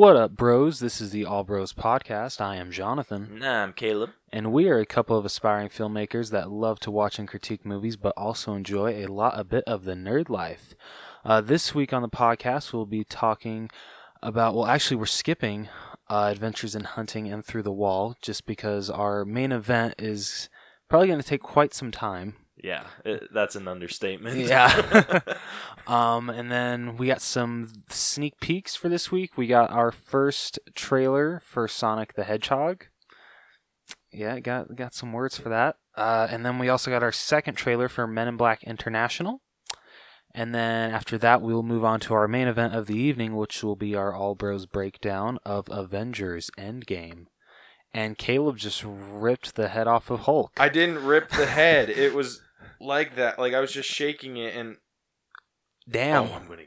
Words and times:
What 0.00 0.16
up, 0.16 0.34
bros? 0.34 0.80
This 0.80 0.98
is 1.02 1.10
the 1.10 1.26
All 1.26 1.44
Bros 1.44 1.74
Podcast. 1.74 2.40
I 2.40 2.56
am 2.56 2.70
Jonathan, 2.70 3.38
Nah, 3.38 3.64
I'm 3.64 3.74
Caleb. 3.74 4.12
and 4.32 4.50
we 4.50 4.66
are 4.66 4.78
a 4.78 4.86
couple 4.86 5.18
of 5.18 5.26
aspiring 5.26 5.68
filmmakers 5.68 6.30
that 6.30 6.50
love 6.50 6.80
to 6.80 6.90
watch 6.90 7.18
and 7.18 7.28
critique 7.28 7.66
movies, 7.66 7.98
but 7.98 8.14
also 8.16 8.54
enjoy 8.54 9.04
a 9.04 9.08
lot, 9.08 9.38
a 9.38 9.44
bit 9.44 9.62
of 9.66 9.84
the 9.84 9.92
nerd 9.92 10.30
life. 10.30 10.74
Uh, 11.22 11.42
this 11.42 11.74
week 11.74 11.92
on 11.92 12.00
the 12.00 12.08
podcast, 12.08 12.72
we'll 12.72 12.86
be 12.86 13.04
talking 13.04 13.68
about, 14.22 14.54
well, 14.54 14.64
actually, 14.64 14.96
we're 14.96 15.04
skipping 15.04 15.68
uh, 16.08 16.30
Adventures 16.32 16.74
in 16.74 16.84
Hunting 16.84 17.30
and 17.30 17.44
Through 17.44 17.64
the 17.64 17.70
Wall, 17.70 18.16
just 18.22 18.46
because 18.46 18.88
our 18.88 19.26
main 19.26 19.52
event 19.52 19.96
is 19.98 20.48
probably 20.88 21.08
going 21.08 21.20
to 21.20 21.28
take 21.28 21.42
quite 21.42 21.74
some 21.74 21.90
time. 21.90 22.36
Yeah, 22.62 22.86
it, 23.04 23.28
that's 23.32 23.56
an 23.56 23.68
understatement. 23.68 24.36
Yeah. 24.38 25.20
um, 25.86 26.28
and 26.30 26.50
then 26.50 26.96
we 26.96 27.06
got 27.06 27.20
some 27.20 27.72
sneak 27.88 28.40
peeks 28.40 28.76
for 28.76 28.88
this 28.88 29.10
week. 29.10 29.36
We 29.36 29.46
got 29.46 29.70
our 29.70 29.90
first 29.90 30.58
trailer 30.74 31.40
for 31.44 31.66
Sonic 31.68 32.14
the 32.14 32.24
Hedgehog. 32.24 32.86
Yeah, 34.12 34.40
got 34.40 34.74
got 34.76 34.94
some 34.94 35.12
words 35.12 35.38
for 35.38 35.48
that. 35.48 35.76
Uh, 35.96 36.26
and 36.30 36.44
then 36.44 36.58
we 36.58 36.68
also 36.68 36.90
got 36.90 37.02
our 37.02 37.12
second 37.12 37.54
trailer 37.54 37.88
for 37.88 38.06
Men 38.06 38.28
in 38.28 38.36
Black 38.36 38.62
International. 38.64 39.40
And 40.32 40.54
then 40.54 40.92
after 40.92 41.18
that, 41.18 41.42
we'll 41.42 41.62
move 41.62 41.84
on 41.84 41.98
to 42.00 42.14
our 42.14 42.28
main 42.28 42.46
event 42.46 42.74
of 42.74 42.86
the 42.86 42.96
evening, 42.96 43.34
which 43.34 43.62
will 43.62 43.76
be 43.76 43.94
our 43.94 44.14
All 44.14 44.34
Bros 44.34 44.66
breakdown 44.66 45.38
of 45.44 45.68
Avengers 45.70 46.50
Endgame. 46.56 47.26
And 47.92 48.16
Caleb 48.16 48.56
just 48.58 48.84
ripped 48.86 49.56
the 49.56 49.68
head 49.68 49.88
off 49.88 50.10
of 50.10 50.20
Hulk. 50.20 50.52
I 50.56 50.68
didn't 50.68 51.04
rip 51.04 51.30
the 51.30 51.46
head. 51.46 51.90
It 51.90 52.14
was 52.14 52.40
like 52.80 53.16
that. 53.16 53.38
Like 53.38 53.54
I 53.54 53.60
was 53.60 53.72
just 53.72 53.88
shaking 53.88 54.36
it 54.36 54.54
and 54.54 54.76
Damn. 55.88 56.24
Oh, 56.28 56.34
I'm 56.34 56.46
going 56.46 56.58
to 56.60 56.64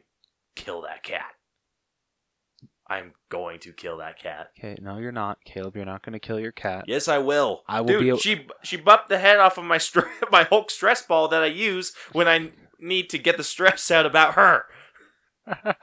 kill 0.55 0.81
that 0.81 1.01
cat. 1.03 1.31
I'm 2.87 3.13
going 3.29 3.59
to 3.61 3.71
kill 3.71 3.97
that 3.99 4.19
cat. 4.19 4.47
Okay, 4.59 4.75
no, 4.81 4.97
you're 4.97 5.13
not, 5.13 5.37
Caleb. 5.45 5.75
You're 5.77 5.85
not 5.85 6.03
going 6.03 6.13
to 6.13 6.19
kill 6.19 6.39
your 6.39 6.51
cat. 6.51 6.83
Yes, 6.87 7.07
I 7.07 7.19
will. 7.19 7.63
I 7.67 7.79
will 7.79 7.87
Dude, 7.87 8.01
be 8.01 8.09
a- 8.09 8.17
she 8.17 8.47
she 8.63 8.75
bumped 8.77 9.07
the 9.09 9.19
head 9.19 9.39
off 9.39 9.57
of 9.57 9.63
my 9.63 9.77
str- 9.77 10.01
my 10.31 10.43
Hulk 10.43 10.69
stress 10.69 11.01
ball 11.05 11.27
that 11.29 11.41
I 11.43 11.47
use 11.47 11.93
when 12.11 12.27
I 12.27 12.51
need 12.79 13.09
to 13.11 13.17
get 13.17 13.37
the 13.37 13.43
stress 13.43 13.89
out 13.89 14.05
about 14.05 14.33
her. 14.33 14.65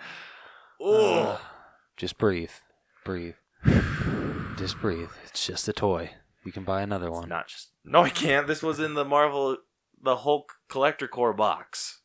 Ooh. 0.82 0.84
Uh, 0.94 1.38
just 1.96 2.18
breathe. 2.18 2.50
Breathe. 3.04 3.34
just 4.58 4.78
breathe. 4.80 5.10
It's 5.24 5.46
just 5.46 5.68
a 5.68 5.72
toy. 5.72 6.10
You 6.44 6.52
can 6.52 6.64
buy 6.64 6.82
another 6.82 7.08
It's 7.08 7.16
one. 7.16 7.28
not 7.28 7.48
just 7.48 7.70
No, 7.84 8.02
I 8.02 8.10
can't. 8.10 8.46
This 8.46 8.62
was 8.62 8.78
in 8.80 8.94
the 8.94 9.04
Marvel 9.04 9.58
the 10.02 10.16
Hulk 10.18 10.54
Collector 10.68 11.08
Corps 11.08 11.32
box. 11.32 12.00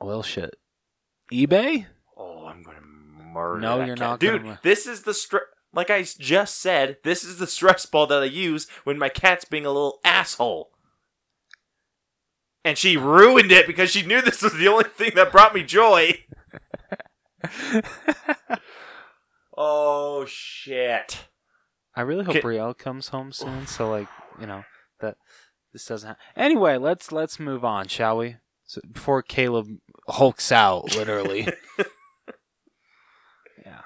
Well, 0.00 0.22
shit. 0.22 0.56
eBay? 1.32 1.86
Oh, 2.16 2.46
I'm 2.46 2.62
gonna 2.62 2.80
murder. 2.80 3.60
No, 3.60 3.78
that 3.78 3.86
you're 3.86 3.96
cat. 3.96 4.04
not 4.06 4.20
dude. 4.20 4.42
gonna- 4.42 4.60
This 4.62 4.86
is 4.86 5.02
the 5.02 5.14
stress. 5.14 5.42
Like 5.72 5.88
I 5.90 6.02
just 6.02 6.58
said, 6.60 6.96
this 7.04 7.22
is 7.22 7.38
the 7.38 7.46
stress 7.46 7.86
ball 7.86 8.06
that 8.08 8.22
I 8.22 8.26
use 8.26 8.68
when 8.84 8.98
my 8.98 9.08
cat's 9.08 9.44
being 9.44 9.64
a 9.64 9.70
little 9.70 10.00
asshole. 10.04 10.70
And 12.64 12.76
she 12.76 12.96
ruined 12.96 13.52
it 13.52 13.66
because 13.68 13.90
she 13.90 14.02
knew 14.04 14.20
this 14.20 14.42
was 14.42 14.54
the 14.54 14.66
only 14.68 14.84
thing 14.90 15.12
that 15.14 15.30
brought 15.30 15.54
me 15.54 15.62
joy. 15.62 16.24
oh 19.56 20.24
shit! 20.26 21.26
I 21.94 22.02
really 22.02 22.24
hope 22.24 22.34
Ca- 22.34 22.40
Brielle 22.40 22.76
comes 22.76 23.08
home 23.08 23.32
soon, 23.32 23.66
so 23.66 23.90
like 23.90 24.08
you 24.40 24.46
know 24.46 24.64
that 25.00 25.16
this 25.72 25.84
doesn't. 25.86 26.08
Ha- 26.08 26.16
anyway, 26.36 26.76
let's 26.76 27.12
let's 27.12 27.38
move 27.40 27.64
on, 27.64 27.88
shall 27.88 28.18
we? 28.18 28.36
So 28.64 28.80
before 28.92 29.22
Caleb 29.22 29.66
hulks 30.08 30.52
out, 30.52 30.94
literally. 30.96 31.48
yeah. 33.64 33.80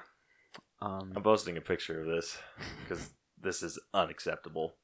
Um, 0.81 1.13
I'm 1.15 1.23
posting 1.23 1.57
a 1.57 1.61
picture 1.61 2.01
of 2.01 2.07
this 2.07 2.37
because 2.83 3.09
this 3.41 3.63
is 3.63 3.79
unacceptable. 3.93 4.75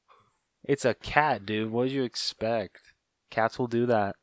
it's 0.64 0.84
a 0.84 0.94
cat, 0.94 1.46
dude. 1.46 1.70
What 1.70 1.84
did 1.84 1.92
you 1.92 2.02
expect? 2.04 2.78
Cats 3.30 3.58
will 3.58 3.66
do 3.68 3.86
that. 3.86 4.16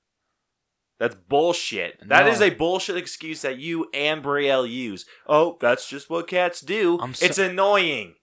That's 1.00 1.16
bullshit. 1.16 1.98
That 2.08 2.26
No. 2.26 2.32
is 2.32 2.42
a 2.42 2.50
bullshit 2.50 2.98
excuse 2.98 3.42
that 3.42 3.58
you 3.58 3.88
and 3.94 4.22
Brielle 4.22 4.70
use. 4.70 5.06
Oh, 5.28 5.58
that's 5.62 5.88
just 5.88 6.10
what 6.10 6.28
cats 6.28 6.60
do. 6.62 7.00
So- 7.14 7.26
it's 7.26 7.38
annoying. 7.38 8.16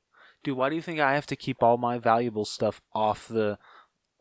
Dude, 0.45 0.57
why 0.59 0.69
do 0.69 0.77
you 0.77 0.83
think 0.83 1.01
I 1.01 1.15
have 1.15 1.27
to 1.27 1.37
keep 1.37 1.63
all 1.63 1.77
my 1.79 1.99
valuable 1.99 2.45
stuff 2.45 2.81
off 2.95 3.27
the, 3.27 3.59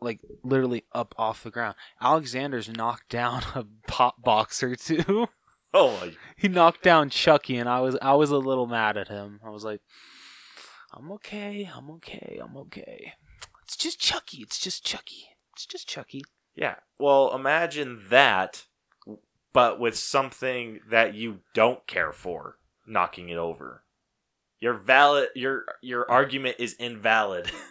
like, 0.06 0.22
literally 0.44 0.86
up 0.94 1.14
off 1.18 1.44
the 1.44 1.52
ground? 1.52 1.76
Alexander's 2.02 2.70
knocked 2.70 3.10
down 3.10 3.42
a 3.56 3.66
pop 3.88 4.22
boxer 4.24 4.76
too. 4.78 5.28
Oh, 5.74 5.98
my- 6.00 6.14
he 6.38 6.48
knocked 6.48 6.84
down 6.84 7.10
Chucky, 7.10 7.58
and 7.58 7.68
I 7.68 7.82
was 7.82 7.98
I 8.02 8.14
was 8.14 8.32
a 8.32 8.38
little 8.38 8.68
mad 8.68 8.96
at 8.96 9.10
him. 9.10 9.42
I 9.46 9.50
was 9.50 9.66
like, 9.66 9.82
I'm 10.94 11.12
okay, 11.14 11.70
I'm 11.76 11.90
okay, 11.92 12.40
I'm 12.42 12.56
okay. 12.58 13.14
It's 13.64 13.76
just 13.76 14.00
Chucky. 14.00 14.38
It's 14.38 14.60
just 14.60 14.86
Chucky. 14.86 15.30
It's 15.54 15.66
just 15.66 15.88
Chucky. 15.88 16.24
yeah. 16.56 16.76
Well, 17.00 17.34
imagine 17.36 18.04
that, 18.10 18.66
but 19.52 19.80
with 19.80 19.98
something 19.98 20.80
that 20.90 21.14
you 21.16 21.40
don't 21.54 21.86
care 21.88 22.14
for, 22.14 22.58
knocking 22.88 23.28
it 23.30 23.38
over. 23.38 23.84
Your 24.62 24.76
valid 24.76 25.30
your 25.36 25.66
your 25.82 26.10
argument 26.10 26.56
is 26.60 26.74
invalid. 26.76 27.52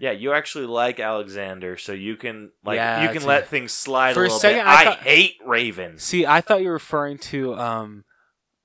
yeah, 0.00 0.12
you 0.12 0.32
actually 0.32 0.66
like 0.66 1.00
Alexander, 1.00 1.76
so 1.76 1.92
you 1.92 2.16
can 2.16 2.50
like 2.64 2.76
Yeah, 2.76 3.02
you 3.02 3.08
can 3.12 3.22
a- 3.22 3.26
let 3.26 3.48
things 3.48 3.72
slide 3.72 4.14
For 4.14 4.20
a 4.20 4.22
a 4.22 4.24
little 4.24 4.38
second, 4.38 4.58
bit. 4.60 4.66
I 4.66 4.90
I, 4.90 4.94
hate 4.94 5.36
ravens. 5.44 6.02
See, 6.02 6.26
I 6.26 6.40
thought 6.40 6.60
you 6.62 6.68
were 6.68 6.74
referring 6.74 7.18
to 7.18 7.54
um, 7.56 8.04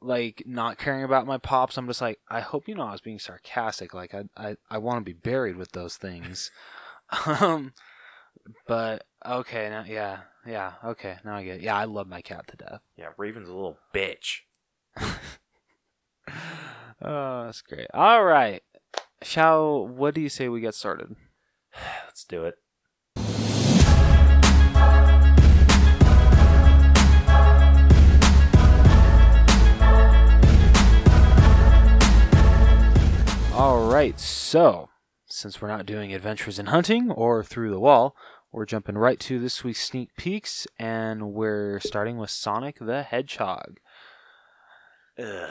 like 0.02 0.44
not 0.46 0.78
caring 0.78 1.04
about 1.04 1.26
my 1.26 1.38
pops. 1.38 1.78
I'm 1.78 1.88
just 1.88 2.02
like, 2.02 2.20
I 2.30 2.40
hope 2.42 2.68
you 2.68 2.76
know 2.76 2.84
I 2.84 2.92
was 2.92 3.02
being 3.02 3.20
sarcastic. 3.20 3.94
Like, 3.94 4.14
I 4.14 4.24
I, 4.38 4.56
I 4.70 4.78
want 4.78 5.00
to 5.00 5.04
be 5.04 5.14
buried 5.14 5.58
with 5.58 5.72
those 5.72 5.98
things. 5.98 6.52
um, 7.26 7.74
but 8.68 9.04
okay, 9.26 9.70
now 9.70 9.86
yeah, 9.88 10.20
yeah, 10.46 10.74
okay, 10.84 11.18
now 11.26 11.36
I 11.36 11.44
get. 11.44 11.58
It. 11.58 11.62
Yeah, 11.64 11.76
I 11.76 11.86
love 11.86 12.08
my 12.08 12.22
cat 12.22 12.48
to 12.48 12.58
death. 12.58 12.82
Yeah, 12.98 13.10
Raven's 13.18 13.50
a 13.50 13.54
little 13.54 13.78
bitch. 13.94 14.42
Oh, 17.00 17.46
that's 17.46 17.62
great. 17.62 17.88
All 17.94 18.24
right, 18.24 18.64
shall 19.22 19.88
what 19.88 20.14
do 20.14 20.22
you 20.22 20.30
say 20.30 20.48
we 20.50 20.62
get 20.62 20.76
started? 20.76 21.16
Let's 22.06 22.24
do 22.24 22.46
it. 22.46 22.56
All 33.54 33.90
right, 33.90 34.20
so 34.20 34.90
since 35.26 35.62
we're 35.62 35.68
not 35.68 35.88
doing 35.88 36.14
adventures 36.14 36.60
in 36.60 36.68
hunting 36.68 37.10
or 37.12 37.44
through 37.44 37.72
the 37.72 37.80
wall, 37.80 38.16
we're 38.52 38.66
jumping 38.66 38.98
right 38.98 39.20
to 39.22 39.40
this 39.40 39.64
week's 39.64 39.84
sneak 39.84 40.16
peeks, 40.16 40.68
and 40.78 41.34
we're 41.34 41.80
starting 41.80 42.18
with 42.18 42.30
Sonic 42.30 42.78
the 42.80 43.02
Hedgehog. 43.02 43.80
Ugh. 45.18 45.50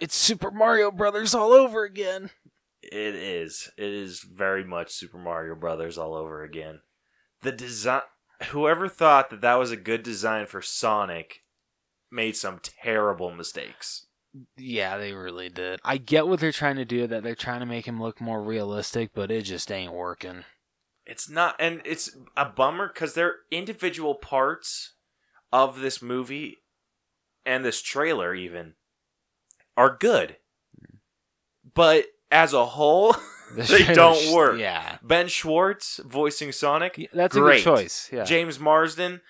It's 0.00 0.16
Super 0.16 0.50
Mario 0.50 0.90
Brothers 0.90 1.34
all 1.34 1.52
over 1.52 1.84
again. 1.84 2.30
It 2.92 3.14
is. 3.14 3.70
It 3.76 3.90
is 3.90 4.20
very 4.20 4.64
much 4.64 4.90
Super 4.92 5.18
Mario 5.18 5.54
Brothers 5.54 5.98
all 5.98 6.14
over 6.14 6.42
again. 6.42 6.80
The 7.42 7.52
design. 7.52 8.02
Whoever 8.50 8.88
thought 8.88 9.30
that 9.30 9.40
that 9.40 9.56
was 9.56 9.72
a 9.72 9.76
good 9.76 10.02
design 10.02 10.46
for 10.46 10.62
Sonic 10.62 11.42
made 12.10 12.36
some 12.36 12.60
terrible 12.62 13.32
mistakes. 13.32 14.06
Yeah, 14.56 14.96
they 14.96 15.12
really 15.12 15.48
did. 15.48 15.80
I 15.84 15.96
get 15.96 16.28
what 16.28 16.38
they're 16.40 16.52
trying 16.52 16.76
to 16.76 16.84
do, 16.84 17.06
that 17.06 17.22
they're 17.22 17.34
trying 17.34 17.60
to 17.60 17.66
make 17.66 17.86
him 17.86 18.00
look 18.00 18.20
more 18.20 18.42
realistic, 18.42 19.10
but 19.12 19.30
it 19.30 19.42
just 19.42 19.72
ain't 19.72 19.92
working. 19.92 20.44
It's 21.04 21.28
not, 21.28 21.56
and 21.58 21.80
it's 21.84 22.16
a 22.36 22.44
bummer 22.44 22.88
because 22.88 23.14
they're 23.14 23.36
individual 23.50 24.14
parts 24.14 24.92
of 25.52 25.80
this 25.80 26.02
movie 26.02 26.58
and 27.46 27.64
this 27.64 27.80
trailer 27.80 28.34
even 28.34 28.74
are 29.76 29.96
good, 29.98 30.36
hmm. 30.78 30.96
but 31.74 32.06
as 32.30 32.52
a 32.52 32.66
whole, 32.66 33.14
The 33.54 33.62
They 33.86 33.94
don't 33.94 34.34
work. 34.34 34.58
Yeah. 34.58 34.98
Ben 35.02 35.28
Schwartz 35.28 36.00
voicing 36.04 36.52
Sonic, 36.52 36.98
Yeah, 36.98 37.06
That's 37.14 37.34
a 37.36 37.40
Great. 37.40 37.64
good 37.64 37.76
choice. 37.76 38.10
Yeah. 38.12 38.24
James 38.24 38.58
Marsden. 38.60 39.20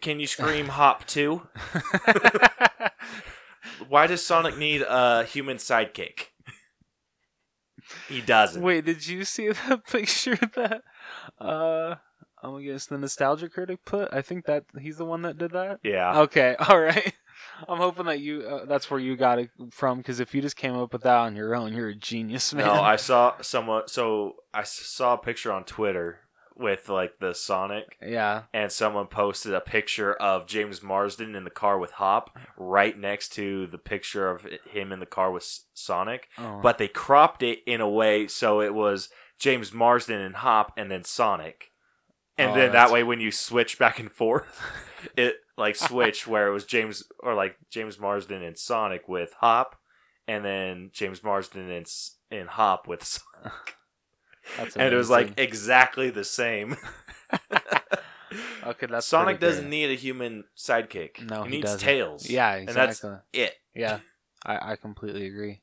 Can 0.00 0.20
you 0.20 0.28
scream 0.28 0.68
hop 0.68 1.04
too? 1.06 1.42
Why 3.88 4.06
does 4.06 4.24
Sonic 4.24 4.56
need 4.56 4.82
a 4.82 5.24
human 5.24 5.56
sidekick? 5.56 6.26
He 8.08 8.20
doesn't. 8.20 8.62
Wait, 8.62 8.84
did 8.84 9.06
you 9.06 9.24
see 9.24 9.48
the 9.48 9.80
picture 9.90 10.36
that 10.54 10.82
uh 11.40 11.96
I'm 12.42 12.50
gonna 12.52 12.64
guess 12.64 12.86
the 12.86 12.98
nostalgia 12.98 13.48
critic 13.48 13.80
put? 13.84 14.12
I 14.12 14.22
think 14.22 14.46
that 14.46 14.64
he's 14.80 14.98
the 14.98 15.04
one 15.04 15.22
that 15.22 15.38
did 15.38 15.52
that. 15.52 15.80
Yeah. 15.82 16.20
Okay, 16.20 16.54
all 16.68 16.78
right. 16.78 17.14
I'm 17.68 17.78
hoping 17.78 18.06
that 18.06 18.20
you 18.20 18.42
uh, 18.42 18.64
that's 18.66 18.90
where 18.90 19.00
you 19.00 19.16
got 19.16 19.38
it 19.38 19.50
from 19.70 19.98
because 19.98 20.20
if 20.20 20.34
you 20.34 20.42
just 20.42 20.56
came 20.56 20.76
up 20.76 20.92
with 20.92 21.02
that 21.02 21.16
on 21.16 21.36
your 21.36 21.54
own, 21.54 21.72
you're 21.74 21.88
a 21.88 21.94
genius, 21.94 22.52
man. 22.54 22.66
No, 22.66 22.72
I 22.74 22.96
saw 22.96 23.34
someone. 23.40 23.88
So 23.88 24.36
I 24.54 24.62
saw 24.64 25.14
a 25.14 25.18
picture 25.18 25.52
on 25.52 25.64
Twitter 25.64 26.20
with 26.56 26.88
like 26.88 27.20
the 27.20 27.34
Sonic, 27.34 27.96
Yeah. 28.02 28.42
and 28.52 28.72
someone 28.72 29.06
posted 29.06 29.54
a 29.54 29.60
picture 29.60 30.12
of 30.14 30.46
James 30.48 30.82
Marsden 30.82 31.36
in 31.36 31.44
the 31.44 31.50
car 31.50 31.78
with 31.78 31.92
Hop 31.92 32.36
right 32.56 32.98
next 32.98 33.28
to 33.34 33.68
the 33.68 33.78
picture 33.78 34.28
of 34.28 34.44
him 34.68 34.90
in 34.90 34.98
the 34.98 35.06
car 35.06 35.30
with 35.30 35.46
Sonic, 35.72 36.26
Oh. 36.36 36.58
but 36.60 36.78
they 36.78 36.88
cropped 36.88 37.44
it 37.44 37.60
in 37.64 37.80
a 37.80 37.88
way 37.88 38.26
so 38.26 38.60
it 38.60 38.74
was 38.74 39.08
James 39.38 39.72
Marsden 39.72 40.20
and 40.20 40.34
Hop 40.34 40.72
and 40.76 40.90
then 40.90 41.04
Sonic. 41.04 41.70
And 42.36 42.50
Oh, 42.50 42.54
then 42.54 42.72
that 42.72 42.90
way 42.90 43.04
when 43.04 43.20
you 43.20 43.30
switch 43.30 43.78
back 43.78 44.00
and 44.00 44.10
forth, 44.10 44.60
it 45.16 45.36
like 45.56 45.76
switched 45.76 46.26
where 46.26 46.48
it 46.48 46.52
was 46.52 46.64
James 46.64 47.04
or 47.20 47.34
like 47.34 47.56
James 47.70 47.98
Marsden 47.98 48.42
and 48.42 48.58
Sonic 48.58 49.08
with 49.08 49.32
Hop 49.40 49.76
and 50.26 50.44
then 50.44 50.90
James 50.92 51.22
Marsden 51.22 51.70
and 51.70 51.86
and 52.30 52.48
Hop 52.48 52.86
with 52.88 53.04
Sonic. 53.04 53.76
That's 54.56 54.76
and 54.76 54.92
it 54.92 54.96
was 54.96 55.10
like 55.10 55.34
exactly 55.36 56.10
the 56.10 56.24
same. 56.24 56.76
okay, 58.66 58.86
that's 58.86 59.06
Sonic 59.06 59.40
doesn't 59.40 59.64
great. 59.64 59.70
need 59.70 59.90
a 59.90 59.94
human 59.94 60.44
sidekick. 60.56 61.28
No, 61.28 61.42
he, 61.42 61.50
he 61.50 61.56
needs 61.56 61.72
doesn't. 61.72 61.80
tails. 61.80 62.30
Yeah, 62.30 62.54
and 62.54 62.68
that's 62.68 62.98
exactly. 63.00 63.40
it. 63.40 63.54
Yeah, 63.74 63.98
I, 64.44 64.72
I 64.72 64.76
completely 64.76 65.26
agree. 65.26 65.60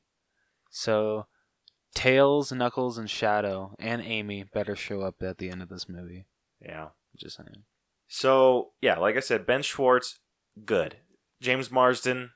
So, 0.70 1.26
Tails, 1.94 2.52
Knuckles, 2.52 2.98
and 2.98 3.08
Shadow 3.08 3.74
and 3.78 4.02
Amy 4.02 4.44
better 4.44 4.76
show 4.76 5.00
up 5.00 5.22
at 5.22 5.38
the 5.38 5.50
end 5.50 5.62
of 5.62 5.70
this 5.70 5.88
movie. 5.88 6.26
Yeah. 6.60 6.88
Just 7.16 7.36
saying. 7.36 7.64
So 8.08 8.72
yeah, 8.80 8.98
like 8.98 9.16
I 9.16 9.20
said, 9.20 9.46
Ben 9.46 9.62
Schwartz, 9.62 10.18
good. 10.64 10.96
James 11.42 11.70
Marsden, 11.70 12.30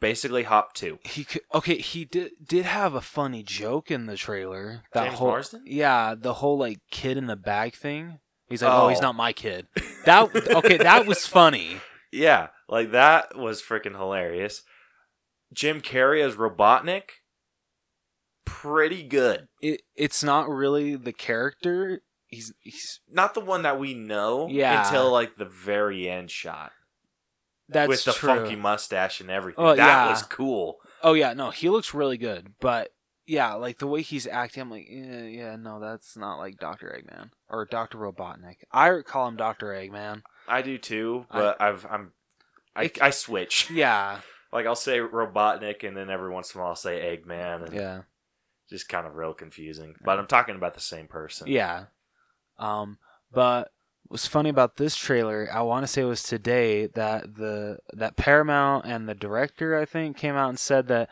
basically 0.00 0.42
Hop 0.44 0.72
two. 0.74 0.98
He 1.04 1.24
could, 1.24 1.42
okay. 1.54 1.76
He 1.78 2.04
did 2.04 2.32
did 2.44 2.64
have 2.64 2.94
a 2.94 3.00
funny 3.00 3.42
joke 3.42 3.90
in 3.90 4.06
the 4.06 4.16
trailer. 4.16 4.82
That 4.92 5.04
James 5.04 5.18
whole 5.18 5.28
Marsden? 5.28 5.62
yeah, 5.66 6.14
the 6.18 6.34
whole 6.34 6.58
like 6.58 6.78
kid 6.90 7.16
in 7.16 7.26
the 7.26 7.36
bag 7.36 7.74
thing. 7.74 8.18
He's 8.48 8.62
like, 8.62 8.72
oh, 8.72 8.88
he's 8.88 8.98
Oh. 8.98 9.02
not 9.02 9.14
my 9.14 9.32
kid. 9.32 9.68
That 10.06 10.34
okay, 10.34 10.76
that 10.78 11.06
was 11.06 11.26
funny. 11.26 11.76
Yeah, 12.12 12.48
like 12.68 12.90
that 12.90 13.38
was 13.38 13.62
freaking 13.62 13.96
hilarious. 13.96 14.64
Jim 15.54 15.80
Carrey 15.80 16.20
as 16.26 16.34
Robotnik, 16.34 17.02
pretty 18.44 19.04
good. 19.04 19.46
It 19.62 19.82
it's 19.94 20.24
not 20.24 20.48
really 20.48 20.96
the 20.96 21.12
character. 21.12 22.02
He's 22.30 22.52
he's 22.60 23.00
Not 23.10 23.34
the 23.34 23.40
one 23.40 23.62
that 23.62 23.78
we 23.78 23.94
know 23.94 24.48
Yeah. 24.48 24.84
until 24.86 25.10
like 25.10 25.36
the 25.36 25.44
very 25.44 26.08
end 26.08 26.30
shot 26.30 26.72
that's 27.68 27.88
with 27.88 28.04
the 28.04 28.12
true. 28.12 28.28
funky 28.28 28.56
mustache 28.56 29.20
and 29.20 29.30
everything. 29.30 29.64
Oh, 29.64 29.74
that 29.74 29.76
yeah. 29.76 30.08
was 30.10 30.22
cool. 30.22 30.78
Oh 31.02 31.14
yeah, 31.14 31.32
no, 31.34 31.50
he 31.50 31.68
looks 31.68 31.94
really 31.94 32.18
good, 32.18 32.54
but 32.60 32.92
yeah, 33.26 33.54
like 33.54 33.78
the 33.78 33.86
way 33.86 34.02
he's 34.02 34.26
acting, 34.26 34.62
I'm 34.62 34.70
like, 34.70 34.86
yeah, 34.90 35.22
yeah, 35.22 35.56
no, 35.56 35.78
that's 35.80 36.16
not 36.16 36.38
like 36.38 36.58
Doctor 36.58 36.88
Eggman 37.00 37.30
or 37.48 37.64
Doctor 37.64 37.98
Robotnik. 37.98 38.56
I 38.72 39.00
call 39.04 39.28
him 39.28 39.36
Doctor 39.36 39.66
Eggman. 39.68 40.22
I 40.48 40.62
do 40.62 40.78
too, 40.78 41.26
but 41.32 41.60
I, 41.60 41.66
have 41.66 41.86
I'm 41.88 42.12
I, 42.74 42.84
It- 42.84 43.02
I 43.02 43.10
switch. 43.10 43.70
Yeah, 43.72 44.20
Like 44.52 44.66
I'll 44.66 44.74
say 44.74 44.98
Robotnik, 44.98 45.86
and 45.86 45.96
then 45.96 46.10
every 46.10 46.30
once 46.30 46.52
in 46.54 46.58
a 46.58 46.62
while 46.62 46.70
I'll 46.70 46.76
say 46.76 47.16
Eggman, 47.16 47.66
and 47.66 47.72
yeah, 47.74 48.00
just 48.68 48.88
kind 48.88 49.06
of 49.06 49.14
real 49.14 49.32
confusing. 49.34 49.94
But 50.04 50.18
I'm 50.18 50.26
talking 50.26 50.56
about 50.56 50.74
the 50.74 50.80
same 50.80 51.06
person. 51.06 51.46
yeah. 51.48 51.84
Um, 52.60 52.98
but 53.32 53.72
what's 54.06 54.26
funny 54.26 54.50
about 54.50 54.76
this 54.76 54.94
trailer, 54.94 55.48
I 55.52 55.62
want 55.62 55.84
to 55.84 55.88
say 55.88 56.02
it 56.02 56.06
was 56.06 56.22
today 56.22 56.86
that 56.86 57.34
the 57.36 57.78
that 57.92 58.16
Paramount 58.16 58.84
and 58.84 59.08
the 59.08 59.14
director, 59.14 59.76
I 59.78 59.84
think, 59.84 60.16
came 60.16 60.36
out 60.36 60.50
and 60.50 60.58
said 60.58 60.86
that 60.88 61.08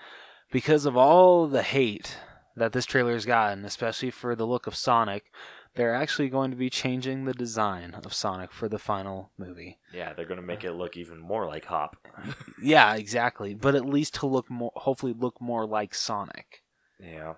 because 0.53 0.87
of 0.87 0.97
all 0.97 1.47
the 1.47 1.63
hate 1.63 2.17
that 2.57 2.73
this 2.73 2.87
trailer's 2.87 3.27
gotten, 3.27 3.65
especially 3.65 4.11
for 4.11 4.35
the 4.35 4.47
look 4.47 4.67
of 4.67 4.75
Sonic, 4.75 5.31
they're 5.75 5.95
actually 5.95 6.29
going 6.29 6.51
to 6.51 6.57
be 6.57 6.69
changing 6.71 7.25
the 7.25 7.33
design 7.33 7.95
of 7.95 8.13
Sonic 8.13 8.51
for 8.51 8.69
the 8.69 8.81
final 8.81 9.31
movie. 9.39 9.79
Yeah, 9.95 10.13
they're 10.13 10.27
gonna 10.27 10.43
make 10.43 10.65
it 10.65 10.73
look 10.73 10.97
even 10.97 11.19
more 11.19 11.47
like 11.47 11.67
Hop. 11.67 11.97
Yeah, 12.63 12.95
exactly. 12.97 13.55
But 13.55 13.77
at 13.77 13.87
least 13.87 14.15
to 14.17 14.27
look 14.27 14.51
more, 14.51 14.73
hopefully, 14.75 15.15
look 15.17 15.41
more 15.41 15.67
like 15.67 15.95
Sonic. 15.95 16.65
Yeah. 16.99 17.35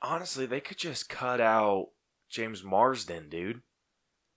Honestly, 0.00 0.46
they 0.46 0.60
could 0.60 0.78
just 0.78 1.08
cut 1.08 1.40
out 1.40 1.88
James 2.30 2.62
Marsden, 2.62 3.28
dude. 3.28 3.62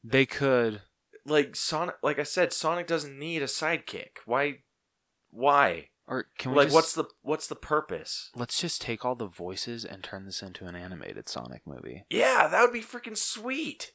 They 0.04 0.26
could. 0.26 0.82
Like 1.26 1.56
Sonic, 1.56 1.96
like 2.04 2.20
I 2.20 2.24
said, 2.24 2.52
Sonic 2.52 2.88
doesn't 2.88 3.18
need 3.18 3.42
a 3.42 3.46
sidekick. 3.46 4.18
Why? 4.26 4.60
Why? 5.30 5.90
Or 6.06 6.26
can 6.38 6.52
we 6.52 6.58
Like, 6.58 6.66
just, 6.68 6.76
what's 6.76 6.94
the 6.94 7.06
what's 7.22 7.48
the 7.48 7.56
purpose? 7.56 8.30
Let's 8.36 8.60
just 8.60 8.82
take 8.82 9.06
all 9.06 9.16
the 9.16 9.28
voices 9.28 9.86
and 9.86 10.04
turn 10.04 10.26
this 10.26 10.42
into 10.42 10.66
an 10.66 10.76
animated 10.76 11.30
Sonic 11.30 11.62
movie. 11.66 12.04
Yeah, 12.10 12.48
that 12.50 12.62
would 12.62 12.74
be 12.74 12.82
freaking 12.82 13.18
sweet. 13.18 13.94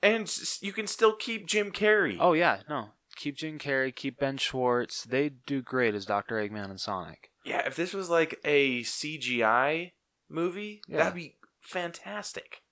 And 0.00 0.32
you 0.60 0.72
can 0.72 0.86
still 0.86 1.16
keep 1.16 1.48
Jim 1.48 1.72
Carrey. 1.72 2.16
Oh 2.20 2.34
yeah, 2.34 2.60
no. 2.68 2.90
Keep 3.16 3.38
Jim 3.38 3.58
Carrey, 3.58 3.92
keep 3.92 4.20
Ben 4.20 4.36
Schwartz. 4.36 5.02
They 5.02 5.28
do 5.28 5.60
great 5.60 5.96
as 5.96 6.06
Doctor 6.06 6.36
Eggman 6.36 6.70
and 6.70 6.80
Sonic. 6.80 7.30
Yeah, 7.44 7.66
if 7.66 7.74
this 7.74 7.92
was 7.92 8.08
like 8.08 8.38
a 8.44 8.82
CGI 8.82 9.90
movie, 10.30 10.82
Yeah. 10.86 10.98
that'd 10.98 11.14
be 11.16 11.36
fantastic. 11.60 12.62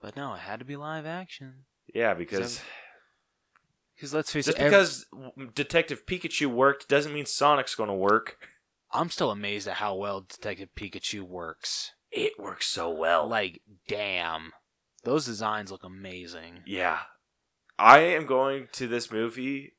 But 0.00 0.16
no, 0.16 0.34
it 0.34 0.40
had 0.40 0.60
to 0.60 0.64
be 0.64 0.76
live 0.76 1.06
action. 1.06 1.64
Yeah, 1.92 2.14
because 2.14 2.60
Because 3.96 4.14
let's 4.14 4.32
face 4.32 4.46
just 4.46 4.58
it, 4.58 4.64
because 4.64 5.06
Detective 5.54 6.06
Pikachu 6.06 6.46
worked 6.46 6.88
doesn't 6.88 7.12
mean 7.12 7.26
Sonic's 7.26 7.74
going 7.74 7.88
to 7.88 7.94
work. 7.94 8.38
I'm 8.92 9.10
still 9.10 9.30
amazed 9.30 9.66
at 9.68 9.74
how 9.74 9.94
well 9.96 10.20
Detective 10.20 10.68
Pikachu 10.76 11.22
works. 11.22 11.92
It 12.10 12.38
works 12.38 12.68
so 12.68 12.90
well. 12.90 13.26
Like, 13.26 13.60
damn, 13.88 14.52
those 15.04 15.26
designs 15.26 15.70
look 15.70 15.84
amazing. 15.84 16.60
Yeah. 16.64 17.00
I 17.78 17.98
am 18.00 18.26
going 18.26 18.68
to 18.72 18.86
this 18.86 19.10
movie 19.10 19.74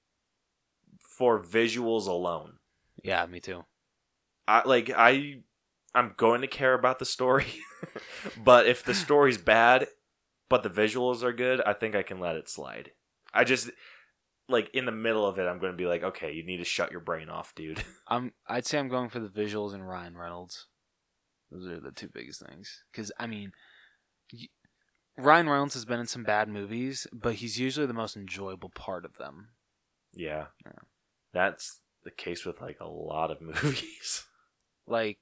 for 1.18 1.42
visuals 1.42 2.07
alone. 2.07 2.57
Yeah, 3.04 3.25
me 3.25 3.39
too. 3.39 3.66
I 4.48 4.68
like 4.68 4.92
I 4.95 5.42
I'm 5.94 6.13
going 6.18 6.42
to 6.42 6.48
care 6.48 6.74
about 6.74 7.00
the 7.00 7.06
story. 7.06 7.48
but 8.44 8.68
if 8.68 8.83
the 8.83 8.94
story's 8.94 9.38
bad 9.38 9.88
but 10.50 10.63
the 10.63 10.69
visuals 10.69 11.24
are 11.24 11.34
good, 11.34 11.62
I 11.62 11.74
think 11.74 11.96
I 11.96 12.04
can 12.04 12.19
let 12.19 12.36
it 12.36 12.50
slide. 12.50 12.92
I 13.34 13.44
just 13.44 13.69
like 14.48 14.69
in 14.74 14.86
the 14.86 14.92
middle 14.92 15.25
of 15.28 15.38
it 15.38 15.44
I'm 15.48 15.60
going 15.60 15.72
to 15.74 15.78
be 15.78 15.86
like, 15.86 16.04
"Okay, 16.04 16.31
you 16.34 16.44
need 16.44 16.57
to 16.57 16.66
shut 16.66 16.92
your 16.92 17.01
brain 17.01 17.30
off, 17.30 17.54
dude." 17.56 17.84
I'm. 18.07 18.34
I'd 18.48 18.66
say 18.66 18.80
I'm 18.80 18.90
going 18.90 19.10
for 19.10 19.19
the 19.19 19.28
visuals 19.30 19.74
and 19.74 19.88
Ryan 19.88 20.18
Reynolds. 20.18 20.68
Those 21.52 21.68
are 21.68 21.80
the 21.80 21.92
two 21.92 22.09
biggest 22.14 22.44
things. 22.45 22.83
Because 22.92 23.12
I 23.19 23.28
mean, 23.28 23.52
y- 24.33 24.47
Ryan 25.18 25.50
Reynolds 25.50 25.73
has 25.76 25.85
been 25.85 26.00
in 26.00 26.07
some 26.07 26.23
bad 26.23 26.47
movies, 26.50 27.06
but 27.14 27.35
he's 27.35 27.59
usually 27.59 27.85
the 27.85 27.94
most 27.94 28.16
enjoyable 28.18 28.69
part 28.69 29.06
of 29.06 29.18
them. 29.18 29.50
yeah. 30.14 30.47
Yeah. 30.66 30.71
That's 31.31 31.81
the 32.04 32.12
case 32.12 32.44
with 32.45 32.59
like 32.62 32.80
a 32.80 32.88
lot 32.88 33.30
of 33.30 33.40
movies. 33.42 34.26
Like 34.88 35.19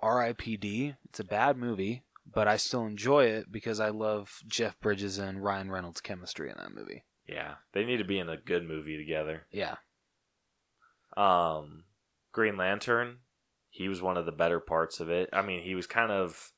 R.I.P.D. 0.00 0.94
It's 1.08 1.20
a 1.20 1.24
bad 1.24 1.56
movie, 1.56 2.02
but 2.30 2.48
I 2.48 2.56
still 2.56 2.84
enjoy 2.86 3.24
it 3.24 3.50
because 3.50 3.80
I 3.80 3.88
love 3.90 4.38
Jeff 4.46 4.78
Bridges 4.80 5.18
and 5.18 5.42
Ryan 5.42 5.70
Reynolds' 5.70 6.00
chemistry 6.00 6.50
in 6.50 6.56
that 6.58 6.74
movie. 6.74 7.04
yeah. 7.28 7.54
They 7.72 7.84
need 7.84 7.98
to 7.98 8.04
be 8.04 8.18
in 8.18 8.28
a 8.28 8.36
good 8.36 8.66
movie 8.66 8.96
together. 8.96 9.46
Yeah. 9.50 9.76
Um, 11.16 11.84
Green 12.32 12.56
Lantern, 12.56 13.18
he 13.70 13.88
was 13.88 14.00
one 14.02 14.16
of 14.16 14.26
the 14.26 14.32
better 14.32 14.60
parts 14.60 15.00
of 15.00 15.08
it. 15.10 15.28
I 15.32 15.42
mean, 15.42 15.62
he 15.62 15.74
was 15.74 15.86
kind 15.86 16.10
of 16.10 16.52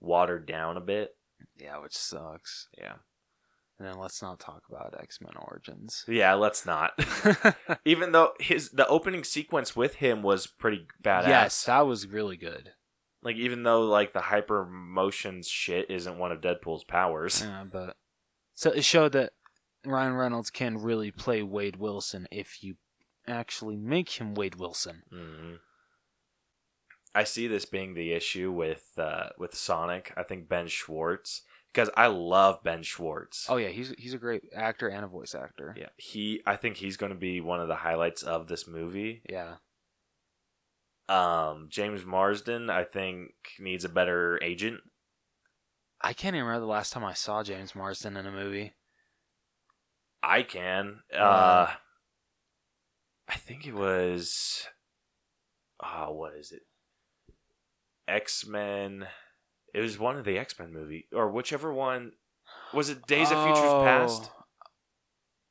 watered 0.00 0.46
down 0.46 0.76
a 0.76 0.80
bit. 0.80 1.16
Yeah, 1.56 1.78
which 1.78 1.96
sucks. 1.96 2.68
Yeah. 2.76 2.94
And 3.78 3.88
then 3.88 3.98
let's 3.98 4.22
not 4.22 4.38
talk 4.38 4.62
about 4.70 4.94
X 5.00 5.20
Men 5.20 5.32
Origins. 5.36 6.04
Yeah, 6.06 6.34
let's 6.34 6.64
not. 6.64 6.92
Even 7.84 8.12
though 8.12 8.32
his 8.38 8.70
the 8.70 8.86
opening 8.86 9.24
sequence 9.24 9.74
with 9.74 9.96
him 9.96 10.22
was 10.22 10.46
pretty 10.46 10.86
badass. 11.02 11.26
yes, 11.28 11.64
that 11.64 11.80
was 11.86 12.06
really 12.06 12.36
good. 12.36 12.70
Like 13.24 13.36
even 13.36 13.62
though 13.62 13.82
like 13.82 14.12
the 14.12 14.20
hyper 14.20 14.64
motions 14.66 15.48
shit 15.48 15.90
isn't 15.90 16.18
one 16.18 16.30
of 16.30 16.40
Deadpool's 16.40 16.84
powers. 16.84 17.40
Yeah, 17.42 17.64
but 17.64 17.96
so 18.54 18.70
it 18.70 18.84
showed 18.84 19.12
that 19.12 19.32
Ryan 19.84 20.12
Reynolds 20.14 20.50
can 20.50 20.78
really 20.78 21.10
play 21.10 21.42
Wade 21.42 21.76
Wilson 21.76 22.28
if 22.30 22.62
you 22.62 22.76
actually 23.26 23.76
make 23.76 24.10
him 24.20 24.34
Wade 24.34 24.56
Wilson. 24.56 25.02
Mhm. 25.12 25.58
I 27.14 27.24
see 27.24 27.46
this 27.46 27.64
being 27.64 27.94
the 27.94 28.12
issue 28.12 28.50
with 28.52 28.90
uh, 28.98 29.30
with 29.38 29.54
Sonic. 29.54 30.12
I 30.16 30.22
think 30.22 30.48
Ben 30.48 30.66
Schwartz 30.66 31.42
because 31.72 31.88
I 31.96 32.08
love 32.08 32.62
Ben 32.62 32.82
Schwartz. 32.82 33.46
Oh 33.48 33.56
yeah, 33.56 33.68
he's 33.68 33.94
he's 33.98 34.14
a 34.14 34.18
great 34.18 34.42
actor 34.54 34.88
and 34.88 35.04
a 35.04 35.08
voice 35.08 35.34
actor. 35.34 35.74
yeah, 35.78 35.88
he. 35.96 36.42
I 36.44 36.56
think 36.56 36.76
he's 36.76 36.96
going 36.96 37.12
to 37.12 37.18
be 37.18 37.40
one 37.40 37.60
of 37.60 37.68
the 37.68 37.76
highlights 37.76 38.22
of 38.22 38.48
this 38.48 38.66
movie. 38.66 39.22
Yeah. 39.30 39.54
Um, 41.08 41.68
James 41.70 42.04
Marsden, 42.04 42.70
I 42.70 42.84
think, 42.84 43.30
needs 43.58 43.84
a 43.84 43.88
better 43.88 44.38
agent. 44.42 44.80
I 46.00 46.12
can't 46.12 46.34
even 46.34 46.46
remember 46.46 46.66
the 46.66 46.72
last 46.72 46.92
time 46.92 47.04
I 47.04 47.14
saw 47.14 47.42
James 47.42 47.74
Marsden 47.74 48.16
in 48.16 48.26
a 48.26 48.32
movie. 48.32 48.72
I 50.22 50.42
can. 50.42 51.00
Uh, 51.12 51.16
Uh. 51.18 51.70
I 53.28 53.34
think 53.36 53.66
it 53.66 53.74
was. 53.74 54.66
Oh, 55.82 56.12
what 56.12 56.34
is 56.34 56.52
it? 56.52 56.62
X 58.06 58.46
Men. 58.46 59.06
It 59.72 59.80
was 59.80 59.98
one 59.98 60.16
of 60.18 60.24
the 60.24 60.38
X 60.38 60.58
Men 60.58 60.72
movie, 60.72 61.08
or 61.12 61.30
whichever 61.30 61.72
one. 61.72 62.12
Was 62.72 62.88
it 62.90 63.06
Days 63.06 63.30
of 63.30 63.42
Futures 63.44 63.82
Past? 63.84 64.30
Oh. 64.34 64.40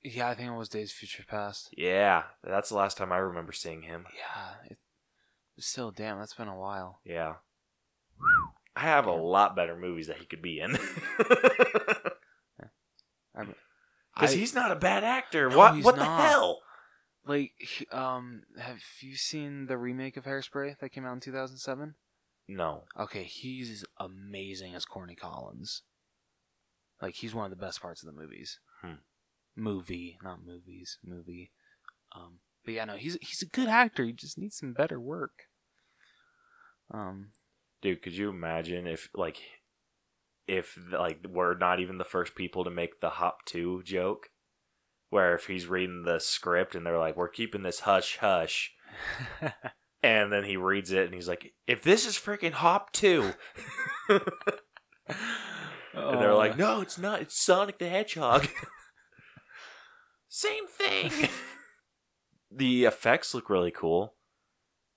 Yeah, 0.03 0.29
I 0.29 0.35
think 0.35 0.49
it 0.49 0.55
was 0.55 0.69
Days 0.69 0.91
of 0.91 0.97
Future 0.97 1.23
Past. 1.27 1.69
Yeah, 1.75 2.23
that's 2.43 2.69
the 2.69 2.75
last 2.75 2.97
time 2.97 3.11
I 3.11 3.17
remember 3.17 3.53
seeing 3.53 3.83
him. 3.83 4.05
Yeah, 4.15 4.53
it, 4.69 4.77
still, 5.59 5.91
damn, 5.91 6.19
that's 6.19 6.33
been 6.33 6.47
a 6.47 6.57
while. 6.57 6.99
Yeah. 7.05 7.35
I 8.75 8.81
have 8.81 9.05
a 9.05 9.11
lot 9.11 9.55
better 9.55 9.75
movies 9.75 10.07
that 10.07 10.17
he 10.17 10.25
could 10.25 10.41
be 10.41 10.59
in. 10.59 10.77
Because 14.15 14.33
he's 14.33 14.53
not 14.53 14.71
a 14.71 14.75
bad 14.75 15.03
actor. 15.03 15.49
No, 15.49 15.57
what 15.57 15.75
he's 15.75 15.83
what 15.83 15.97
not. 15.97 16.05
the 16.17 16.23
hell? 16.27 16.59
like, 17.25 17.53
he- 17.57 17.87
um, 17.87 18.43
have 18.59 18.81
you 19.01 19.15
seen 19.15 19.65
the 19.65 19.77
remake 19.77 20.17
of 20.17 20.25
Hairspray 20.25 20.77
that 20.77 20.89
came 20.91 21.05
out 21.05 21.13
in 21.13 21.19
2007? 21.19 21.95
No. 22.47 22.83
Okay, 22.99 23.23
he's 23.23 23.83
amazing 23.99 24.75
as 24.75 24.85
Corny 24.85 25.15
Collins. 25.15 25.81
Like, 27.01 27.15
he's 27.15 27.33
one 27.33 27.45
of 27.45 27.49
the 27.49 27.55
best 27.65 27.81
parts 27.81 28.03
of 28.03 28.07
the 28.07 28.13
movies. 28.21 28.59
Hmm. 28.81 29.01
Movie, 29.55 30.17
not 30.23 30.45
movies, 30.45 30.99
movie. 31.03 31.51
Um, 32.15 32.39
but 32.65 32.73
yeah, 32.73 32.85
no, 32.85 32.95
he's 32.95 33.17
he's 33.21 33.41
a 33.41 33.45
good 33.47 33.67
actor. 33.67 34.03
He 34.05 34.13
just 34.13 34.37
needs 34.37 34.57
some 34.57 34.73
better 34.73 34.99
work. 34.99 35.43
Um, 36.93 37.29
Dude, 37.81 38.01
could 38.01 38.13
you 38.13 38.29
imagine 38.29 38.87
if 38.87 39.09
like 39.13 39.37
if 40.47 40.77
like 40.91 41.25
we're 41.29 41.57
not 41.57 41.79
even 41.79 41.97
the 41.97 42.03
first 42.03 42.35
people 42.35 42.63
to 42.63 42.69
make 42.69 42.99
the 43.01 43.09
hop 43.11 43.45
2 43.45 43.83
joke? 43.83 44.27
Where 45.09 45.35
if 45.35 45.45
he's 45.47 45.67
reading 45.67 46.03
the 46.03 46.19
script 46.19 46.73
and 46.75 46.85
they're 46.85 46.97
like, 46.97 47.15
We're 47.15 47.29
keeping 47.29 47.61
this 47.63 47.81
hush 47.81 48.17
hush 48.17 48.71
and 50.03 50.31
then 50.31 50.43
he 50.43 50.57
reads 50.57 50.91
it 50.91 51.05
and 51.05 51.13
he's 51.13 51.27
like, 51.27 51.53
If 51.67 51.83
this 51.83 52.05
is 52.05 52.15
freaking 52.15 52.53
hop 52.53 52.91
2 52.93 53.31
And 54.09 54.19
they're 56.19 56.31
Oh. 56.31 56.37
like, 56.37 56.57
No, 56.57 56.81
it's 56.81 56.97
not, 56.97 57.21
it's 57.21 57.39
Sonic 57.39 57.77
the 57.77 57.87
Hedgehog. 57.89 58.47
Same 60.27 60.65
thing. 60.67 61.11
The 62.55 62.85
effects 62.85 63.33
look 63.33 63.49
really 63.49 63.71
cool. 63.71 64.15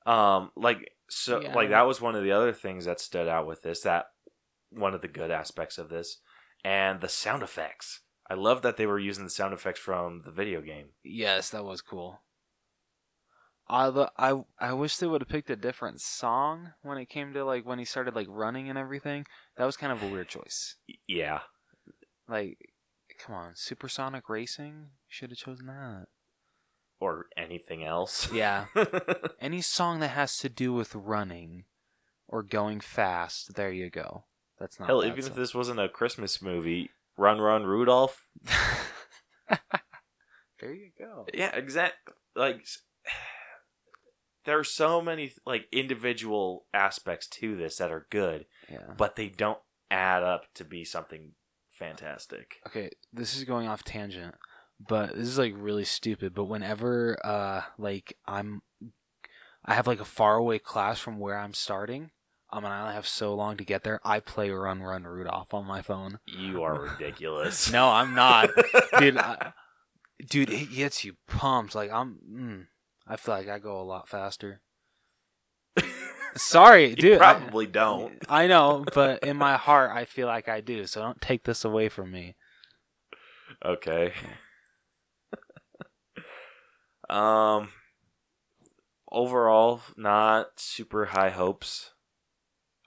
Um, 0.07 0.53
like 0.57 0.93
so, 1.09 1.41
Yeah. 1.43 1.55
like 1.55 1.71
that 1.71 1.87
was 1.87 2.01
one 2.01 2.15
of 2.17 2.23
the 2.25 2.33
other 2.33 2.53
things 2.53 2.85
that 2.85 3.01
stood 3.01 3.29
out 3.29 3.47
with 3.47 3.63
this. 3.63 3.81
That 3.83 4.07
one 4.71 4.95
of 4.95 5.03
the 5.03 5.09
good 5.09 5.31
aspects 5.31 5.79
of 5.79 5.89
this, 5.89 6.19
and 6.65 7.01
the 7.01 7.09
sound 7.09 7.43
effects. 7.43 8.01
I 8.29 8.35
love 8.35 8.63
that 8.63 8.77
they 8.77 8.87
were 8.87 8.99
using 8.99 9.25
the 9.25 9.31
sound 9.31 9.55
effects 9.55 9.81
from 9.81 10.23
the 10.25 10.33
video 10.33 10.61
game. 10.61 10.91
Yes, 11.05 11.51
that 11.51 11.65
was 11.65 11.81
cool. 11.83 12.23
I 13.69 14.09
I 14.17 14.45
I 14.59 14.73
wish 14.75 14.97
they 14.97 15.07
would 15.07 15.21
have 15.23 15.29
picked 15.29 15.51
a 15.51 15.57
different 15.57 16.01
song 16.01 16.75
when 16.83 16.99
it 16.99 17.07
came 17.09 17.33
to 17.33 17.45
like 17.45 17.65
when 17.67 17.79
he 17.79 17.85
started 17.85 18.15
like 18.15 18.29
running 18.31 18.69
and 18.69 18.79
everything. 18.79 19.27
That 19.57 19.65
was 19.65 19.77
kind 19.77 19.93
of 19.93 20.03
a 20.03 20.09
weird 20.09 20.29
choice. 20.29 20.77
Yeah, 21.07 21.43
Like, 22.29 22.59
come 23.19 23.35
on, 23.35 23.57
Supersonic 23.57 24.29
Racing 24.29 24.91
should 25.09 25.31
have 25.31 25.39
chosen 25.39 25.67
that. 25.67 26.07
Or 27.01 27.27
anything 27.37 27.85
else. 27.85 28.31
Yeah, 28.33 28.67
any 29.41 29.61
song 29.61 30.01
that 30.01 30.09
has 30.09 30.39
to 30.39 30.49
do 30.49 30.73
with 30.73 30.95
running 30.95 31.65
or 32.29 32.43
going 32.43 32.81
fast. 32.81 33.55
There 33.55 33.71
you 33.73 33.91
go. 33.91 34.25
That's 34.59 34.81
not 34.81 34.87
Hell, 34.89 35.05
even 35.05 35.19
if 35.19 35.35
this 35.35 35.55
wasn't 35.55 35.81
a 35.81 35.89
Christmas 35.89 36.41
movie, 36.41 36.91
Run 37.17 37.39
Run 37.41 37.65
Rudolph. 37.65 38.27
there 40.61 40.73
you 40.73 40.91
go. 40.99 41.27
Yeah, 41.33 41.55
exactly. 41.55 42.15
Like, 42.35 42.67
there 44.45 44.59
are 44.59 44.65
so 44.65 45.01
many 45.03 45.33
like 45.45 45.67
individual 45.73 46.67
aspects 46.73 47.27
to 47.29 47.57
this 47.57 47.77
that 47.77 47.91
are 47.91 48.07
good, 48.11 48.47
Yeah. 48.71 48.95
but 48.97 49.17
they 49.17 49.29
don't 49.29 49.59
add 49.91 50.23
up 50.23 50.53
to 50.55 50.65
be 50.65 50.85
something 50.85 51.33
fantastic. 51.71 52.57
okay 52.67 52.89
this 53.13 53.37
is 53.37 53.45
going 53.45 53.69
off 53.69 53.85
tangent 53.85 54.35
but 54.79 55.15
this 55.15 55.27
is 55.29 55.39
like 55.39 55.55
really 55.57 55.85
stupid 55.85 56.35
but 56.35 56.45
whenever 56.45 57.17
uh 57.25 57.63
like 57.79 58.17
i'm 58.27 58.61
i 59.65 59.75
have 59.75 59.87
like 59.87 60.01
a 60.01 60.05
faraway 60.05 60.59
class 60.59 60.99
from 60.99 61.19
where 61.19 61.39
i'm 61.39 61.55
starting 61.55 62.11
um 62.53 62.65
and 62.65 62.73
i 62.75 62.81
only 62.83 62.95
have 62.95 63.07
so 63.09 63.35
long 63.35 63.57
to 63.57 63.65
get 63.65 63.85
there 63.85 64.01
i 64.05 64.21
play 64.21 64.51
run 64.51 64.83
run 64.83 65.05
rudolph 65.05 65.55
on 65.55 65.65
my 65.67 65.81
phone 65.83 66.19
You 66.27 66.63
are 66.63 66.79
ridiculous. 66.99 67.73
no 67.73 67.89
i'm 67.89 68.15
not 68.15 68.51
dude 68.99 69.17
I, 69.17 69.53
dude 70.29 70.51
it 70.51 70.71
gets 70.73 71.05
you 71.05 71.17
pumped 71.27 71.75
like 71.75 71.91
i'm 71.91 72.19
mm, 72.31 72.67
i 73.07 73.17
feel 73.17 73.35
like 73.35 73.49
i 73.49 73.59
go 73.59 73.81
a 73.81 73.83
lot 73.83 74.09
faster 74.09 74.61
sorry 76.37 76.95
dude 76.97 77.21
I- 77.23 77.35
probably 77.35 77.67
don't. 77.67 78.13
I 78.29 78.47
know 78.47 78.85
but 78.93 79.23
in 79.25 79.39
my 79.39 79.57
heart 79.57 79.91
i 79.95 80.05
feel 80.05 80.27
like 80.27 80.49
i 80.49 80.61
do 80.61 80.87
so 80.87 81.01
don't 81.01 81.21
take 81.21 81.45
this 81.45 81.65
away 81.65 81.89
from 81.89 82.11
me 82.11 82.37
Okay. 83.65 84.13
Um. 87.11 87.69
Overall, 89.13 89.81
not 89.97 90.59
super 90.59 91.07
high 91.07 91.31
hopes 91.31 91.93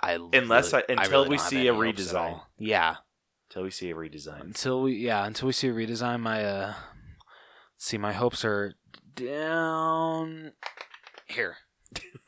I 0.01 0.19
Unless 0.33 0.73
I- 0.73 0.83
until 0.89 1.23
really 1.23 1.29
we 1.29 1.38
see 1.38 1.67
a 1.69 1.73
redesign. 1.73 2.41
Yeah, 2.57 2.97
Until 3.49 3.63
we 3.63 3.71
see 3.71 3.89
a 3.89 3.95
redesign. 3.95 4.41
until 4.41 4.81
we 4.81 4.93
yeah 4.97 5.25
until 5.25 5.47
we 5.47 5.53
see 5.53 5.69
a 5.69 5.73
redesign. 5.73 6.19
My 6.19 6.43
uh, 6.43 6.73
see, 7.77 7.97
my 7.97 8.11
hopes 8.13 8.43
are 8.43 8.73
down 9.15 10.51
here. 11.25 11.55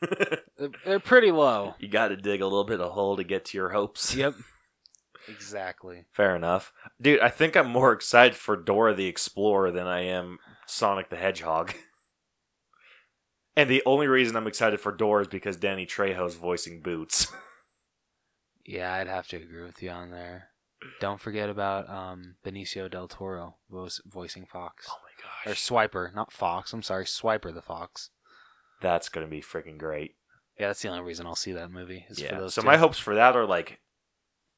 They're, 0.58 0.70
they're 0.84 0.98
pretty 1.00 1.30
low. 1.30 1.74
you 1.78 1.88
got 1.88 2.08
to 2.08 2.16
dig 2.16 2.40
a 2.40 2.46
little 2.46 2.64
bit 2.64 2.80
of 2.80 2.92
hole 2.92 3.16
to 3.16 3.24
get 3.24 3.44
to 3.46 3.58
your 3.58 3.68
hopes. 3.70 4.14
Yep, 4.16 4.34
exactly. 5.28 6.06
Fair 6.12 6.34
enough, 6.34 6.72
dude. 7.00 7.20
I 7.20 7.28
think 7.28 7.56
I'm 7.56 7.70
more 7.70 7.92
excited 7.92 8.36
for 8.36 8.56
Dora 8.56 8.94
the 8.94 9.06
Explorer 9.06 9.70
than 9.70 9.86
I 9.86 10.00
am 10.06 10.38
Sonic 10.72 11.10
the 11.10 11.16
Hedgehog. 11.16 11.74
and 13.56 13.68
the 13.68 13.82
only 13.84 14.06
reason 14.08 14.36
I'm 14.36 14.46
excited 14.46 14.80
for 14.80 14.92
Dora 14.92 15.22
is 15.22 15.28
because 15.28 15.56
Danny 15.56 15.86
Trejo's 15.86 16.34
voicing 16.34 16.80
Boots. 16.80 17.32
Yeah, 18.64 18.94
I'd 18.94 19.08
have 19.08 19.26
to 19.30 19.36
agree 19.38 19.64
with 19.64 19.82
you 19.82 19.90
on 19.90 20.12
there. 20.12 20.50
Don't 21.00 21.20
forget 21.20 21.50
about 21.50 21.90
um, 21.90 22.36
Benicio 22.46 22.88
del 22.88 23.08
Toro 23.08 23.56
voice, 23.68 24.00
voicing 24.06 24.46
Fox 24.46 24.86
oh 24.88 24.98
my 25.02 25.50
gosh. 25.52 25.52
or 25.52 25.56
Swiper, 25.56 26.14
not 26.14 26.32
Fox. 26.32 26.72
I'm 26.72 26.84
sorry, 26.84 27.04
Swiper 27.04 27.52
the 27.52 27.60
Fox. 27.60 28.10
that's 28.80 29.08
gonna 29.08 29.26
be 29.26 29.40
freaking 29.40 29.78
great. 29.78 30.14
Yeah, 30.60 30.68
that's 30.68 30.80
the 30.80 30.90
only 30.90 31.02
reason 31.02 31.26
I'll 31.26 31.34
see 31.34 31.50
that 31.50 31.72
movie. 31.72 32.06
Yeah. 32.16 32.46
So 32.46 32.60
two. 32.62 32.66
my 32.66 32.76
hopes 32.76 32.98
for 33.00 33.16
that 33.16 33.34
are 33.34 33.46
like 33.46 33.80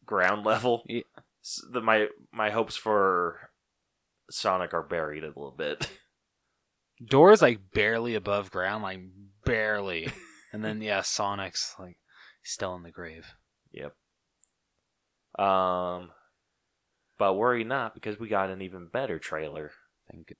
ground 0.05 0.45
level. 0.45 0.83
Yeah. 0.85 1.01
S- 1.43 1.65
The, 1.71 1.81
my 1.81 2.09
my 2.31 2.51
hopes 2.51 2.77
for 2.77 3.49
Sonic 4.31 4.75
are 4.75 4.83
buried 4.83 5.25
a 5.25 5.29
little 5.29 5.55
bit. 5.57 5.89
Dora's 7.03 7.43
like 7.43 7.73
barely 7.73 8.15
above 8.15 8.51
ground, 8.51 8.83
like 8.83 9.01
barely. 9.45 10.13
and 10.53 10.65
then 10.65 10.81
yeah, 10.83 11.03
Sonic's 11.03 11.75
like 11.79 11.97
still 12.43 12.75
in 12.75 12.83
the 12.83 12.91
grave. 12.91 13.35
Yep. 13.73 13.95
Um, 15.39 16.11
but 17.19 17.35
worry 17.35 17.65
not 17.65 17.95
because 17.95 18.19
we 18.19 18.29
got 18.29 18.51
an 18.51 18.63
even 18.63 18.89
better 18.89 19.19
trailer. 19.19 19.73
Thank 20.11 20.35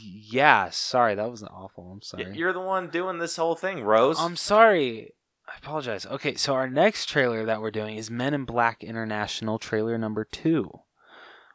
Yeah, 0.00 0.70
sorry, 0.70 1.14
that 1.14 1.30
was 1.30 1.42
awful. 1.42 1.90
I'm 1.90 2.02
sorry. 2.02 2.36
You're 2.36 2.52
the 2.52 2.60
one 2.60 2.88
doing 2.88 3.18
this 3.18 3.36
whole 3.36 3.54
thing, 3.54 3.82
Rose. 3.82 4.18
I'm 4.20 4.36
sorry. 4.36 5.14
I 5.48 5.56
apologize. 5.58 6.04
Okay, 6.06 6.34
so 6.34 6.54
our 6.54 6.68
next 6.68 7.08
trailer 7.08 7.44
that 7.46 7.60
we're 7.60 7.70
doing 7.70 7.96
is 7.96 8.10
Men 8.10 8.34
in 8.34 8.44
Black 8.44 8.82
International 8.82 9.58
trailer 9.58 9.96
number 9.96 10.24
two, 10.24 10.70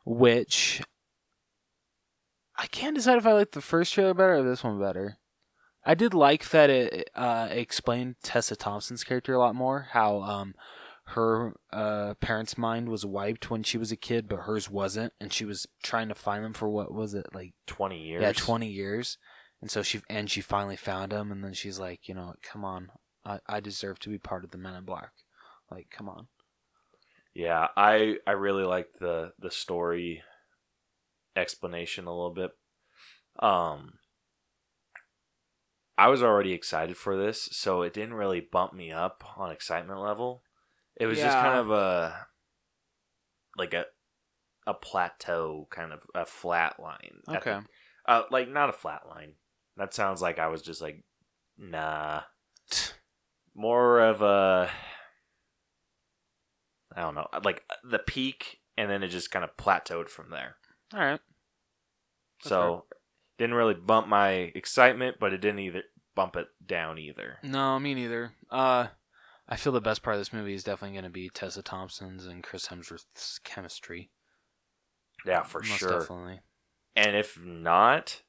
which 0.05 0.81
I 2.62 2.68
can't 2.68 2.96
decide 2.96 3.18
if 3.18 3.25
I 3.25 3.34
like 3.34 3.51
the 3.51 3.62
first 3.62 3.91
trailer 3.91 4.13
better 4.13 4.36
or 4.36 4.44
this 4.44 4.63
one 4.63 4.80
better. 4.80 5.18
I 5.84 5.96
did 5.96 6.13
like 6.13 6.48
that 6.51 6.70
it 6.70 7.10
uh, 7.15 7.48
explained 7.50 8.18
Tessa 8.22 8.56
Thompson's 8.56 9.03
character 9.03 9.34
a 9.34 9.39
lot 9.39 9.56
more. 9.56 9.88
How 9.94 10.22
um, 10.22 10.53
her 11.06 11.56
uh, 11.74 12.13
parents' 12.22 12.60
mind 12.60 12.89
was 12.89 13.03
wiped 13.03 13.50
when 13.50 13.63
she 13.63 13.80
was 13.80 13.91
a 13.91 13.98
kid, 13.98 14.30
but 14.30 14.41
hers 14.41 14.70
wasn't, 14.70 15.13
and 15.20 15.34
she 15.34 15.44
was 15.44 15.65
trying 15.82 16.08
to 16.10 16.13
find 16.13 16.46
them 16.46 16.53
for 16.53 16.70
what 16.70 16.94
was 16.94 17.15
it 17.15 17.25
like 17.34 17.53
Twenty 17.65 18.00
years. 18.00 18.22
yeah, 18.22 18.32
twenty 18.32 18.70
years. 18.70 19.18
And 19.60 19.72
so 19.72 19.82
she 19.82 20.01
and 20.08 20.30
she 20.30 20.41
finally 20.41 20.75
found 20.75 21.12
him, 21.12 21.32
and 21.32 21.44
then 21.44 21.53
she's 21.53 21.80
like, 21.80 22.08
you 22.08 22.13
know, 22.13 22.36
come 22.44 22.63
on, 22.63 22.91
I, 23.25 23.39
I 23.48 23.60
deserve 23.60 23.98
to 24.00 24.10
be 24.10 24.20
part 24.20 24.44
of 24.44 24.51
the 24.51 24.60
Men 24.60 24.75
in 24.75 24.86
Black. 24.86 25.12
Like, 25.72 25.88
come 25.89 26.08
on. 26.08 26.27
Yeah, 27.34 27.70
I 27.75 28.18
I 28.27 28.34
really 28.34 28.65
liked 28.65 29.00
the 29.00 29.32
the 29.39 29.50
story 29.50 30.22
explanation 31.35 32.05
a 32.05 32.11
little 32.11 32.33
bit. 32.33 32.51
Um 33.39 33.93
I 35.97 36.07
was 36.07 36.23
already 36.23 36.53
excited 36.53 36.97
for 36.97 37.15
this, 37.15 37.47
so 37.51 37.83
it 37.83 37.93
didn't 37.93 38.15
really 38.15 38.39
bump 38.39 38.73
me 38.73 38.91
up 38.91 39.23
on 39.38 39.51
excitement 39.51 40.00
level. 40.00 40.41
It 40.95 41.05
was 41.05 41.19
just 41.25 41.38
kind 41.38 41.59
of 41.59 41.69
a 41.71 42.27
like 43.57 43.73
a 43.73 43.85
a 44.67 44.73
plateau 44.73 45.67
kind 45.69 45.91
of 45.91 46.01
a 46.15 46.25
flat 46.25 46.79
line. 46.79 47.19
Okay. 47.27 47.59
the- 47.59 48.11
uh 48.11 48.23
like 48.31 48.50
not 48.50 48.69
a 48.69 48.73
flat 48.73 49.07
line. 49.07 49.33
That 49.77 49.93
sounds 49.93 50.21
like 50.21 50.39
I 50.39 50.47
was 50.47 50.61
just 50.61 50.81
like 50.81 51.03
nah. 51.57 52.21
More 53.55 54.00
of 54.00 54.21
a 54.21 54.69
I 56.95 57.01
don't 57.01 57.15
know, 57.15 57.27
like 57.43 57.63
the 57.83 58.00
peak 58.00 58.59
and 58.77 58.89
then 58.89 59.03
it 59.03 59.09
just 59.09 59.31
kind 59.31 59.43
of 59.45 59.55
plateaued 59.57 60.09
from 60.09 60.29
there. 60.29 60.55
All 60.93 61.00
right. 61.00 61.19
That's 62.43 62.50
so 62.50 62.86
didn't 63.38 63.55
really 63.55 63.74
bump 63.74 64.07
my 64.07 64.51
excitement, 64.53 65.17
but 65.19 65.33
it 65.33 65.41
didn't 65.41 65.60
either 65.60 65.83
bump 66.15 66.36
it 66.36 66.48
down 66.65 66.98
either. 66.98 67.38
No, 67.43 67.79
me 67.79 67.93
neither. 67.93 68.33
Uh, 68.50 68.88
I 69.48 69.55
feel 69.55 69.74
the 69.74 69.81
best 69.81 70.03
part 70.03 70.15
of 70.15 70.19
this 70.19 70.33
movie 70.33 70.53
is 70.53 70.63
definitely 70.63 70.95
going 70.95 71.05
to 71.05 71.10
be 71.10 71.29
Tessa 71.29 71.62
Thompson's 71.62 72.25
and 72.25 72.43
Chris 72.43 72.67
Hemsworth's 72.67 73.39
chemistry. 73.43 74.12
Yeah, 75.25 75.43
for 75.43 75.60
Most 75.60 75.79
sure. 75.79 76.00
Definitely. 76.00 76.41
And 76.95 77.15
if 77.15 77.39
not, 77.43 78.21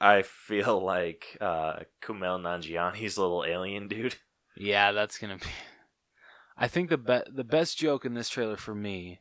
I 0.00 0.22
feel 0.22 0.80
like 0.84 1.36
uh, 1.40 1.80
Kumail 2.02 2.40
Nanjiani's 2.40 3.18
little 3.18 3.44
alien 3.46 3.88
dude. 3.88 4.16
Yeah, 4.56 4.90
that's 4.92 5.16
gonna 5.16 5.38
be. 5.38 5.46
I 6.58 6.66
think 6.66 6.90
the 6.90 6.98
be- 6.98 7.22
the 7.32 7.44
best 7.44 7.78
joke 7.78 8.04
in 8.04 8.14
this 8.14 8.28
trailer 8.28 8.56
for 8.56 8.74
me, 8.74 9.20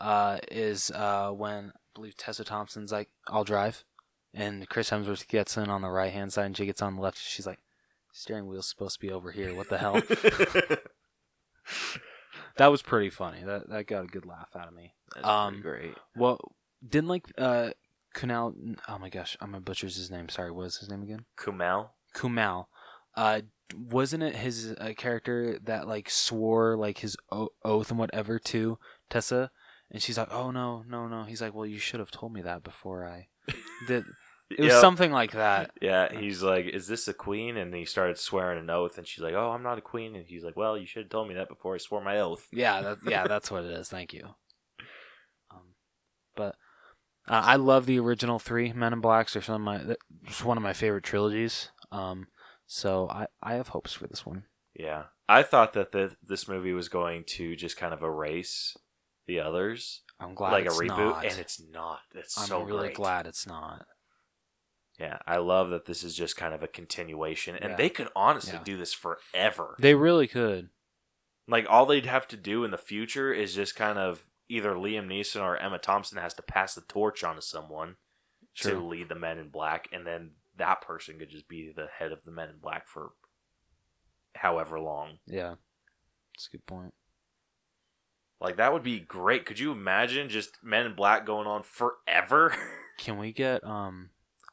uh, 0.00 0.38
is 0.50 0.90
uh 0.90 1.30
when 1.30 1.72
believe 1.94 2.16
Tessa 2.16 2.44
Thompson's 2.44 2.92
like, 2.92 3.08
"I'll 3.28 3.44
drive," 3.44 3.84
and 4.32 4.68
Chris 4.68 4.90
Hemsworth 4.90 5.26
gets 5.28 5.56
in 5.56 5.68
on 5.70 5.82
the 5.82 5.88
right 5.90 6.12
hand 6.12 6.32
side 6.32 6.46
and 6.46 6.56
she 6.56 6.66
gets 6.66 6.82
on 6.82 6.96
the 6.96 7.02
left. 7.02 7.18
She's 7.18 7.46
like, 7.46 7.60
"Steering 8.12 8.46
wheel's 8.46 8.68
supposed 8.68 9.00
to 9.00 9.06
be 9.06 9.12
over 9.12 9.30
here. 9.32 9.54
What 9.54 9.68
the 9.68 9.78
hell?" 9.78 10.00
that 12.56 12.68
was 12.68 12.82
pretty 12.82 13.10
funny. 13.10 13.42
That 13.44 13.68
that 13.70 13.86
got 13.86 14.04
a 14.04 14.08
good 14.08 14.26
laugh 14.26 14.50
out 14.56 14.68
of 14.68 14.74
me. 14.74 14.94
That's 15.14 15.26
Um, 15.26 15.60
great. 15.60 15.94
Well, 16.16 16.38
didn't 16.86 17.08
like 17.08 17.26
uh 17.38 17.70
Kunal. 18.14 18.76
Oh 18.88 18.98
my 18.98 19.08
gosh, 19.08 19.36
I'm 19.40 19.50
gonna 19.50 19.60
butchers 19.62 19.96
his 19.96 20.10
name. 20.10 20.28
Sorry, 20.28 20.50
what 20.50 20.66
is 20.66 20.76
his 20.76 20.88
name 20.88 21.02
again? 21.02 21.24
Kumail. 21.38 21.90
Kumal. 22.14 22.66
Uh, 23.16 23.40
wasn't 23.76 24.22
it 24.22 24.36
his 24.36 24.74
uh, 24.78 24.92
character 24.96 25.58
that 25.64 25.88
like 25.88 26.10
swore 26.10 26.76
like 26.76 26.98
his 26.98 27.16
o- 27.32 27.50
oath 27.64 27.90
and 27.90 27.98
whatever 27.98 28.38
to 28.38 28.78
Tessa? 29.10 29.50
And 29.90 30.02
she's 30.02 30.18
like, 30.18 30.32
"Oh 30.32 30.50
no, 30.50 30.84
no, 30.88 31.06
no." 31.08 31.24
He's 31.24 31.40
like, 31.42 31.54
"Well, 31.54 31.66
you 31.66 31.78
should 31.78 32.00
have 32.00 32.10
told 32.10 32.32
me 32.32 32.42
that 32.42 32.62
before 32.62 33.06
I 33.06 33.28
did." 33.86 34.04
It 34.50 34.60
was 34.62 34.72
Yep. 34.72 34.80
something 34.80 35.10
like 35.10 35.32
that. 35.32 35.70
Yeah, 35.80 36.12
he's 36.12 36.42
like, 36.42 36.66
"Is 36.66 36.86
this 36.86 37.08
a 37.08 37.14
queen?" 37.14 37.56
And 37.56 37.74
he 37.74 37.84
started 37.84 38.18
swearing 38.18 38.58
an 38.58 38.70
oath, 38.70 38.98
and 38.98 39.06
she's 39.06 39.22
like, 39.22 39.34
"Oh, 39.34 39.50
I'm 39.50 39.62
not 39.62 39.78
a 39.78 39.82
queen." 39.82 40.14
And 40.14 40.26
he's 40.26 40.44
like, 40.44 40.56
"Well, 40.56 40.76
you 40.76 40.86
should 40.86 41.04
have 41.04 41.10
told 41.10 41.28
me 41.28 41.34
that 41.34 41.48
before 41.48 41.74
I 41.74 41.78
swore 41.78 42.02
my 42.04 42.18
oath." 42.20 42.46
Yeah, 42.52 42.80
that, 42.82 42.98
yeah, 43.06 43.24
that's 43.28 43.50
what 43.50 43.64
it 43.64 43.70
is. 43.70 43.88
Thank 43.88 44.12
you. 44.12 44.34
Um, 45.50 45.74
but 46.36 46.56
uh, 47.28 47.40
I 47.44 47.56
love 47.56 47.86
the 47.86 47.98
original 47.98 48.38
three 48.38 48.72
Men 48.72 48.92
in 48.92 49.00
Blacks. 49.00 49.32
They're 49.32 49.42
some 49.42 49.54
of 49.56 49.60
my, 49.86 49.94
it's 50.26 50.44
one 50.44 50.56
of 50.56 50.62
my 50.62 50.72
favorite 50.72 51.04
trilogies. 51.04 51.70
Um, 51.90 52.26
so 52.66 53.08
I, 53.08 53.26
I 53.42 53.54
have 53.54 53.68
hopes 53.68 53.92
for 53.94 54.06
this 54.06 54.26
one. 54.26 54.44
Yeah, 54.74 55.04
I 55.28 55.42
thought 55.42 55.72
that 55.74 55.92
the, 55.92 56.16
this 56.22 56.48
movie 56.48 56.72
was 56.72 56.88
going 56.88 57.24
to 57.28 57.54
just 57.56 57.76
kind 57.76 57.94
of 57.94 58.02
erase 58.02 58.76
the 59.26 59.40
others, 59.40 60.02
I'm 60.20 60.34
glad 60.34 60.52
like 60.52 60.66
a 60.66 60.70
reboot, 60.70 60.88
not. 60.96 61.24
and 61.24 61.38
it's 61.38 61.60
not. 61.60 62.00
It's 62.14 62.38
I'm 62.38 62.46
so 62.46 62.62
really 62.62 62.88
great. 62.88 62.96
glad 62.96 63.26
it's 63.26 63.46
not. 63.46 63.86
Yeah, 64.98 65.18
I 65.26 65.38
love 65.38 65.70
that 65.70 65.86
this 65.86 66.04
is 66.04 66.14
just 66.14 66.36
kind 66.36 66.54
of 66.54 66.62
a 66.62 66.68
continuation, 66.68 67.56
and 67.56 67.70
Yeah. 67.70 67.76
they 67.76 67.90
could 67.90 68.08
honestly 68.14 68.54
Yeah. 68.54 68.62
do 68.64 68.76
this 68.76 68.92
forever. 68.92 69.74
They 69.78 69.94
really 69.94 70.28
could. 70.28 70.70
Like 71.48 71.66
all 71.68 71.84
they'd 71.86 72.06
have 72.06 72.28
to 72.28 72.36
do 72.36 72.64
in 72.64 72.70
the 72.70 72.78
future 72.78 73.32
is 73.32 73.54
just 73.54 73.74
kind 73.76 73.98
of 73.98 74.26
either 74.48 74.74
Liam 74.74 75.06
Neeson 75.06 75.42
or 75.42 75.56
Emma 75.56 75.78
Thompson 75.78 76.18
has 76.18 76.32
to 76.34 76.42
pass 76.42 76.74
the 76.74 76.80
torch 76.82 77.24
on 77.24 77.34
to 77.36 77.42
someone 77.42 77.96
to 78.56 78.78
lead 78.78 79.08
the 79.08 79.14
Men 79.16 79.38
in 79.38 79.48
Black, 79.48 79.88
and 79.92 80.06
then 80.06 80.36
that 80.56 80.80
person 80.80 81.18
could 81.18 81.30
just 81.30 81.48
be 81.48 81.72
the 81.72 81.88
head 81.98 82.12
of 82.12 82.24
the 82.24 82.30
Men 82.30 82.50
in 82.50 82.58
Black 82.58 82.86
for 82.88 83.12
however 84.36 84.78
long. 84.78 85.18
Yeah, 85.26 85.56
that's 86.34 86.46
a 86.46 86.50
good 86.52 86.66
point. 86.66 86.94
Like 88.40 88.56
that 88.56 88.72
would 88.72 88.82
be 88.82 89.00
great. 89.00 89.46
Could 89.46 89.58
you 89.58 89.72
imagine 89.72 90.28
just 90.28 90.58
Men 90.62 90.86
in 90.86 90.94
Black 90.94 91.24
going 91.24 91.46
on 91.46 91.62
forever? 91.62 92.54
Can 92.98 93.18
we 93.18 93.32
get 93.32 93.64
um 93.64 94.10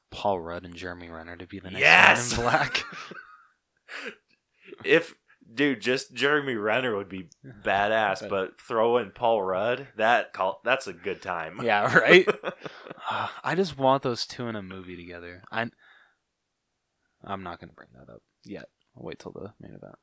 Paul 0.09 0.39
Rudd 0.39 0.65
and 0.65 0.75
Jeremy 0.75 1.09
Renner 1.09 1.37
to 1.37 1.47
be 1.47 1.59
the 1.59 1.71
next 1.71 1.81
Yes! 1.81 2.37
Man 2.37 2.39
in 2.39 2.51
Black? 2.51 2.83
if 4.85 5.13
dude, 5.53 5.81
just 5.81 6.13
Jeremy 6.13 6.55
Renner 6.55 6.95
would 6.95 7.09
be 7.09 7.29
badass, 7.63 8.27
but 8.29 8.59
throw 8.59 8.97
in 8.97 9.11
Paul 9.11 9.43
Rudd, 9.43 9.87
that 9.97 10.33
call 10.33 10.61
that's 10.63 10.87
a 10.87 10.93
good 10.93 11.21
time. 11.21 11.59
yeah, 11.63 11.93
right. 11.97 12.27
Uh, 13.09 13.27
I 13.43 13.55
just 13.55 13.77
want 13.77 14.03
those 14.03 14.25
two 14.25 14.47
in 14.47 14.55
a 14.55 14.61
movie 14.61 14.95
together. 14.95 15.43
I 15.51 15.69
I'm 17.23 17.43
not 17.43 17.59
gonna 17.59 17.73
bring 17.73 17.89
that 17.95 18.11
up 18.11 18.21
yet. 18.43 18.69
I'll 18.95 19.03
wait 19.03 19.19
till 19.19 19.31
the 19.31 19.53
main 19.59 19.73
event. 19.73 19.95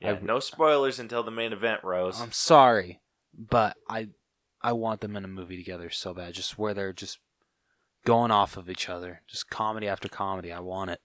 Yeah, 0.00 0.12
I- 0.12 0.20
no 0.20 0.40
spoilers 0.40 0.98
until 0.98 1.22
the 1.22 1.30
main 1.30 1.52
event, 1.52 1.82
Rose. 1.84 2.20
I'm 2.20 2.32
sorry, 2.32 3.00
but 3.34 3.76
I 3.88 4.08
I 4.62 4.72
want 4.72 5.00
them 5.00 5.16
in 5.16 5.24
a 5.24 5.28
movie 5.28 5.56
together 5.56 5.90
so 5.90 6.12
bad. 6.14 6.34
Just 6.34 6.58
where 6.58 6.74
they're 6.74 6.92
just 6.92 7.18
going 8.04 8.30
off 8.30 8.56
of 8.56 8.68
each 8.70 8.88
other, 8.88 9.22
just 9.28 9.50
comedy 9.50 9.86
after 9.88 10.08
comedy. 10.08 10.52
I 10.52 10.60
want 10.60 10.90
it. 10.90 11.00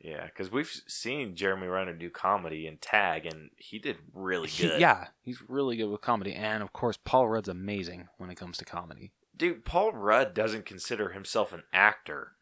yeah, 0.00 0.26
because 0.26 0.50
we've 0.52 0.70
seen 0.86 1.34
Jeremy 1.34 1.66
Renner 1.66 1.92
do 1.92 2.08
comedy 2.08 2.66
and 2.68 2.80
tag, 2.80 3.26
and 3.26 3.50
he 3.56 3.78
did 3.80 3.96
really 4.12 4.48
He- 4.48 4.68
good. 4.68 4.80
yeah, 4.80 5.08
he's 5.22 5.42
really 5.48 5.76
good 5.76 5.88
with 5.90 6.00
comedy, 6.02 6.34
and 6.34 6.62
of 6.62 6.72
course, 6.72 6.96
Paul 6.96 7.28
Rudd's 7.28 7.48
amazing 7.48 8.08
when 8.16 8.30
it 8.30 8.36
comes 8.36 8.58
to 8.58 8.64
comedy. 8.64 9.12
dude, 9.36 9.64
Paul 9.64 9.92
Rudd 9.92 10.34
doesn't 10.34 10.66
consider 10.66 11.10
himself 11.10 11.52
an 11.52 11.62
actor. 11.72 12.32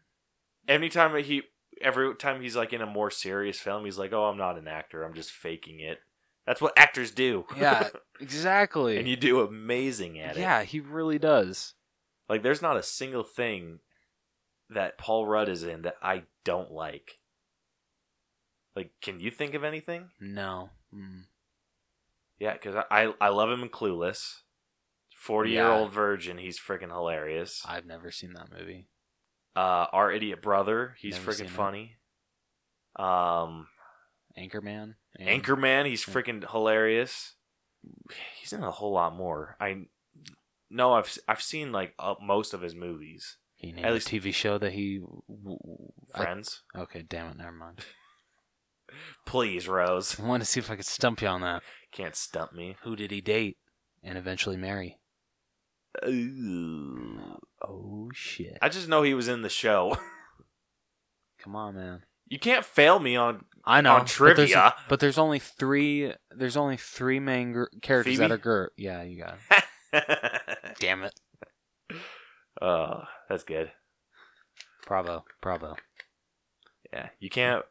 Anytime 0.69 1.13
that 1.13 1.27
he, 1.27 1.43
every 1.81 2.15
time 2.17 2.41
he's 2.41 2.57
like 2.57 2.73
in 2.73 2.83
a 2.83 2.87
more 2.87 3.11
serious 3.11 3.59
film, 3.59 3.85
he's 3.85 3.99
like, 3.99 4.13
"Oh, 4.13 4.25
I'm 4.25 4.39
not 4.39 4.59
an 4.59 4.69
actor. 4.69 5.03
I'm 5.05 5.15
just 5.15 5.31
faking 5.31 5.81
it." 5.81 5.99
That's 6.47 6.61
what 6.61 6.79
actors 6.79 7.11
do. 7.11 7.45
Yeah, 7.57 7.89
exactly. 8.21 8.99
and 8.99 9.09
you 9.09 9.17
do 9.17 9.41
amazing 9.41 10.19
at 10.21 10.37
it. 10.37 10.41
yeah, 10.41 10.63
he 10.63 10.81
really 10.81 11.19
does. 11.19 11.75
Like, 12.29 12.43
there's 12.43 12.63
not 12.63 12.77
a 12.77 12.83
single 12.83 13.23
thing 13.25 13.81
that 14.71 14.99
Paul 14.99 15.27
Rudd 15.27 15.49
is 15.49 15.63
in 15.63 15.83
that 15.83 15.97
I 16.03 16.25
don't 16.45 16.71
like. 16.73 17.19
Like, 18.75 18.91
can 19.01 19.21
you 19.21 19.31
think 19.31 19.55
of 19.55 19.65
anything? 19.65 20.11
No. 20.21 20.71
Mm. 20.95 21.25
Yeah, 22.39 22.53
because 22.53 22.75
I, 22.75 22.85
I 22.91 23.15
I 23.21 23.29
love 23.31 23.51
him 23.51 23.63
in 23.63 23.69
Clueless. 23.69 24.41
Forty 25.17 25.53
year 25.53 25.67
old 25.69 25.91
virgin, 25.93 26.39
he's 26.39 26.61
freaking 26.61 26.91
hilarious. 26.93 27.63
I've 27.67 27.87
never 27.87 28.11
seen 28.11 28.35
that 28.35 28.53
movie. 28.53 28.87
Uh, 29.57 29.87
our 29.93 30.13
idiot 30.13 30.43
brother, 30.43 30.95
he's 31.01 31.15
Never 31.15 31.33
freaking 31.33 31.37
seen 31.37 31.49
funny. 31.49 31.97
Um, 32.97 33.69
Anchorman. 34.39 34.95
and- 35.19 35.43
Anchorman, 35.43 35.87
he's 35.87 36.05
freaking 36.05 36.49
hilarious. 36.51 37.35
He's 38.39 38.53
in 38.53 38.63
a 38.63 38.71
whole 38.71 38.93
lot 38.93 39.15
more. 39.15 39.57
I 39.61 39.87
no, 40.69 40.93
I've 40.95 41.17
I've 41.29 41.41
seen 41.43 41.73
like 41.73 41.95
uh, 41.99 42.17
most 42.21 42.53
of 42.53 42.61
his 42.61 42.75
movies. 42.75 43.39
He 43.55 43.73
named 43.73 43.87
at 43.87 43.93
least- 43.95 44.09
TV 44.09 44.35
show 44.35 44.59
that 44.59 44.73
he. 44.73 44.99
w- 44.99 45.23
w- 45.29 45.93
I- 46.15 46.19
Friends, 46.25 46.63
okay, 46.77 47.03
damn 47.09 47.29
it, 47.31 47.37
never 47.39 47.53
mind. 47.53 47.85
please, 49.27 49.69
Rose, 49.69 50.19
I 50.21 50.25
wanted 50.25 50.45
to 50.45 50.51
see 50.51 50.61
if 50.61 50.71
I 50.71 50.77
could 50.77 50.87
stump 50.87 51.23
you 51.23 51.29
on 51.29 51.41
that. 51.43 51.63
can't 51.93 52.17
stump 52.17 52.53
me. 52.53 52.77
Who 52.83 52.95
did 52.97 53.11
he 53.11 53.21
date 53.21 53.57
and 54.03 54.19
eventually 54.19 54.57
marry? 54.57 54.99
Ooh. 56.07 57.39
Oh 57.67 58.11
shit! 58.13 58.59
I 58.61 58.69
just 58.69 58.89
know 58.89 59.03
he 59.03 59.15
was 59.15 59.29
in 59.29 59.43
the 59.43 59.49
show. 59.49 59.97
Come 61.39 61.57
on, 61.57 61.75
man. 61.77 62.03
You 62.29 62.39
can't 62.39 62.65
fail 62.65 62.99
me 62.99 63.15
on. 63.17 63.45
I 63.65 63.81
know 63.81 63.93
On 63.95 64.01
but 64.01 64.07
there's- 64.19 64.37
trivia. 64.51 64.75
but 64.89 65.01
there's 65.01 65.19
only 65.19 65.39
three. 65.39 66.13
There's 66.31 66.57
only 66.57 66.77
three 66.77 67.21
main 67.21 67.53
gr- 67.53 67.65
characters 67.83 68.15
Phoebe? 68.15 68.29
that 68.29 68.33
are 68.33 68.39
girl. 68.39 68.69
Yeah, 68.77 69.03
you 69.03 69.23
got 69.23 69.39
it. 69.93 70.75
Damn 70.81 71.03
it! 71.05 71.15
oh, 72.61 73.03
that's 73.29 73.45
good. 73.45 73.71
Bravo, 74.87 75.25
bravo. 75.41 75.77
Yeah, 76.93 77.09
you 77.19 77.31
can't. 77.31 77.65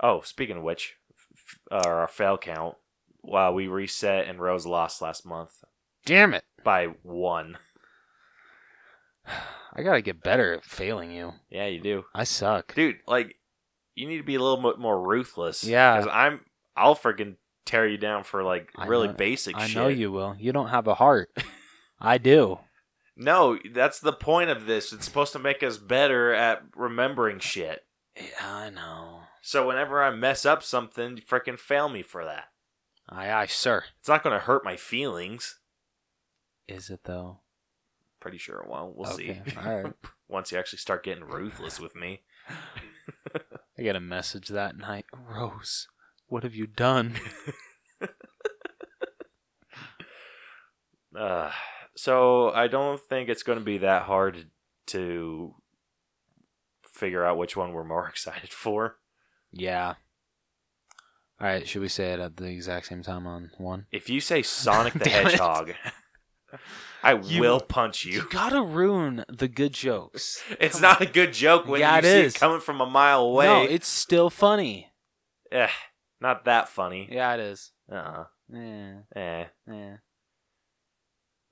Oh, 0.00 0.20
speaking 0.20 0.58
of 0.58 0.62
which, 0.62 0.96
f- 1.10 1.58
f- 1.72 1.84
our 1.86 2.06
fail 2.08 2.36
count. 2.38 2.76
Wow, 3.22 3.52
we 3.52 3.66
reset 3.66 4.28
and 4.28 4.38
Rose 4.40 4.66
lost 4.66 5.02
last 5.02 5.26
month 5.26 5.64
Damn 6.06 6.32
it! 6.32 6.44
by 6.64 6.86
one. 7.02 7.58
I 9.74 9.82
gotta 9.82 10.00
get 10.00 10.22
better 10.22 10.54
at 10.54 10.64
failing 10.64 11.10
you. 11.10 11.34
Yeah, 11.50 11.66
you 11.66 11.80
do, 11.80 12.04
I 12.14 12.24
suck. 12.24 12.74
dude. 12.74 12.96
Like, 13.06 13.36
you 13.94 14.06
need 14.08 14.16
to 14.18 14.22
be 14.22 14.36
a 14.36 14.40
little 14.42 14.62
bit 14.62 14.78
more 14.80 15.00
ruthless. 15.00 15.64
Yeah. 15.64 15.98
because 15.98 16.10
I'm. 16.12 16.40
I'll 16.76 16.96
freaking 16.96 17.36
tear 17.64 17.86
you 17.86 17.98
down 17.98 18.22
for 18.24 18.42
like 18.42 18.70
I 18.76 18.86
really 18.86 19.08
know- 19.08 19.14
basic 19.14 19.56
I 19.56 19.66
shit. 19.66 19.76
know 19.76 19.88
you 19.88 20.10
will. 20.12 20.36
You 20.38 20.52
don't 20.52 20.68
have 20.68 20.86
a 20.86 20.94
heart. 20.94 21.30
I 22.00 22.18
do. 22.18 22.58
No, 23.18 23.58
that's 23.72 23.98
the 23.98 24.12
point 24.12 24.50
of 24.50 24.66
this. 24.66 24.92
It's 24.92 25.06
supposed 25.06 25.32
to 25.32 25.38
make 25.38 25.62
us 25.62 25.78
better 25.78 26.34
at 26.34 26.60
remembering 26.76 27.38
shit. 27.38 27.86
Yeah, 28.14 28.24
I 28.42 28.68
know. 28.68 29.20
So 29.40 29.66
whenever 29.66 30.04
I 30.04 30.10
mess 30.10 30.44
up 30.44 30.62
something, 30.62 31.16
freaking 31.26 31.58
fail 31.58 31.88
me 31.88 32.02
for 32.02 32.26
that. 32.26 32.48
Aye, 33.08 33.32
aye, 33.32 33.46
sir. 33.46 33.84
It's 34.00 34.08
not 34.10 34.22
going 34.22 34.34
to 34.38 34.44
hurt 34.44 34.66
my 34.66 34.76
feelings. 34.76 35.58
Is 36.68 36.90
it 36.90 37.00
though? 37.04 37.40
Pretty 38.20 38.38
sure 38.38 38.60
it 38.60 38.68
won't. 38.68 38.96
We'll 38.96 39.12
Okay, 39.12 39.42
see. 39.46 39.56
all 39.56 39.82
right. 39.82 39.92
Once 40.28 40.50
you 40.52 40.58
actually 40.58 40.78
start 40.78 41.04
getting 41.04 41.24
ruthless 41.24 41.78
with 41.78 41.94
me. 41.94 42.22
I 43.78 43.82
got 43.82 43.94
a 43.96 44.00
message 44.00 44.48
that 44.48 44.76
night. 44.76 45.04
Rose, 45.14 45.86
what 46.26 46.42
have 46.42 46.54
you 46.54 46.66
done? 46.66 47.16
Uh, 51.18 51.50
So 51.94 52.50
I 52.52 52.66
don't 52.68 53.00
think 53.00 53.28
it's 53.30 53.42
going 53.42 53.58
to 53.58 53.64
be 53.64 53.78
that 53.78 54.02
hard 54.02 54.50
to 54.88 55.54
figure 56.92 57.24
out 57.24 57.38
which 57.38 57.56
one 57.56 57.72
we're 57.72 57.84
more 57.84 58.06
excited 58.08 58.50
for. 58.50 58.98
Yeah. 59.50 59.94
All 61.40 61.46
right, 61.46 61.66
should 61.66 61.80
we 61.80 61.88
say 61.88 62.12
it 62.12 62.20
at 62.20 62.36
the 62.36 62.48
exact 62.48 62.86
same 62.86 63.02
time 63.02 63.26
on 63.26 63.50
one? 63.56 63.86
If 63.92 64.10
you 64.10 64.20
say 64.20 64.42
Sonic 64.42 64.92
the 64.94 65.08
Hedgehog, 65.08 65.72
I 67.02 67.14
You- 67.22 67.40
will 67.40 67.60
punch 67.60 68.04
you. 68.04 68.12
You 68.12 68.28
gotta 68.30 68.62
ruin 68.62 69.24
the 69.28 69.48
good 69.48 69.72
jokes. 69.72 70.42
It's 70.60 70.80
not 70.80 71.00
a 71.00 71.06
good 71.06 71.32
joke 71.32 71.66
when 71.66 71.80
Yeah, 71.80 71.94
you 71.94 71.98
it 71.98 72.04
see 72.04 72.20
is. 72.26 72.34
it 72.34 72.38
coming 72.38 72.60
from 72.60 72.80
a 72.80 72.86
mile 72.86 73.22
away. 73.22 73.46
No, 73.46 73.62
it's 73.62 73.88
still 73.88 74.30
funny. 74.30 74.92
Eh, 75.52 75.68
not 76.20 76.44
that 76.46 76.68
funny. 76.68 77.08
Yeah, 77.10 77.34
it 77.34 77.40
is. 77.40 77.72
Uh, 77.90 78.24
Yeah, 78.52 78.98
eh. 79.14 79.44
yeah, 79.66 79.96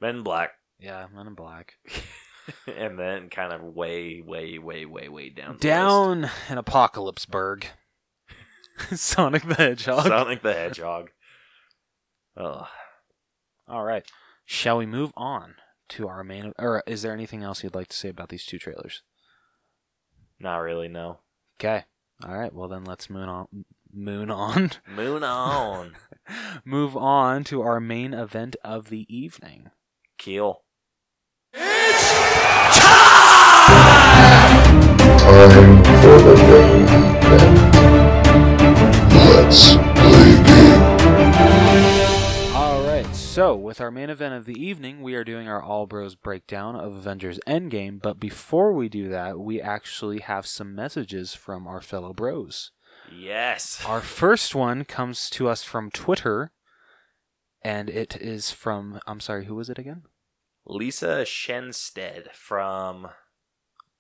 Men 0.00 0.16
in 0.16 0.22
Black, 0.22 0.52
yeah. 0.78 1.06
Men 1.14 1.26
in 1.28 1.34
Black. 1.34 1.74
and 2.66 2.98
then 2.98 3.30
kind 3.30 3.52
of 3.52 3.62
way, 3.62 4.20
way, 4.24 4.58
way, 4.58 4.84
way, 4.84 5.08
way 5.08 5.28
down. 5.30 5.46
the 5.46 5.52
list. 5.54 5.62
Down 5.62 6.30
in 6.50 6.58
Apocalypseburg. 6.58 7.64
Sonic 8.92 9.44
the 9.44 9.54
Hedgehog. 9.54 10.06
Sonic 10.06 10.42
the 10.42 10.52
Hedgehog. 10.52 11.10
Ugh. 12.36 12.66
All 13.68 13.84
right. 13.84 14.04
Shall 14.44 14.78
we 14.78 14.86
move 14.86 15.12
on 15.16 15.54
to 15.90 16.08
our 16.08 16.22
main? 16.22 16.52
Or 16.58 16.82
is 16.86 17.02
there 17.02 17.12
anything 17.12 17.42
else 17.42 17.62
you'd 17.62 17.74
like 17.74 17.88
to 17.88 17.96
say 17.96 18.08
about 18.08 18.28
these 18.28 18.44
two 18.44 18.58
trailers? 18.58 19.02
Not 20.38 20.58
really. 20.58 20.88
No. 20.88 21.20
Okay. 21.58 21.84
All 22.24 22.36
right. 22.36 22.52
Well, 22.52 22.68
then 22.68 22.84
let's 22.84 23.08
moon 23.08 23.28
on. 23.28 23.64
Moon 23.92 24.30
on. 24.30 24.72
Moon 24.88 25.22
on. 25.22 25.96
move 26.64 26.96
on 26.96 27.44
to 27.44 27.62
our 27.62 27.80
main 27.80 28.12
event 28.12 28.56
of 28.64 28.88
the 28.90 29.06
evening. 29.14 29.70
Keel. 30.18 30.62
Time 31.54 31.62
for 36.02 36.18
the 36.20 36.34
main 36.36 36.88
event. 37.22 37.74
Let's 39.14 39.74
play 39.74 40.42
game. 40.44 42.03
So, 43.34 43.56
with 43.56 43.80
our 43.80 43.90
main 43.90 44.10
event 44.10 44.32
of 44.32 44.44
the 44.44 44.64
evening, 44.64 45.02
we 45.02 45.16
are 45.16 45.24
doing 45.24 45.48
our 45.48 45.60
All 45.60 45.88
Bros 45.88 46.14
breakdown 46.14 46.76
of 46.76 46.94
Avengers 46.94 47.40
Endgame. 47.48 48.00
But 48.00 48.20
before 48.20 48.72
we 48.72 48.88
do 48.88 49.08
that, 49.08 49.40
we 49.40 49.60
actually 49.60 50.20
have 50.20 50.46
some 50.46 50.72
messages 50.72 51.34
from 51.34 51.66
our 51.66 51.80
fellow 51.80 52.12
bros. 52.12 52.70
Yes. 53.12 53.82
Our 53.88 54.00
first 54.00 54.54
one 54.54 54.84
comes 54.84 55.28
to 55.30 55.48
us 55.48 55.64
from 55.64 55.90
Twitter, 55.90 56.52
and 57.60 57.90
it 57.90 58.14
is 58.20 58.52
from. 58.52 59.00
I'm 59.04 59.18
sorry, 59.18 59.46
who 59.46 59.56
was 59.56 59.68
it 59.68 59.80
again? 59.80 60.04
Lisa 60.64 61.24
Shenstead 61.24 62.30
from 62.34 63.08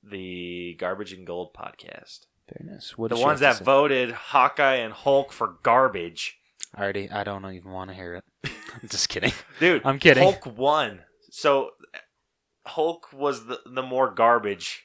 the 0.00 0.76
Garbage 0.78 1.12
and 1.12 1.26
Gold 1.26 1.52
podcast. 1.54 2.26
Very 2.56 2.72
nice. 2.72 2.96
What 2.96 3.10
the 3.10 3.16
ones 3.16 3.40
that 3.40 3.56
say? 3.56 3.64
voted 3.64 4.12
Hawkeye 4.12 4.76
and 4.76 4.92
Hulk 4.92 5.32
for 5.32 5.56
garbage. 5.64 6.38
Already. 6.78 7.10
I 7.10 7.24
don't 7.24 7.44
even 7.52 7.72
want 7.72 7.90
to 7.90 7.96
hear 7.96 8.14
it. 8.14 8.50
Just 8.88 9.08
kidding. 9.08 9.32
Dude, 9.60 9.82
I'm 9.84 9.98
kidding. 9.98 10.22
Hulk 10.22 10.46
won. 10.56 11.00
So 11.30 11.70
Hulk 12.66 13.12
was 13.12 13.46
the, 13.46 13.60
the 13.66 13.82
more 13.82 14.10
garbage. 14.10 14.84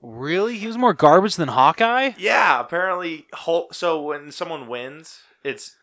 Really? 0.00 0.58
He 0.58 0.66
was 0.66 0.76
more 0.76 0.94
garbage 0.94 1.36
than 1.36 1.48
Hawkeye? 1.48 2.12
Yeah, 2.18 2.58
apparently 2.60 3.26
Hulk. 3.32 3.72
So 3.74 4.02
when 4.02 4.32
someone 4.32 4.66
wins, 4.66 5.20
it's 5.44 5.76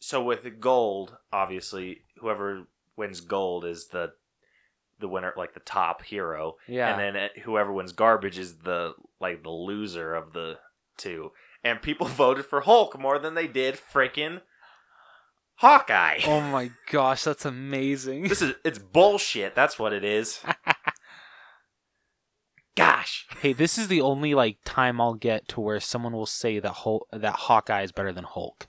so 0.00 0.22
with 0.22 0.60
gold. 0.60 1.16
Obviously, 1.32 2.02
whoever 2.18 2.66
wins 2.96 3.20
gold 3.20 3.64
is 3.64 3.88
the 3.88 4.12
the 4.98 5.08
winner, 5.08 5.32
like 5.36 5.54
the 5.54 5.60
top 5.60 6.02
hero. 6.04 6.56
Yeah. 6.68 6.90
and 6.90 7.16
then 7.16 7.22
uh, 7.22 7.28
whoever 7.42 7.72
wins 7.72 7.92
garbage 7.92 8.38
is 8.38 8.58
the 8.58 8.94
like 9.20 9.42
the 9.42 9.50
loser 9.50 10.14
of 10.14 10.32
the 10.32 10.58
two. 10.96 11.32
And 11.62 11.80
people 11.80 12.06
voted 12.08 12.46
for 12.46 12.62
Hulk 12.62 12.98
more 12.98 13.18
than 13.18 13.34
they 13.34 13.46
did 13.46 13.76
freaking 13.76 14.40
Hawkeye. 15.60 16.20
oh 16.26 16.40
my 16.40 16.70
gosh, 16.90 17.24
that's 17.24 17.44
amazing. 17.44 18.22
This 18.22 18.40
is 18.40 18.54
it's 18.64 18.78
bullshit. 18.78 19.54
That's 19.54 19.78
what 19.78 19.92
it 19.92 20.04
is. 20.04 20.40
Gosh. 22.76 23.26
hey, 23.42 23.52
this 23.52 23.76
is 23.76 23.88
the 23.88 24.00
only 24.00 24.32
like 24.32 24.56
time 24.64 25.02
I'll 25.02 25.14
get 25.14 25.48
to 25.48 25.60
where 25.60 25.80
someone 25.80 26.14
will 26.14 26.24
say 26.24 26.60
that 26.60 26.70
Hulk, 26.70 27.06
that 27.12 27.34
Hawkeye 27.34 27.82
is 27.82 27.92
better 27.92 28.12
than 28.12 28.24
Hulk. 28.24 28.64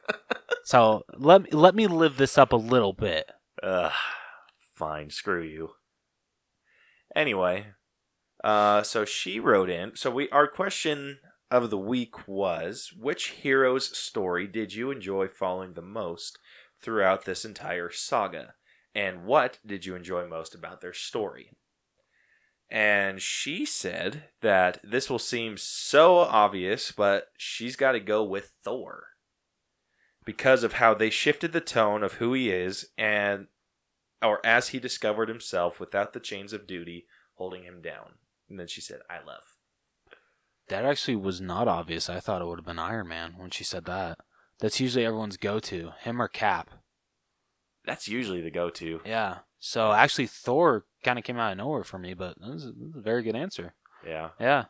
so 0.64 1.04
let 1.16 1.44
me 1.44 1.50
let 1.52 1.74
me 1.74 1.86
live 1.86 2.18
this 2.18 2.36
up 2.36 2.52
a 2.52 2.56
little 2.56 2.92
bit. 2.92 3.30
Ugh, 3.62 3.92
fine, 4.74 5.08
screw 5.08 5.42
you. 5.42 5.70
Anyway, 7.14 7.68
uh, 8.44 8.82
so 8.82 9.06
she 9.06 9.40
wrote 9.40 9.70
in. 9.70 9.96
So 9.96 10.10
we 10.10 10.28
our 10.28 10.48
question 10.48 11.20
of 11.50 11.70
the 11.70 11.78
week 11.78 12.26
was: 12.28 12.92
Which 12.98 13.30
hero's 13.30 13.96
story 13.96 14.46
did 14.46 14.74
you 14.74 14.90
enjoy 14.90 15.28
following 15.28 15.74
the 15.74 15.82
most 15.82 16.38
throughout 16.80 17.24
this 17.24 17.44
entire 17.44 17.90
saga, 17.90 18.54
and 18.94 19.24
what 19.24 19.58
did 19.64 19.86
you 19.86 19.94
enjoy 19.94 20.26
most 20.26 20.54
about 20.54 20.80
their 20.80 20.92
story? 20.92 21.50
And 22.68 23.22
she 23.22 23.64
said 23.64 24.24
that 24.40 24.80
this 24.82 25.08
will 25.08 25.20
seem 25.20 25.56
so 25.56 26.18
obvious, 26.18 26.90
but 26.90 27.28
she's 27.36 27.76
got 27.76 27.92
to 27.92 28.00
go 28.00 28.24
with 28.24 28.52
Thor 28.64 29.04
because 30.24 30.64
of 30.64 30.74
how 30.74 30.92
they 30.92 31.08
shifted 31.08 31.52
the 31.52 31.60
tone 31.60 32.02
of 32.02 32.14
who 32.14 32.32
he 32.32 32.50
is 32.50 32.88
and 32.98 33.46
or 34.22 34.44
as 34.44 34.68
he 34.68 34.80
discovered 34.80 35.28
himself 35.28 35.78
without 35.78 36.12
the 36.12 36.20
chains 36.20 36.52
of 36.52 36.66
duty 36.66 37.06
holding 37.34 37.62
him 37.62 37.80
down. 37.80 38.14
And 38.48 38.58
then 38.58 38.66
she 38.66 38.80
said, 38.80 39.00
I 39.08 39.24
love. 39.24 39.55
That 40.68 40.84
actually 40.84 41.16
was 41.16 41.40
not 41.40 41.68
obvious. 41.68 42.10
I 42.10 42.20
thought 42.20 42.42
it 42.42 42.46
would 42.46 42.58
have 42.58 42.66
been 42.66 42.78
Iron 42.78 43.08
Man 43.08 43.34
when 43.36 43.50
she 43.50 43.64
said 43.64 43.84
that. 43.84 44.18
That's 44.58 44.80
usually 44.80 45.04
everyone's 45.04 45.36
go 45.36 45.60
to, 45.60 45.92
him 46.00 46.20
or 46.20 46.28
Cap. 46.28 46.70
That's 47.84 48.08
usually 48.08 48.40
the 48.40 48.50
go 48.50 48.70
to. 48.70 49.00
Yeah. 49.04 49.38
So 49.58 49.92
actually, 49.92 50.26
Thor 50.26 50.86
kind 51.04 51.18
of 51.18 51.24
came 51.24 51.38
out 51.38 51.52
of 51.52 51.58
nowhere 51.58 51.84
for 51.84 51.98
me, 51.98 52.14
but 52.14 52.40
that 52.40 52.50
was, 52.50 52.66
that 52.66 52.78
was 52.78 52.96
a 52.96 53.00
very 53.00 53.22
good 53.22 53.36
answer. 53.36 53.74
Yeah. 54.04 54.30
Yeah. 54.40 54.64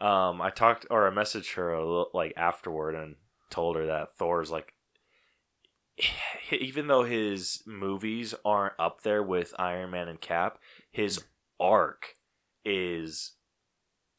Um, 0.00 0.40
I 0.40 0.50
talked 0.50 0.86
or 0.90 1.06
I 1.06 1.10
messaged 1.10 1.54
her 1.54 1.72
a 1.72 1.80
little, 1.80 2.10
like 2.12 2.34
afterward 2.36 2.94
and 2.94 3.16
told 3.50 3.76
her 3.76 3.86
that 3.86 4.12
Thor's 4.16 4.50
like, 4.50 4.74
even 6.50 6.86
though 6.86 7.04
his 7.04 7.62
movies 7.66 8.34
aren't 8.44 8.74
up 8.78 9.02
there 9.02 9.22
with 9.22 9.54
Iron 9.58 9.90
Man 9.90 10.08
and 10.08 10.20
Cap, 10.20 10.58
his 10.90 11.24
arc 11.58 12.14
is 12.64 13.32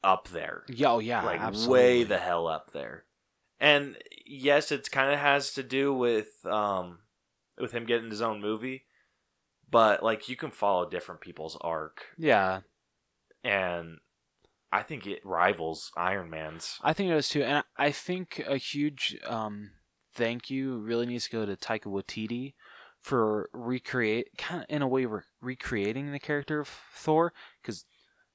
up 0.04 0.30
there. 0.30 0.64
Yeah, 0.68 0.92
oh, 0.92 1.00
yeah, 1.00 1.24
like 1.24 1.40
absolutely. 1.40 1.74
way 1.74 2.04
the 2.04 2.18
hell 2.18 2.48
up 2.48 2.72
there. 2.72 3.06
And 3.60 3.98
yes, 4.26 4.72
it 4.72 4.92
kind 4.92 5.14
of 5.14 5.20
has 5.20 5.54
to 5.54 5.64
do 5.64 5.94
with 5.94 6.46
um 6.46 7.00
with 7.58 7.72
him 7.72 7.86
getting 7.86 8.10
his 8.10 8.22
own 8.22 8.42
movie, 8.42 8.86
but 9.70 10.04
like 10.04 10.28
you 10.28 10.36
can 10.36 10.52
follow 10.52 10.90
different 10.90 11.22
people's 11.22 11.58
arc, 11.62 12.06
Yeah, 12.18 12.62
and 13.44 14.00
I 14.72 14.82
think 14.82 15.06
it 15.06 15.22
rivals 15.24 15.92
Iron 15.96 16.30
Man's. 16.30 16.80
I 16.82 16.94
think 16.94 17.10
it 17.10 17.14
does 17.14 17.30
too, 17.30 17.44
and 17.44 17.64
I 17.78 17.92
think 17.92 18.44
a 18.48 18.58
huge 18.58 19.18
um, 19.26 19.72
thank 20.14 20.50
you 20.50 20.78
really 20.80 21.06
needs 21.06 21.26
to 21.26 21.32
go 21.32 21.46
to 21.46 21.56
Taika 21.56 21.86
Waititi 21.86 22.54
for 23.00 23.50
recreate, 23.54 24.30
kind 24.38 24.62
of 24.62 24.66
in 24.70 24.82
a 24.82 24.88
way, 24.88 25.06
re- 25.06 25.22
recreating 25.42 26.12
the 26.12 26.20
character 26.20 26.62
of 26.62 26.70
Thor 26.94 27.34
because 27.62 27.86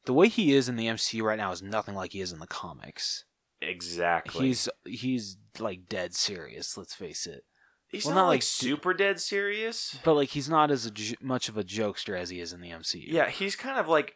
the 0.08 0.14
way 0.14 0.28
he 0.28 0.54
is 0.54 0.70
in 0.70 0.76
the 0.76 0.86
MCU 0.86 1.22
right 1.22 1.36
now 1.36 1.52
is 1.52 1.60
nothing 1.60 1.94
like 1.94 2.14
he 2.14 2.22
is 2.22 2.32
in 2.32 2.38
the 2.38 2.46
comics. 2.46 3.26
Exactly. 3.60 4.46
He's 4.46 4.66
he's 4.86 5.36
like 5.58 5.86
dead 5.86 6.14
serious. 6.14 6.78
Let's 6.78 6.94
face 6.94 7.26
it. 7.26 7.44
he's 7.88 8.06
well, 8.06 8.14
not, 8.14 8.22
not 8.22 8.28
like 8.28 8.42
super 8.42 8.94
dead 8.94 9.20
serious. 9.20 9.98
But 10.02 10.14
like 10.14 10.30
he's 10.30 10.48
not 10.48 10.70
as 10.70 10.90
much 11.20 11.50
of 11.50 11.58
a 11.58 11.62
jokester 11.62 12.18
as 12.18 12.30
he 12.30 12.40
is 12.40 12.54
in 12.54 12.62
the 12.62 12.70
MCU. 12.70 13.04
Yeah, 13.06 13.28
he's 13.28 13.54
kind 13.54 13.78
of 13.78 13.86
like 13.86 14.14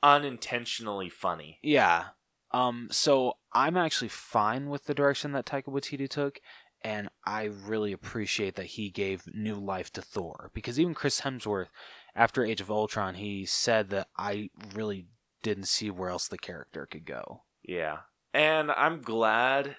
unintentionally 0.00 1.08
funny. 1.08 1.58
Yeah. 1.60 2.04
Um. 2.52 2.86
So 2.92 3.32
I'm 3.52 3.76
actually 3.76 4.10
fine 4.10 4.68
with 4.68 4.84
the 4.84 4.94
direction 4.94 5.32
that 5.32 5.44
Taika 5.44 5.72
Waititi 5.72 6.08
took, 6.08 6.38
and 6.82 7.08
I 7.26 7.46
really 7.46 7.90
appreciate 7.90 8.54
that 8.54 8.66
he 8.66 8.90
gave 8.90 9.24
new 9.34 9.56
life 9.56 9.92
to 9.94 10.02
Thor 10.02 10.52
because 10.54 10.78
even 10.78 10.94
Chris 10.94 11.22
Hemsworth, 11.22 11.70
after 12.14 12.44
Age 12.44 12.60
of 12.60 12.70
Ultron, 12.70 13.16
he 13.16 13.44
said 13.44 13.90
that 13.90 14.06
I 14.16 14.50
really 14.72 15.06
didn't 15.42 15.66
see 15.68 15.90
where 15.90 16.10
else 16.10 16.28
the 16.28 16.38
character 16.38 16.86
could 16.86 17.04
go. 17.04 17.42
Yeah. 17.62 17.98
And 18.34 18.70
I'm 18.70 19.02
glad. 19.02 19.76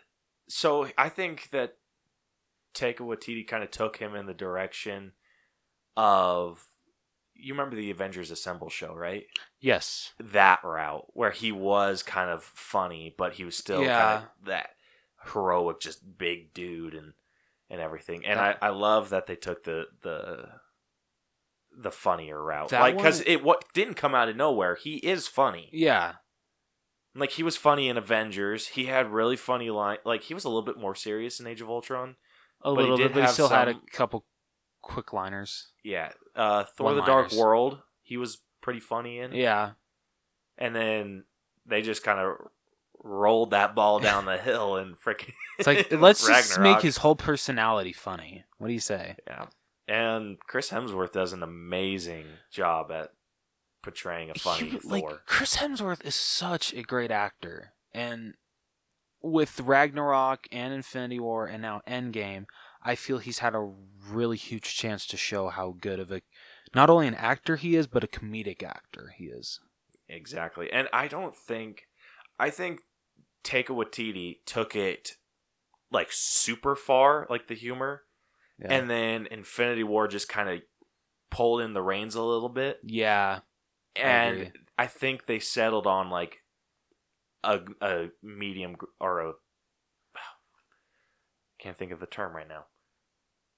So 0.50 0.88
I 0.98 1.10
think 1.10 1.50
that 1.52 1.78
Taika 2.76 3.00
Waititi 3.00 3.48
kind 3.48 3.64
of 3.64 3.72
took 3.72 3.98
him 3.98 4.16
in 4.16 4.26
the 4.26 4.34
direction 4.34 5.14
of. 5.96 6.66
You 7.36 7.54
remember 7.54 7.76
the 7.76 7.90
Avengers 7.92 8.30
Assemble 8.32 8.70
show, 8.70 8.94
right? 8.94 9.26
Yes. 9.60 10.14
That 10.20 10.64
route 10.64 11.08
where 11.14 11.32
he 11.32 11.52
was 11.52 12.04
kind 12.04 12.30
of 12.30 12.44
funny, 12.44 13.14
but 13.18 13.34
he 13.34 13.44
was 13.44 13.58
still 13.58 13.82
Yeah. 13.82 14.00
kind 14.02 14.24
of 14.40 14.46
that 14.46 14.70
heroic, 15.34 15.80
just 15.80 16.18
big 16.18 16.54
dude 16.54 16.94
and 16.94 17.14
and 17.70 17.82
everything. 17.82 18.24
And 18.26 18.40
That- 18.40 18.60
I, 18.62 18.68
I 18.68 18.70
love 18.70 19.10
that 19.10 19.26
they 19.26 19.36
took 19.36 19.64
the 19.64 19.88
the 20.04 20.48
the 21.78 21.92
funnier 21.92 22.42
route. 22.42 22.70
That 22.70 22.82
like 22.82 22.96
because 22.98 23.20
one- 23.20 23.28
it 23.28 23.44
what 23.44 23.66
didn't 23.74 23.96
come 23.96 24.14
out 24.16 24.30
of 24.30 24.36
nowhere. 24.36 24.76
He 24.76 24.96
is 24.98 25.28
funny. 25.28 25.70
Yeah, 25.72 26.14
Like 27.16 27.32
he 27.32 27.44
was 27.44 27.56
funny 27.58 27.90
in 27.90 27.98
Avengers. 27.98 28.70
He 28.70 28.86
had 28.86 29.12
really 29.12 29.36
funny 29.38 29.70
line. 29.70 29.98
Like 30.06 30.24
he 30.24 30.34
was 30.34 30.44
a 30.44 30.50
little 30.50 30.62
bit 30.64 30.78
more 30.78 30.96
serious 30.96 31.40
in 31.40 31.48
Age 31.48 31.62
of 31.62 31.70
Ultron. 31.70 32.16
a 32.62 32.70
But 32.74 32.76
he 32.76 32.82
little 32.82 32.98
did 32.98 33.14
bit, 33.14 33.14
but 33.22 33.28
he 33.28 33.34
still 33.34 33.50
had 33.50 33.68
a 33.68 33.76
couple 33.92 34.26
quick 34.82 35.14
liners. 35.14 35.72
Yeah, 35.84 36.12
uh, 36.36 36.64
Thor: 36.78 36.94
The 36.94 37.02
Dark 37.02 37.32
World. 37.34 37.80
He 38.02 38.18
was 38.18 38.40
pretty 38.62 38.80
funny 38.80 39.20
in. 39.20 39.34
Yeah, 39.34 39.72
and 40.58 40.76
then 40.76 41.24
they 41.66 41.82
just 41.82 42.04
kind 42.04 42.20
of 42.20 42.36
rolled 43.04 43.52
that 43.52 43.76
ball 43.76 44.00
down 44.10 44.26
the 44.26 44.38
hill 44.38 44.76
and 44.78 44.96
freaking. 44.98 45.34
it's 45.60 45.68
like 45.68 45.92
let's 45.92 46.26
just 46.26 46.60
make 46.60 46.82
his 46.82 46.98
whole 46.98 47.16
personality 47.16 47.94
funny. 47.94 48.44
What 48.60 48.68
do 48.68 48.74
you 48.74 48.80
say? 48.80 49.16
Yeah, 49.28 49.46
and 49.88 50.38
Chris 50.48 50.70
Hemsworth 50.70 51.12
does 51.12 51.34
an 51.34 51.44
amazing 51.44 52.26
job 52.52 52.92
at 52.92 53.10
portraying 53.82 54.30
a 54.30 54.36
funny 54.36 54.70
He- 54.70 54.78
Thor. 54.78 54.92
like 54.92 55.26
Chris 55.26 55.58
Hemsworth 55.58 56.04
is 56.06 56.16
such 56.16 56.74
a 56.74 56.84
great 56.84 57.12
actor, 57.12 57.74
and 57.94 58.36
with 59.22 59.60
Ragnarok 59.62 60.48
and 60.52 60.74
Infinity 60.74 61.20
War 61.20 61.46
and 61.48 61.62
now 61.62 61.82
Endgame, 61.88 62.46
I 62.84 62.96
feel 62.96 63.18
he's 63.20 63.40
had 63.40 63.56
a 63.56 63.72
really 64.10 64.36
huge 64.38 64.76
chance 64.76 65.06
to 65.08 65.18
show 65.18 65.48
how 65.50 65.76
good 65.80 66.00
of 66.00 66.12
a 66.12 66.22
not 66.76 66.90
only 66.90 67.08
an 67.08 67.16
actor 67.16 67.56
he 67.56 67.76
is, 67.76 67.88
but 67.88 68.04
a 68.04 68.08
comedic 68.08 68.64
actor 68.64 69.14
he 69.18 69.26
is. 69.26 69.60
Exactly. 70.10 70.72
And 70.72 70.90
I 70.92 71.08
don't 71.08 71.36
think 71.36 71.84
I 72.40 72.50
think 72.50 72.82
Taika 73.44 73.68
Waititi 73.70 74.38
took 74.46 74.76
it 74.76 75.16
like 75.92 76.10
super 76.12 76.76
far, 76.76 77.26
like 77.30 77.48
the 77.48 77.56
humor, 77.56 78.04
Yeah. 78.60 78.74
and 78.74 78.90
then 78.90 79.28
Infinity 79.32 79.84
War 79.84 80.08
just 80.08 80.30
kind 80.30 80.50
of 80.50 80.62
pulled 81.32 81.62
in 81.62 81.74
the 81.74 81.82
reins 81.82 82.16
a 82.16 82.22
little 82.22 82.50
bit. 82.50 82.80
yeah, 82.84 83.40
And 83.96 84.38
agree. 84.42 84.52
I, 84.78 84.88
think 84.88 85.26
they 85.26 85.40
settled 85.40 85.88
on 85.88 86.10
like 86.10 86.38
a 87.44 87.60
a 87.82 88.10
medium 88.22 88.76
or 89.00 89.20
a 89.22 89.34
can't 91.60 91.78
think 91.78 91.92
of 91.92 92.00
the 92.00 92.06
term 92.06 92.36
right 92.36 92.48
now. 92.48 92.66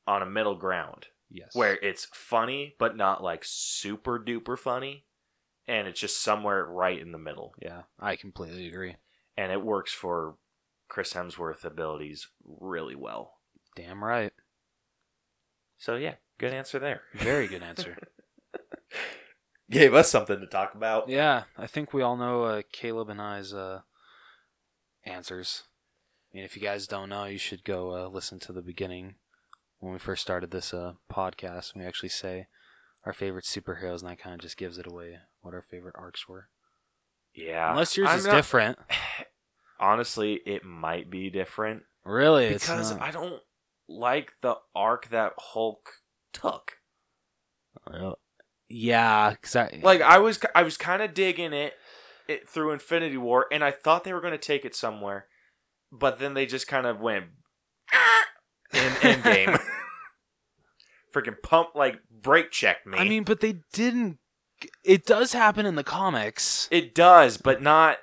On 0.08 0.22
a 0.22 0.26
middle 0.26 0.56
ground 0.56 1.08
yes. 1.32 1.50
where 1.54 1.74
it's 1.82 2.08
funny 2.14 2.76
but 2.78 2.96
not 2.96 3.24
like 3.24 3.42
super 3.44 4.20
duper 4.20 4.58
funny 4.58 5.06
and 5.68 5.88
it's 5.88 6.00
just 6.00 6.22
somewhere 6.22 6.64
right 6.64 7.02
in 7.02 7.12
the 7.12 7.18
middle. 7.18 7.54
Yeah, 7.62 7.84
I 8.00 8.16
completely 8.16 8.68
agree. 8.68 8.96
and 9.36 9.52
it 9.52 9.64
works 9.64 9.92
for 9.92 10.36
Chris 10.88 11.14
Hemsworth 11.14 11.66
abilities 11.66 12.28
really 12.44 12.96
well. 12.96 13.40
Damn 13.76 14.04
right. 14.04 14.32
So 15.78 15.96
yeah, 15.96 16.16
good 16.38 16.54
answer 16.54 16.80
there. 16.80 17.02
Very 17.14 17.48
good 17.48 17.64
answer. 17.64 17.98
Gave 19.70 19.94
us 19.96 20.10
something 20.12 20.40
to 20.40 20.46
talk 20.48 20.76
about. 20.76 21.10
yeah, 21.10 21.44
I 21.58 21.66
think 21.68 21.92
we 21.94 22.02
all 22.04 22.16
know 22.18 22.44
uh, 22.44 22.62
Caleb 22.72 23.10
and 23.10 23.20
I's 23.22 23.52
uh, 23.54 23.82
answers. 25.06 25.64
I 26.32 26.38
mean, 26.38 26.46
if 26.46 26.56
you 26.56 26.62
guys 26.62 26.86
don't 26.88 27.10
know, 27.10 27.26
you 27.26 27.38
should 27.40 27.64
go 27.64 27.96
uh, 27.96 28.08
listen 28.08 28.40
to 28.42 28.54
the 28.54 28.62
beginning 28.62 29.16
when 29.80 29.92
we 29.94 30.00
first 30.00 30.22
started 30.22 30.52
this 30.52 30.74
uh, 30.74 30.94
podcast. 31.12 31.76
We 31.76 31.84
actually 31.84 32.10
say 32.10 32.46
our 33.06 33.14
favorite 33.14 33.46
superheroes, 33.46 34.02
and 34.02 34.10
that 34.12 34.20
kind 34.20 34.36
of 34.36 34.40
just 34.42 34.58
gives 34.58 34.78
it 34.78 34.86
away 34.88 35.18
what 35.42 35.54
our 35.56 35.62
favorite 35.64 35.96
arcs 35.98 36.28
were. 36.28 36.50
Yeah, 37.34 37.72
Unless 37.72 37.98
yours 37.98 38.10
I'm 38.10 38.20
is 38.20 38.26
not- 38.28 38.36
different. 38.36 38.78
Honestly, 39.80 40.40
it 40.46 40.64
might 40.64 41.10
be 41.10 41.30
different 41.30 41.84
Really, 42.06 42.50
because. 42.54 42.92
I 42.94 43.12
don't 43.12 43.42
like 43.88 44.34
the 44.42 44.56
arc 44.76 45.10
that 45.10 45.34
Hulk 45.38 45.90
took. 46.34 46.74
Well, 47.88 48.20
yeah, 48.70 49.36
I 49.56 49.80
Like 49.84 50.02
I 50.02 50.18
was, 50.18 50.40
I 50.54 50.64
was 50.64 50.78
kind 50.78 51.02
of 51.02 51.14
digging 51.14 51.54
it, 51.54 51.74
it 52.28 52.50
through 52.50 52.72
Infinity 52.72 53.18
War, 53.18 53.46
and 53.52 53.64
I 53.64 53.72
thought 53.72 54.04
they 54.04 54.14
were 54.14 54.22
going 54.22 54.32
to 54.32 54.38
take 54.38 54.66
it 54.66 54.76
somewhere, 54.76 55.28
but 55.92 56.20
then 56.20 56.34
they 56.34 56.46
just 56.46 56.68
kind 56.68 56.86
of 56.88 57.00
went 57.00 57.26
ah! 57.94 58.26
in 58.74 58.80
Endgame. 58.80 59.62
Freaking 61.14 61.42
pump 61.42 61.70
like 61.76 62.00
brake 62.10 62.52
check 62.52 62.86
me. 62.86 62.98
I 62.98 63.08
mean, 63.08 63.24
but 63.24 63.40
they 63.40 63.60
didn't. 63.72 64.18
It 64.84 65.06
does 65.06 65.34
happen 65.34 65.66
in 65.66 65.76
the 65.76 65.84
comics. 65.84 66.68
It 66.72 66.94
does, 66.94 67.38
but 67.38 67.62
not 67.62 68.00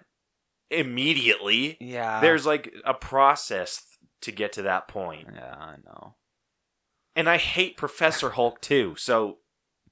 immediately. 0.70 1.76
Yeah, 1.80 2.20
There's 2.20 2.46
like 2.46 2.72
a 2.84 2.94
process 2.94 3.82
to 4.22 4.32
get 4.32 4.52
to 4.54 4.62
that 4.62 4.88
point. 4.88 5.28
Yeah, 5.34 5.54
I 5.58 5.76
know. 5.84 6.14
And 7.14 7.28
I 7.28 7.36
hate 7.36 7.76
Professor 7.76 8.30
Hulk 8.30 8.60
too, 8.60 8.94
so 8.96 9.38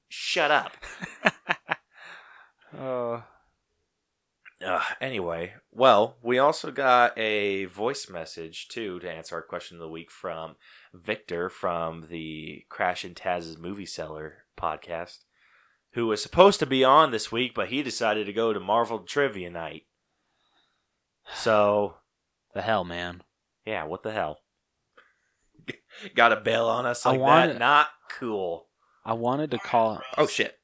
shut 0.08 0.50
up. 0.50 0.72
Oh, 2.78 3.24
Uh, 4.64 4.82
anyway, 5.00 5.54
well, 5.72 6.16
we 6.22 6.38
also 6.38 6.70
got 6.70 7.16
a 7.18 7.64
voice 7.64 8.08
message 8.10 8.68
too 8.68 9.00
to 9.00 9.10
answer 9.10 9.34
our 9.34 9.42
question 9.42 9.76
of 9.78 9.80
the 9.80 9.88
week 9.88 10.10
from 10.10 10.54
Victor 10.92 11.48
from 11.48 12.06
the 12.10 12.64
Crash 12.68 13.02
and 13.02 13.16
Taz's 13.16 13.56
Movie 13.56 13.86
Seller 13.86 14.44
podcast, 14.58 15.24
who 15.94 16.06
was 16.06 16.22
supposed 16.22 16.60
to 16.60 16.66
be 16.66 16.84
on 16.84 17.10
this 17.10 17.32
week, 17.32 17.54
but 17.54 17.68
he 17.68 17.82
decided 17.82 18.26
to 18.26 18.32
go 18.32 18.52
to 18.52 18.60
Marvel 18.60 18.98
Trivia 19.00 19.48
Night. 19.50 19.86
So, 21.34 21.96
the 22.54 22.62
hell, 22.62 22.84
man! 22.84 23.22
Yeah, 23.66 23.84
what 23.84 24.02
the 24.02 24.12
hell? 24.12 24.38
Got 26.14 26.32
a 26.32 26.36
bail 26.40 26.66
on 26.66 26.86
us 26.86 27.04
I 27.06 27.10
like 27.10 27.20
wanted- 27.20 27.52
that? 27.54 27.58
Not 27.58 27.88
cool. 28.18 28.66
I 29.04 29.14
wanted 29.14 29.50
to 29.52 29.58
call. 29.58 30.00
Oh 30.18 30.26
shit! 30.26 30.58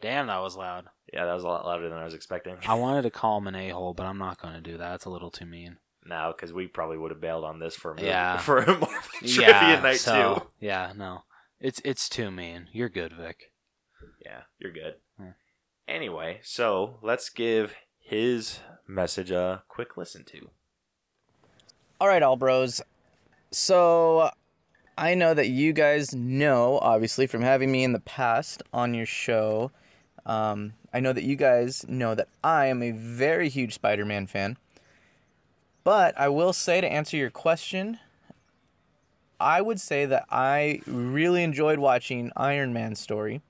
Damn, 0.00 0.28
that 0.28 0.40
was 0.40 0.56
loud. 0.56 0.86
Yeah, 1.12 1.24
that 1.24 1.34
was 1.34 1.44
a 1.44 1.48
lot 1.48 1.66
louder 1.66 1.88
than 1.88 1.98
I 1.98 2.04
was 2.04 2.14
expecting. 2.14 2.56
I 2.66 2.74
wanted 2.78 3.02
to 3.02 3.10
call 3.10 3.38
him 3.38 3.48
an 3.48 3.54
a 3.56 3.70
hole, 3.70 3.94
but 3.94 4.06
I'm 4.06 4.18
not 4.18 4.40
going 4.40 4.54
to 4.54 4.60
do 4.60 4.72
that. 4.78 4.90
That's 4.90 5.04
a 5.06 5.10
little 5.10 5.30
too 5.30 5.46
mean. 5.46 5.78
No, 6.04 6.32
because 6.34 6.52
we 6.52 6.68
probably 6.68 6.98
would 6.98 7.10
have 7.10 7.20
bailed 7.20 7.44
on 7.44 7.58
this 7.58 7.74
for 7.74 7.90
a 7.90 7.94
movie, 7.96 8.06
Yeah. 8.06 8.36
for 8.38 8.58
a 8.58 8.66
Marvel 8.66 8.88
Trivia 9.20 9.80
Night 9.80 9.98
so, 9.98 10.34
too. 10.34 10.46
Yeah, 10.60 10.92
no, 10.96 11.24
it's 11.60 11.80
it's 11.84 12.08
too 12.08 12.30
mean. 12.30 12.68
You're 12.72 12.88
good, 12.88 13.12
Vic. 13.12 13.52
Yeah, 14.24 14.42
you're 14.58 14.72
good. 14.72 14.94
Hmm. 15.18 15.30
Anyway, 15.88 16.40
so 16.44 16.98
let's 17.02 17.28
give 17.28 17.74
his 17.98 18.60
message 18.86 19.32
a 19.32 19.64
quick 19.68 19.96
listen 19.96 20.24
to. 20.26 20.50
All 21.98 22.08
right, 22.08 22.22
all 22.22 22.36
bros. 22.36 22.82
So 23.50 24.30
I 24.98 25.14
know 25.14 25.32
that 25.32 25.48
you 25.48 25.72
guys 25.72 26.14
know, 26.14 26.78
obviously, 26.82 27.26
from 27.26 27.40
having 27.40 27.72
me 27.72 27.84
in 27.84 27.92
the 27.92 28.00
past 28.00 28.62
on 28.70 28.92
your 28.92 29.06
show. 29.06 29.70
Um, 30.26 30.74
I 30.92 31.00
know 31.00 31.14
that 31.14 31.24
you 31.24 31.36
guys 31.36 31.86
know 31.88 32.14
that 32.14 32.28
I 32.44 32.66
am 32.66 32.82
a 32.82 32.90
very 32.90 33.48
huge 33.48 33.72
Spider 33.72 34.04
Man 34.04 34.26
fan. 34.26 34.58
But 35.84 36.18
I 36.20 36.28
will 36.28 36.52
say 36.52 36.82
to 36.82 36.86
answer 36.86 37.16
your 37.16 37.30
question, 37.30 37.98
I 39.40 39.62
would 39.62 39.80
say 39.80 40.04
that 40.04 40.26
I 40.30 40.80
really 40.86 41.44
enjoyed 41.44 41.78
watching 41.78 42.30
Iron 42.36 42.74
Man's 42.74 43.00
story 43.00 43.40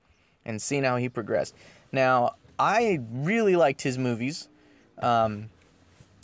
and 0.45 0.61
seeing 0.61 0.85
how 0.85 0.95
he 0.95 1.09
progressed. 1.09 1.53
Now, 1.91 2.35
I 2.57 2.99
really 3.11 3.57
liked 3.57 3.81
his 3.81 3.97
movies. 3.97 4.47
Um, 4.99 5.49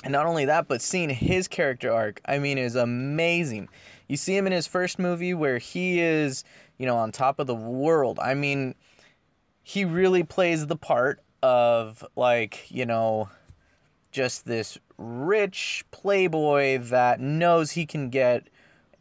and 0.03 0.11
not 0.11 0.25
only 0.25 0.45
that, 0.45 0.67
but 0.67 0.81
seeing 0.81 1.09
his 1.09 1.47
character 1.47 1.91
arc, 1.91 2.21
I 2.25 2.37
mean, 2.37 2.57
is 2.57 2.75
amazing. 2.75 3.69
You 4.07 4.17
see 4.17 4.35
him 4.35 4.45
in 4.45 4.53
his 4.53 4.67
first 4.67 4.99
movie 4.99 5.33
where 5.33 5.57
he 5.57 6.01
is, 6.01 6.43
you 6.77 6.85
know, 6.85 6.97
on 6.97 7.11
top 7.11 7.39
of 7.39 7.47
the 7.47 7.55
world. 7.55 8.19
I 8.19 8.33
mean, 8.33 8.75
he 9.63 9.85
really 9.85 10.23
plays 10.23 10.67
the 10.67 10.75
part 10.75 11.23
of, 11.41 12.05
like, 12.15 12.69
you 12.69 12.85
know, 12.85 13.29
just 14.11 14.45
this 14.45 14.77
rich 14.97 15.85
playboy 15.91 16.79
that 16.79 17.19
knows 17.19 17.71
he 17.71 17.85
can 17.85 18.09
get 18.09 18.49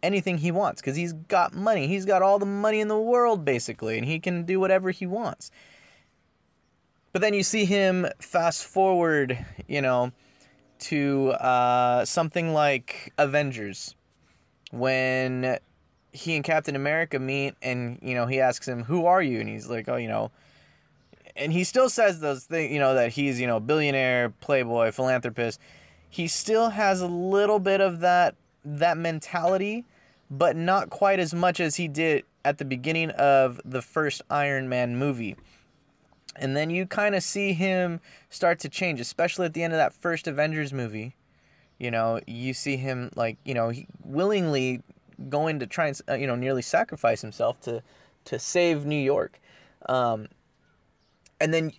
anything 0.03 0.38
he 0.38 0.51
wants 0.51 0.81
because 0.81 0.97
he's 0.97 1.12
got 1.12 1.55
money. 1.55 1.87
He's 1.88 2.05
got 2.05 2.23
all 2.23 2.38
the 2.38 2.47
money 2.47 2.81
in 2.81 2.88
the 2.88 2.99
world, 2.99 3.45
basically, 3.45 3.99
and 3.99 4.07
he 4.07 4.19
can 4.21 4.45
do 4.45 4.61
whatever 4.61 4.91
he 4.91 5.07
wants. 5.07 5.51
But 7.12 7.23
then 7.23 7.35
you 7.35 7.43
see 7.43 7.65
him 7.65 8.07
fast 8.21 8.65
forward, 8.65 9.45
you 9.69 9.83
know, 9.83 10.12
to 10.83 11.31
uh, 11.33 12.05
something 12.05 12.53
like 12.53 13.12
Avengers, 13.18 13.95
when 14.71 15.59
he 16.12 16.37
and 16.37 16.45
Captain 16.45 16.77
America 16.77 17.18
meet, 17.18 17.55
and 17.62 17.99
you 18.03 18.14
know 18.14 18.27
he 18.27 18.40
asks 18.40 18.66
him, 18.66 18.85
"Who 18.85 19.07
are 19.07 19.23
you?" 19.23 19.40
and 19.40 19.49
he's 19.49 19.68
like, 19.68 19.88
"Oh, 19.88 19.97
you 19.97 20.09
know," 20.09 20.31
and 21.37 21.53
he 21.53 21.64
still 21.64 21.88
says 21.88 22.21
those 22.21 22.45
things, 22.45 22.73
you 22.73 22.79
know, 22.79 22.95
that 22.95 23.12
he's 23.12 23.40
you 23.40 23.47
know 23.47 23.61
billionaire, 23.61 24.31
playboy, 24.40 24.92
philanthropist. 24.92 25.61
He 26.09 26.29
still 26.29 26.71
has 26.71 27.01
a 27.01 27.07
little 27.07 27.59
bit 27.59 27.81
of 27.81 28.01
that 28.01 28.35
that 28.64 28.97
mentality, 28.97 29.85
but 30.31 30.57
not 30.57 30.90
quite 30.90 31.18
as 31.18 31.35
much 31.35 31.61
as 31.61 31.77
he 31.77 31.88
did 31.88 32.25
at 32.45 32.59
the 32.59 32.64
beginning 32.64 33.11
of 33.11 33.61
the 33.64 33.83
first 33.83 34.23
Iron 34.31 34.68
Man 34.68 34.97
movie. 34.97 35.37
And 36.37 36.57
then 36.57 36.71
you 36.71 36.87
kind 36.87 37.14
of 37.14 37.23
see 37.23 37.53
him 37.53 38.01
start 38.31 38.59
to 38.61 38.68
change, 38.68 39.01
especially 39.01 39.47
at 39.47 39.55
the 39.55 39.62
end 39.62 39.73
of 39.73 39.79
that 39.79 39.92
first 39.92 40.27
Avengers 40.27 40.73
movie. 40.73 41.14
You 41.79 41.90
know, 41.90 42.21
you 42.27 42.55
see 42.55 42.77
him 42.77 43.11
like, 43.16 43.37
you 43.45 43.55
know, 43.55 43.73
willingly 44.05 44.83
going 45.29 45.61
to 45.61 45.66
try 45.66 45.88
and 45.88 46.01
uh, 46.09 46.14
you 46.14 46.27
know 46.27 46.37
nearly 46.37 46.62
sacrifice 46.62 47.21
himself 47.21 47.61
to 47.62 47.83
to 48.25 48.38
save 48.38 48.85
New 48.85 48.97
York. 48.97 49.40
Um, 49.87 50.29
and 51.40 51.53
then 51.53 51.73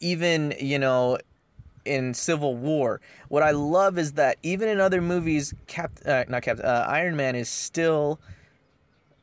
even 0.00 0.54
you 0.58 0.78
know 0.78 1.18
in 1.84 2.14
Civil 2.14 2.56
War, 2.56 3.00
what 3.28 3.42
I 3.42 3.50
love 3.50 3.98
is 3.98 4.12
that 4.12 4.38
even 4.42 4.68
in 4.68 4.80
other 4.80 5.00
movies, 5.00 5.54
Cap 5.66 5.92
uh, 6.06 6.24
not 6.28 6.42
Cap 6.42 6.60
uh, 6.62 6.86
Iron 6.88 7.16
Man 7.16 7.34
is 7.34 7.48
still 7.48 8.20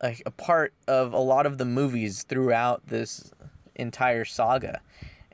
a, 0.01 0.15
a 0.25 0.31
part 0.31 0.73
of 0.87 1.13
a 1.13 1.19
lot 1.19 1.45
of 1.45 1.57
the 1.57 1.65
movies 1.65 2.23
throughout 2.23 2.87
this 2.87 3.31
entire 3.79 4.25
saga, 4.25 4.81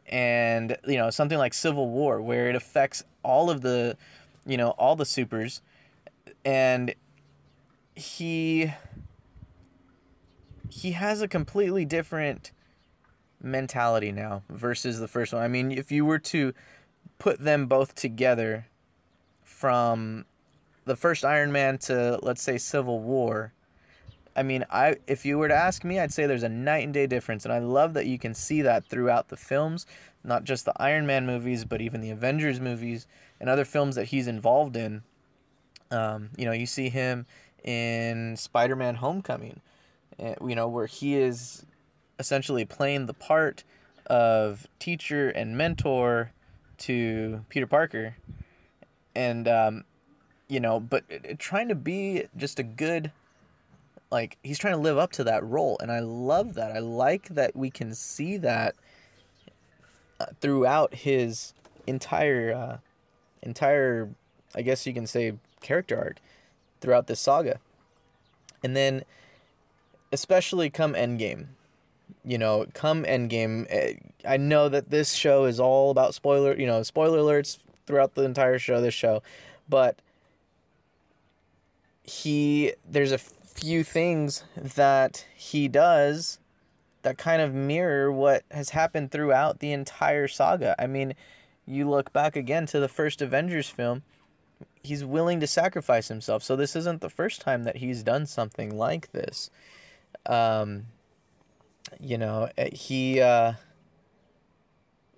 and 0.08 0.78
you 0.88 0.98
know 0.98 1.10
something 1.10 1.38
like 1.38 1.54
Civil 1.54 1.90
War 1.90 2.22
where 2.22 2.50
it 2.50 2.56
affects 2.56 3.04
all 3.24 3.50
of 3.50 3.62
the, 3.62 3.98
you 4.46 4.58
know 4.58 4.70
all 4.72 4.96
the 4.96 5.06
supers, 5.06 5.62
and 6.44 6.94
he 7.96 8.72
he 10.70 10.92
has 10.92 11.22
a 11.22 11.28
completely 11.28 11.86
different 11.86 12.52
mentality 13.42 14.12
now 14.12 14.44
versus 14.50 15.00
the 15.00 15.08
first 15.08 15.34
one. 15.34 15.42
I 15.42 15.48
mean, 15.48 15.72
if 15.72 15.92
you 15.92 16.06
were 16.06 16.20
to 16.20 16.54
put 17.18 17.40
them 17.40 17.68
both 17.68 17.96
together 17.96 18.68
from 19.44 20.26
the 20.86 20.96
first 20.96 21.24
Iron 21.24 21.52
Man 21.52 21.78
to 21.80 22.20
let's 22.22 22.42
say 22.42 22.58
Civil 22.58 23.00
War, 23.00 23.54
I 24.36 24.44
mean, 24.44 24.66
I 24.70 24.98
if 25.08 25.26
you 25.26 25.38
were 25.38 25.48
to 25.48 25.56
ask 25.56 25.84
me, 25.84 26.00
I'd 26.00 26.14
say 26.14 26.26
there's 26.26 26.44
a 26.44 26.50
night 26.50 26.84
and 26.84 26.94
day 26.94 27.08
difference, 27.08 27.46
and 27.46 27.54
I 27.54 27.60
love 27.60 27.94
that 27.94 28.06
you 28.06 28.20
can 28.20 28.34
see 28.34 28.62
that 28.62 28.86
throughout 28.86 29.30
the 29.30 29.38
films, 29.38 29.86
not 30.24 30.44
just 30.44 30.66
the 30.66 30.74
Iron 30.82 31.06
Man 31.06 31.26
movies, 31.26 31.66
but 31.66 31.82
even 31.82 32.02
the 32.02 32.12
Avengers 32.12 32.60
movies 32.60 33.08
and 33.40 33.50
other 33.50 33.66
films 33.66 33.96
that 33.96 34.06
he's 34.06 34.28
involved 34.28 34.76
in. 34.76 35.04
Um, 35.92 36.30
you 36.36 36.46
know, 36.46 36.52
you 36.52 36.66
see 36.66 36.90
him 36.90 37.26
in 37.64 38.36
Spider-Man: 38.36 38.96
Homecoming, 38.96 39.62
eh, 40.20 40.36
you 40.46 40.56
know, 40.56 40.68
where 40.68 40.88
he 40.88 41.16
is 41.16 41.66
essentially 42.20 42.66
playing 42.66 43.06
the 43.06 43.14
part 43.14 43.64
of 44.08 44.68
teacher 44.80 45.30
and 45.30 45.58
mentor 45.58 46.32
to 46.78 47.46
Peter 47.50 47.68
Parker, 47.68 48.16
and 49.16 49.48
um, 49.48 49.84
you 50.48 50.60
know, 50.60 50.80
but 50.80 51.04
trying 51.40 51.70
to 51.70 51.76
be 51.76 52.26
just 52.38 52.60
a 52.60 52.64
good, 52.64 53.12
like 54.12 54.38
he's 54.44 54.58
trying 54.58 54.74
to 54.76 54.80
live 54.80 54.98
up 54.98 55.12
to 55.14 55.24
that 55.26 55.44
role, 55.44 55.78
and 55.82 55.92
I 55.92 56.00
love 56.00 56.54
that. 56.56 56.72
I 56.72 56.80
like 56.80 57.30
that 57.30 57.56
we 57.56 57.70
can 57.70 57.94
see 57.94 58.38
that 58.38 58.76
uh, 60.20 60.28
throughout 60.42 60.94
his 60.94 61.54
entire, 61.88 62.54
uh, 62.54 62.78
entire, 63.42 64.10
I 64.56 64.62
guess 64.62 64.86
you 64.86 64.94
can 64.94 65.08
say, 65.08 65.34
character 65.62 65.98
arc 65.98 66.18
throughout 66.82 67.08
this 67.08 67.20
saga, 67.20 67.60
and 68.64 68.76
then 68.76 69.04
especially 70.12 70.70
come 70.70 70.94
Endgame 70.94 71.48
you 72.26 72.38
know, 72.38 72.66
come 72.74 73.04
Endgame, 73.04 73.68
eh, 73.70 73.94
I 74.28 74.38
know 74.38 74.68
that 74.70 74.90
this 74.90 75.14
show 75.14 75.46
is 75.46 75.60
all 75.60 75.92
about 75.92 76.16
spoiler, 76.16 76.58
you 76.58 76.66
know, 76.66 76.82
spoiler 76.84 77.20
alerts 77.20 77.60
throughout 77.86 78.16
the 78.16 78.24
entire 78.24 78.58
show, 78.58 78.82
this 78.82 78.94
show, 78.94 79.22
but 79.70 80.00
he, 82.04 82.74
there's 82.90 83.12
a 83.12 83.20
few 83.56 83.84
things 83.84 84.44
that 84.56 85.26
he 85.36 85.68
does 85.68 86.40
that 87.02 87.18
kind 87.18 87.42
of 87.42 87.54
mirror 87.54 88.12
what 88.12 88.44
has 88.52 88.72
happened 88.72 89.12
throughout 89.12 89.60
the 89.60 89.72
entire 89.72 90.28
saga. 90.28 90.76
I 90.80 90.88
mean, 90.88 91.14
you 91.66 91.90
look 91.90 92.12
back 92.12 92.36
again 92.36 92.66
to 92.68 92.80
the 92.80 92.88
first 92.88 93.22
Avengers 93.22 93.70
film, 93.70 94.04
he's 94.84 95.06
willing 95.06 95.40
to 95.40 95.48
sacrifice 95.48 96.08
himself. 96.08 96.44
So 96.44 96.56
this 96.56 96.76
isn't 96.76 97.02
the 97.02 97.10
first 97.10 97.42
time 97.42 97.64
that 97.64 97.78
he's 97.78 98.04
done 98.04 98.26
something 98.26 98.76
like 98.76 99.12
this. 99.12 99.52
Um, 100.26 100.88
you 102.00 102.18
know 102.18 102.50
eh, 102.58 102.70
he 102.74 103.22
uh 103.22 103.54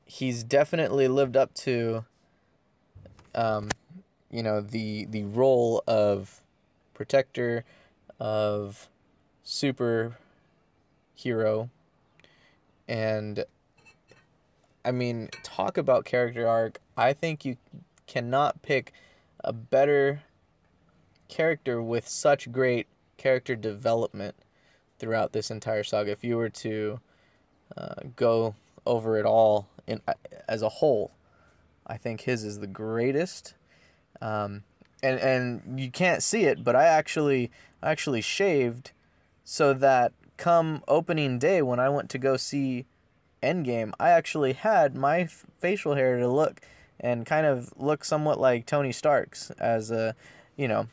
he's 0.06 0.44
definitely 0.44 1.08
lived 1.08 1.38
up 1.38 1.54
to 1.54 2.06
um 3.36 3.70
you 4.30 4.44
know 4.44 4.62
the 4.62 5.06
the 5.06 5.24
role 5.24 5.84
of 5.88 6.42
protector 6.94 7.64
of 8.20 8.90
super 9.44 10.18
hero 11.14 11.70
and 12.88 13.44
i 14.86 14.92
mean 14.92 15.30
talk 15.44 15.78
about 15.78 16.06
character 16.06 16.48
arc 16.48 16.80
i 16.96 17.14
think 17.14 17.46
you 17.46 17.58
cannot 18.08 18.62
pick 18.62 18.94
a 19.44 19.54
better 19.54 20.24
character 21.28 21.82
with 21.82 22.08
such 22.08 22.52
great 22.52 22.88
character 23.18 23.56
development 23.56 24.36
throughout 25.00 25.34
this 25.34 25.52
entire 25.52 25.84
saga. 25.84 26.12
If 26.12 26.24
you 26.24 26.38
were 26.38 26.50
to 26.50 27.00
uh, 27.76 27.96
go 28.16 28.56
over 28.86 29.18
it 29.18 29.26
all 29.26 29.68
in 29.86 30.02
as 30.48 30.62
a 30.62 30.70
whole, 30.70 31.12
I 31.86 31.98
think 31.98 32.22
his 32.22 32.44
is 32.44 32.60
the 32.60 32.68
greatest. 32.68 33.54
Um, 34.22 34.64
and 35.04 35.20
and 35.20 35.80
you 35.80 35.92
can't 35.92 36.24
see 36.24 36.46
it, 36.46 36.64
but 36.64 36.76
I 36.76 36.86
actually 36.86 37.52
actually 37.82 38.22
shaved 38.22 38.92
so 39.44 39.74
that 39.74 40.14
come 40.38 40.84
opening 40.88 41.40
day 41.40 41.62
when 41.62 41.80
I 41.80 41.90
went 41.90 42.10
to 42.12 42.18
go 42.18 42.38
see 42.38 42.86
Endgame, 43.42 43.92
I 44.00 44.10
actually 44.10 44.54
had 44.54 44.96
my 44.96 45.22
f- 45.22 45.46
facial 45.60 45.96
hair 45.96 46.18
to 46.18 46.28
look 46.28 46.62
and 47.00 47.26
kind 47.26 47.46
of 47.46 47.72
look 47.78 48.04
somewhat 48.04 48.40
like 48.40 48.66
Tony 48.66 48.92
Stark's 48.92 49.52
as 49.52 49.92
a, 49.92 50.16
you 50.56 50.68
know, 50.68 50.88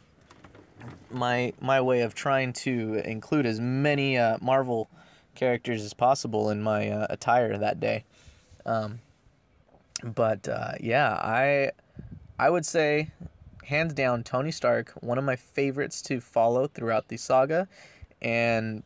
my 1.11 1.53
my 1.61 1.81
way 1.81 2.03
of 2.03 2.15
trying 2.15 2.53
to 2.53 3.01
include 3.05 3.47
as 3.47 3.61
many 3.61 4.19
uh, 4.19 4.37
Marvel 4.41 4.89
characters 5.35 5.83
as 5.83 5.95
possible 5.95 6.51
in 6.51 6.63
my 6.63 6.91
uh, 6.91 7.07
attire 7.09 7.57
that 7.57 7.81
day. 7.81 8.05
Um, 8.67 9.01
but 10.03 10.47
uh, 10.49 10.73
yeah, 10.81 11.15
I 11.15 11.71
I 12.39 12.51
would 12.51 12.67
say 12.67 13.11
hands 13.65 13.95
down 13.95 14.23
Tony 14.23 14.51
Stark, 14.51 14.93
one 15.01 15.19
of 15.19 15.25
my 15.25 15.37
favorites 15.37 16.03
to 16.03 16.21
follow 16.21 16.67
throughout 16.67 17.09
the 17.09 17.17
saga, 17.17 17.69
and 18.23 18.83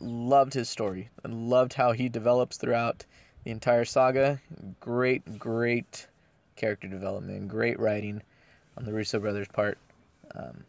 loved 0.00 0.54
his 0.54 0.68
story 0.68 1.08
and 1.24 1.48
loved 1.48 1.74
how 1.74 1.92
he 1.92 2.08
develops 2.08 2.56
throughout 2.56 3.04
the 3.44 3.50
entire 3.50 3.84
saga. 3.84 4.40
Great, 4.80 5.38
great 5.38 6.06
character 6.56 6.88
development, 6.88 7.48
great 7.48 7.78
writing 7.78 8.22
on 8.76 8.84
the 8.84 8.92
Russo 8.92 9.18
brothers' 9.18 9.48
part. 9.48 9.78
Um, 10.34 10.64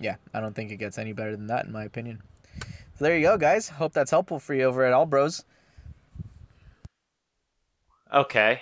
yeah, 0.00 0.16
I 0.34 0.40
don't 0.40 0.54
think 0.54 0.70
it 0.70 0.76
gets 0.76 0.98
any 0.98 1.12
better 1.12 1.36
than 1.36 1.46
that 1.48 1.66
in 1.66 1.72
my 1.72 1.84
opinion. 1.84 2.22
So 2.98 3.04
there 3.04 3.16
you 3.16 3.22
go, 3.22 3.36
guys. 3.36 3.68
Hope 3.68 3.92
that's 3.92 4.10
helpful 4.10 4.38
for 4.38 4.54
you 4.54 4.64
over 4.64 4.84
at 4.84 4.92
All 4.92 5.06
Bros. 5.06 5.44
Okay, 8.12 8.60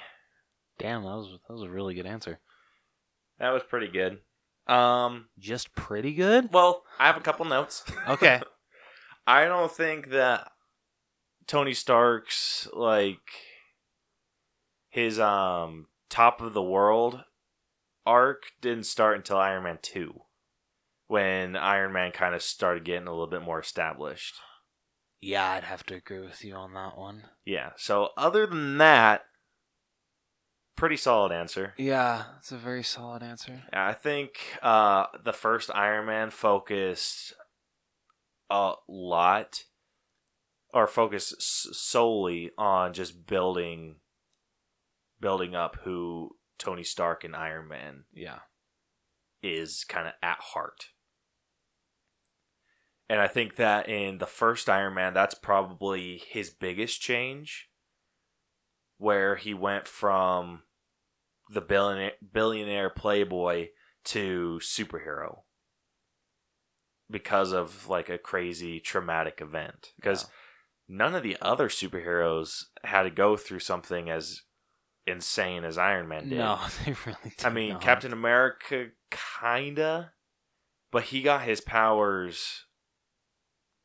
Damn, 0.81 1.03
that 1.03 1.11
was 1.11 1.39
that 1.47 1.53
was 1.53 1.63
a 1.63 1.69
really 1.69 1.93
good 1.93 2.07
answer. 2.07 2.39
That 3.41 3.51
was 3.51 3.63
pretty 3.65 3.89
good. 3.89 4.19
Um, 4.73 5.27
Just 5.39 5.75
pretty 5.75 6.15
good. 6.15 6.53
well, 6.53 6.85
I 7.01 7.07
have 7.07 7.17
a 7.17 7.21
couple 7.21 7.45
notes. 7.47 7.83
Okay. 8.09 8.41
I 9.27 9.47
don't 9.47 9.73
think 9.73 10.11
that 10.11 10.53
Tony 11.49 11.75
Stark's 11.75 12.69
like 12.73 13.19
his 14.89 15.19
um 15.19 15.87
top 16.09 16.41
of 16.41 16.53
the 16.55 16.63
world 16.63 17.23
arc 18.07 18.53
didn't 18.61 18.87
start 18.87 19.17
until 19.17 19.37
Iron 19.39 19.63
Man 19.65 19.79
2 19.83 20.21
when 21.07 21.57
Iron 21.57 21.93
Man 21.93 22.13
kind 22.13 22.35
of 22.35 22.43
started 22.43 22.85
getting 22.85 23.07
a 23.09 23.11
little 23.11 23.27
bit 23.27 23.43
more 23.43 23.61
established. 23.61 24.37
yeah, 25.21 25.51
I'd 25.51 25.65
have 25.65 25.85
to 25.87 25.95
agree 25.97 26.21
with 26.21 26.45
you 26.45 26.55
on 26.55 26.73
that 26.75 26.97
one. 26.97 27.25
Yeah. 27.45 27.71
So 27.77 28.11
other 28.17 28.47
than 28.47 28.79
that 28.79 29.23
pretty 30.81 30.97
solid 30.97 31.31
answer. 31.31 31.75
Yeah, 31.77 32.25
it's 32.39 32.51
a 32.53 32.57
very 32.57 32.83
solid 32.83 33.23
answer. 33.23 33.63
Yeah, 33.73 33.87
I 33.87 33.93
think 33.93 34.41
uh, 34.63 35.07
the 35.23 35.33
first 35.35 35.71
Iron 35.75 36.07
Man 36.07 36.31
focused 36.31 37.35
a 38.49 38.73
lot, 38.89 39.65
or 40.73 40.87
focused 40.87 41.35
s- 41.39 41.69
solely 41.73 42.51
on 42.59 42.95
just 42.95 43.27
building, 43.27 43.97
building 45.21 45.55
up 45.55 45.77
who 45.83 46.31
Tony 46.59 46.83
Stark 46.83 47.25
and 47.25 47.37
Iron 47.37 47.69
Man 47.69 48.05
Yeah. 48.13 48.39
is 49.43 49.85
kind 49.89 50.09
of 50.09 50.15
at 50.23 50.39
heart. 50.41 50.87
And 53.09 53.21
I 53.21 53.29
think 53.29 53.57
that 53.57 53.89
in 53.89 54.19
the 54.19 54.27
first 54.27 54.69
Iron 54.69 54.95
Man, 54.95 55.13
that's 55.15 55.35
probably 55.35 56.23
his 56.29 56.49
biggest 56.51 57.01
change, 57.01 57.69
where 58.99 59.37
he 59.37 59.53
went 59.53 59.87
from 59.89 60.63
the 61.51 61.61
billionaire, 61.61 62.13
billionaire 62.33 62.91
playboy 62.91 63.69
to 64.05 64.61
superhero 64.63 65.41
because 67.11 67.53
of 67.53 67.89
like 67.89 68.09
a 68.09 68.19
crazy 68.19 68.81
traumatic 68.81 69.41
event. 69.41 69.89
Because 69.97 70.27
none 70.89 71.15
of 71.15 71.23
the 71.23 71.37
other 71.43 71.69
superheroes 71.69 72.65
had 72.85 73.03
to 73.03 73.11
go 73.11 73.37
through 73.37 73.59
something 73.59 74.09
as 74.09 74.43
insane 75.07 75.65
as 75.65 75.77
Iron 75.77 76.09
Man 76.09 76.29
did. 76.29 76.39
No, 76.39 76.59
they 76.85 76.95
really. 77.05 77.35
Did 77.37 77.45
I 77.45 77.51
mean, 77.51 77.73
not. 77.75 77.83
Captain 77.83 78.13
America, 78.13 78.89
kinda, 79.41 80.13
but 80.93 81.05
he 81.05 81.23
got 81.23 81.43
his 81.43 81.61
powers 81.61 82.67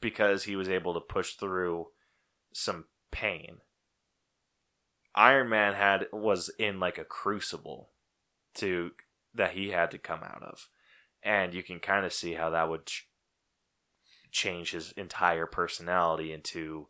because 0.01 0.43
he 0.43 0.55
was 0.55 0.69
able 0.69 0.93
to 0.93 0.99
push 0.99 1.33
through 1.33 1.87
some 2.53 2.85
pain. 3.11 3.57
Iron 5.15 5.49
Man 5.49 5.73
had 5.73 6.07
was 6.11 6.49
in 6.59 6.79
like 6.79 6.97
a 6.97 7.05
crucible 7.05 7.89
to 8.55 8.91
that 9.33 9.51
he 9.51 9.69
had 9.69 9.91
to 9.91 9.97
come 9.97 10.21
out 10.23 10.43
of. 10.43 10.67
And 11.23 11.53
you 11.53 11.63
can 11.63 11.79
kind 11.79 12.05
of 12.05 12.13
see 12.13 12.33
how 12.33 12.49
that 12.51 12.69
would 12.69 12.85
ch- 12.85 13.07
change 14.31 14.71
his 14.71 14.91
entire 14.91 15.45
personality 15.45 16.31
into 16.31 16.87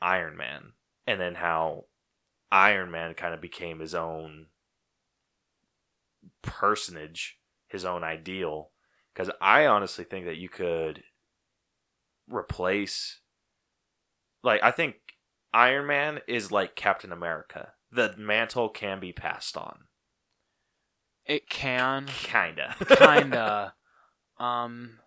Iron 0.00 0.36
Man. 0.36 0.72
And 1.06 1.20
then 1.20 1.36
how 1.36 1.86
Iron 2.50 2.90
Man 2.90 3.14
kind 3.14 3.34
of 3.34 3.40
became 3.40 3.78
his 3.78 3.94
own 3.94 4.46
personage, 6.42 7.38
his 7.68 7.84
own 7.84 8.04
ideal. 8.04 8.70
Because 9.14 9.30
I 9.40 9.66
honestly 9.66 10.04
think 10.04 10.26
that 10.26 10.36
you 10.36 10.48
could 10.48 11.02
replace, 12.28 13.20
like, 14.42 14.62
I 14.62 14.70
think 14.70 14.96
Iron 15.54 15.86
Man 15.86 16.20
is 16.26 16.50
like 16.50 16.76
Captain 16.76 17.12
America. 17.12 17.74
The 17.90 18.14
mantle 18.16 18.68
can 18.70 19.00
be 19.00 19.12
passed 19.12 19.56
on, 19.56 19.84
It 21.26 21.48
can 21.48 22.06
kinda, 22.06 22.74
kinda. 22.88 23.74
um, 24.38 24.98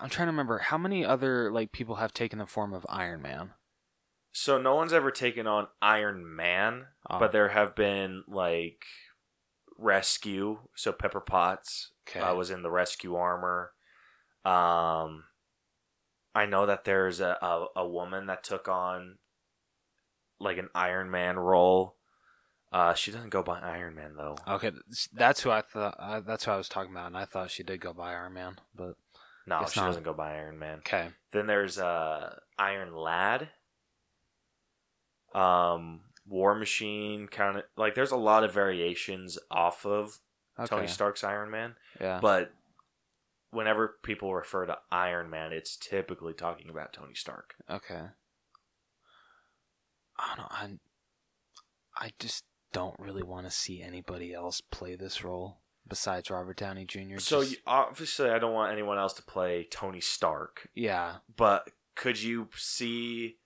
I'm 0.00 0.08
trying 0.08 0.26
to 0.26 0.32
remember 0.32 0.58
how 0.58 0.78
many 0.78 1.04
other 1.04 1.50
like 1.50 1.72
people 1.72 1.96
have 1.96 2.14
taken 2.14 2.38
the 2.38 2.46
form 2.46 2.72
of 2.72 2.86
Iron 2.88 3.20
Man. 3.20 3.52
So 4.32 4.60
no 4.60 4.74
one's 4.74 4.92
ever 4.92 5.10
taken 5.10 5.46
on 5.46 5.68
Iron 5.82 6.24
Man, 6.36 6.86
Oh, 7.10 7.18
but 7.18 7.32
there 7.32 7.48
have 7.48 7.74
been 7.74 8.24
like 8.28 8.84
rescue. 9.76 10.60
So 10.74 10.92
Pepper 10.92 11.20
Potts 11.20 11.90
okay. 12.08 12.20
uh, 12.20 12.34
was 12.34 12.50
in 12.50 12.62
the 12.62 12.70
rescue 12.70 13.16
armor. 13.16 13.72
Um, 14.44 15.24
I 16.34 16.46
know 16.46 16.66
that 16.66 16.84
there's 16.84 17.20
a, 17.20 17.36
a 17.42 17.66
a 17.80 17.88
woman 17.88 18.26
that 18.26 18.44
took 18.44 18.68
on 18.68 19.18
like 20.40 20.58
an 20.58 20.68
Iron 20.74 21.10
Man 21.10 21.36
role. 21.38 21.96
Uh, 22.70 22.92
she 22.94 23.10
doesn't 23.10 23.30
go 23.30 23.42
by 23.42 23.58
Iron 23.60 23.94
Man 23.94 24.14
though. 24.16 24.36
okay, 24.46 24.72
that's 25.12 25.42
who 25.42 25.50
I 25.50 25.62
thought. 25.62 25.96
Uh, 25.98 26.20
that's 26.20 26.44
who 26.44 26.50
I 26.52 26.56
was 26.56 26.68
talking 26.68 26.92
about, 26.92 27.06
and 27.06 27.16
I 27.16 27.24
thought 27.24 27.50
she 27.50 27.62
did 27.62 27.80
go 27.80 27.92
by 27.94 28.12
Iron 28.12 28.34
Man, 28.34 28.56
but 28.74 28.94
No, 29.46 29.64
she 29.66 29.80
not. 29.80 29.86
doesn't 29.86 30.02
go 30.02 30.12
by 30.12 30.34
Iron 30.34 30.58
Man. 30.58 30.78
okay. 30.80 31.08
Then 31.32 31.46
there's 31.46 31.78
uh 31.78 32.36
Iron 32.58 32.94
Lad. 32.94 33.48
Um 35.34 36.00
War 36.26 36.54
Machine 36.54 37.26
kind 37.26 37.56
of 37.58 37.64
like 37.76 37.94
there's 37.94 38.10
a 38.10 38.16
lot 38.16 38.44
of 38.44 38.52
variations 38.52 39.38
off 39.50 39.86
of 39.86 40.18
Okay. 40.58 40.66
Tony 40.68 40.86
Stark's 40.88 41.22
Iron 41.22 41.50
Man, 41.50 41.76
Yeah. 42.00 42.18
but 42.20 42.52
whenever 43.50 43.96
people 44.02 44.34
refer 44.34 44.66
to 44.66 44.78
Iron 44.90 45.30
Man, 45.30 45.52
it's 45.52 45.76
typically 45.76 46.34
talking 46.34 46.70
about 46.70 46.92
Tony 46.92 47.14
Stark. 47.14 47.54
Okay. 47.70 48.02
I 50.18 50.26
don't 50.36 50.38
know. 50.38 50.48
I, 52.00 52.06
I 52.06 52.10
just 52.18 52.44
don't 52.72 52.98
really 52.98 53.22
want 53.22 53.46
to 53.46 53.50
see 53.50 53.82
anybody 53.82 54.34
else 54.34 54.60
play 54.60 54.96
this 54.96 55.22
role 55.24 55.60
besides 55.86 56.30
Robert 56.30 56.56
Downey 56.56 56.84
Jr. 56.84 57.18
So 57.18 57.40
Just- 57.40 57.52
you, 57.52 57.58
obviously 57.66 58.30
I 58.30 58.38
don't 58.38 58.52
want 58.52 58.72
anyone 58.72 58.98
else 58.98 59.14
to 59.14 59.22
play 59.22 59.66
Tony 59.70 60.00
Stark, 60.00 60.68
yeah, 60.74 61.16
but 61.34 61.70
could 61.94 62.20
you 62.20 62.48
see 62.56 63.36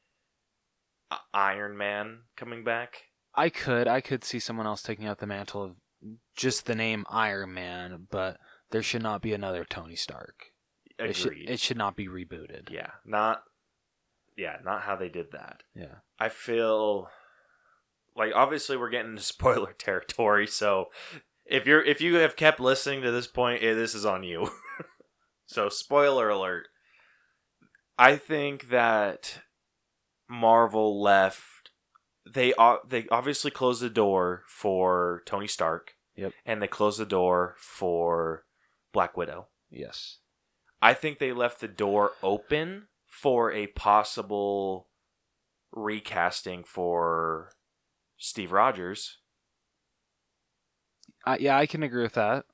Iron 1.32 1.76
Man 1.76 2.22
coming 2.36 2.64
back? 2.64 3.05
I 3.34 3.48
could. 3.48 3.88
I 3.88 4.00
could 4.00 4.24
see 4.24 4.38
someone 4.38 4.66
else 4.66 4.82
taking 4.82 5.07
up 5.07 5.18
the 5.18 5.26
mantle 5.26 5.62
of 5.62 5.76
just 6.36 6.66
the 6.66 6.74
name 6.74 7.07
Iron 7.09 7.55
Man, 7.55 8.09
but 8.11 8.38
there 8.73 8.83
should 8.83 9.03
not 9.03 9.23
be 9.23 9.33
another 9.33 9.64
Tony 9.64 9.97
Stark. 9.97 10.47
It 10.99 11.16
should, 11.16 11.33
Agreed. 11.33 11.51
it 11.51 11.61
should 11.61 11.77
not 11.77 11.97
be 11.97 12.09
rebooted. 12.09 12.70
yeah, 12.70 12.91
not 13.05 13.43
yeah, 14.37 14.57
not 14.64 14.83
how 14.83 14.97
they 14.97 15.09
did 15.09 15.33
that. 15.33 15.62
Yeah. 15.75 15.97
I 16.18 16.29
feel 16.29 17.09
like 18.16 18.33
obviously 18.35 18.77
we're 18.77 18.91
getting 18.91 19.12
into 19.12 19.23
spoiler 19.23 19.73
territory, 19.73 20.47
so 20.47 20.87
if 21.45 21.66
you're 21.66 21.85
if 21.85 22.01
you 22.01 22.16
have 22.16 22.37
kept 22.37 22.61
listening 22.61 23.03
to 23.03 23.11
this 23.11 23.27
point, 23.27 23.62
eh, 23.62 23.75
this 23.75 23.95
is 23.95 24.07
on 24.07 24.23
you. 24.23 24.51
so 25.47 25.68
spoiler 25.68 26.29
alert. 26.29 26.68
I 27.99 28.16
think 28.16 28.68
that 28.70 29.41
Marvel 30.29 31.01
left 31.01 31.70
they 32.29 32.55
they 32.89 33.07
obviously 33.11 33.51
closed 33.51 33.83
the 33.83 33.91
door 33.91 34.45
for 34.49 35.23
Tony 35.27 35.47
Stark. 35.47 35.95
Yep. 36.14 36.33
And 36.45 36.61
they 36.61 36.68
closed 36.68 37.01
the 37.01 37.07
door 37.07 37.57
for 37.59 38.45
Black 38.93 39.16
Widow. 39.16 39.49
Yes. 39.70 40.18
I 40.80 40.95
think 40.95 41.18
they 41.18 41.32
left 41.32 41.61
the 41.61 41.68
door 41.68 42.12
open 42.22 42.88
for 43.07 43.53
a 43.53 43.68
possible 43.68 44.88
recasting 45.72 46.64
for 46.64 47.53
Steve 48.18 48.53
Rogers. 48.53 49.18
Uh, 51.26 51.36
yeah, 51.38 51.57
I 51.57 51.66
can 51.66 51.82
agree 51.82 52.03
with 52.03 52.14
that. 52.14 52.45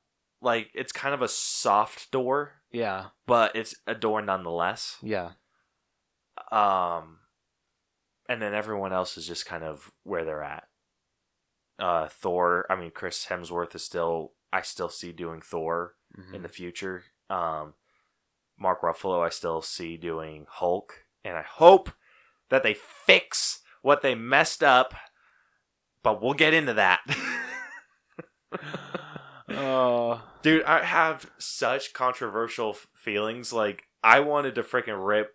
Like 0.41 0.71
it's 0.75 0.93
kind 0.93 1.15
of 1.15 1.23
a 1.23 1.29
soft 1.29 2.11
door, 2.13 2.61
Yeah. 2.71 3.07
but 3.27 3.57
it's 3.57 3.75
a 3.87 3.95
door 3.95 4.23
nonetheless. 4.23 4.99
Yeah. 5.03 5.33
Um 6.53 7.19
and 8.29 8.41
then 8.41 8.55
everyone 8.55 8.93
else 8.93 9.17
is 9.19 9.27
just 9.27 9.47
kind 9.47 9.65
of 9.65 9.91
where 10.05 10.25
they're 10.25 10.45
at. 10.45 10.65
Uh 11.79 12.07
Thor, 12.09 12.67
I 12.71 12.77
mean 12.77 12.93
Chris 12.93 13.27
Hemsworth 13.27 13.75
is 13.75 13.83
still 13.83 14.35
I 14.53 14.61
still 14.63 14.89
see 14.89 15.11
doing 15.13 15.41
Thor 15.41 15.95
Mhm. 16.17 16.35
in 16.35 16.43
the 16.43 16.49
future. 16.49 17.05
Um, 17.29 17.75
Mark 18.59 18.83
Ruffalo, 18.83 19.25
I 19.25 19.29
still 19.29 19.63
see 19.63 19.97
doing 19.97 20.47
Hulk, 20.49 21.05
and 21.25 21.37
I 21.37 21.43
hope 21.43 21.91
that 22.49 22.63
they 22.63 22.75
fix 22.75 23.61
what 23.83 24.03
they 24.03 24.15
messed 24.15 24.63
up. 24.65 24.95
But 26.03 26.23
we'll 26.23 26.35
get 26.35 26.55
into 26.55 26.75
that. 26.75 27.01
Oh. 29.51 30.23
Dude, 30.43 30.63
I 30.65 30.85
have 30.85 31.31
such 31.39 31.93
controversial 31.93 32.71
f- 32.71 32.87
feelings. 32.95 33.53
Like, 33.53 33.85
I 34.03 34.21
wanted 34.21 34.55
to 34.55 34.63
freaking 34.63 35.05
rip 35.05 35.35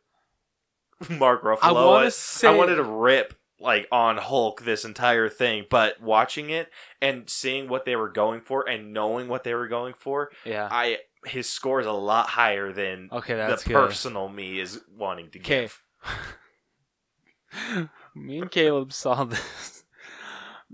Mark 1.09 1.43
Ruffalo. 1.43 1.59
I 1.61 1.71
wanna 1.71 2.11
say. 2.11 2.47
I 2.47 2.55
wanted 2.55 2.75
to 2.75 2.83
rip 2.83 3.33
like 3.63 3.87
on 3.91 4.17
Hulk 4.17 4.61
this 4.63 4.85
entire 4.85 5.29
thing, 5.29 5.65
but 5.69 6.01
watching 6.01 6.49
it 6.49 6.69
and 7.01 7.29
seeing 7.29 7.67
what 7.69 7.85
they 7.85 7.95
were 7.95 8.09
going 8.09 8.41
for 8.41 8.67
and 8.69 8.93
knowing 8.93 9.27
what 9.29 9.43
they 9.43 9.53
were 9.55 9.67
going 9.67 9.93
for, 9.97 10.29
Yeah. 10.45 10.67
I 10.69 10.99
his 11.25 11.49
score 11.49 11.79
is 11.79 11.87
a 11.87 11.91
lot 11.93 12.27
higher 12.27 12.73
than 12.73 13.09
Okay, 13.11 13.33
that's 13.35 13.63
the 13.63 13.69
good. 13.69 13.75
personal 13.75 14.27
me 14.29 14.59
is 14.59 14.81
wanting 14.95 15.29
to 15.31 15.39
Okay. 15.39 15.61
give. 15.61 15.81
Me 18.15 18.39
and 18.39 18.51
Caleb 18.51 18.91
saw 18.93 19.23
this. 19.23 19.85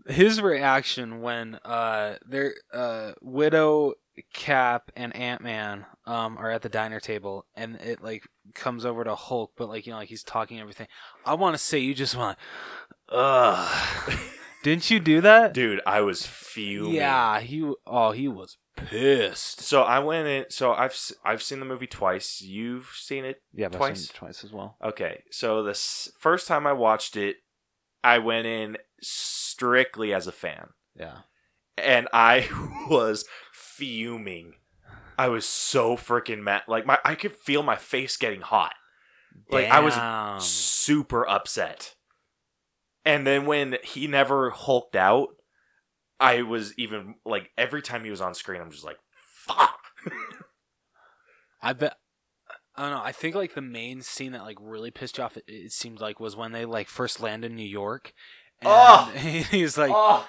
His 0.07 0.41
reaction 0.41 1.21
when 1.21 1.55
uh 1.65 2.15
their 2.25 2.53
uh 2.73 3.11
Widow, 3.21 3.93
Cap, 4.33 4.91
and 4.95 5.15
Ant 5.15 5.41
Man 5.41 5.85
um 6.05 6.37
are 6.37 6.49
at 6.49 6.61
the 6.61 6.69
diner 6.69 6.99
table 6.99 7.45
and 7.55 7.75
it 7.75 8.01
like 8.01 8.23
comes 8.55 8.85
over 8.85 9.03
to 9.03 9.13
Hulk, 9.15 9.51
but 9.57 9.67
like 9.69 9.85
you 9.85 9.91
know 9.91 9.99
like 9.99 10.09
he's 10.09 10.23
talking 10.23 10.59
everything. 10.59 10.87
I 11.25 11.33
want 11.33 11.53
to 11.53 11.57
say 11.61 11.79
you 11.79 11.93
just 11.93 12.15
went, 12.15 12.37
ugh. 13.11 14.19
Didn't 14.63 14.89
you 14.91 14.99
do 14.99 15.21
that? 15.21 15.53
Dude, 15.53 15.79
I 15.85 16.01
was 16.01 16.25
fuming. 16.25 16.93
Yeah, 16.95 17.39
he. 17.39 17.71
Oh, 17.87 18.11
he 18.11 18.27
was 18.27 18.57
pissed. 18.75 19.61
So 19.61 19.83
I 19.83 19.99
went 19.99 20.27
in. 20.27 20.45
So 20.49 20.73
I've 20.73 20.91
s- 20.91 21.13
I've 21.23 21.41
seen 21.41 21.59
the 21.59 21.65
movie 21.65 21.87
twice. 21.87 22.41
You've 22.41 22.91
seen 22.93 23.23
it 23.23 23.41
Yeah, 23.53 23.69
but 23.69 23.75
I've 23.75 23.79
Twice? 23.79 23.99
seen 24.01 24.09
it 24.13 24.17
twice 24.17 24.43
as 24.43 24.51
well. 24.51 24.75
Okay, 24.83 25.23
so 25.31 25.63
the 25.63 25.71
s- 25.71 26.11
first 26.19 26.45
time 26.45 26.67
I 26.67 26.73
watched 26.73 27.15
it, 27.15 27.37
I 28.03 28.17
went 28.19 28.47
in 28.47 28.77
strictly 29.01 30.13
as 30.13 30.27
a 30.27 30.31
fan, 30.33 30.69
Yeah. 30.93 31.19
and 31.77 32.07
I 32.11 32.47
was 32.89 33.23
fuming. 33.53 34.55
I 35.17 35.27
was 35.29 35.45
so 35.45 35.95
freaking 35.97 36.41
mad. 36.43 36.63
Like 36.67 36.85
my, 36.85 36.97
I 37.05 37.15
could 37.15 37.33
feel 37.33 37.63
my 37.63 37.75
face 37.77 38.17
getting 38.17 38.41
hot. 38.41 38.73
Like 39.51 39.67
I 39.67 39.79
was 39.79 39.93
super 40.45 41.27
upset. 41.27 41.95
And 43.09 43.25
then 43.25 43.47
when 43.47 43.77
he 43.83 44.05
never 44.05 44.51
hulked 44.51 44.95
out, 44.95 45.29
I 46.19 46.43
was 46.43 46.75
even 46.77 47.15
like 47.25 47.49
every 47.57 47.81
time 47.81 48.03
he 48.03 48.11
was 48.11 48.21
on 48.21 48.35
screen, 48.35 48.61
I'm 48.61 48.69
just 48.69 48.85
like, 48.85 48.97
fuck. 49.47 49.79
I 51.63 51.73
bet. 51.73 51.95
I 52.75 52.83
don't 52.83 52.91
know. 52.91 53.03
I 53.03 53.11
think 53.11 53.33
like 53.33 53.55
the 53.55 53.61
main 53.61 54.03
scene 54.03 54.33
that 54.33 54.43
like 54.43 54.57
really 54.61 54.91
pissed 54.91 55.17
you 55.17 55.23
off. 55.23 55.37
It, 55.37 55.43
it 55.47 55.71
seemed 55.71 55.99
like 55.99 56.19
was 56.19 56.35
when 56.35 56.51
they 56.51 56.65
like 56.65 56.87
first 56.87 57.19
land 57.19 57.43
in 57.43 57.55
New 57.55 57.67
York. 57.67 58.13
And 58.61 58.69
Oh! 58.71 59.11
he's 59.15 59.75
like, 59.75 59.91
oh, 59.91 60.27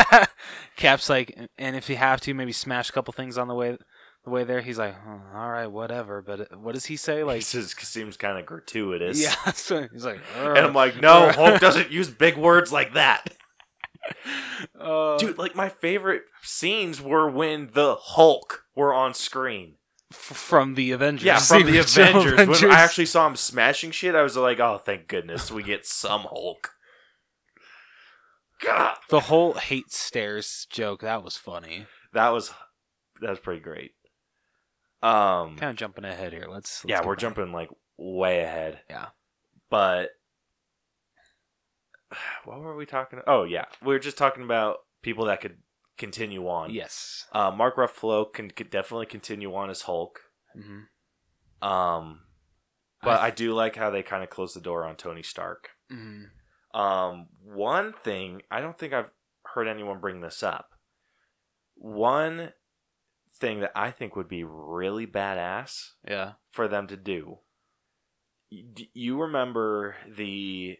Cap's 0.76 1.10
like, 1.10 1.36
and 1.58 1.76
if 1.76 1.90
you 1.90 1.96
have 1.96 2.22
to, 2.22 2.32
maybe 2.32 2.52
smash 2.52 2.88
a 2.88 2.92
couple 2.92 3.12
things 3.12 3.36
on 3.36 3.48
the 3.48 3.54
way, 3.54 3.76
the 4.24 4.30
way 4.30 4.44
there. 4.44 4.60
He's 4.60 4.78
like, 4.78 4.94
"Oh, 5.06 5.20
all 5.34 5.50
right, 5.50 5.66
whatever. 5.66 6.22
But 6.22 6.40
uh, 6.52 6.58
what 6.58 6.74
does 6.74 6.86
he 6.86 6.96
say? 6.96 7.24
Like, 7.24 7.38
this 7.40 7.54
is, 7.54 7.72
seems 7.72 8.16
kind 8.16 8.38
of 8.38 8.46
gratuitous. 8.46 9.20
yeah. 9.22 9.34
So 9.54 9.88
he's 9.92 10.04
like, 10.04 10.20
And 10.36 10.58
I'm 10.58 10.74
like, 10.74 11.00
no, 11.00 11.30
Hulk 11.34 11.60
doesn't 11.60 11.90
use 11.90 12.08
big 12.08 12.36
words 12.36 12.72
like 12.72 12.94
that. 12.94 13.34
uh, 14.80 15.16
Dude, 15.18 15.38
like 15.38 15.54
my 15.56 15.68
favorite 15.68 16.22
scenes 16.42 17.00
were 17.00 17.30
when 17.30 17.70
the 17.72 17.96
Hulk 17.98 18.64
were 18.74 18.92
on 18.94 19.14
screen. 19.14 19.76
f- 20.12 20.18
from 20.18 20.74
the 20.74 20.92
Avengers. 20.92 21.24
Yeah, 21.24 21.38
from 21.38 21.64
the 21.64 21.78
original 21.78 22.06
Avengers. 22.08 22.32
Avengers. 22.34 22.62
When 22.62 22.70
I 22.72 22.80
actually 22.80 23.06
saw 23.06 23.26
him 23.26 23.36
smashing 23.36 23.90
shit, 23.92 24.14
I 24.14 24.22
was 24.22 24.36
like, 24.36 24.60
"Oh, 24.60 24.78
thank 24.78 25.08
goodness 25.08 25.50
we 25.52 25.62
get 25.62 25.86
some 25.86 26.22
Hulk." 26.22 26.70
God, 28.64 28.96
the 29.08 29.20
whole 29.20 29.54
hate 29.54 29.90
stairs 29.92 30.66
joke 30.70 31.00
that 31.00 31.24
was 31.24 31.36
funny. 31.36 31.86
that 32.12 32.28
was 32.28 32.52
that 33.20 33.30
was 33.30 33.40
pretty 33.40 33.60
great. 33.60 33.92
Um, 35.02 35.56
Kind 35.56 35.70
of 35.70 35.76
jumping 35.76 36.04
ahead 36.04 36.32
here. 36.32 36.46
Let's, 36.48 36.84
let's 36.84 36.84
yeah, 36.86 37.04
we're 37.04 37.14
back. 37.14 37.20
jumping 37.20 37.52
like 37.52 37.70
way 37.98 38.40
ahead. 38.42 38.80
Yeah. 38.88 39.06
but 39.70 40.10
what 42.44 42.60
were 42.60 42.76
we 42.76 42.86
talking? 42.86 43.20
Oh 43.26 43.44
yeah, 43.44 43.64
we 43.82 43.94
were 43.94 43.98
just 43.98 44.18
talking 44.18 44.44
about 44.44 44.78
people 45.02 45.24
that 45.26 45.40
could 45.40 45.56
continue 45.98 46.46
on. 46.48 46.70
Yes. 46.70 47.26
Uh, 47.32 47.50
Mark 47.50 47.76
Ruffalo 47.76 48.32
can 48.32 48.50
could 48.50 48.70
definitely 48.70 49.06
continue 49.06 49.54
on 49.54 49.70
as 49.70 49.82
Hulk. 49.82 50.20
hmm 50.54 51.66
Um, 51.66 52.20
but 53.02 53.20
I 53.20 53.26
I, 53.26 53.30
do 53.30 53.54
like 53.54 53.76
how 53.76 53.90
they 53.90 54.02
kind 54.02 54.22
of 54.22 54.30
close 54.30 54.54
the 54.54 54.60
door 54.60 54.84
on 54.84 54.96
Tony 54.96 55.22
Stark. 55.22 55.70
hmm 55.90 56.24
Um, 56.78 57.26
one 57.42 57.92
thing 58.04 58.42
I 58.50 58.60
don't 58.60 58.78
think 58.78 58.92
I've 58.92 59.10
heard 59.54 59.68
anyone 59.68 60.00
bring 60.00 60.20
this 60.20 60.42
up. 60.42 60.70
One 61.74 62.52
thing 63.42 63.60
that 63.60 63.72
I 63.74 63.90
think 63.90 64.14
would 64.16 64.28
be 64.28 64.44
really 64.44 65.06
badass 65.06 65.90
Yeah. 66.08 66.34
for 66.52 66.68
them 66.68 66.86
to 66.86 66.96
do. 66.96 67.40
D- 68.50 68.90
You 68.94 69.20
remember 69.20 69.96
the 70.08 70.78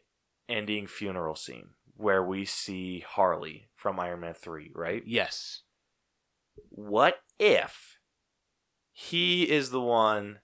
ending 0.48 0.86
funeral 0.86 1.34
scene 1.34 1.70
where 1.96 2.22
we 2.22 2.44
see 2.44 3.00
Harley 3.00 3.68
from 3.74 3.98
Iron 4.00 4.20
Man 4.20 4.34
3, 4.34 4.70
right? 4.74 5.02
Yes. 5.06 5.62
What 6.70 7.22
if 7.38 7.98
he 8.92 9.50
is 9.50 9.70
the 9.70 9.80
one 9.80 10.40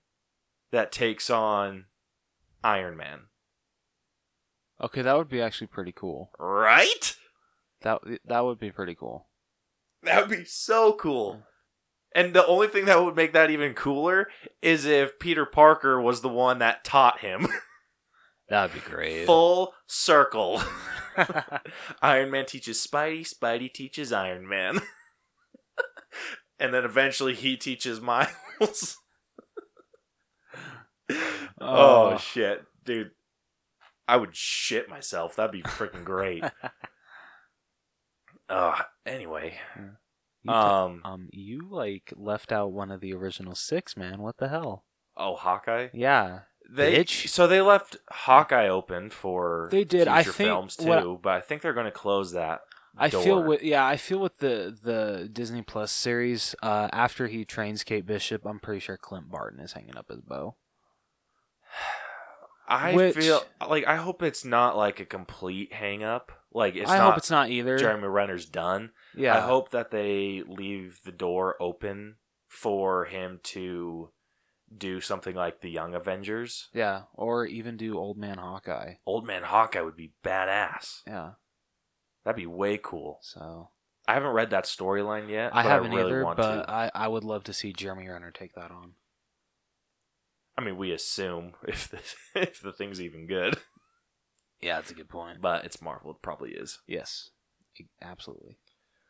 that 0.73 0.91
takes 0.93 1.31
on 1.31 1.87
Iron 2.65 2.97
Man? 2.97 3.29
Okay, 4.81 5.03
that 5.03 5.17
would 5.17 5.29
be 5.29 5.41
actually 5.41 5.67
pretty 5.69 5.93
cool. 5.93 6.31
Right? 6.39 7.17
That 7.83 8.01
that 8.25 8.41
would 8.45 8.59
be 8.59 8.73
pretty 8.73 8.95
cool. 8.95 9.29
That 10.03 10.21
would 10.29 10.37
be 10.39 10.45
so 10.45 10.95
cool. 10.95 11.43
And 12.15 12.35
the 12.35 12.47
only 12.47 12.69
thing 12.69 12.87
that 12.87 13.03
would 13.05 13.17
make 13.17 13.33
that 13.35 13.51
even 13.51 13.75
cooler 13.75 14.29
is 14.63 14.85
if 14.87 15.19
Peter 15.19 15.45
Parker 15.47 16.01
was 16.01 16.21
the 16.23 16.29
one 16.29 16.59
that 16.61 16.85
taught 16.85 17.21
him. 17.21 17.49
That 18.51 18.73
would 18.73 18.83
be 18.83 18.91
great. 18.91 19.27
Full 19.27 19.75
circle. 19.87 20.63
Iron 22.03 22.31
Man 22.31 22.47
teaches 22.47 22.79
Spidey, 22.79 23.29
Spidey 23.31 23.71
teaches 23.71 24.11
Iron 24.11 24.49
Man. 24.49 24.81
and 26.59 26.73
then 26.73 26.83
eventually 26.87 27.35
he 27.35 27.59
teaches 27.59 28.01
Miles. 28.01 28.97
oh, 31.11 31.17
Oh. 31.61 32.17
shit. 32.17 32.65
Dude. 32.87 33.11
I 34.09 34.17
would 34.17 34.35
shit 34.35 34.89
myself. 34.89 35.37
That'd 35.37 35.53
be 35.53 35.61
freaking 35.61 36.05
great. 36.05 36.43
uh, 38.49 38.81
anyway. 39.05 39.59
You 40.49 40.55
Um 40.55 41.01
um, 41.05 41.29
you 41.33 41.69
like 41.71 42.13
left 42.17 42.53
out 42.53 42.73
one 42.73 42.91
of 42.91 43.01
the 43.01 43.13
original 43.15 43.55
six, 43.55 43.97
man. 43.97 44.21
What 44.23 44.39
the 44.39 44.49
hell? 44.49 44.85
oh, 45.17 45.35
Hawkeye. 45.37 45.89
Yeah. 45.93 46.41
They 46.71 46.99
Bitch. 47.03 47.29
so 47.29 47.47
they 47.47 47.61
left 47.61 47.97
Hawkeye 48.11 48.69
open 48.69 49.11
for 49.11 49.69
They 49.73 49.85
did. 49.85 50.07
I 50.07 50.23
think 50.23 50.37
films 50.37 50.77
too, 50.77 50.87
what- 50.89 51.23
but 51.23 51.33
I 51.33 51.41
think 51.41 51.63
they're 51.63 51.73
going 51.73 51.87
to 51.87 51.91
close 51.91 52.33
that. 52.33 52.61
I 53.01 53.09
door. 53.09 53.23
feel 53.23 53.43
with 53.43 53.63
yeah, 53.63 53.87
I 53.87 53.97
feel 53.97 54.19
with 54.19 54.39
the 54.39 54.77
the 54.83 55.29
Disney 55.33 55.63
Plus 55.63 55.91
series. 55.93 56.55
Uh, 56.63 56.89
after 56.93 57.29
he 57.29 57.45
trains 57.45 57.85
Kate 57.85 58.05
Bishop, 58.05 58.45
I'm 58.45 58.59
pretty 58.61 58.81
sure 58.81 58.97
Clint 58.97 59.31
Barton 59.31 59.61
is 59.61 59.73
hanging 59.73 59.97
up 59.97 60.09
his 60.09 60.21
bow. 60.21 60.57
I 62.69 62.95
Which- 62.95 63.17
feel 63.17 63.43
like 63.67 63.87
I 63.87 63.97
hope 63.97 64.23
it's 64.23 64.45
not 64.45 64.77
like 64.77 65.01
a 65.01 65.05
complete 65.07 65.73
hang 65.73 66.03
up. 66.03 66.33
Like 66.53 66.77
it's 66.77 66.91
I 66.91 66.99
not 66.99 67.11
hope 67.11 67.19
it's 67.19 67.31
not 67.31 67.51
either. 67.51 67.79
Jeremy 67.79 68.09
Renner's 68.09 68.47
done. 68.47 68.91
yeah, 69.15 69.37
I 69.37 69.41
hope 69.41 69.71
that 69.71 69.91
they 69.91 70.43
leave 70.47 71.01
the 71.05 71.13
door 71.13 71.57
open 71.61 72.17
for 72.49 73.05
him 73.05 73.41
to 73.45 74.11
do 74.77 75.01
something 75.01 75.35
like 75.35 75.61
the 75.61 75.71
Young 75.71 75.95
Avengers. 75.95 76.69
Yeah, 76.73 77.03
or 77.15 77.45
even 77.47 77.77
do 77.77 77.99
Old 77.99 78.17
Man 78.17 78.39
Hawkeye. 78.39 78.95
Old 79.07 79.27
Man 79.27 79.43
Hawkeye 79.43 79.83
would 79.83 79.97
be 79.97 80.13
badass. 80.25 81.03
Yeah. 81.07 81.33
That'd 82.25 82.37
be 82.37 82.47
way 82.47 82.79
cool. 82.83 83.19
So 83.23 83.71
I 84.07 84.15
haven't 84.15 84.33
read 84.33 84.51
that 84.51 84.65
storyline 84.65 85.29
yet. 85.31 85.55
I 85.55 85.63
but 85.63 85.69
haven't 85.69 85.93
I 85.93 85.97
really 85.97 86.11
either, 86.11 86.25
want 86.25 86.37
but 86.39 86.63
to. 86.65 86.71
I 86.71 86.91
I 86.95 87.09
would 87.09 87.25
love 87.25 87.45
to 87.45 87.53
see 87.53 87.73
Jeremy 87.73 88.09
Renner 88.09 88.31
take 88.31 88.55
that 88.55 88.71
on. 88.71 88.93
I 90.57 90.63
mean, 90.63 90.77
we 90.77 90.93
assume 90.93 91.53
if 91.67 91.89
the 91.89 91.99
if 92.41 92.61
the 92.61 92.73
thing's 92.73 93.01
even 93.01 93.27
good, 93.27 93.59
Yeah, 94.61 94.77
that's 94.77 94.91
a 94.91 94.95
good 94.95 95.09
point. 95.09 95.41
but 95.41 95.65
it's 95.65 95.81
Marvel. 95.81 96.11
It 96.13 96.23
probably 96.23 96.51
is. 96.51 96.81
Yes, 96.87 97.31
absolutely. 98.03 98.59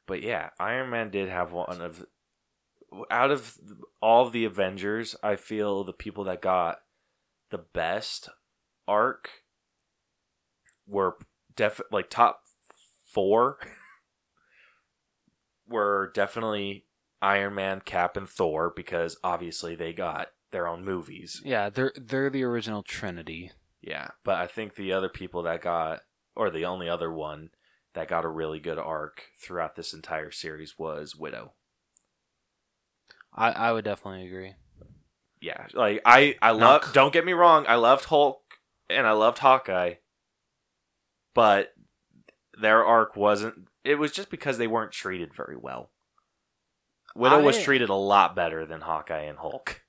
But 0.07 0.23
yeah, 0.23 0.51
Iron 0.59 0.91
Man 0.91 1.11
did 1.11 1.29
have 1.29 1.53
one 1.53 1.81
of 1.81 2.05
out 3.11 3.31
of 3.31 3.59
all 4.01 4.31
the 4.31 4.45
Avengers, 4.45 5.15
I 5.23 5.37
feel 5.37 5.85
the 5.85 5.93
people 5.93 6.25
that 6.25 6.41
got 6.41 6.81
the 7.51 7.59
best 7.59 8.29
arc 8.87 9.31
were 10.87 11.17
def 11.55 11.81
like 11.93 12.09
top 12.09 12.41
4 13.13 13.59
were 15.69 16.11
definitely 16.15 16.87
Iron 17.21 17.55
Man, 17.55 17.81
Cap 17.81 18.17
and 18.17 18.29
Thor 18.29 18.73
because 18.75 19.19
obviously 19.23 19.75
they 19.75 19.93
got 19.93 20.29
their 20.51 20.67
own 20.67 20.85
movies. 20.85 21.43
Yeah, 21.45 21.69
they're 21.69 21.93
they're 21.97 22.31
the 22.31 22.45
original 22.45 22.83
Trinity. 22.83 23.53
Yeah, 23.81 24.09
but 24.25 24.37
I 24.37 24.47
think 24.47 24.75
the 24.75 24.93
other 24.93 25.09
people 25.09 25.43
that 25.45 25.63
got, 25.63 26.01
or 26.35 26.51
the 26.51 26.65
only 26.65 26.89
other 26.89 27.13
one 27.13 27.51
that 27.95 28.09
got 28.09 28.25
a 28.25 28.29
really 28.29 28.61
good 28.61 28.79
arc 28.79 29.25
throughout 29.41 29.77
this 29.77 29.93
entire 29.93 30.31
series 30.31 30.79
was 30.79 31.17
Widow. 31.17 31.53
I 33.35 33.51
I 33.51 33.73
would 33.73 33.85
definitely 33.85 34.27
agree. 34.27 34.55
Yeah, 35.41 35.67
like 35.73 36.03
I, 36.05 36.37
I 36.43 36.51
love. 36.51 36.93
Don't 36.93 37.13
get 37.13 37.25
me 37.25 37.33
wrong, 37.33 37.65
I 37.69 37.77
loved 37.77 38.07
Hulk 38.07 38.43
and 38.91 39.07
I 39.07 39.13
loved 39.13 39.39
Hawkeye, 39.39 39.95
but 41.35 41.73
their 42.61 42.85
arc 42.85 43.17
wasn't. 43.17 43.69
It 43.85 43.97
was 43.97 44.11
just 44.13 44.31
because 44.31 44.59
they 44.59 44.67
weren't 44.67 44.93
treated 44.93 45.35
very 45.35 45.57
well. 45.57 45.91
Widow 47.15 47.43
was 47.43 47.63
treated 47.63 47.89
a 47.89 47.95
lot 47.95 48.37
better 48.37 48.67
than 48.67 48.81
Hawkeye 48.81 49.23
and 49.23 49.39
Hulk. 49.39 49.83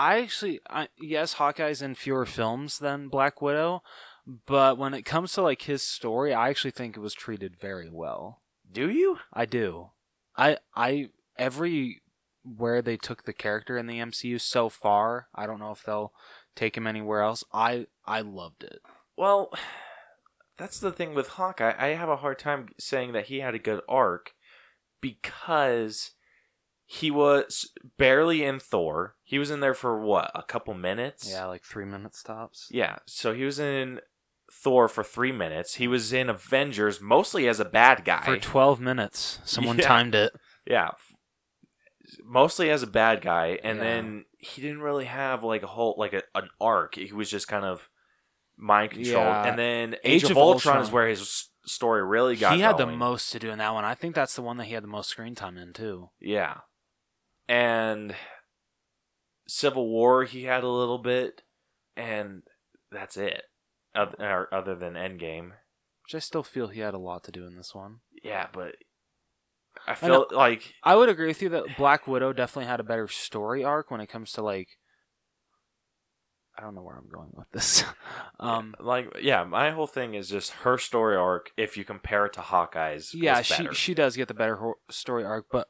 I 0.00 0.20
actually, 0.20 0.60
I, 0.70 0.88
yes, 0.98 1.34
Hawkeye's 1.34 1.82
in 1.82 1.94
fewer 1.94 2.24
films 2.24 2.78
than 2.78 3.08
Black 3.08 3.42
Widow, 3.42 3.82
but 4.46 4.78
when 4.78 4.94
it 4.94 5.04
comes 5.04 5.34
to 5.34 5.42
like 5.42 5.62
his 5.62 5.82
story, 5.82 6.32
I 6.32 6.48
actually 6.48 6.70
think 6.70 6.96
it 6.96 7.00
was 7.00 7.12
treated 7.12 7.60
very 7.60 7.90
well. 7.92 8.38
Do 8.72 8.88
you? 8.88 9.18
I 9.30 9.44
do. 9.44 9.90
I 10.38 10.56
I 10.74 11.10
every 11.36 12.00
where 12.42 12.80
they 12.80 12.96
took 12.96 13.24
the 13.24 13.34
character 13.34 13.76
in 13.76 13.86
the 13.86 13.98
MCU 13.98 14.40
so 14.40 14.70
far, 14.70 15.28
I 15.34 15.44
don't 15.44 15.60
know 15.60 15.72
if 15.72 15.82
they'll 15.82 16.14
take 16.56 16.78
him 16.78 16.86
anywhere 16.86 17.20
else. 17.20 17.44
I 17.52 17.86
I 18.06 18.22
loved 18.22 18.64
it. 18.64 18.80
Well, 19.18 19.52
that's 20.56 20.80
the 20.80 20.92
thing 20.92 21.12
with 21.12 21.28
Hawkeye. 21.28 21.74
I 21.78 21.88
have 21.88 22.08
a 22.08 22.16
hard 22.16 22.38
time 22.38 22.68
saying 22.78 23.12
that 23.12 23.26
he 23.26 23.40
had 23.40 23.54
a 23.54 23.58
good 23.58 23.82
arc 23.86 24.32
because 25.02 26.12
he 26.92 27.08
was 27.08 27.70
barely 27.98 28.42
in 28.42 28.58
Thor. 28.58 29.14
He 29.22 29.38
was 29.38 29.48
in 29.48 29.60
there 29.60 29.74
for 29.74 30.00
what, 30.00 30.32
a 30.34 30.42
couple 30.42 30.74
minutes? 30.74 31.30
Yeah, 31.30 31.44
like 31.44 31.62
three 31.62 31.84
minute 31.84 32.16
stops. 32.16 32.66
Yeah, 32.68 32.96
so 33.06 33.32
he 33.32 33.44
was 33.44 33.60
in 33.60 34.00
Thor 34.52 34.88
for 34.88 35.04
three 35.04 35.30
minutes. 35.30 35.76
He 35.76 35.86
was 35.86 36.12
in 36.12 36.28
Avengers 36.28 37.00
mostly 37.00 37.46
as 37.46 37.60
a 37.60 37.64
bad 37.64 38.04
guy. 38.04 38.24
For 38.24 38.36
twelve 38.38 38.80
minutes, 38.80 39.38
someone 39.44 39.78
Yeah. 39.78 39.86
timed 39.86 40.16
it. 40.16 40.32
yeah, 40.66 40.90
mostly 42.24 42.70
as 42.70 42.82
a 42.82 42.88
bad 42.88 43.22
guy, 43.22 43.60
and 43.62 43.78
Yeah. 43.78 43.84
then 43.84 44.24
he 44.38 44.60
didn't 44.60 44.80
really 44.82 45.04
have 45.04 45.44
like 45.44 45.62
a 45.62 45.68
whole 45.68 45.94
like 45.96 46.12
a, 46.12 46.22
an 46.34 46.48
arc. 46.60 46.96
He 46.96 47.12
was 47.12 47.30
just 47.30 47.46
kind 47.46 47.64
of 47.64 47.88
mind 48.56 48.90
controlled, 48.90 49.26
Yeah. 49.26 49.46
and 49.48 49.56
then 49.58 49.96
Age, 50.02 50.24
of, 50.24 50.36
Ultron, 50.36 50.82
is 50.82 50.90
where 50.90 51.06
his 51.06 51.50
story 51.64 52.02
really 52.04 52.34
got. 52.34 52.54
He 52.56 52.62
had 52.62 52.78
the 52.78 52.86
most 52.86 53.30
to 53.30 53.38
do 53.38 53.50
in 53.50 53.58
that 53.58 53.72
one. 53.74 53.84
I 53.84 53.94
think 53.94 54.16
that's 54.16 54.34
the 54.34 54.42
one 54.42 54.56
that 54.56 54.64
he 54.64 54.74
had 54.74 54.82
the 54.82 54.88
most 54.88 55.08
screen 55.08 55.36
time 55.36 55.56
in 55.56 55.72
too. 55.72 56.10
Yeah. 56.18 56.62
And 57.50 58.14
Civil 59.48 59.88
War, 59.88 60.22
he 60.22 60.44
had 60.44 60.62
a 60.62 60.68
little 60.68 60.98
bit, 60.98 61.42
and 61.96 62.44
that's 62.92 63.16
it. 63.16 63.42
Other, 63.92 64.46
other 64.54 64.76
than 64.76 64.94
Endgame. 64.94 65.50
Which 66.04 66.14
I 66.14 66.20
still 66.20 66.44
feel 66.44 66.68
he 66.68 66.78
had 66.78 66.94
a 66.94 66.98
lot 66.98 67.24
to 67.24 67.32
do 67.32 67.48
in 67.48 67.56
this 67.56 67.74
one. 67.74 67.96
Yeah, 68.22 68.46
but 68.52 68.76
I 69.84 69.92
I 69.92 69.94
feel 69.96 70.26
like 70.30 70.74
I 70.84 70.94
would 70.94 71.08
agree 71.08 71.26
with 71.26 71.42
you 71.42 71.48
that 71.48 71.76
Black 71.76 72.06
Widow 72.06 72.32
definitely 72.32 72.68
had 72.68 72.78
a 72.78 72.84
better 72.84 73.08
story 73.08 73.64
arc 73.64 73.90
when 73.90 74.00
it 74.00 74.06
comes 74.06 74.30
to 74.32 74.42
like 74.42 74.68
I 76.56 76.62
don't 76.62 76.76
know 76.76 76.82
where 76.82 76.96
I'm 76.96 77.08
going 77.08 77.30
with 77.32 77.50
this. 77.52 77.82
um 78.40 78.74
like 78.78 79.08
yeah, 79.22 79.42
my 79.42 79.70
whole 79.70 79.86
thing 79.88 80.14
is 80.14 80.28
just 80.28 80.52
her 80.52 80.78
story 80.78 81.16
arc 81.16 81.50
if 81.56 81.76
you 81.76 81.84
compare 81.84 82.26
it 82.26 82.34
to 82.34 82.40
Hawkeye's. 82.40 83.12
yeah, 83.12 83.42
she 83.42 83.64
better. 83.64 83.74
she 83.74 83.94
does 83.94 84.16
get 84.16 84.28
the 84.28 84.34
better 84.34 84.56
ho- 84.56 84.78
story 84.88 85.24
arc, 85.24 85.46
but 85.50 85.66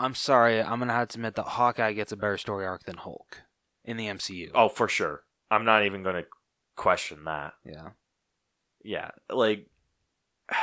I'm 0.00 0.14
sorry, 0.14 0.60
I'm 0.60 0.78
gonna 0.78 0.92
have 0.92 1.08
to 1.08 1.18
admit 1.18 1.34
that 1.36 1.44
Hawkeye 1.44 1.92
gets 1.92 2.12
a 2.12 2.16
better 2.16 2.38
story 2.38 2.66
arc 2.66 2.84
than 2.84 2.96
Hulk 2.96 3.42
in 3.84 3.96
the 3.96 4.06
MCU. 4.06 4.50
Oh, 4.54 4.68
for 4.68 4.88
sure. 4.88 5.22
I'm 5.50 5.64
not 5.64 5.84
even 5.84 6.02
going 6.02 6.14
to 6.14 6.26
question 6.76 7.24
that. 7.24 7.54
yeah. 7.64 7.90
Yeah, 8.82 9.10
like 9.28 9.66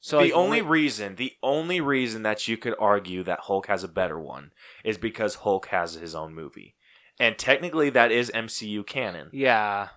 So 0.00 0.18
the 0.18 0.24
like, 0.24 0.32
only 0.32 0.60
li- 0.62 0.68
reason, 0.68 1.16
the 1.16 1.32
only 1.42 1.80
reason 1.80 2.22
that 2.22 2.48
you 2.48 2.56
could 2.56 2.74
argue 2.78 3.22
that 3.24 3.40
Hulk 3.40 3.66
has 3.66 3.84
a 3.84 3.88
better 3.88 4.18
one 4.18 4.52
is 4.84 4.98
because 4.98 5.36
Hulk 5.36 5.66
has 5.66 5.94
his 5.94 6.14
own 6.14 6.34
movie. 6.34 6.74
And 7.18 7.38
technically 7.38 7.90
that 7.90 8.12
is 8.12 8.30
MCU 8.34 8.86
canon, 8.86 9.30
yeah. 9.32 9.88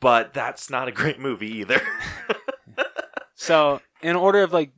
but 0.00 0.34
that's 0.34 0.68
not 0.70 0.88
a 0.88 0.92
great 0.92 1.20
movie 1.20 1.58
either. 1.58 1.80
So 3.42 3.80
in 4.02 4.14
order 4.14 4.44
of 4.44 4.52
like 4.52 4.70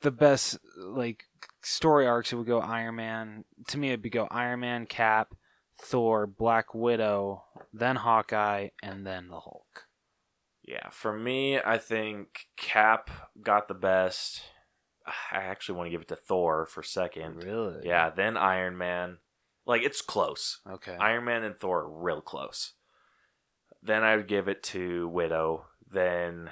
the 0.00 0.10
best 0.10 0.58
like 0.76 1.24
story 1.62 2.06
arcs, 2.06 2.32
it 2.32 2.36
would 2.36 2.46
go 2.46 2.60
Iron 2.60 2.96
Man. 2.96 3.44
To 3.68 3.78
me, 3.78 3.88
it'd 3.88 4.02
be 4.02 4.10
go 4.10 4.26
Iron 4.30 4.60
Man, 4.60 4.86
Cap, 4.86 5.34
Thor, 5.80 6.26
Black 6.26 6.74
Widow, 6.74 7.44
then 7.72 7.96
Hawkeye, 7.96 8.68
and 8.82 9.06
then 9.06 9.28
the 9.28 9.40
Hulk. 9.40 9.86
yeah, 10.62 10.88
for 10.90 11.12
me, 11.16 11.58
I 11.58 11.78
think 11.78 12.46
Cap 12.56 13.10
got 13.42 13.68
the 13.68 13.74
best. 13.74 14.42
I 15.06 15.38
actually 15.38 15.76
want 15.76 15.86
to 15.86 15.90
give 15.90 16.02
it 16.02 16.08
to 16.08 16.16
Thor 16.16 16.66
for 16.66 16.82
second. 16.82 17.42
Really? 17.42 17.86
Yeah, 17.86 18.10
then 18.10 18.36
Iron 18.36 18.76
Man. 18.78 19.18
Like 19.66 19.82
it's 19.82 20.00
close. 20.02 20.60
Okay. 20.68 20.96
Iron 21.00 21.24
Man 21.24 21.42
and 21.44 21.58
Thor 21.58 21.80
are 21.80 21.88
real 21.88 22.20
close. 22.20 22.74
Then 23.82 24.02
I 24.04 24.16
would 24.16 24.28
give 24.28 24.46
it 24.48 24.62
to 24.64 25.08
Widow. 25.08 25.66
Then, 25.90 26.50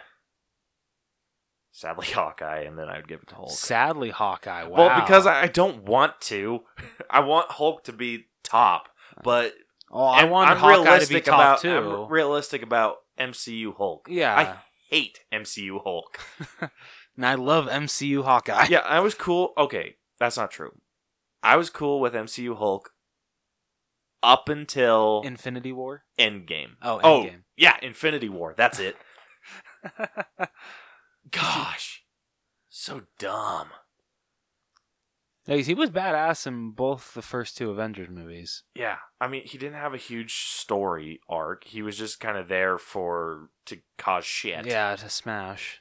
sadly, 1.78 2.06
Hawkeye, 2.12 2.60
and 2.62 2.76
then 2.78 2.88
I 2.88 2.96
would 2.96 3.08
give 3.08 3.20
it 3.22 3.28
to 3.28 3.34
Hulk. 3.36 3.50
Sadly, 3.52 4.10
Hawkeye. 4.10 4.64
Wow. 4.64 4.76
Well, 4.88 5.00
because 5.00 5.26
I 5.26 5.42
I 5.42 5.46
don't 5.46 5.84
want 5.84 6.20
to. 6.22 6.60
I 7.10 7.20
want 7.20 7.50
Hulk 7.52 7.84
to 7.84 7.92
be 7.92 8.26
top, 8.42 8.88
but 9.22 9.52
oh, 9.90 10.04
I 10.04 10.20
I'm- 10.20 10.30
want 10.30 10.50
I'm 10.50 10.56
Hawkeye 10.56 10.74
to 10.74 10.80
be 10.82 11.14
realistic 11.14 11.24
top 11.24 11.34
about 11.40 11.60
too. 11.60 12.02
I'm 12.04 12.10
realistic 12.10 12.62
about 12.62 12.96
MCU 13.18 13.76
Hulk. 13.76 14.08
yeah. 14.10 14.34
I 14.36 14.56
hate 14.90 15.20
MCU 15.32 15.82
Hulk. 15.82 16.18
and 17.16 17.26
I 17.26 17.34
love 17.34 17.66
MCU 17.66 18.24
Hawkeye. 18.24 18.66
yeah, 18.70 18.78
I 18.80 19.00
was 19.00 19.14
cool. 19.14 19.52
Okay, 19.58 19.96
that's 20.18 20.36
not 20.36 20.50
true. 20.50 20.72
I 21.42 21.56
was 21.56 21.68
cool 21.70 22.00
with 22.00 22.14
MCU 22.14 22.56
Hulk 22.56 22.90
up 24.22 24.48
until 24.48 25.22
Infinity 25.24 25.72
War. 25.72 26.04
Endgame. 26.18 26.70
Oh, 26.82 27.00
Oh, 27.02 27.22
Endgame. 27.24 27.42
yeah, 27.56 27.76
Infinity 27.82 28.28
War. 28.28 28.54
That's 28.56 28.80
it. 28.80 28.96
Gosh, 31.30 32.04
so 32.68 33.02
dumb. 33.18 33.68
Like, 35.46 35.64
he 35.64 35.74
was 35.74 35.90
badass 35.90 36.46
in 36.46 36.72
both 36.72 37.14
the 37.14 37.22
first 37.22 37.56
two 37.56 37.70
Avengers 37.70 38.10
movies. 38.10 38.64
Yeah, 38.74 38.96
I 39.18 39.28
mean, 39.28 39.44
he 39.44 39.56
didn't 39.56 39.80
have 39.80 39.94
a 39.94 39.98
huge 39.98 40.34
story 40.34 41.20
arc. 41.26 41.64
He 41.64 41.80
was 41.80 41.96
just 41.96 42.20
kind 42.20 42.36
of 42.36 42.48
there 42.48 42.76
for 42.76 43.48
to 43.64 43.78
cause 43.96 44.26
shit. 44.26 44.66
Yeah, 44.66 44.94
to 44.96 45.08
smash. 45.08 45.80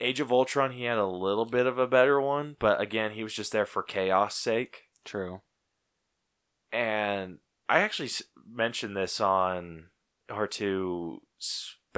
Age 0.00 0.20
of 0.20 0.30
Ultron, 0.30 0.72
he 0.72 0.84
had 0.84 0.98
a 0.98 1.06
little 1.06 1.46
bit 1.46 1.66
of 1.66 1.78
a 1.78 1.86
better 1.86 2.20
one, 2.20 2.56
but 2.58 2.80
again, 2.80 3.12
he 3.12 3.22
was 3.22 3.32
just 3.32 3.52
there 3.52 3.66
for 3.66 3.82
chaos 3.82 4.34
sake. 4.34 4.84
True. 5.04 5.40
And 6.70 7.38
I 7.68 7.80
actually 7.80 8.10
mentioned 8.46 8.96
this 8.96 9.20
on 9.20 9.86
or 10.30 10.46
to 10.46 11.22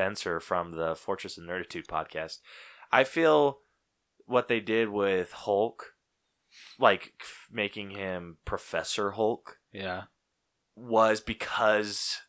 Spencer 0.01 0.41
from 0.41 0.73
the 0.73 0.95
Fortress 0.95 1.37
of 1.37 1.45
Nerditude 1.45 1.87
podcast. 1.87 2.39
I 2.91 3.05
feel 3.05 3.59
what 4.25 4.49
they 4.49 4.59
did 4.61 4.89
with 4.89 5.33
Hulk, 5.33 5.95
like 6.79 7.13
making 7.51 7.91
him 7.91 8.39
Professor 8.47 9.11
Hulk, 9.13 9.59
Yeah. 9.73 10.05
was 10.75 11.21
because 11.21 12.23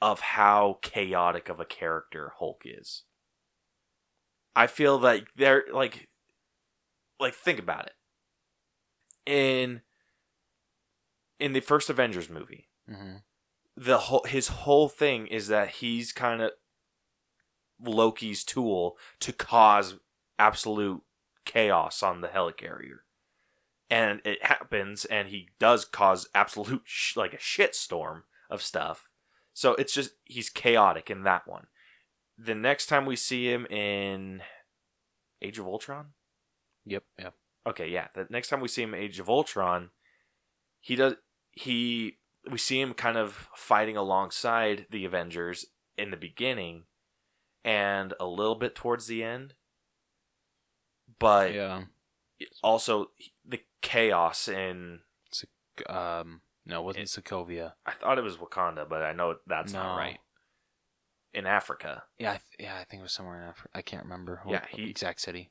of 0.00 0.20
how 0.20 0.78
chaotic 0.80 1.48
of 1.48 1.58
a 1.58 1.64
character 1.64 2.34
Hulk 2.38 2.62
is. 2.64 3.02
I 4.54 4.68
feel 4.68 4.96
like 4.96 5.26
they're 5.34 5.64
like 5.72 6.08
like 7.18 7.34
think 7.34 7.58
about 7.58 7.86
it. 7.86 7.94
In 9.26 9.82
in 11.40 11.52
the 11.52 11.60
first 11.60 11.90
Avengers 11.90 12.28
movie, 12.30 12.68
hmm 12.88 13.16
the 13.78 13.98
whole 13.98 14.24
his 14.24 14.48
whole 14.48 14.88
thing 14.88 15.26
is 15.28 15.48
that 15.48 15.68
he's 15.76 16.12
kind 16.12 16.42
of 16.42 16.50
Loki's 17.80 18.42
tool 18.42 18.96
to 19.20 19.32
cause 19.32 19.94
absolute 20.38 21.02
chaos 21.44 22.02
on 22.02 22.20
the 22.20 22.28
helicarrier. 22.28 22.98
And 23.90 24.20
it 24.24 24.44
happens 24.44 25.04
and 25.04 25.28
he 25.28 25.48
does 25.60 25.84
cause 25.84 26.28
absolute 26.34 26.82
sh- 26.84 27.16
like 27.16 27.32
a 27.32 27.38
shitstorm 27.38 28.22
of 28.50 28.62
stuff. 28.62 29.08
So 29.54 29.74
it's 29.76 29.94
just 29.94 30.10
he's 30.24 30.50
chaotic 30.50 31.08
in 31.10 31.22
that 31.22 31.46
one. 31.46 31.68
The 32.36 32.54
next 32.54 32.86
time 32.86 33.06
we 33.06 33.16
see 33.16 33.50
him 33.50 33.64
in 33.66 34.42
Age 35.40 35.58
of 35.58 35.66
Ultron, 35.66 36.08
Yep. 36.84 37.04
Yep. 37.18 37.34
okay, 37.68 37.88
yeah. 37.88 38.08
The 38.14 38.26
next 38.30 38.48
time 38.48 38.60
we 38.60 38.68
see 38.68 38.82
him 38.82 38.94
in 38.94 39.00
Age 39.00 39.20
of 39.20 39.28
Ultron, 39.28 39.90
he 40.80 40.96
does 40.96 41.14
he 41.52 42.18
we 42.50 42.58
see 42.58 42.80
him 42.80 42.94
kind 42.94 43.16
of 43.16 43.48
fighting 43.54 43.96
alongside 43.96 44.86
the 44.90 45.04
Avengers 45.04 45.66
in 45.96 46.10
the 46.10 46.16
beginning 46.16 46.84
and 47.64 48.14
a 48.20 48.26
little 48.26 48.54
bit 48.54 48.74
towards 48.74 49.06
the 49.06 49.22
end. 49.22 49.54
But 51.18 51.52
Yeah. 51.54 51.84
also 52.62 53.12
the 53.44 53.60
chaos 53.82 54.48
in 54.48 55.02
Um. 55.88 56.42
No, 56.66 56.80
it 56.80 56.84
wasn't 56.84 57.06
Sokovia. 57.06 57.74
I 57.86 57.92
thought 57.92 58.18
it 58.18 58.24
was 58.24 58.36
Wakanda, 58.36 58.86
but 58.88 59.00
I 59.02 59.12
know 59.12 59.36
that's 59.46 59.72
not 59.72 59.96
right. 59.96 60.18
In 61.32 61.46
Africa. 61.46 62.04
Yeah. 62.18 62.30
I 62.32 62.36
th- 62.38 62.42
yeah. 62.58 62.76
I 62.80 62.84
think 62.84 63.00
it 63.00 63.04
was 63.04 63.12
somewhere 63.12 63.40
in 63.40 63.48
Africa. 63.48 63.70
I 63.74 63.82
can't 63.82 64.02
remember. 64.02 64.42
Yeah, 64.44 64.60
what 64.60 64.66
he- 64.70 64.90
exact 64.90 65.20
city. 65.20 65.50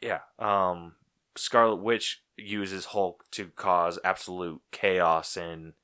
Yeah. 0.00 0.20
Um 0.38 0.96
Scarlet 1.36 1.76
Witch 1.76 2.22
uses 2.36 2.86
Hulk 2.86 3.24
to 3.32 3.48
cause 3.50 3.98
absolute 4.02 4.62
chaos 4.72 5.36
in 5.36 5.74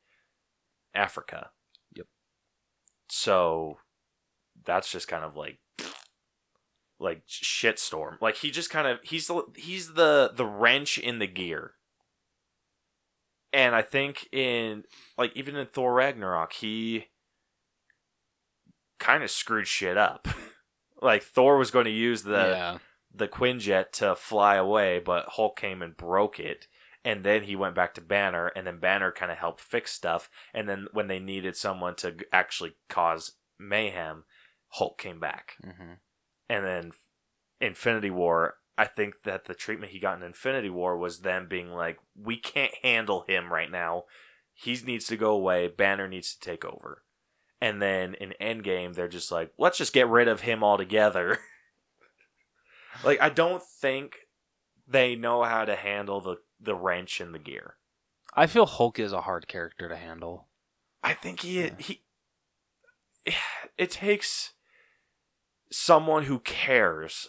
Africa. 0.97 1.51
Yep. 1.95 2.07
So 3.09 3.79
that's 4.65 4.91
just 4.91 5.09
kind 5.09 5.25
of 5.25 5.37
like 5.37 5.59
like 6.99 7.27
shitstorm. 7.27 8.21
Like 8.21 8.37
he 8.37 8.51
just 8.51 8.71
kind 8.71 8.87
of 8.87 8.99
he's 9.03 9.27
the 9.27 9.43
he's 9.57 9.95
the 9.95 10.33
the 10.35 10.47
wrench 10.47 10.99
in 10.99 11.19
the 11.19 11.27
gear. 11.27 11.73
And 13.53 13.75
I 13.75 13.83
think 13.83 14.29
in 14.33 14.85
like 15.17 15.33
even 15.35 15.57
in 15.57 15.67
Thor 15.67 15.95
Ragnarok, 15.95 16.53
he 16.55 17.07
kind 18.99 19.23
of 19.23 19.31
screwed 19.31 19.67
shit 19.67 19.97
up. 19.97 20.29
like 21.03 21.23
Thor 21.23 21.57
was 21.57 21.71
going 21.71 21.85
to 21.85 21.91
use 21.91 22.23
the 22.23 22.33
yeah. 22.33 22.79
the 23.15 23.29
Quinjet 23.29 23.93
to 23.93 24.17
fly 24.17 24.57
away, 24.57 24.99
but 24.99 25.27
Hulk 25.31 25.59
came 25.59 25.83
and 25.83 25.97
broke 25.97 26.41
it. 26.41 26.67
And 27.07 27.23
then 27.23 27.45
he 27.45 27.55
went 27.55 27.77
back 27.77 27.95
to 27.95 28.01
Banner, 28.01 28.49
and 28.49 28.67
then 28.67 28.81
Banner 28.81 29.13
kind 29.13 29.31
of 29.31 29.39
helped 29.39 29.61
fix 29.61 29.93
stuff. 29.93 30.29
And 30.53 30.69
then 30.69 30.89
when 30.93 31.07
they 31.07 31.21
needed 31.21 31.57
someone 31.57 31.95
to 31.97 32.17
actually 32.33 32.75
cause 32.89 33.37
mayhem, 33.61 34.25
Hulk 34.71 34.99
came 34.99 35.21
back. 35.21 35.55
hmm 35.63 35.93
And 36.49 36.65
then 36.65 36.91
Infinity 37.61 38.11
War, 38.11 38.57
I 38.77 38.87
think 38.87 39.23
that 39.23 39.45
the 39.45 39.55
treatment 39.55 39.93
he 39.93 40.01
got 40.01 40.19
in 40.19 40.25
Infinity 40.25 40.69
War 40.69 40.99
was 40.99 41.21
them 41.21 41.47
being 41.49 41.71
like, 41.71 41.99
we 42.21 42.39
can't 42.39 42.75
handle 42.83 43.25
him 43.29 43.53
right 43.53 43.71
now. 43.71 44.07
He 44.53 44.77
needs 44.85 45.07
to 45.07 45.17
go 45.17 45.31
away. 45.31 45.69
Banner 45.69 46.09
needs 46.09 46.35
to 46.35 46.41
take 46.41 46.65
over. 46.65 47.05
And 47.61 47.81
then 47.81 48.15
in 48.15 48.35
Endgame, 48.41 48.97
they're 48.97 49.07
just 49.07 49.31
like, 49.31 49.53
let's 49.59 49.79
just 49.79 49.93
get 49.93 50.09
rid 50.09 50.27
of 50.27 50.41
him 50.41 50.65
altogether. 50.65 51.39
like, 53.05 53.21
I 53.21 53.29
don't 53.29 53.63
think 53.63 54.17
they 54.89 55.15
know 55.15 55.45
how 55.45 55.65
to 55.65 55.77
handle 55.77 56.21
the, 56.21 56.39
the 56.61 56.75
wrench 56.75 57.21
in 57.21 57.33
the 57.33 57.39
gear. 57.39 57.75
I 58.35 58.47
feel 58.47 58.67
Hulk 58.67 58.99
is 58.99 59.13
a 59.13 59.23
hard 59.23 59.49
character 59.49 59.89
to 59.89 59.97
handle. 59.97 60.49
I 61.03 61.15
think 61.15 61.41
he 61.41 61.71
he 61.79 62.03
it 63.79 63.91
takes 63.91 64.53
someone 65.71 66.25
who 66.25 66.39
cares 66.41 67.29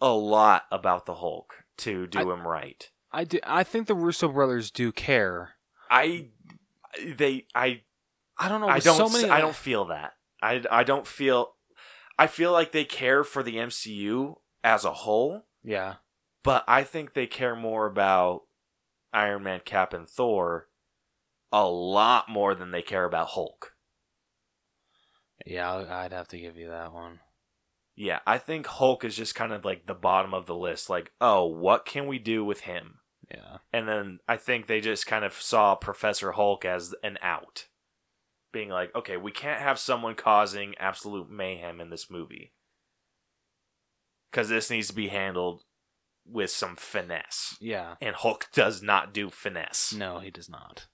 a 0.00 0.12
lot 0.12 0.64
about 0.70 1.06
the 1.06 1.16
Hulk 1.16 1.64
to 1.78 2.06
do 2.06 2.30
him 2.30 2.46
right. 2.46 2.90
I 3.12 3.24
do. 3.24 3.38
I 3.44 3.62
think 3.64 3.86
the 3.86 3.94
Russo 3.94 4.28
brothers 4.28 4.70
do 4.70 4.92
care. 4.92 5.54
I 5.90 6.28
they 7.04 7.46
I 7.54 7.82
I 8.38 8.48
don't 8.48 8.60
know. 8.60 8.68
I 8.68 8.80
don't 8.80 8.96
So 8.96 9.08
many. 9.08 9.30
I 9.30 9.40
don't 9.40 9.54
feel 9.54 9.86
that. 9.86 10.12
I 10.42 10.62
I 10.70 10.84
don't 10.84 11.06
feel 11.06 11.54
I 12.18 12.26
feel 12.26 12.52
like 12.52 12.72
they 12.72 12.84
care 12.84 13.24
for 13.24 13.42
the 13.42 13.56
MCU 13.56 14.36
as 14.62 14.84
a 14.84 14.92
whole, 14.92 15.46
Yeah. 15.62 15.96
but 16.42 16.64
I 16.68 16.84
think 16.84 17.12
they 17.12 17.26
care 17.26 17.56
more 17.56 17.86
about 17.86 18.42
Iron 19.14 19.44
Man, 19.44 19.60
Cap 19.64 19.94
and 19.94 20.08
Thor 20.08 20.68
a 21.52 21.66
lot 21.66 22.28
more 22.28 22.54
than 22.54 22.72
they 22.72 22.82
care 22.82 23.04
about 23.04 23.28
Hulk. 23.28 23.74
Yeah. 25.46 25.84
I'd 25.88 26.12
have 26.12 26.28
to 26.28 26.38
give 26.38 26.56
you 26.56 26.68
that 26.68 26.92
one. 26.92 27.20
Yeah, 27.96 28.20
I 28.26 28.38
think 28.38 28.66
Hulk 28.66 29.04
is 29.04 29.16
just 29.16 29.36
kind 29.36 29.52
of 29.52 29.64
like 29.64 29.86
the 29.86 29.94
bottom 29.94 30.34
of 30.34 30.46
the 30.46 30.56
list. 30.56 30.90
Like, 30.90 31.12
oh, 31.20 31.44
what 31.44 31.86
can 31.86 32.06
we 32.06 32.18
do 32.18 32.44
with 32.44 32.60
him? 32.60 32.98
Yeah. 33.30 33.58
And 33.72 33.88
then 33.88 34.18
I 34.28 34.36
think 34.36 34.66
they 34.66 34.80
just 34.80 35.06
kind 35.06 35.24
of 35.24 35.40
saw 35.40 35.76
Professor 35.76 36.32
Hulk 36.32 36.64
as 36.64 36.94
an 37.02 37.18
out. 37.22 37.68
Being 38.52 38.68
like, 38.68 38.94
okay, 38.94 39.16
we 39.16 39.30
can't 39.30 39.60
have 39.60 39.78
someone 39.78 40.14
causing 40.14 40.74
absolute 40.78 41.30
mayhem 41.30 41.80
in 41.80 41.90
this 41.90 42.10
movie. 42.10 42.52
Because 44.30 44.48
this 44.48 44.70
needs 44.70 44.88
to 44.88 44.94
be 44.94 45.08
handled 45.08 45.62
with 46.26 46.50
some 46.50 46.76
finesse. 46.76 47.56
Yeah. 47.60 47.96
And 48.00 48.16
Hulk 48.16 48.48
does 48.52 48.82
not 48.82 49.12
do 49.12 49.30
finesse. 49.30 49.92
No, 49.92 50.18
he 50.18 50.30
does 50.30 50.48
not. 50.48 50.86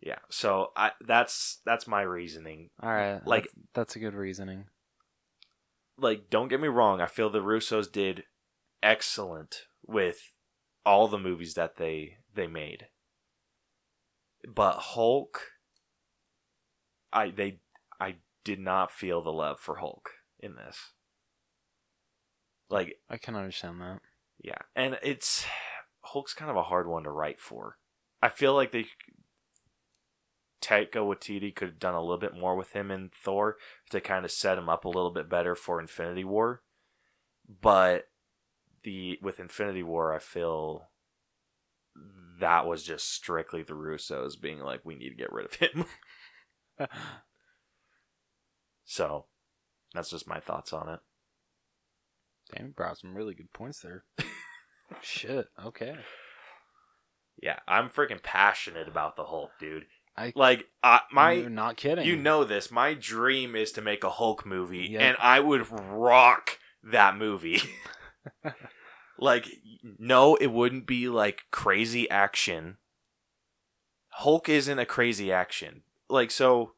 Yeah. 0.00 0.18
So 0.30 0.72
I 0.76 0.92
that's 1.00 1.60
that's 1.64 1.86
my 1.86 2.02
reasoning. 2.02 2.70
All 2.82 2.90
right. 2.90 3.26
Like- 3.26 3.44
that's, 3.44 3.54
that's 3.74 3.96
a 3.96 4.00
good 4.00 4.14
reasoning. 4.14 4.66
Like, 5.96 6.28
don't 6.28 6.48
get 6.48 6.60
me 6.60 6.66
wrong, 6.66 7.00
I 7.00 7.06
feel 7.06 7.30
the 7.30 7.38
Russos 7.38 7.90
did 7.90 8.24
excellent 8.82 9.62
with 9.86 10.32
all 10.84 11.06
the 11.06 11.18
movies 11.18 11.54
that 11.54 11.76
they 11.76 12.18
they 12.34 12.46
made. 12.46 12.88
But 14.52 14.76
Hulk 14.78 15.40
I 17.12 17.30
they 17.30 17.60
I 18.00 18.16
did 18.44 18.58
not 18.58 18.90
feel 18.90 19.22
the 19.22 19.32
love 19.32 19.60
for 19.60 19.76
Hulk 19.76 20.10
in 20.40 20.56
this. 20.56 20.92
Like, 22.74 22.98
I 23.08 23.18
can 23.18 23.36
understand 23.36 23.80
that. 23.80 24.00
yeah, 24.42 24.58
and 24.74 24.98
it's 25.00 25.46
Hulk's 26.02 26.34
kind 26.34 26.50
of 26.50 26.56
a 26.56 26.64
hard 26.64 26.88
one 26.88 27.04
to 27.04 27.10
write 27.10 27.38
for. 27.38 27.78
I 28.20 28.28
feel 28.28 28.52
like 28.52 28.72
they 28.72 28.86
Taika 30.60 30.96
Waititi 30.96 31.54
could 31.54 31.68
have 31.68 31.78
done 31.78 31.94
a 31.94 32.00
little 32.00 32.18
bit 32.18 32.36
more 32.36 32.56
with 32.56 32.72
him 32.72 32.90
in 32.90 33.10
Thor 33.14 33.58
to 33.90 34.00
kind 34.00 34.24
of 34.24 34.32
set 34.32 34.58
him 34.58 34.68
up 34.68 34.84
a 34.84 34.88
little 34.88 35.12
bit 35.12 35.28
better 35.28 35.54
for 35.54 35.80
Infinity 35.80 36.24
War. 36.24 36.62
But 37.60 38.08
the 38.82 39.20
with 39.22 39.38
Infinity 39.38 39.84
War, 39.84 40.12
I 40.12 40.18
feel 40.18 40.88
that 42.40 42.66
was 42.66 42.82
just 42.82 43.08
strictly 43.08 43.62
the 43.62 43.74
Russos 43.74 44.40
being 44.40 44.58
like, 44.58 44.80
we 44.84 44.96
need 44.96 45.10
to 45.10 45.14
get 45.14 45.32
rid 45.32 45.46
of 45.46 45.54
him. 45.54 45.84
so 48.84 49.26
that's 49.94 50.10
just 50.10 50.26
my 50.26 50.40
thoughts 50.40 50.72
on 50.72 50.88
it. 50.88 50.98
Damn, 52.52 52.66
you 52.66 52.72
brought 52.72 52.98
some 52.98 53.14
really 53.16 53.34
good 53.34 53.52
points 53.52 53.80
there. 53.80 54.04
Shit. 55.02 55.46
Okay. 55.64 55.96
Yeah, 57.42 57.58
I'm 57.66 57.88
freaking 57.88 58.22
passionate 58.22 58.88
about 58.88 59.16
the 59.16 59.24
Hulk, 59.24 59.50
dude. 59.58 59.86
I 60.16 60.32
Like, 60.36 60.66
uh, 60.82 61.00
my 61.12 61.32
You're 61.32 61.50
not 61.50 61.76
kidding. 61.76 62.06
You 62.06 62.16
know 62.16 62.44
this. 62.44 62.70
My 62.70 62.94
dream 62.94 63.56
is 63.56 63.72
to 63.72 63.80
make 63.82 64.04
a 64.04 64.10
Hulk 64.10 64.46
movie, 64.46 64.86
Yeah. 64.90 65.00
and 65.00 65.16
I 65.20 65.40
would 65.40 65.66
rock 65.70 66.58
that 66.84 67.16
movie. 67.16 67.60
like, 69.18 69.48
no, 69.98 70.36
it 70.36 70.48
wouldn't 70.48 70.86
be 70.86 71.08
like 71.08 71.42
crazy 71.50 72.08
action. 72.08 72.76
Hulk 74.10 74.48
isn't 74.48 74.78
a 74.78 74.86
crazy 74.86 75.32
action. 75.32 75.82
Like, 76.08 76.30
so. 76.30 76.74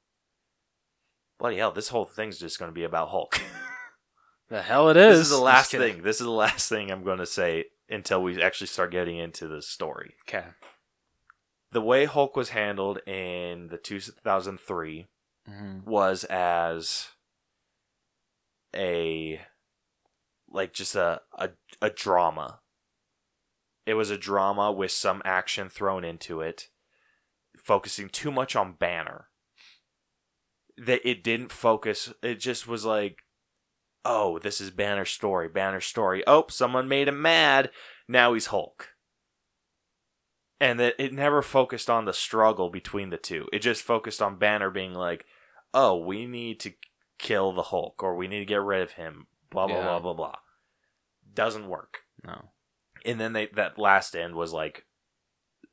Bloody 1.39 1.59
hell, 1.59 1.73
this 1.73 1.89
whole 1.89 2.07
thing's 2.07 2.39
just 2.39 2.59
going 2.59 2.71
to 2.71 2.75
be 2.75 2.85
about 2.85 3.11
Hulk. 3.11 3.39
the 4.49 4.63
hell 4.63 4.89
it 4.89 4.97
is. 4.97 5.19
this 5.19 5.27
is 5.27 5.33
the 5.39 5.43
last 5.43 5.71
thing. 5.71 6.03
This 6.03 6.21
is 6.21 6.27
the 6.27 6.31
last 6.31 6.69
thing 6.71 6.91
I'm 6.91 7.05
going 7.05 7.19
to 7.19 7.27
say 7.27 7.67
until 7.89 8.23
we 8.23 8.41
actually 8.43 8.67
start 8.67 8.91
getting 8.93 9.19
into 9.19 9.49
the 9.49 9.63
story. 9.63 10.15
Okay. 10.29 10.45
The 11.73 11.81
way 11.81 12.05
Hulk 12.05 12.37
was 12.37 12.51
handled 12.51 12.99
in 13.07 13.69
the 13.69 13.77
2003 13.77 15.07
hmm 15.49 15.79
was 15.85 16.25
as 16.25 17.09
a 18.75 19.41
like 20.51 20.73
just 20.73 20.95
a, 20.95 21.21
a 21.39 21.51
a 21.81 21.91
drama. 21.91 22.61
It 23.85 23.95
was 23.95 24.11
a 24.11 24.19
drama 24.19 24.73
with 24.73 24.91
some 24.91 25.23
action 25.25 25.69
thrown 25.69 26.03
into 26.05 26.41
it, 26.41 26.69
focusing 27.57 28.09
too 28.09 28.33
much 28.33 28.57
on 28.57 28.73
Banner. 28.73 29.29
That 30.77 31.09
it 31.09 31.23
didn't 31.23 31.53
focus. 31.53 32.13
It 32.23 32.37
just 32.41 32.67
was 32.67 32.85
like, 32.85 33.19
oh, 34.09 34.39
this 34.39 34.61
is 34.61 34.71
Banner's 34.71 35.11
story. 35.11 35.49
Banner's 35.49 35.85
story. 35.87 36.23
Oh, 36.27 36.45
someone 36.49 36.89
made 36.89 37.09
him 37.09 37.21
mad. 37.21 37.71
Now 38.09 38.35
he's 38.35 38.47
Hulk. 38.47 38.91
And 40.61 40.79
that 40.81 40.95
it 40.99 41.13
never 41.13 41.43
focused 41.43 41.91
on 41.91 42.05
the 42.05 42.13
struggle 42.15 42.71
between 42.71 43.11
the 43.11 43.17
two. 43.19 43.47
It 43.53 43.59
just 43.59 43.83
focused 43.83 44.23
on 44.23 44.39
Banner 44.39 44.71
being 44.71 44.95
like, 44.95 45.27
oh, 45.75 45.97
we 45.97 46.25
need 46.27 46.61
to 46.61 46.73
kill 47.19 47.53
the 47.53 47.65
Hulk 47.65 48.03
or 48.03 48.15
we 48.17 48.29
need 48.29 48.39
to 48.39 48.45
get 48.47 48.63
rid 48.63 48.81
of 48.83 48.93
him. 48.93 49.27
Blah 49.51 49.67
blah 49.67 49.77
Yeah. 49.77 49.83
blah 49.85 49.99
blah 50.01 50.15
blah. 50.15 50.35
Doesn't 51.35 51.69
work. 51.69 51.99
No. 52.25 52.51
And 53.05 53.21
then 53.21 53.33
they 53.35 53.49
that 53.49 53.79
last 53.79 54.15
end 54.17 54.35
was 54.35 54.53
like 54.53 54.87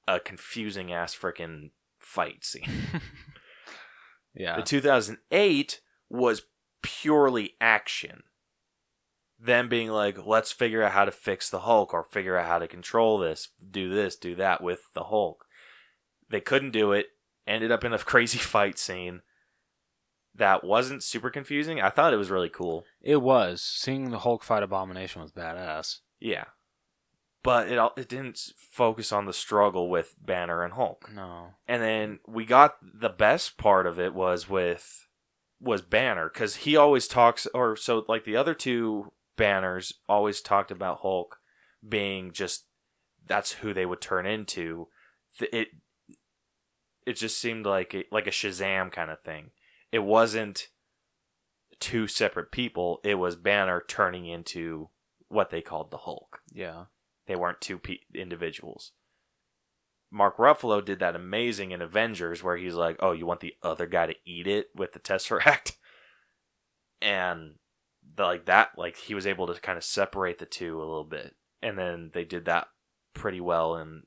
a 0.08 0.20
confusing 0.20 0.92
ass 0.92 1.16
freaking 1.16 1.70
fight 2.00 2.44
scene. 2.44 2.70
Yeah. 4.36 4.56
The 4.56 4.64
2008 4.64 5.80
was 6.10 6.42
purely 6.84 7.56
action. 7.60 8.22
Them 9.40 9.68
being 9.68 9.90
like, 9.90 10.26
let's 10.26 10.52
figure 10.52 10.84
out 10.84 10.92
how 10.94 11.04
to 11.06 11.12
fix 11.12 11.50
the 11.50 11.62
Hulk 11.62 11.94
or 11.94 12.04
figure 12.04 12.38
out 12.38 12.46
how 12.48 12.60
to 12.60 12.68
control 12.68 13.18
this, 13.18 13.50
do 13.72 13.90
this, 13.94 14.16
do 14.16 14.36
that 14.36 14.62
with 14.62 14.82
the 14.94 15.06
Hulk. 15.06 15.46
They 16.30 16.40
couldn't 16.40 16.72
do 16.72 16.92
it, 16.94 17.08
ended 17.48 17.72
up 17.72 17.84
in 17.84 17.92
a 17.94 17.98
crazy 18.00 18.38
fight 18.38 18.78
scene 18.78 19.22
that 20.36 20.64
wasn't 20.64 21.04
super 21.04 21.30
confusing. 21.30 21.82
I 21.82 21.90
thought 21.90 22.14
it 22.14 22.18
was 22.18 22.32
really 22.32 22.50
cool. 22.50 22.86
It 23.02 23.22
was. 23.22 23.62
Seeing 23.62 24.12
the 24.12 24.20
Hulk 24.20 24.44
fight 24.44 24.64
Abomination 24.64 25.22
was 25.22 25.32
badass. 25.32 26.00
Yeah. 26.20 26.46
But 27.44 27.68
it 27.68 27.78
all- 27.78 27.94
it 27.98 28.08
didn't 28.08 28.40
focus 28.58 29.12
on 29.12 29.26
the 29.26 29.34
struggle 29.34 29.90
with 29.90 30.16
Banner 30.20 30.64
and 30.64 30.74
Hulk. 30.74 31.10
No. 31.14 31.50
and 31.68 31.84
then 31.84 32.20
we 32.26 32.46
got 32.46 32.78
the 32.82 33.10
best 33.10 33.58
part 33.58 33.86
of 33.86 34.00
it 34.00 34.14
was 34.14 34.48
with 34.50 35.03
was 35.64 35.82
banner 35.82 36.30
because 36.32 36.58
he 36.58 36.76
always 36.76 37.08
talks 37.08 37.48
or 37.54 37.76
so 37.76 38.04
like 38.10 38.26
the 38.26 38.36
other 38.36 38.54
two 38.54 39.12
banners 39.38 39.94
always 40.10 40.42
talked 40.42 40.72
about 40.72 41.00
hulk 41.00 41.38
being 41.88 42.32
just 42.32 42.66
that's 43.26 43.54
who 43.54 43.74
they 43.74 43.86
would 43.86 44.02
turn 44.02 44.26
into 44.26 44.88
it 45.40 45.70
it 47.08 47.14
just 47.14 47.38
seemed 47.40 47.66
like 47.66 47.94
a, 47.96 48.04
like 48.12 48.28
a 48.28 48.32
shazam 48.32 48.92
kind 48.92 49.10
of 49.10 49.22
thing 49.22 49.52
it 49.92 50.00
wasn't 50.04 50.68
two 51.80 52.08
separate 52.08 52.52
people 52.52 53.00
it 53.04 53.16
was 53.16 53.36
banner 53.36 53.82
turning 53.88 54.26
into 54.26 54.90
what 55.30 55.50
they 55.50 55.62
called 55.62 55.90
the 55.92 55.98
hulk 56.00 56.40
Yeah. 56.52 56.86
they 57.26 57.36
weren't 57.36 57.62
two 57.62 57.80
pe- 57.80 58.00
individuals. 58.14 58.92
Mark 60.14 60.38
Ruffalo 60.38 60.86
did 60.86 61.00
that 61.00 61.16
amazing 61.16 61.72
in 61.72 61.82
Avengers 61.82 62.44
where 62.44 62.56
he's 62.56 62.76
like, 62.76 62.98
"Oh, 63.00 63.14
you 63.14 63.26
want 63.26 63.40
the 63.40 63.56
other 63.64 63.88
guy 63.88 64.06
to 64.06 64.16
eat 64.26 64.46
it 64.46 64.68
with 64.76 64.94
the 64.94 65.00
Tesseract?" 65.00 65.74
And 67.02 67.56
the, 68.16 68.24
like 68.24 68.46
that, 68.46 68.78
like 68.78 68.96
he 68.96 69.14
was 69.14 69.28
able 69.28 69.46
to 69.48 69.60
kind 69.60 69.78
of 69.78 69.84
separate 69.84 70.40
the 70.40 70.46
two 70.46 70.78
a 70.78 70.86
little 70.86 71.04
bit, 71.04 71.36
and 71.62 71.78
then 71.78 72.12
they 72.14 72.24
did 72.24 72.46
that 72.46 72.68
pretty 73.14 73.42
well 73.42 73.76
in 73.76 74.04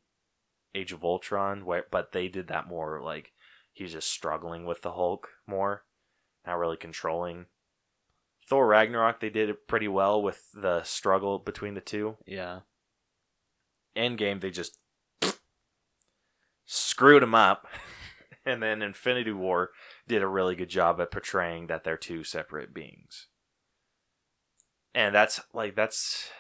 Age 0.74 0.92
of 0.92 1.04
Ultron, 1.04 1.66
where 1.66 1.84
but 1.90 2.12
they 2.12 2.28
did 2.28 2.48
that 2.48 2.66
more 2.66 3.02
like 3.02 3.32
he's 3.74 3.92
just 3.92 4.11
struggling 4.11 4.64
with 4.64 4.80
the 4.80 4.92
Hulk 4.92 5.28
more, 5.46 5.84
not 6.46 6.57
really 6.57 6.78
controlling. 6.78 7.46
Thor 8.48 8.66
Ragnarok, 8.66 9.20
they 9.20 9.28
did 9.28 9.50
it 9.50 9.68
pretty 9.68 9.88
well 9.88 10.22
with 10.22 10.46
the 10.54 10.82
struggle 10.82 11.38
between 11.38 11.74
the 11.74 11.82
two. 11.82 12.16
Yeah. 12.24 12.61
Endgame, 13.94 14.40
they 14.40 14.50
just 14.50 14.78
screwed 16.97 17.22
them 17.22 17.34
up. 17.34 17.66
and 18.47 18.62
then 18.62 18.80
Infinity 18.80 19.32
War 19.32 19.70
did 20.09 20.22
a 20.22 20.26
really 20.26 20.57
good 20.57 20.70
job 20.70 20.99
at 20.99 21.11
portraying 21.11 21.66
that 21.66 21.84
they're 21.84 21.99
two 21.99 22.24
separate 22.24 22.72
beings. 22.72 23.26
And 24.94 25.14
that's 25.14 25.42
like 25.53 25.76
that's 25.76 26.30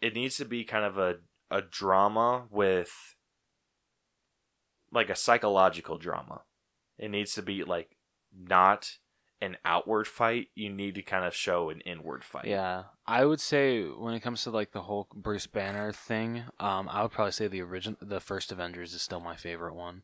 it 0.00 0.14
needs 0.14 0.36
to 0.36 0.44
be 0.44 0.62
kind 0.62 0.84
of 0.84 0.96
a 0.96 1.16
a 1.50 1.60
drama 1.60 2.46
with 2.52 3.16
like 4.92 5.10
a 5.10 5.16
psychological 5.16 5.98
drama. 5.98 6.42
It 6.98 7.10
needs 7.10 7.34
to 7.34 7.42
be 7.42 7.64
like 7.64 7.96
not 8.32 8.98
an 9.40 9.56
outward 9.64 10.06
fight. 10.06 10.48
You 10.54 10.70
need 10.70 10.94
to 10.94 11.02
kind 11.02 11.24
of 11.24 11.34
show 11.34 11.70
an 11.70 11.80
inward 11.80 12.24
fight. 12.24 12.46
Yeah. 12.46 12.84
I 13.06 13.24
would 13.24 13.40
say 13.40 13.82
when 13.82 14.14
it 14.14 14.20
comes 14.20 14.42
to 14.44 14.50
like 14.50 14.72
the 14.72 14.82
whole 14.82 15.08
Bruce 15.14 15.46
Banner 15.46 15.92
thing, 15.92 16.44
um, 16.58 16.88
I 16.88 17.02
would 17.02 17.12
probably 17.12 17.32
say 17.32 17.48
the 17.48 17.62
original, 17.62 17.98
the 18.00 18.20
first 18.20 18.52
Avengers 18.52 18.94
is 18.94 19.02
still 19.02 19.20
my 19.20 19.36
favorite 19.36 19.74
one, 19.74 20.02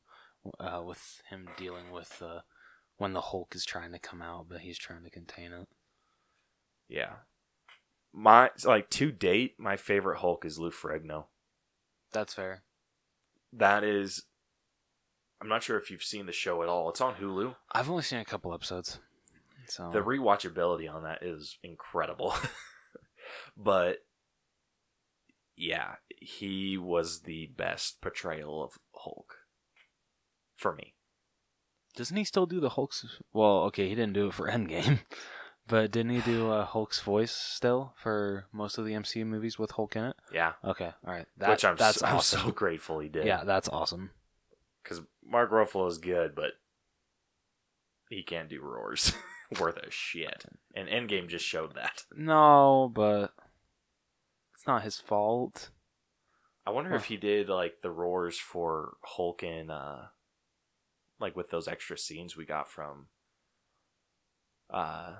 uh, 0.61 0.83
with 0.85 1.23
him 1.31 1.49
dealing 1.57 1.91
with 1.91 2.23
uh, 2.25 2.41
when 2.99 3.13
the 3.13 3.21
Hulk 3.21 3.55
is 3.55 3.65
trying 3.65 3.93
to 3.93 3.99
come 3.99 4.23
out, 4.23 4.47
but 4.49 4.61
he's 4.61 4.79
trying 4.79 5.05
to 5.05 5.11
contain 5.11 5.53
it. 5.53 5.69
Yeah. 6.89 7.15
My 8.13 8.51
like 8.65 8.91
to 8.91 9.11
date, 9.11 9.55
my 9.59 9.77
favorite 9.77 10.19
Hulk 10.19 10.45
is 10.45 10.59
Lou 10.59 10.71
Ferrigno. 10.71 11.25
That's 12.13 12.35
fair. 12.35 12.63
That 13.53 13.83
is 13.85 14.25
I'm 15.41 15.49
not 15.49 15.65
sure 15.65 15.77
if 15.77 15.91
you've 15.91 16.05
seen 16.05 16.27
the 16.27 16.33
show 16.33 16.63
at 16.63 16.69
all. 16.69 16.89
It's 16.91 17.01
on 17.01 17.15
Hulu. 17.15 17.57
I've 17.73 17.91
only 17.91 18.05
seen 18.05 18.21
a 18.21 18.25
couple 18.25 18.55
episodes. 18.55 19.01
So 19.73 19.91
The 19.91 20.01
rewatchability 20.01 20.93
on 20.93 21.05
that 21.05 21.23
is 21.23 21.59
incredible. 21.63 22.35
but 23.57 23.99
yeah, 25.57 25.95
he 26.21 26.77
was 26.77 27.23
the 27.23 27.47
best 27.57 28.01
portrayal 28.01 28.63
of 28.63 28.73
Hulk 28.95 29.37
for 30.57 30.75
me. 30.75 30.95
doesn't 31.97 32.17
he 32.17 32.25
still 32.25 32.47
do 32.47 32.61
the 32.61 32.71
Hulk's? 32.71 33.05
Well, 33.33 33.63
okay, 33.65 33.89
he 33.89 33.95
didn't 33.95 34.13
do 34.15 34.29
it 34.29 34.35
for 34.35 34.49
Endgame, 34.51 35.01
but 35.67 35.91
didn't 35.91 36.13
he 36.13 36.21
do 36.21 36.51
uh, 36.51 36.65
Hulk's 36.67 37.01
voice 37.01 37.33
still 37.33 37.95
for 37.97 38.47
most 38.53 38.79
of 38.79 38.85
the 38.85 38.93
MCU 38.93 39.25
movies 39.27 39.59
with 39.59 39.73
Hulk 39.73 39.97
in 39.97 40.05
it? 40.05 40.17
Yeah, 40.33 40.53
Okay, 40.65 40.93
all 41.07 41.13
right, 41.15 41.27
that, 41.39 41.51
which 41.51 41.65
I'm 41.65 41.77
that's 41.77 41.99
so, 42.01 42.07
I'm 42.07 42.21
so 42.21 42.51
grateful 42.55 42.99
he 43.01 43.09
did. 43.09 43.25
Yeah, 43.27 43.45
that's 43.45 43.69
awesome. 43.69 44.11
because 44.83 45.01
Mark 45.25 45.51
Ruffalo 45.51 45.89
is 45.89 45.99
good, 45.99 46.35
but 46.35 46.53
he 48.11 48.23
can't 48.23 48.49
do 48.51 48.61
roars 48.61 49.13
worth 49.61 49.77
a 49.77 49.91
shit. 49.91 50.45
And 50.75 50.89
Endgame 50.89 51.29
just 51.29 51.45
showed 51.45 51.75
that. 51.75 52.05
No, 52.17 52.91
but 52.95 53.33
it's 54.55 54.67
not 54.67 54.83
his 54.83 54.99
fault. 54.99 55.71
I 56.67 56.71
wonder 56.71 56.95
if 56.95 57.07
he 57.07 57.17
did 57.17 57.49
like 57.49 57.83
the 57.83 57.91
roars 57.91 58.39
for 58.39 58.97
Hulk 59.03 59.43
and 59.43 59.71
uh 59.71 60.03
like 61.19 61.35
with 61.35 61.51
those 61.51 61.67
extra 61.67 61.99
scenes 61.99 62.37
we 62.37 62.45
got 62.45 62.69
from 62.71 63.07
uh 64.71 65.15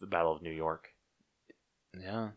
the 0.00 0.06
Battle 0.06 0.32
of 0.32 0.42
New 0.42 0.50
York 0.50 0.88
Yeah, 1.96 2.30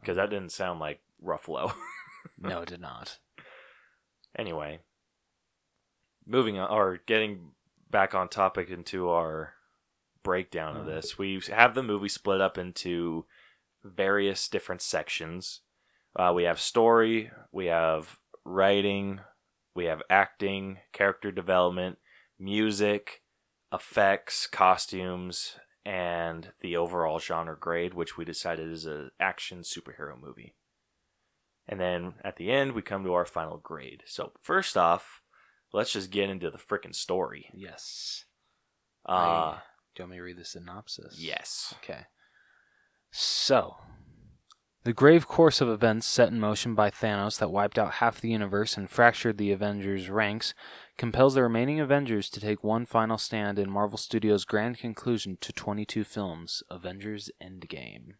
because 0.00 0.16
that 0.16 0.30
didn't 0.30 0.50
sound 0.52 0.80
like 0.80 1.00
Ruffalo. 1.24 1.72
no, 2.38 2.62
it 2.62 2.68
did 2.68 2.80
not. 2.80 3.18
anyway, 4.36 4.80
moving 6.26 6.58
on 6.58 6.68
or 6.70 6.98
getting 7.06 7.52
back 7.90 8.14
on 8.14 8.28
topic 8.28 8.70
into 8.70 9.08
our 9.10 9.54
breakdown 10.22 10.76
of 10.76 10.82
Uh. 10.86 10.90
this, 10.90 11.18
we 11.18 11.40
have 11.48 11.74
the 11.74 11.82
movie 11.82 12.08
split 12.08 12.40
up 12.40 12.58
into 12.58 13.26
various 13.82 14.48
different 14.48 14.82
sections. 14.82 15.60
Uh, 16.16 16.32
we 16.34 16.44
have 16.44 16.60
story, 16.60 17.30
we 17.52 17.66
have 17.66 18.18
writing, 18.44 19.20
we 19.74 19.84
have 19.86 20.02
acting, 20.10 20.78
character 20.92 21.30
development, 21.30 21.98
music, 22.38 23.22
effects, 23.72 24.46
costumes, 24.46 25.56
and 25.84 26.52
the 26.60 26.76
overall 26.76 27.18
genre 27.18 27.56
grade, 27.56 27.94
which 27.94 28.16
we 28.16 28.24
decided 28.24 28.70
is 28.70 28.84
an 28.86 29.10
action 29.20 29.60
superhero 29.60 30.20
movie. 30.20 30.54
And 31.68 31.80
then 31.80 32.14
at 32.24 32.36
the 32.36 32.50
end, 32.50 32.72
we 32.72 32.82
come 32.82 33.04
to 33.04 33.14
our 33.14 33.24
final 33.24 33.58
grade. 33.58 34.02
So, 34.06 34.32
first 34.42 34.76
off, 34.76 35.22
let's 35.72 35.92
just 35.92 36.10
get 36.10 36.28
into 36.28 36.50
the 36.50 36.58
freaking 36.58 36.94
story. 36.94 37.48
Yes. 37.54 38.24
Uh, 39.08 39.12
I- 39.12 39.62
do 39.94 40.02
you 40.02 40.04
want 40.04 40.10
me 40.12 40.16
to 40.18 40.22
read 40.22 40.38
the 40.38 40.44
synopsis? 40.44 41.16
yes. 41.18 41.74
Okay. 41.82 42.02
So, 43.12 43.76
the 44.84 44.92
grave 44.92 45.26
course 45.26 45.60
of 45.60 45.68
events 45.68 46.06
set 46.06 46.28
in 46.28 46.40
motion 46.40 46.74
by 46.74 46.90
Thanos 46.90 47.38
that 47.38 47.50
wiped 47.50 47.78
out 47.78 47.94
half 47.94 48.20
the 48.20 48.30
universe 48.30 48.76
and 48.76 48.88
fractured 48.88 49.36
the 49.36 49.50
Avengers' 49.50 50.08
ranks 50.08 50.54
compels 50.96 51.34
the 51.34 51.42
remaining 51.42 51.80
Avengers 51.80 52.30
to 52.30 52.40
take 52.40 52.64
one 52.64 52.86
final 52.86 53.18
stand 53.18 53.58
in 53.58 53.68
Marvel 53.70 53.98
Studios' 53.98 54.44
grand 54.44 54.78
conclusion 54.78 55.36
to 55.40 55.52
22 55.52 56.04
films, 56.04 56.62
Avengers 56.70 57.30
Endgame. 57.42 58.12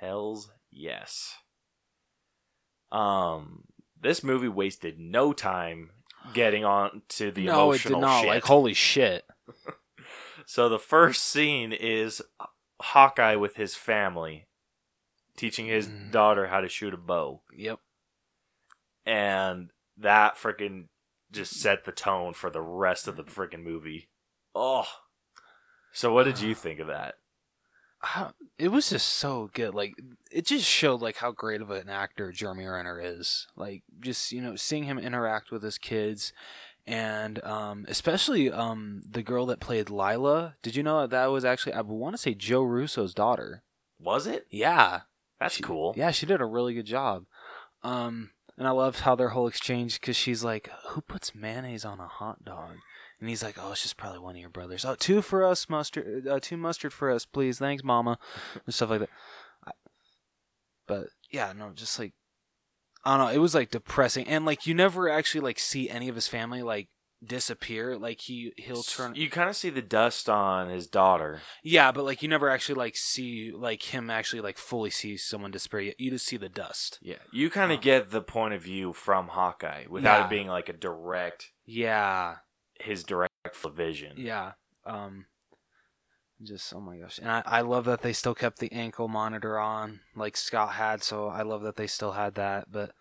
Hells 0.00 0.50
yes. 0.70 1.36
Um, 2.90 3.64
this 4.00 4.24
movie 4.24 4.48
wasted 4.48 4.98
no 4.98 5.32
time 5.32 5.90
getting 6.34 6.64
on 6.64 7.02
to 7.10 7.30
the 7.30 7.44
no, 7.44 7.72
it 7.72 7.82
did 7.82 7.90
emotional 7.92 8.00
not. 8.00 8.20
shit. 8.22 8.28
Like, 8.28 8.44
holy 8.44 8.74
shit. 8.74 9.24
So 10.46 10.68
the 10.68 10.78
first 10.78 11.24
scene 11.24 11.72
is 11.72 12.22
Hawkeye 12.80 13.34
with 13.36 13.56
his 13.56 13.74
family 13.74 14.46
teaching 15.36 15.66
his 15.66 15.88
Mm. 15.88 16.10
daughter 16.10 16.46
how 16.48 16.60
to 16.60 16.68
shoot 16.68 16.92
a 16.94 16.96
bow. 16.98 17.42
Yep. 17.54 17.80
And 19.06 19.70
that 19.96 20.36
freaking 20.36 20.88
just 21.30 21.52
set 21.54 21.84
the 21.84 21.92
tone 21.92 22.34
for 22.34 22.50
the 22.50 22.60
rest 22.60 23.06
of 23.08 23.16
the 23.16 23.24
freaking 23.24 23.62
movie. 23.62 24.08
Oh. 24.54 24.86
So 25.92 26.12
what 26.12 26.24
did 26.24 26.40
you 26.40 26.54
think 26.54 26.80
of 26.80 26.86
that? 26.88 27.16
how, 28.02 28.32
it 28.58 28.68
was 28.68 28.88
just 28.88 29.08
so 29.08 29.50
good. 29.52 29.74
Like 29.74 29.92
it 30.30 30.46
just 30.46 30.64
showed 30.66 31.02
like 31.02 31.16
how 31.16 31.32
great 31.32 31.60
of 31.60 31.70
an 31.70 31.90
actor 31.90 32.32
Jeremy 32.32 32.64
Renner 32.66 32.98
is. 32.98 33.46
Like 33.56 33.82
just 34.00 34.32
you 34.32 34.40
know 34.40 34.56
seeing 34.56 34.84
him 34.84 34.98
interact 34.98 35.50
with 35.50 35.62
his 35.62 35.76
kids, 35.76 36.32
and 36.86 37.42
um, 37.44 37.84
especially 37.88 38.50
um, 38.50 39.02
the 39.08 39.22
girl 39.22 39.46
that 39.46 39.60
played 39.60 39.90
Lila. 39.90 40.56
Did 40.62 40.76
you 40.76 40.82
know 40.82 41.00
that 41.02 41.10
that 41.10 41.26
was 41.26 41.44
actually 41.44 41.72
I 41.74 41.80
want 41.82 42.14
to 42.14 42.18
say 42.22 42.34
Joe 42.34 42.62
Russo's 42.62 43.14
daughter? 43.14 43.62
Was 43.98 44.26
it? 44.26 44.46
Yeah, 44.50 45.00
That's 45.38 45.56
She- 45.56 45.62
cool. 45.62 45.94
Yeah, 45.96 46.10
she 46.10 46.26
did 46.26 46.40
a 46.40 46.46
really 46.46 46.74
good 46.74 46.86
job. 46.86 47.24
Um, 47.82 48.30
and 48.58 48.66
I 48.68 48.72
loved 48.72 49.00
how 49.00 49.14
their 49.14 49.30
whole 49.30 49.46
exchange 49.46 50.00
because 50.00 50.16
she's 50.16 50.44
like, 50.44 50.70
"Who 50.88 51.00
puts 51.00 51.34
mayonnaise 51.34 51.84
on 51.84 51.98
a 52.00 52.06
hot 52.08 52.44
dog?" 52.44 52.76
And 53.18 53.28
he's 53.28 53.42
like, 53.42 53.56
"Oh, 53.58 53.72
it's 53.72 53.82
just 53.82 53.96
probably 53.96 54.18
one 54.18 54.34
of 54.34 54.40
your 54.40 54.50
brothers. 54.50 54.84
Oh, 54.84 54.94
two 54.96 55.22
for 55.22 55.44
us, 55.46 55.68
mustard. 55.68 56.26
Uh, 56.26 56.40
two 56.40 56.56
mustard 56.58 56.92
for 56.92 57.10
us, 57.10 57.24
please. 57.24 57.58
Thanks, 57.58 57.82
Mama." 57.84 58.18
and 58.66 58.74
stuff 58.74 58.90
like 58.90 59.00
that. 59.00 59.08
I, 59.66 59.72
but 60.86 61.06
yeah, 61.30 61.52
no, 61.56 61.70
just 61.74 61.98
like 61.98 62.12
I 63.04 63.16
don't 63.16 63.26
know. 63.28 63.32
It 63.32 63.38
was 63.38 63.54
like 63.54 63.70
depressing, 63.70 64.26
and 64.28 64.44
like 64.44 64.66
you 64.66 64.74
never 64.74 65.08
actually 65.08 65.40
like 65.42 65.58
see 65.58 65.88
any 65.88 66.08
of 66.08 66.14
his 66.14 66.28
family 66.28 66.62
like 66.62 66.88
disappear. 67.24 67.96
Like 67.98 68.20
he 68.22 68.52
he'll 68.56 68.82
turn. 68.82 69.14
You 69.14 69.30
kind 69.30 69.48
of 69.48 69.56
see 69.56 69.70
the 69.70 69.82
dust 69.82 70.28
on 70.28 70.68
his 70.68 70.86
daughter. 70.86 71.40
Yeah, 71.62 71.92
but 71.92 72.04
like 72.04 72.22
you 72.22 72.28
never 72.28 72.48
actually 72.48 72.74
like 72.76 72.96
see 72.96 73.52
like 73.54 73.94
him 73.94 74.10
actually 74.10 74.40
like 74.42 74.58
fully 74.58 74.90
see 74.90 75.16
someone 75.16 75.50
disappear. 75.50 75.92
You- 75.98 76.10
just 76.10 76.26
see 76.26 76.36
the 76.36 76.48
dust. 76.48 76.98
Yeah. 77.02 77.16
You 77.32 77.50
kind 77.50 77.72
of 77.72 77.78
Huh. 77.78 77.82
get 77.82 78.10
the 78.10 78.22
point 78.22 78.54
of 78.54 78.62
view 78.62 78.92
from 78.92 79.28
Hawkeye 79.28 79.84
without 79.88 80.18
Yeah. 80.20 80.26
it 80.26 80.30
being 80.30 80.48
like 80.48 80.68
a 80.68 80.72
direct 80.74 81.50
Yeah, 81.66 82.36
his 82.80 83.04
direct 83.04 83.30
vision. 83.74 84.14
yeah. 84.16 84.52
Um, 84.84 85.26
just 86.42 86.72
oh 86.74 86.80
my 86.80 86.96
gosh, 86.98 87.18
and 87.18 87.30
I, 87.30 87.42
I 87.44 87.60
love 87.62 87.84
that 87.86 88.02
they 88.02 88.12
still 88.12 88.34
kept 88.34 88.58
the 88.58 88.72
ankle 88.72 89.08
monitor 89.08 89.58
on 89.58 90.00
like 90.16 90.36
Scott 90.36 90.72
had. 90.72 91.02
So 91.02 91.28
I 91.28 91.42
love 91.42 91.62
that 91.62 91.76
they 91.76 91.86
still 91.86 92.12
had 92.12 92.34
that. 92.36 92.70
But 92.70 92.92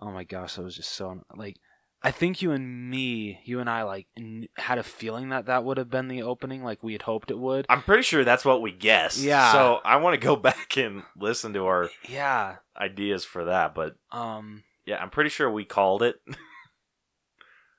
oh 0.00 0.10
my 0.10 0.24
gosh, 0.24 0.54
that 0.56 0.62
was 0.62 0.76
just 0.76 0.90
so 0.92 1.22
like. 1.34 1.56
I 2.02 2.12
think 2.12 2.40
you 2.40 2.50
and 2.52 2.88
me, 2.88 3.40
you 3.44 3.60
and 3.60 3.68
I, 3.68 3.82
like 3.82 4.06
n- 4.16 4.48
had 4.56 4.78
a 4.78 4.82
feeling 4.82 5.28
that 5.28 5.44
that 5.44 5.64
would 5.64 5.76
have 5.76 5.90
been 5.90 6.08
the 6.08 6.22
opening, 6.22 6.64
like 6.64 6.82
we 6.82 6.94
had 6.94 7.02
hoped 7.02 7.30
it 7.30 7.38
would. 7.38 7.66
I'm 7.68 7.82
pretty 7.82 8.04
sure 8.04 8.24
that's 8.24 8.42
what 8.46 8.62
we 8.62 8.72
guessed. 8.72 9.18
Yeah. 9.18 9.52
So 9.52 9.80
I 9.84 9.96
want 9.96 10.18
to 10.18 10.26
go 10.26 10.34
back 10.50 10.78
and 10.78 11.02
listen 11.14 11.52
to 11.52 11.66
our 11.66 11.90
Yeah. 12.08 12.56
ideas 12.74 13.26
for 13.26 13.44
that, 13.44 13.74
but 13.74 13.96
Um. 14.12 14.64
yeah, 14.86 14.96
I'm 14.96 15.10
pretty 15.10 15.28
sure 15.28 15.50
we 15.50 15.66
called 15.66 16.02
it. 16.02 16.16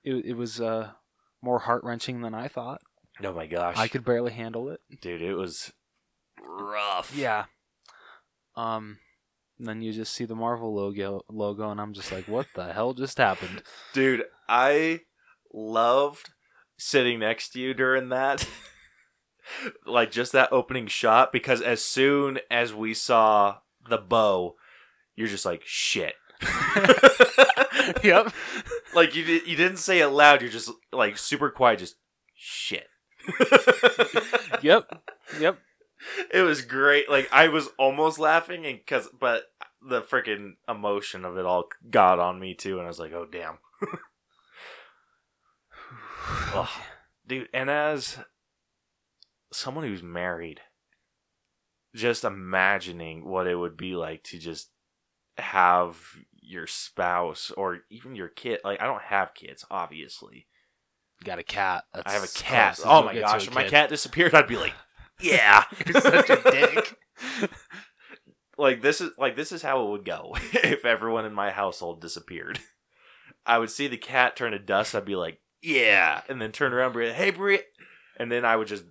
It 0.04 0.26
it 0.26 0.34
was 0.34 0.60
uh 0.62 0.92
more 1.42 1.60
heart 1.60 1.84
wrenching 1.84 2.22
than 2.22 2.34
I 2.34 2.48
thought. 2.48 2.82
Oh 3.24 3.34
my 3.34 3.48
gosh, 3.48 3.78
I 3.78 3.88
could 3.88 4.06
barely 4.06 4.32
handle 4.32 4.70
it. 4.70 4.82
dude, 5.02 5.22
it 5.22 5.36
was 5.36 5.72
rough. 6.42 7.14
Yeah. 7.16 7.46
Um. 8.56 9.00
and 9.58 9.68
then 9.68 9.82
you 9.82 9.94
just 9.94 10.14
see 10.14 10.26
the 10.26 10.36
Marvel 10.36 10.74
logo, 10.74 11.22
logo, 11.30 11.70
and 11.70 11.80
I'm 11.80 11.94
just 11.94 12.12
like, 12.12 12.28
what 12.28 12.48
the 12.56 12.74
hell 12.74 12.94
just 12.94 13.18
happened? 13.18 13.64
dude, 13.94 14.24
I 14.50 15.02
loved 15.54 16.32
sitting 16.78 17.20
next 17.20 17.50
to 17.50 17.60
you 17.60 17.74
during 17.74 18.10
that. 18.10 18.48
like 19.86 20.12
just 20.12 20.32
that 20.32 20.52
opening 20.52 20.88
shot 20.88 21.32
because 21.32 21.62
as 21.62 21.84
soon 21.84 22.40
as 22.50 22.74
we 22.74 22.94
saw 22.94 23.58
the 23.90 23.98
bow, 23.98 24.56
you're 25.16 25.28
just 25.28 25.46
like 25.46 25.62
shit. 25.66 26.14
yep. 28.04 28.34
like 28.96 29.16
you 29.16 29.24
you 29.24 29.56
didn't 29.56 29.78
say 29.78 30.00
it 30.00 30.08
loud. 30.08 30.42
You're 30.42 30.52
just 30.52 30.72
like 30.92 31.18
super 31.18 31.50
quiet. 31.50 31.80
Just 31.80 31.96
shit. 32.36 32.88
Yep. 34.62 35.04
Yep. 35.40 35.60
It 36.32 36.42
was 36.42 36.62
great. 36.62 37.10
Like 37.10 37.30
I 37.32 37.48
was 37.48 37.70
almost 37.78 38.20
laughing, 38.20 38.66
and 38.66 38.78
because 38.78 39.10
but 39.20 39.44
the 39.82 40.02
freaking 40.02 40.54
emotion 40.68 41.26
of 41.26 41.38
it 41.38 41.46
all 41.46 41.66
got 41.90 42.20
on 42.20 42.40
me 42.40 42.54
too, 42.54 42.78
and 42.78 42.86
I 42.86 42.88
was 42.88 43.00
like, 43.00 43.14
oh 43.14 43.28
damn, 43.32 43.58
Ugh. 46.54 46.70
dude. 47.28 47.50
And 47.54 47.70
as 47.70 48.18
someone 49.52 49.86
who's 49.86 50.04
married, 50.04 50.62
just 51.96 52.24
imagining 52.24 53.26
what 53.26 53.48
it 53.48 53.56
would 53.56 53.78
be 53.78 53.96
like 53.96 54.24
to 54.26 54.40
just 54.40 54.70
have 55.38 55.98
your 56.42 56.68
spouse 56.68 57.52
or 57.52 57.80
even 57.90 58.16
your 58.16 58.28
kid. 58.28 58.60
Like 58.64 58.82
I 58.82 58.86
don't 58.86 59.04
have 59.04 59.34
kids, 59.34 59.66
obviously. 59.70 60.48
Got 61.24 61.40
a 61.40 61.44
cat. 61.44 61.84
That's 61.94 62.12
I 62.12 62.14
have 62.14 62.24
a 62.24 62.28
cat. 62.28 62.76
close 62.76 62.88
Oh 62.88 63.04
my 63.04 63.18
gosh, 63.18 63.48
if 63.48 63.54
my 63.54 63.68
cat 63.68 63.90
disappeared, 63.90 64.34
I'd 64.34 64.48
be 64.48 64.58
like, 64.58 64.74
yeah. 65.22 65.66
You're 65.86 66.02
such 66.02 66.30
a 66.30 66.42
dick. 66.52 66.98
like 68.58 68.82
this 68.82 69.02
is 69.02 69.12
like 69.18 69.36
this 69.36 69.52
is 69.52 69.62
how 69.62 69.86
it 69.86 69.90
would 69.92 70.06
go 70.06 70.36
if 70.54 70.86
everyone 70.86 71.26
in 71.26 71.34
my 71.34 71.52
household 71.52 72.02
disappeared. 72.02 72.60
I 73.46 73.58
would 73.58 73.70
see 73.70 73.88
the 73.88 73.98
cat 73.98 74.36
turn 74.36 74.52
to 74.52 74.60
dust. 74.60 74.96
I'd 74.96 75.06
be 75.06 75.16
like, 75.16 75.40
yeah, 75.62 76.22
and 76.30 76.42
then 76.42 76.52
turn 76.52 76.74
around, 76.74 76.92
and 76.92 77.00
be 77.00 77.08
like, 77.08 77.16
hey, 77.16 77.32
Bri, 77.32 77.60
and 78.18 78.32
then 78.32 78.46
I 78.46 78.56
would 78.56 78.68
just 78.68 78.84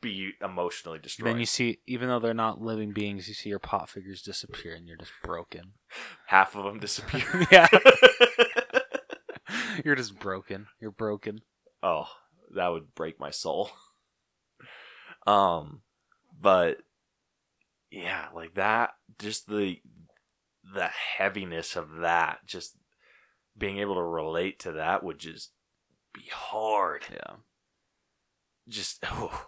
be 0.00 0.32
emotionally 0.42 0.98
destroyed. 0.98 1.30
Then 1.30 1.40
you 1.40 1.46
see, 1.46 1.78
even 1.86 2.08
though 2.08 2.18
they're 2.18 2.34
not 2.34 2.60
living 2.60 2.92
beings, 2.92 3.26
you 3.26 3.34
see 3.34 3.48
your 3.48 3.58
Pop 3.58 3.88
figures 3.88 4.22
disappear, 4.22 4.74
and 4.74 4.86
you're 4.86 4.98
just 4.98 5.12
broken. 5.22 5.72
Half 6.26 6.56
of 6.56 6.64
them 6.64 6.78
disappear. 6.78 7.46
yeah, 7.50 7.68
you're 9.84 9.94
just 9.94 10.18
broken. 10.18 10.66
You're 10.80 10.90
broken. 10.90 11.40
oh, 11.82 12.08
that 12.54 12.68
would 12.68 12.94
break 12.94 13.18
my 13.20 13.30
soul. 13.30 13.70
Um, 15.26 15.80
but 16.38 16.82
yeah, 17.90 18.26
like 18.34 18.56
that, 18.56 18.90
just 19.18 19.48
the 19.48 19.80
the 20.74 20.84
heaviness 21.16 21.76
of 21.76 21.96
that, 22.00 22.40
just 22.46 22.76
being 23.56 23.78
able 23.78 23.94
to 23.94 24.02
relate 24.02 24.58
to 24.60 24.72
that 24.72 25.02
would 25.02 25.18
just 25.18 25.52
be 26.12 26.24
hard. 26.30 27.04
Yeah. 27.10 27.36
Just 28.68 29.02
oh. 29.04 29.46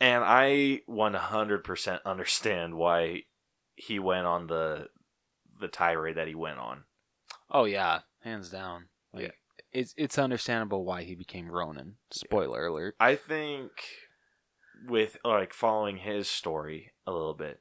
And 0.00 0.22
I 0.24 0.80
100% 0.88 1.98
understand 2.06 2.74
why 2.74 3.24
he 3.74 3.98
went 3.98 4.26
on 4.26 4.46
the 4.46 4.88
the 5.60 5.68
tirade 5.68 6.16
that 6.16 6.28
he 6.28 6.34
went 6.34 6.58
on. 6.58 6.84
Oh 7.50 7.64
yeah, 7.64 8.00
hands 8.28 8.50
down. 8.50 8.88
Like, 9.12 9.22
Yeah. 9.24 9.30
It's 9.70 9.92
it's 9.98 10.18
understandable 10.18 10.84
why 10.84 11.02
he 11.02 11.14
became 11.14 11.50
Ronin. 11.50 11.96
Spoiler 12.10 12.66
alert. 12.66 12.94
I 12.98 13.16
think 13.16 13.70
with 14.86 15.18
like 15.24 15.52
following 15.52 15.98
his 15.98 16.26
story 16.28 16.92
a 17.06 17.12
little 17.12 17.34
bit, 17.34 17.60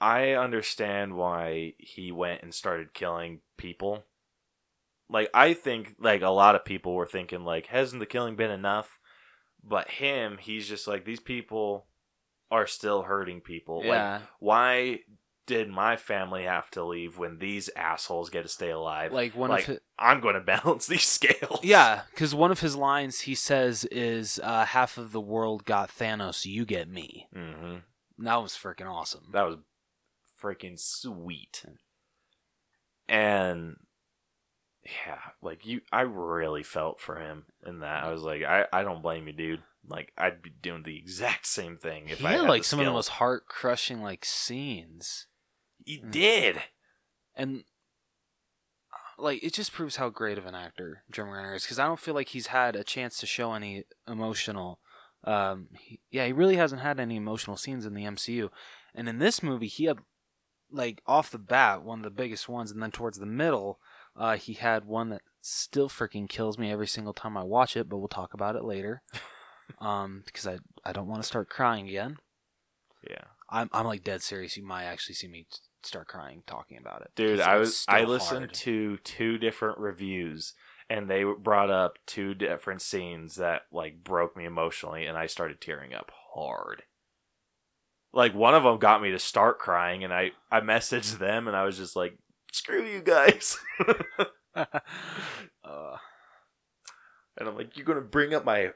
I 0.00 0.32
understand 0.32 1.14
why 1.16 1.74
he 1.78 2.10
went 2.10 2.42
and 2.42 2.52
started 2.52 2.94
killing 2.94 3.42
people. 3.56 4.04
Like 5.08 5.30
I 5.32 5.54
think 5.54 5.94
like 6.00 6.22
a 6.22 6.30
lot 6.30 6.56
of 6.56 6.64
people 6.64 6.94
were 6.94 7.06
thinking 7.06 7.44
like 7.44 7.66
hasn't 7.66 8.00
the 8.00 8.06
killing 8.06 8.34
been 8.34 8.50
enough? 8.50 8.98
But 9.62 9.88
him, 9.90 10.38
he's 10.40 10.68
just 10.68 10.88
like 10.88 11.04
these 11.04 11.20
people 11.20 11.86
are 12.50 12.66
still 12.66 13.02
hurting 13.02 13.40
people. 13.40 13.78
Like 13.78 13.86
Yeah. 13.86 14.20
why 14.40 15.00
did 15.48 15.68
my 15.68 15.96
family 15.96 16.44
have 16.44 16.70
to 16.70 16.84
leave 16.84 17.18
when 17.18 17.38
these 17.38 17.68
assholes 17.74 18.30
get 18.30 18.42
to 18.42 18.48
stay 18.48 18.70
alive? 18.70 19.12
Like 19.12 19.34
one 19.34 19.50
Like, 19.50 19.62
of 19.62 19.66
his, 19.66 19.80
I'm 19.98 20.20
going 20.20 20.34
to 20.36 20.40
balance 20.40 20.86
these 20.86 21.06
scales. 21.06 21.60
yeah, 21.64 22.02
because 22.12 22.34
one 22.34 22.52
of 22.52 22.60
his 22.60 22.76
lines 22.76 23.22
he 23.22 23.34
says 23.34 23.84
is 23.86 24.38
uh, 24.44 24.66
half 24.66 24.96
of 24.98 25.10
the 25.10 25.20
world 25.20 25.64
got 25.64 25.90
Thanos, 25.90 26.44
you 26.46 26.64
get 26.64 26.88
me. 26.88 27.26
hmm 27.34 27.76
That 28.18 28.36
was 28.36 28.52
freaking 28.52 28.88
awesome. 28.88 29.24
That 29.32 29.46
was 29.46 29.56
freaking 30.40 30.78
sweet. 30.78 31.64
And 33.08 33.76
yeah, 34.84 35.18
like 35.42 35.66
you 35.66 35.80
I 35.90 36.02
really 36.02 36.62
felt 36.62 37.00
for 37.00 37.18
him 37.18 37.46
in 37.66 37.80
that. 37.80 38.04
I 38.04 38.12
was 38.12 38.22
like, 38.22 38.42
I, 38.42 38.66
I 38.72 38.82
don't 38.82 39.02
blame 39.02 39.26
you, 39.26 39.32
dude. 39.32 39.62
Like 39.86 40.12
I'd 40.18 40.42
be 40.42 40.50
doing 40.50 40.82
the 40.82 40.98
exact 40.98 41.46
same 41.46 41.78
thing 41.78 42.08
if 42.08 42.18
he 42.18 42.26
I 42.26 42.32
had 42.32 42.40
had 42.42 42.48
like 42.48 42.64
some 42.64 42.78
of 42.80 42.84
the 42.86 42.92
most 42.92 43.08
heart 43.08 43.46
crushing 43.46 44.02
like 44.02 44.24
scenes, 44.24 45.26
He 45.88 45.96
did. 45.96 46.58
and 47.34 47.64
like 49.16 49.42
it 49.42 49.54
just 49.54 49.72
proves 49.72 49.96
how 49.96 50.10
great 50.10 50.36
of 50.36 50.44
an 50.44 50.54
actor 50.54 51.02
Jeremy 51.10 51.32
Renner 51.32 51.54
is. 51.54 51.62
Because 51.62 51.78
I 51.78 51.86
don't 51.86 51.98
feel 51.98 52.12
like 52.12 52.28
he's 52.28 52.48
had 52.48 52.76
a 52.76 52.84
chance 52.84 53.18
to 53.18 53.26
show 53.26 53.54
any 53.54 53.84
emotional. 54.06 54.80
Um, 55.24 55.68
he, 55.72 56.00
yeah, 56.10 56.26
he 56.26 56.32
really 56.34 56.56
hasn't 56.56 56.82
had 56.82 57.00
any 57.00 57.16
emotional 57.16 57.56
scenes 57.56 57.86
in 57.86 57.94
the 57.94 58.04
MCU, 58.04 58.50
and 58.94 59.08
in 59.08 59.18
this 59.18 59.42
movie, 59.42 59.66
he 59.66 59.86
had 59.86 59.96
like 60.70 61.00
off 61.06 61.30
the 61.30 61.38
bat 61.38 61.82
one 61.82 62.00
of 62.00 62.04
the 62.04 62.10
biggest 62.10 62.50
ones, 62.50 62.70
and 62.70 62.82
then 62.82 62.90
towards 62.90 63.18
the 63.18 63.24
middle, 63.24 63.80
uh, 64.14 64.36
he 64.36 64.52
had 64.52 64.84
one 64.84 65.08
that 65.08 65.22
still 65.40 65.88
freaking 65.88 66.28
kills 66.28 66.58
me 66.58 66.70
every 66.70 66.86
single 66.86 67.14
time 67.14 67.34
I 67.34 67.44
watch 67.44 67.78
it. 67.78 67.88
But 67.88 67.96
we'll 67.96 68.08
talk 68.08 68.34
about 68.34 68.56
it 68.56 68.64
later. 68.64 69.00
um, 69.80 70.22
because 70.26 70.46
I 70.46 70.58
I 70.84 70.92
don't 70.92 71.08
want 71.08 71.22
to 71.22 71.26
start 71.28 71.48
crying 71.48 71.88
again. 71.88 72.18
Yeah. 73.08 73.24
I'm 73.50 73.70
I'm 73.72 73.86
like 73.86 74.04
dead 74.04 74.22
serious. 74.22 74.56
You 74.58 74.66
might 74.66 74.84
actually 74.84 75.14
see 75.14 75.28
me 75.28 75.46
start 75.82 76.08
crying 76.08 76.42
talking 76.46 76.78
about 76.78 77.02
it. 77.02 77.10
Dude, 77.14 77.40
I 77.40 77.56
was 77.56 77.84
I 77.88 78.04
listened 78.04 78.38
hard. 78.38 78.54
to 78.54 78.98
two 78.98 79.38
different 79.38 79.78
reviews 79.78 80.54
and 80.90 81.08
they 81.08 81.24
brought 81.24 81.70
up 81.70 81.98
two 82.06 82.34
different 82.34 82.82
scenes 82.82 83.36
that 83.36 83.62
like 83.72 84.02
broke 84.02 84.36
me 84.36 84.44
emotionally 84.44 85.06
and 85.06 85.16
I 85.16 85.26
started 85.26 85.60
tearing 85.60 85.94
up 85.94 86.10
hard. 86.34 86.82
Like 88.12 88.34
one 88.34 88.54
of 88.54 88.62
them 88.62 88.78
got 88.78 89.02
me 89.02 89.10
to 89.10 89.18
start 89.18 89.58
crying 89.58 90.04
and 90.04 90.12
I 90.12 90.32
I 90.50 90.60
messaged 90.60 91.18
them 91.18 91.46
and 91.46 91.56
I 91.56 91.64
was 91.64 91.76
just 91.76 91.94
like 91.96 92.18
screw 92.52 92.84
you 92.84 93.00
guys. 93.00 93.58
uh, 94.54 94.64
and 97.36 97.48
I'm 97.48 97.56
like 97.56 97.76
you're 97.76 97.86
going 97.86 97.98
to 97.98 98.04
bring 98.04 98.34
up 98.34 98.44
my 98.44 98.72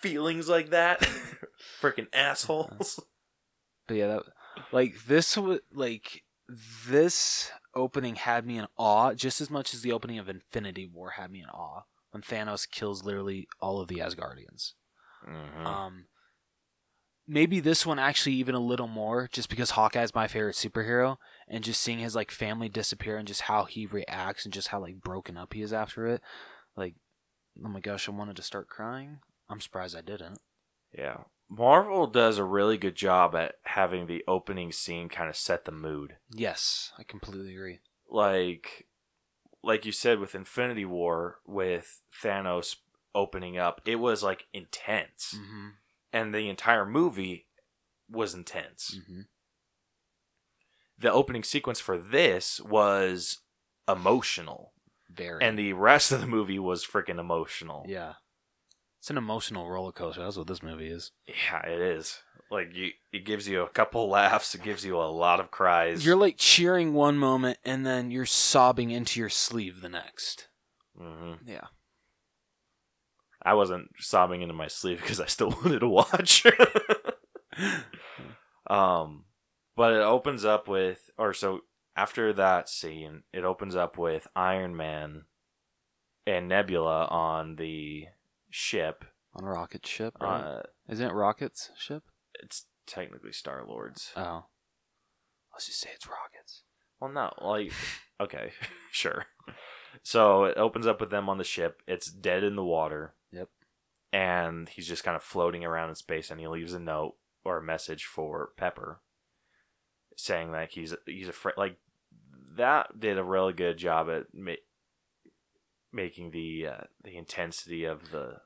feelings 0.00 0.48
like 0.48 0.70
that? 0.70 1.08
Freaking 1.80 2.08
assholes. 2.12 3.00
but 3.86 3.96
yeah, 3.96 4.06
that, 4.08 4.22
like 4.72 5.04
this 5.06 5.36
was 5.36 5.60
like 5.72 6.24
this 6.48 7.50
opening 7.74 8.16
had 8.16 8.46
me 8.46 8.58
in 8.58 8.66
awe 8.76 9.14
just 9.14 9.40
as 9.40 9.50
much 9.50 9.72
as 9.72 9.82
the 9.82 9.92
opening 9.92 10.18
of 10.18 10.28
Infinity 10.28 10.86
War 10.86 11.10
had 11.10 11.30
me 11.30 11.40
in 11.40 11.48
awe 11.48 11.82
when 12.10 12.22
Thanos 12.22 12.68
kills 12.70 13.04
literally 13.04 13.48
all 13.60 13.80
of 13.80 13.88
the 13.88 13.98
Asgardians. 13.98 14.74
Mhm. 15.26 15.64
Um, 15.64 16.08
maybe 17.26 17.60
this 17.60 17.86
one 17.86 17.98
actually 17.98 18.34
even 18.34 18.54
a 18.54 18.60
little 18.60 18.88
more, 18.88 19.28
just 19.32 19.48
because 19.48 19.70
Hawkeye's 19.70 20.14
my 20.14 20.28
favorite 20.28 20.56
superhero, 20.56 21.18
and 21.48 21.64
just 21.64 21.80
seeing 21.80 22.00
his 22.00 22.14
like 22.14 22.30
family 22.30 22.68
disappear 22.68 23.16
and 23.16 23.28
just 23.28 23.42
how 23.42 23.64
he 23.64 23.86
reacts 23.86 24.44
and 24.44 24.52
just 24.52 24.68
how 24.68 24.80
like 24.80 25.00
broken 25.00 25.36
up 25.36 25.54
he 25.54 25.62
is 25.62 25.72
after 25.72 26.06
it. 26.06 26.20
Like, 26.76 26.94
oh 27.64 27.68
my 27.68 27.80
gosh, 27.80 28.08
I 28.08 28.12
wanted 28.12 28.36
to 28.36 28.42
start 28.42 28.68
crying. 28.68 29.20
I'm 29.48 29.60
surprised 29.60 29.96
I 29.96 30.02
didn't. 30.02 30.40
Yeah. 30.92 31.24
Marvel 31.54 32.06
does 32.06 32.38
a 32.38 32.44
really 32.44 32.78
good 32.78 32.94
job 32.94 33.34
at 33.34 33.56
having 33.64 34.06
the 34.06 34.24
opening 34.26 34.72
scene 34.72 35.10
kind 35.10 35.28
of 35.28 35.36
set 35.36 35.66
the 35.66 35.72
mood. 35.72 36.16
Yes, 36.30 36.92
I 36.98 37.02
completely 37.02 37.52
agree. 37.54 37.80
Like 38.08 38.86
like 39.62 39.84
you 39.84 39.92
said 39.92 40.18
with 40.18 40.34
Infinity 40.34 40.86
War 40.86 41.40
with 41.46 42.00
Thanos 42.22 42.76
opening 43.14 43.58
up, 43.58 43.82
it 43.84 43.96
was 43.96 44.22
like 44.22 44.46
intense. 44.54 45.36
Mm-hmm. 45.36 45.68
And 46.14 46.34
the 46.34 46.48
entire 46.48 46.86
movie 46.86 47.46
was 48.10 48.34
intense. 48.34 48.98
Mm-hmm. 48.98 49.20
The 50.98 51.12
opening 51.12 51.44
sequence 51.44 51.80
for 51.80 51.98
this 51.98 52.60
was 52.60 53.40
emotional. 53.86 54.72
Very. 55.10 55.44
And 55.44 55.58
the 55.58 55.74
rest 55.74 56.12
of 56.12 56.20
the 56.20 56.26
movie 56.26 56.58
was 56.58 56.86
freaking 56.86 57.18
emotional. 57.18 57.84
yeah, 57.86 58.14
it's 59.02 59.10
an 59.10 59.18
emotional 59.18 59.68
roller 59.68 59.90
coaster. 59.90 60.22
That's 60.22 60.36
what 60.36 60.46
this 60.46 60.62
movie 60.62 60.86
is. 60.86 61.10
Yeah, 61.26 61.66
it 61.66 61.80
is. 61.80 62.22
Like 62.52 62.68
you 62.72 62.90
it 63.12 63.24
gives 63.24 63.48
you 63.48 63.62
a 63.62 63.68
couple 63.68 64.08
laughs, 64.08 64.54
it 64.54 64.62
gives 64.62 64.84
you 64.84 64.96
a 64.96 65.10
lot 65.10 65.40
of 65.40 65.50
cries. 65.50 66.06
You're 66.06 66.14
like 66.14 66.36
cheering 66.38 66.94
one 66.94 67.18
moment 67.18 67.58
and 67.64 67.84
then 67.84 68.12
you're 68.12 68.26
sobbing 68.26 68.92
into 68.92 69.18
your 69.18 69.28
sleeve 69.28 69.80
the 69.80 69.88
next. 69.88 70.46
hmm 70.96 71.32
Yeah. 71.44 71.66
I 73.44 73.54
wasn't 73.54 73.88
sobbing 73.98 74.40
into 74.40 74.54
my 74.54 74.68
sleeve 74.68 75.00
because 75.00 75.18
I 75.18 75.26
still 75.26 75.50
wanted 75.64 75.80
to 75.80 75.88
watch. 75.88 76.46
um, 78.70 79.24
but 79.74 79.94
it 79.94 80.02
opens 80.02 80.44
up 80.44 80.68
with, 80.68 81.10
or 81.18 81.34
so 81.34 81.62
after 81.96 82.32
that 82.34 82.68
scene, 82.68 83.24
it 83.32 83.42
opens 83.42 83.74
up 83.74 83.98
with 83.98 84.28
Iron 84.36 84.76
Man 84.76 85.24
and 86.24 86.48
Nebula 86.48 87.06
on 87.06 87.56
the 87.56 88.06
ship. 88.52 89.04
On 89.34 89.44
a 89.44 89.50
rocket 89.50 89.86
ship, 89.86 90.14
right? 90.20 90.40
Uh, 90.40 90.62
Isn't 90.88 91.08
it 91.08 91.14
Rocket's 91.14 91.70
ship? 91.78 92.02
it's 92.42 92.66
technically 92.86 93.32
Star 93.32 93.64
Lord's. 93.66 94.12
Oh. 94.16 94.44
Let's 95.52 95.66
just 95.66 95.80
say 95.80 95.90
it's 95.94 96.06
Rockets. 96.06 96.62
Well, 97.00 97.10
no, 97.10 97.32
like, 97.40 97.72
okay, 98.20 98.52
sure. 98.92 99.26
So 100.02 100.44
it 100.44 100.56
opens 100.56 100.86
up 100.86 101.00
with 101.00 101.10
them 101.10 101.28
on 101.28 101.38
the 101.38 101.44
ship. 101.44 101.82
It's 101.86 102.10
dead 102.10 102.44
in 102.44 102.56
the 102.56 102.64
water. 102.64 103.14
Yep. 103.32 103.48
And 104.12 104.68
he's 104.68 104.86
just 104.88 105.04
kind 105.04 105.16
of 105.16 105.22
floating 105.22 105.64
around 105.64 105.88
in 105.88 105.94
space, 105.94 106.30
and 106.30 106.38
he 106.38 106.46
leaves 106.46 106.74
a 106.74 106.78
note 106.78 107.14
or 107.44 107.58
a 107.58 107.62
message 107.62 108.04
for 108.04 108.50
Pepper, 108.56 109.00
saying 110.16 110.52
that 110.52 110.72
he's 110.72 110.94
he's 111.06 111.28
afraid. 111.28 111.54
Like 111.56 111.78
that 112.56 113.00
did 113.00 113.18
a 113.18 113.24
really 113.24 113.54
good 113.54 113.78
job 113.78 114.08
at 114.10 114.26
making 115.92 116.30
the 116.30 116.66
uh, 116.66 116.80
the 117.02 117.16
intensity 117.16 117.84
of 117.84 118.10
the 118.10 118.38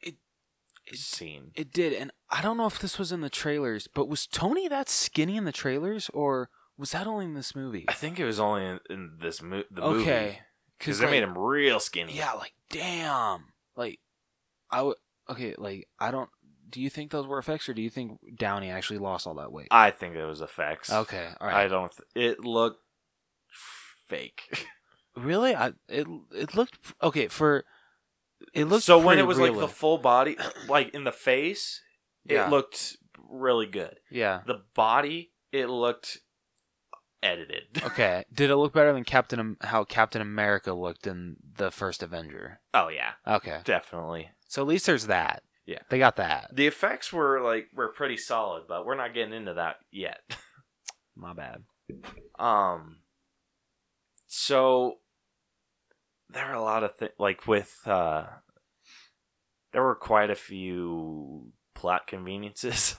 It- 0.00 0.16
it- 0.86 0.96
scene. 0.98 1.52
It 1.54 1.72
did, 1.72 1.92
and 1.92 2.10
I 2.30 2.42
don't 2.42 2.56
know 2.56 2.66
if 2.66 2.78
this 2.78 2.98
was 2.98 3.12
in 3.12 3.20
the 3.20 3.30
trailers, 3.30 3.86
but 3.88 4.08
was 4.08 4.26
Tony 4.26 4.68
that 4.68 4.88
skinny 4.88 5.36
in 5.36 5.44
the 5.44 5.52
trailers, 5.52 6.08
or 6.10 6.50
was 6.76 6.92
that 6.92 7.06
only 7.06 7.24
in 7.26 7.34
this 7.34 7.54
movie? 7.54 7.84
I 7.88 7.92
think 7.92 8.18
it 8.18 8.24
was 8.24 8.38
only 8.40 8.64
in, 8.64 8.80
in 8.88 9.18
this 9.20 9.42
mo- 9.42 9.64
the 9.70 9.82
okay, 9.82 9.96
movie 10.26 10.38
because 10.78 10.98
they 10.98 11.06
like, 11.06 11.12
made 11.12 11.22
him 11.24 11.36
real 11.36 11.80
skinny. 11.80 12.16
Yeah, 12.16 12.32
like 12.32 12.52
damn, 12.70 13.46
like 13.76 13.98
I 14.70 14.82
would. 14.82 14.96
Okay, 15.28 15.54
like 15.58 15.88
I 15.98 16.10
don't. 16.10 16.30
Do 16.70 16.80
you 16.82 16.90
think 16.90 17.10
those 17.10 17.26
were 17.26 17.38
effects, 17.38 17.68
or 17.68 17.74
do 17.74 17.80
you 17.82 17.88
think 17.90 18.18
Downey 18.36 18.70
actually 18.70 18.98
lost 18.98 19.26
all 19.26 19.34
that 19.36 19.50
weight? 19.52 19.68
I 19.70 19.90
think 19.90 20.14
it 20.16 20.24
was 20.24 20.40
effects. 20.42 20.92
Okay, 20.92 21.28
all 21.40 21.48
I 21.48 21.66
don't. 21.66 21.90
Th- 22.14 22.30
it 22.32 22.40
looked 22.44 22.80
fake. 24.08 24.42
really, 25.24 25.54
I 25.54 25.68
it 25.88 26.06
it 26.32 26.54
looked 26.54 26.78
okay 27.02 27.28
for. 27.28 27.64
It 28.54 28.64
looked 28.64 28.84
so 28.84 28.98
when 28.98 29.18
it 29.18 29.26
was 29.26 29.38
like 29.38 29.56
the 29.58 29.68
full 29.68 29.98
body, 29.98 30.36
like 30.68 30.94
in 30.94 31.04
the 31.04 31.12
face, 31.12 31.82
it 32.26 32.34
Yeah. 32.34 32.48
looked 32.48 32.96
really 33.18 33.66
good. 33.66 33.96
Yeah. 34.10 34.40
The 34.46 34.62
body, 34.74 35.32
it 35.52 35.66
looked 35.68 36.18
edited. 37.22 37.64
Okay. 37.84 38.24
Did 38.32 38.50
it 38.50 38.56
look 38.56 38.72
better 38.72 38.92
than 38.92 39.02
Captain 39.04 39.56
how 39.62 39.84
Captain 39.84 40.22
America 40.22 40.72
looked 40.72 41.06
in 41.06 41.36
the 41.56 41.70
first 41.72 42.02
Avenger? 42.02 42.60
Oh 42.72 42.88
yeah, 42.88 43.12
Okay. 43.26 43.60
definitely. 43.64 44.30
So 44.46 44.62
at 44.62 44.68
least 44.68 44.86
there's 44.86 45.08
that. 45.08 45.42
Yeah. 45.66 45.80
They 45.90 45.98
got 45.98 46.16
that. 46.16 46.50
The 46.54 46.66
effects 46.68 47.12
were 47.12 47.40
like 47.42 47.66
were 47.74 47.88
pretty 47.88 48.16
solid, 48.16 48.64
but 48.68 48.86
we're 48.86 48.94
not 48.94 49.14
getting 49.14 49.34
into 49.34 49.54
that 49.54 49.76
yet. 49.90 50.20
My 51.16 51.32
bad. 51.34 51.64
Um. 52.38 52.98
So 54.26 54.98
there 56.30 56.44
are 56.46 56.54
a 56.54 56.62
lot 56.62 56.84
of 56.84 56.94
things 56.96 57.12
like 57.18 57.46
with 57.46 57.76
uh 57.86 58.24
there 59.72 59.82
were 59.82 59.94
quite 59.94 60.30
a 60.30 60.34
few 60.34 61.52
plot 61.74 62.06
conveniences 62.06 62.96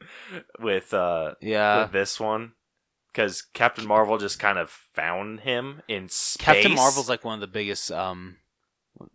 with 0.60 0.92
uh 0.94 1.34
Yeah. 1.40 1.82
with 1.82 1.92
this 1.92 2.18
one 2.20 2.52
because 3.12 3.42
Captain 3.42 3.86
Marvel 3.86 4.18
just 4.18 4.38
kind 4.38 4.58
of 4.58 4.70
found 4.94 5.40
him 5.40 5.80
in 5.88 6.08
space. 6.08 6.44
Captain 6.44 6.74
Marvel's 6.74 7.08
like 7.08 7.24
one 7.24 7.34
of 7.34 7.40
the 7.40 7.46
biggest 7.46 7.90
um 7.90 8.36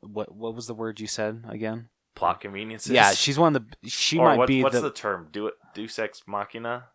what 0.01 0.33
what 0.35 0.55
was 0.55 0.67
the 0.67 0.73
word 0.75 0.99
you 0.99 1.07
said 1.07 1.43
again? 1.49 1.89
plot 2.13 2.41
conveniences. 2.41 2.91
Yeah, 2.91 3.13
she's 3.13 3.39
one 3.39 3.55
of 3.55 3.63
the 3.81 3.89
she 3.89 4.17
or 4.19 4.25
might 4.27 4.37
what- 4.37 4.47
be 4.47 4.61
what's 4.63 4.75
the, 4.75 4.81
the, 4.81 4.91
term? 4.91 5.29
Do 5.31 5.47
it. 5.47 5.53
Deus 5.73 5.97
ex 5.97 6.21
machina. 6.27 6.89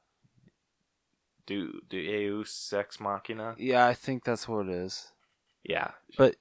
Do 1.46 1.80
Deus 1.88 2.72
ex 2.76 3.00
machina. 3.00 3.54
Yeah, 3.58 3.86
I 3.86 3.94
think 3.94 4.24
that's 4.24 4.46
what 4.46 4.66
it 4.66 4.72
is. 4.74 5.12
Yeah, 5.68 5.92
But 6.16 6.36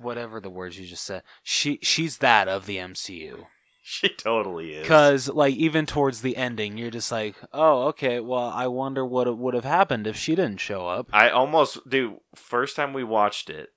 whatever 0.00 0.40
the 0.40 0.50
words 0.50 0.78
you 0.78 0.86
just 0.86 1.04
said, 1.04 1.22
she 1.42 1.78
she's 1.82 2.18
that 2.18 2.48
of 2.48 2.66
the 2.66 2.76
MCU. 2.78 3.46
she 3.82 4.08
totally 4.08 4.74
is. 4.74 4.86
Cuz 4.86 5.28
like 5.28 5.54
even 5.54 5.86
towards 5.86 6.22
the 6.22 6.36
ending, 6.36 6.76
you're 6.78 6.90
just 6.90 7.12
like, 7.12 7.36
"Oh, 7.52 7.88
okay, 7.88 8.20
well, 8.20 8.48
I 8.48 8.66
wonder 8.66 9.04
what 9.04 9.36
would 9.36 9.54
have 9.54 9.64
happened 9.64 10.06
if 10.06 10.16
she 10.16 10.34
didn't 10.34 10.60
show 10.60 10.88
up." 10.88 11.08
I 11.12 11.30
almost 11.30 11.88
do. 11.88 12.20
First 12.34 12.76
time 12.76 12.92
we 12.92 13.04
watched 13.04 13.48
it, 13.50 13.70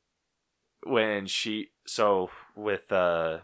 when 0.84 1.28
she 1.28 1.70
so 1.86 2.30
with 2.56 2.92
uh, 2.92 3.40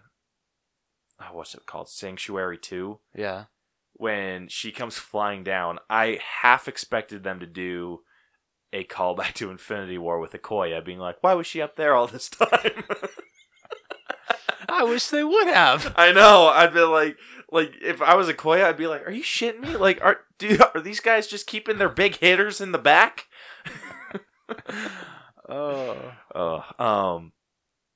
oh, 1.19 1.33
what's 1.33 1.55
it 1.55 1.65
called? 1.65 1.89
Sanctuary 1.89 2.57
Two. 2.57 2.99
Yeah. 3.15 3.45
When 3.95 4.47
she 4.47 4.71
comes 4.71 4.97
flying 4.97 5.43
down, 5.43 5.79
I 5.89 6.19
half 6.41 6.67
expected 6.67 7.23
them 7.23 7.39
to 7.39 7.45
do 7.45 7.99
a 8.73 8.83
callback 8.83 9.33
to 9.35 9.49
Infinity 9.49 9.97
War 9.97 10.19
with 10.19 10.33
Okoye 10.33 10.83
being 10.83 10.99
like, 10.99 11.17
"Why 11.21 11.33
was 11.33 11.47
she 11.47 11.61
up 11.61 11.75
there 11.75 11.93
all 11.95 12.07
this 12.07 12.27
time?" 12.29 12.83
I 14.69 14.83
wish 14.83 15.07
they 15.07 15.23
would 15.23 15.47
have. 15.47 15.93
I 15.95 16.11
know. 16.11 16.47
I'd 16.47 16.73
be 16.73 16.81
like, 16.81 17.17
like 17.51 17.73
if 17.81 18.01
I 18.01 18.15
was 18.15 18.27
Okoye, 18.27 18.63
I'd 18.63 18.77
be 18.77 18.87
like, 18.87 19.07
"Are 19.07 19.11
you 19.11 19.23
shitting 19.23 19.61
me? 19.61 19.77
Like, 19.77 20.03
are 20.03 20.21
do 20.37 20.57
are 20.73 20.81
these 20.81 20.99
guys 20.99 21.27
just 21.27 21.47
keeping 21.47 21.77
their 21.77 21.89
big 21.89 22.17
hitters 22.17 22.59
in 22.59 22.71
the 22.73 22.77
back?" 22.79 23.27
Oh. 25.49 26.13
Oh, 26.33 26.63
um, 26.79 27.33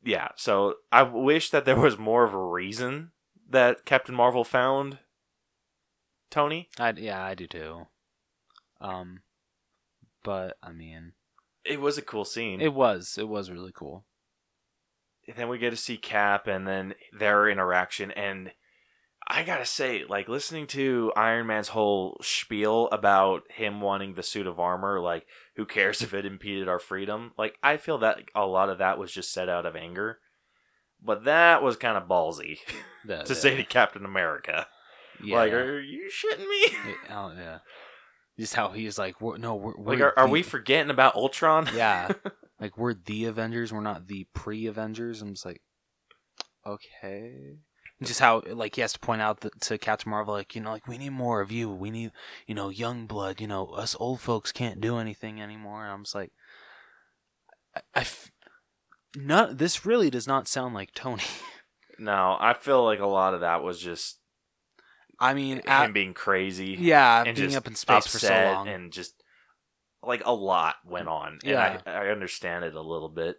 yeah. 0.04 0.30
So 0.36 0.76
I 0.92 1.04
wish 1.04 1.50
that 1.50 1.66
there 1.66 1.80
was 1.80 1.98
more 1.98 2.24
of 2.24 2.34
a 2.34 2.46
reason 2.46 3.12
that 3.50 3.86
Captain 3.86 4.16
Marvel 4.16 4.44
found 4.44 5.00
Tony. 6.30 6.70
I 6.78 6.92
yeah, 6.92 7.24
I 7.24 7.36
do 7.36 7.48
too. 7.48 7.88
Um 8.82 9.22
but 10.28 10.58
I 10.62 10.72
mean, 10.74 11.14
It 11.66 11.80
was 11.82 11.98
a 11.98 12.02
cool 12.02 12.26
scene. 12.26 12.60
it 12.62 12.74
was 12.74 13.18
it 13.18 13.28
was 13.28 13.50
really 13.50 13.72
cool. 13.74 14.06
then 15.36 15.50
we 15.50 15.58
get 15.58 15.72
to 15.72 15.78
see 15.78 15.98
Cap 15.98 16.48
and 16.48 16.68
then 16.68 16.94
their 17.18 17.50
interaction 17.50 18.12
and 18.12 18.52
I 19.30 19.44
gotta 19.44 19.66
say, 19.66 20.06
like 20.08 20.30
listening 20.30 20.68
to 20.68 21.12
Iron 21.18 21.48
Man's 21.48 21.68
whole 21.70 22.18
spiel 22.22 22.88
about 22.94 23.42
him 23.52 23.82
wanting 23.82 24.14
the 24.14 24.24
suit 24.24 24.48
of 24.48 24.58
armor, 24.58 25.02
like 25.02 25.26
who 25.58 25.66
cares 25.66 26.02
if 26.02 26.14
it 26.14 26.26
impeded 26.26 26.70
our 26.70 26.80
freedom? 26.80 27.34
Like 27.38 27.56
I 27.62 27.76
feel 27.76 27.98
that 28.00 28.20
a 28.34 28.46
lot 28.46 28.70
of 28.70 28.78
that 28.78 28.98
was 28.98 29.12
just 29.12 29.34
said 29.34 29.50
out 29.50 29.66
of 29.66 29.76
anger, 29.76 30.20
but 31.04 31.26
that 31.26 31.62
was 31.62 31.76
kind 31.76 31.98
of 31.98 32.08
ballsy 32.08 32.60
The- 33.06 33.24
to 33.26 33.36
say 33.36 33.58
to 33.58 33.64
Captain 33.66 34.06
America. 34.06 34.68
yeah. 35.22 35.36
Like, 35.36 35.52
are 35.52 35.80
you 35.82 36.10
shitting 36.10 36.48
me? 36.48 36.78
Yeah, 37.10 37.20
oh, 37.26 37.34
yeah. 37.38 37.58
Just 38.40 38.54
how 38.54 38.70
he's 38.70 38.98
like, 39.00 39.20
we're, 39.20 39.38
no, 39.38 39.56
we're, 39.56 39.74
Like, 39.78 40.00
we're 40.00 40.06
are, 40.10 40.20
are 40.20 40.26
the- 40.28 40.32
we 40.32 40.44
forgetting 40.44 40.92
about 40.92 41.16
Ultron? 41.16 41.70
Yeah, 41.76 42.12
like 42.60 42.78
we're 42.78 42.94
the 42.94 43.26
Avengers. 43.26 43.74
We're 43.74 43.82
not 43.82 44.08
the 44.08 44.28
pre-Avengers. 44.34 45.22
I'm 45.22 45.30
just 45.34 45.46
like, 45.46 45.62
okay. 46.66 47.58
Just 48.04 48.20
how 48.20 48.44
like 48.46 48.76
he 48.76 48.82
has 48.82 48.94
to 48.94 49.00
point 49.00 49.22
out 49.24 49.40
that, 49.40 49.60
to 49.62 49.78
Captain 49.80 50.12
Marvel, 50.12 50.36
like 50.36 50.54
you 50.54 50.62
know, 50.62 50.72
like 50.72 50.88
we 50.88 51.00
need 51.00 51.10
more 51.14 51.42
of 51.42 51.52
you. 51.52 51.72
We 51.72 51.90
need 51.90 52.12
you 52.46 52.54
know 52.54 52.70
young 52.70 53.08
blood. 53.08 53.42
You 53.42 53.48
know, 53.48 53.66
us 53.70 53.96
old 54.00 54.22
folks 54.22 54.52
can't 54.52 54.80
do 54.80 54.98
anything 54.98 55.42
anymore. 55.42 55.84
And 55.84 55.92
I'm 55.94 56.04
just 56.04 56.14
like, 56.14 56.32
I, 57.76 57.80
I 57.96 58.00
f- 58.02 58.32
not. 59.16 59.58
This 59.58 59.84
really 59.84 60.12
does 60.12 60.28
not 60.28 60.48
sound 60.48 60.74
like 60.76 60.94
Tony. 60.94 61.24
No, 62.00 62.38
I 62.40 62.54
feel 62.54 62.84
like 62.86 63.00
a 63.00 63.08
lot 63.08 63.34
of 63.34 63.40
that 63.40 63.64
was 63.64 63.80
just 63.82 64.20
I 65.20 65.34
mean, 65.34 65.58
him 65.58 65.64
at, 65.68 65.94
being 65.94 66.14
crazy. 66.14 66.76
yeah, 66.80 67.24
and 67.26 67.36
being 67.36 67.48
just 67.50 67.58
up 67.58 67.68
in 67.68 67.76
space 67.76 68.06
for 68.08 68.20
so 68.20 68.34
long. 68.34 68.68
and 68.68 68.92
just 68.94 69.14
like 70.04 70.22
a 70.26 70.34
lot 70.34 70.76
went 70.86 71.08
on. 71.08 71.40
And 71.44 71.44
Yeah. 71.44 71.82
I, 71.86 71.92
I 71.92 72.08
understand 72.10 72.64
it 72.66 72.76
a 72.76 72.82
little 72.82 73.10
bit. 73.10 73.38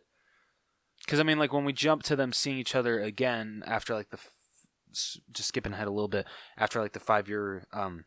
Because 1.04 1.20
I 1.20 1.22
mean, 1.22 1.38
like 1.38 1.52
when 1.52 1.64
we 1.64 1.72
jump 1.72 2.02
to 2.04 2.16
them 2.16 2.32
seeing 2.32 2.58
each 2.58 2.74
other 2.74 3.00
again 3.00 3.62
after 3.66 3.94
like 3.94 4.10
the, 4.10 4.18
f- 4.18 4.32
just 5.32 5.48
skipping 5.48 5.72
ahead 5.72 5.86
a 5.86 5.92
little 5.92 6.08
bit 6.08 6.26
after 6.56 6.80
like 6.80 6.92
the 6.92 7.00
five 7.00 7.28
year 7.28 7.64
um, 7.72 8.04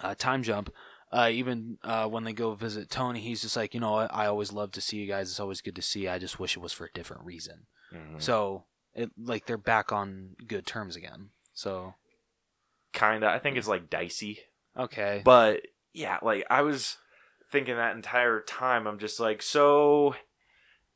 uh, 0.00 0.14
time 0.14 0.42
jump. 0.42 0.72
Uh, 1.12 1.28
even 1.32 1.78
uh, 1.84 2.06
when 2.06 2.24
they 2.24 2.32
go 2.34 2.52
visit 2.54 2.90
Tony, 2.90 3.20
he's 3.20 3.40
just 3.42 3.56
like, 3.56 3.72
you 3.74 3.80
know, 3.80 3.94
I, 3.94 4.06
I 4.06 4.26
always 4.26 4.52
love 4.52 4.72
to 4.72 4.80
see 4.80 4.96
you 4.98 5.06
guys. 5.06 5.30
It's 5.30 5.40
always 5.40 5.60
good 5.60 5.76
to 5.76 5.82
see. 5.82 6.00
you. 6.00 6.10
I 6.10 6.18
just 6.18 6.38
wish 6.38 6.56
it 6.56 6.60
was 6.60 6.72
for 6.72 6.84
a 6.86 6.92
different 6.92 7.24
reason. 7.24 7.66
Mhm. 7.94 8.20
So 8.20 8.64
it 8.94 9.10
like 9.18 9.46
they're 9.46 9.56
back 9.58 9.92
on 9.92 10.36
good 10.46 10.66
terms 10.66 10.96
again. 10.96 11.30
So 11.54 11.94
Kinda. 12.92 13.28
I 13.28 13.38
think 13.38 13.56
it's 13.56 13.68
like 13.68 13.90
dicey. 13.90 14.40
okay, 14.76 15.22
But 15.24 15.62
yeah, 15.92 16.18
like 16.22 16.46
I 16.50 16.62
was 16.62 16.96
thinking 17.50 17.76
that 17.76 17.96
entire 17.96 18.40
time, 18.40 18.86
I'm 18.86 18.98
just 18.98 19.18
like, 19.20 19.42
so 19.42 20.14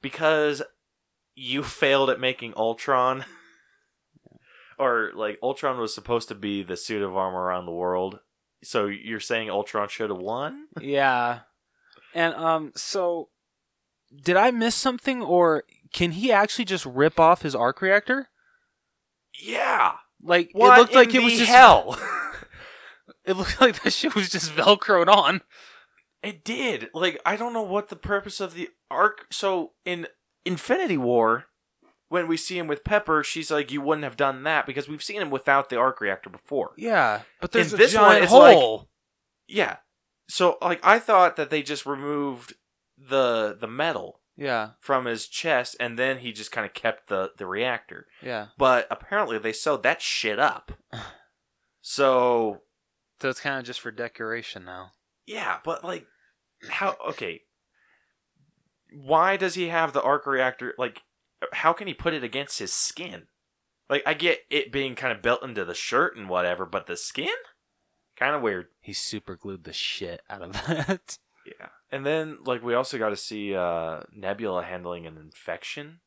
because 0.01 0.63
you 1.35 1.63
failed 1.63 2.11
at 2.11 2.21
making 2.21 2.55
Ultron, 2.57 3.25
or 4.79 5.13
like 5.15 5.39
Ultron 5.43 5.79
was 5.79 5.95
supposed 5.95 6.29
to 6.29 6.35
be 6.35 6.63
the 6.63 6.77
suit 6.77 7.03
of 7.03 7.17
armor 7.17 7.43
around 7.43 7.67
the 7.67 7.73
world, 7.73 8.21
so 8.63 8.87
you're 8.87 9.21
saying 9.21 9.51
Ultron 9.51 9.89
should 9.89 10.11
have 10.11 10.19
won? 10.19 10.67
yeah, 10.81 11.41
and 12.15 12.35
um, 12.35 12.73
so 12.75 13.29
did 14.15 14.37
I 14.37 14.51
miss 14.51 14.75
something, 14.75 15.23
or 15.23 15.65
can 15.93 16.13
he 16.13 16.33
actually 16.33 16.65
just 16.67 16.87
rip 16.87 17.19
off 17.21 17.43
his 17.43 17.55
arc 17.55 17.81
reactor? 17.81 18.29
Yeah. 19.41 19.95
Like 20.23 20.51
What 20.53 20.77
it 20.77 20.81
looked 20.81 20.95
like 20.95 21.15
it 21.15 21.23
was 21.23 21.37
just 21.39 21.51
hell. 21.51 21.99
It 23.25 23.37
looked 23.37 23.61
like 23.61 23.81
that 23.83 23.93
shit 23.93 24.15
was 24.17 24.29
just 24.31 24.51
velcroed 24.53 25.07
on. 25.07 25.43
It 26.25 26.43
did. 26.45 26.89
Like 26.93 27.21
I 27.25 27.37
don't 27.37 27.53
know 27.53 27.63
what 27.63 27.89
the 27.89 27.97
purpose 27.97 28.41
of 28.41 28.55
the 28.55 28.69
arc. 28.91 29.27
So 29.31 29.73
in 29.85 30.09
Infinity 30.45 30.97
War, 30.97 31.45
when 32.09 32.27
we 32.27 32.37
see 32.37 32.59
him 32.59 32.67
with 32.67 32.83
Pepper, 32.85 33.23
she's 33.23 33.51
like, 33.51 33.71
"You 33.71 33.81
wouldn't 33.81 34.03
have 34.05 34.17
done 34.17 34.43
that 34.45 34.67
because 34.67 34.89
we've 34.89 35.03
seen 35.03 35.21
him 35.23 35.31
without 35.31 35.69
the 35.69 35.77
arc 35.77 36.01
reactor 36.01 36.31
before." 36.31 36.73
Yeah, 36.77 37.23
but 37.41 37.53
there's 37.53 37.73
In 37.73 37.79
a 37.79 37.83
this 37.83 37.95
one, 37.95 38.23
it's 38.23 38.33
like- 38.33 38.57
hole. 38.57 38.89
Yeah. 39.47 39.77
So 40.29 40.59
like 40.61 40.81
I 40.85 40.99
thought 40.99 41.37
that 41.37 41.51
they 41.51 41.63
just 41.63 41.87
removed 41.87 42.55
the 42.99 43.57
the 43.61 43.69
metal 43.69 44.21
yeah, 44.37 44.71
from 44.81 45.05
his 45.05 45.27
chest 45.29 45.77
and 45.81 45.99
then 45.99 46.19
he 46.19 46.33
just 46.33 46.53
kind 46.53 46.67
of 46.67 46.75
kept 46.75 47.09
the 47.09 47.33
the 47.37 47.47
reactor. 47.47 48.07
yeah. 48.23 48.49
But 48.59 48.87
apparently 48.91 49.39
they 49.39 49.53
sewed 49.53 49.83
that 49.83 50.01
shit 50.03 50.39
up. 50.39 50.73
So 51.85 52.63
So 53.21 53.29
it's 53.29 53.41
kind 53.41 53.59
of 53.59 53.65
just 53.65 53.81
for 53.81 53.91
decoration 53.91 54.65
now. 54.65 54.93
Yeah, 55.27 55.59
but 55.65 55.83
like, 55.85 56.07
how? 56.69 56.97
Okay, 57.09 57.41
why 58.93 59.37
does 59.37 59.55
he 59.55 59.69
have 59.69 59.93
the 59.93 60.03
arc 60.03 60.27
reactor? 60.27 60.75
Like, 60.79 61.03
how 61.53 61.73
can 61.73 61.87
he 61.89 61.95
put 61.95 62.15
it 62.15 62.23
against 62.25 62.59
his 62.59 62.73
skin? 62.73 63.27
Like, 63.91 64.03
I 64.07 64.15
get 64.15 64.41
it 64.49 64.73
being 64.73 64.95
kind 64.95 65.13
of 65.13 65.23
built 65.23 65.43
into 65.43 65.65
the 65.65 65.75
shirt 65.75 66.17
and 66.17 66.29
whatever, 66.29 66.65
but 66.65 66.87
the 66.87 66.97
skin, 66.97 67.35
kind 68.17 68.35
of 68.35 68.43
weird. 68.43 68.69
He 68.81 68.93
super 68.93 69.37
glued 69.37 69.65
the 69.65 69.73
shit 69.73 70.23
out 70.31 70.43
of 70.43 70.53
that. 70.67 71.19
Yeah, 71.45 71.69
and 71.93 72.05
then 72.05 72.39
like 72.45 72.63
we 72.65 72.75
also 72.75 72.99
got 72.99 73.11
to 73.11 73.17
see 73.17 73.55
uh 73.55 74.01
Nebula 74.13 74.65
handling 74.65 75.07
an 75.07 75.19
infection. 75.19 76.01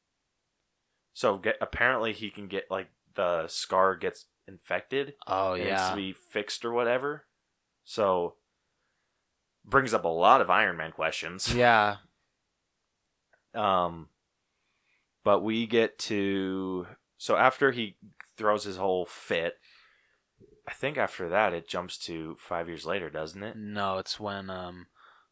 So 1.14 1.38
get 1.38 1.57
apparently 1.62 2.12
he 2.12 2.30
can 2.30 2.48
get 2.48 2.66
like 2.70 2.90
the 3.14 3.48
scar 3.48 3.95
gets 3.95 4.26
infected. 4.48 5.14
Oh 5.28 5.53
and 5.53 5.64
needs 5.64 5.70
yeah, 5.70 5.91
to 5.91 5.95
be 5.95 6.12
fixed 6.12 6.66
or 6.66 6.74
whatever. 6.74 7.26
So 7.86 8.36
brings 9.64 9.94
up 9.94 10.03
a 10.03 10.10
lot 10.10 10.41
of 10.41 10.49
Iron 10.49 10.76
Man 10.76 10.91
questions. 10.91 11.53
yeah. 11.56 11.98
Um, 13.53 14.10
but 15.24 15.40
we 15.40 15.66
get 15.66 15.98
to 15.99 16.88
so 17.18 17.38
after 17.38 17.72
he 17.72 17.95
throws 18.36 18.66
his 18.66 18.76
whole 18.76 19.06
fit, 19.06 19.53
I 20.68 20.74
think 20.74 20.98
after 20.98 21.30
that 21.30 21.53
it 21.53 21.70
jumps 21.70 21.98
to 21.99 22.36
five 22.38 22.68
years 22.68 22.86
later, 22.86 23.10
doesn't 23.10 23.41
it? 23.41 23.56
No, 23.56 23.98
it's 23.98 24.20
when 24.20 24.49
um 24.49 24.88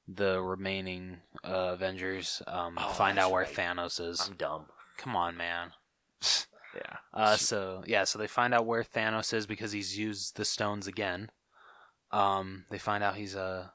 the 0.07 0.41
remaining 0.41 1.17
uh, 1.43 1.71
Avengers 1.73 2.41
um 2.47 2.77
Oh, 2.79 2.89
find 2.89 3.17
out 3.19 3.31
where 3.31 3.43
right. 3.43 3.53
Thanos 3.53 3.99
is. 4.05 4.27
I'm 4.27 4.35
dumb. 4.35 4.65
Come 4.97 5.15
on, 5.15 5.37
man. 5.37 5.71
Yeah. 6.75 6.97
Uh, 7.13 7.35
so 7.35 7.83
yeah, 7.85 8.03
so 8.03 8.17
they 8.17 8.25
find 8.25 8.51
out 8.51 8.65
where 8.65 8.81
Thanos 8.81 9.31
is 9.31 9.45
because 9.45 9.73
he's 9.73 9.95
used 9.95 10.37
the 10.37 10.43
stones 10.43 10.87
again. 10.87 11.29
Um, 12.11 12.65
they 12.71 12.79
find 12.79 13.03
out 13.03 13.15
he's 13.15 13.35
uh 13.35 13.67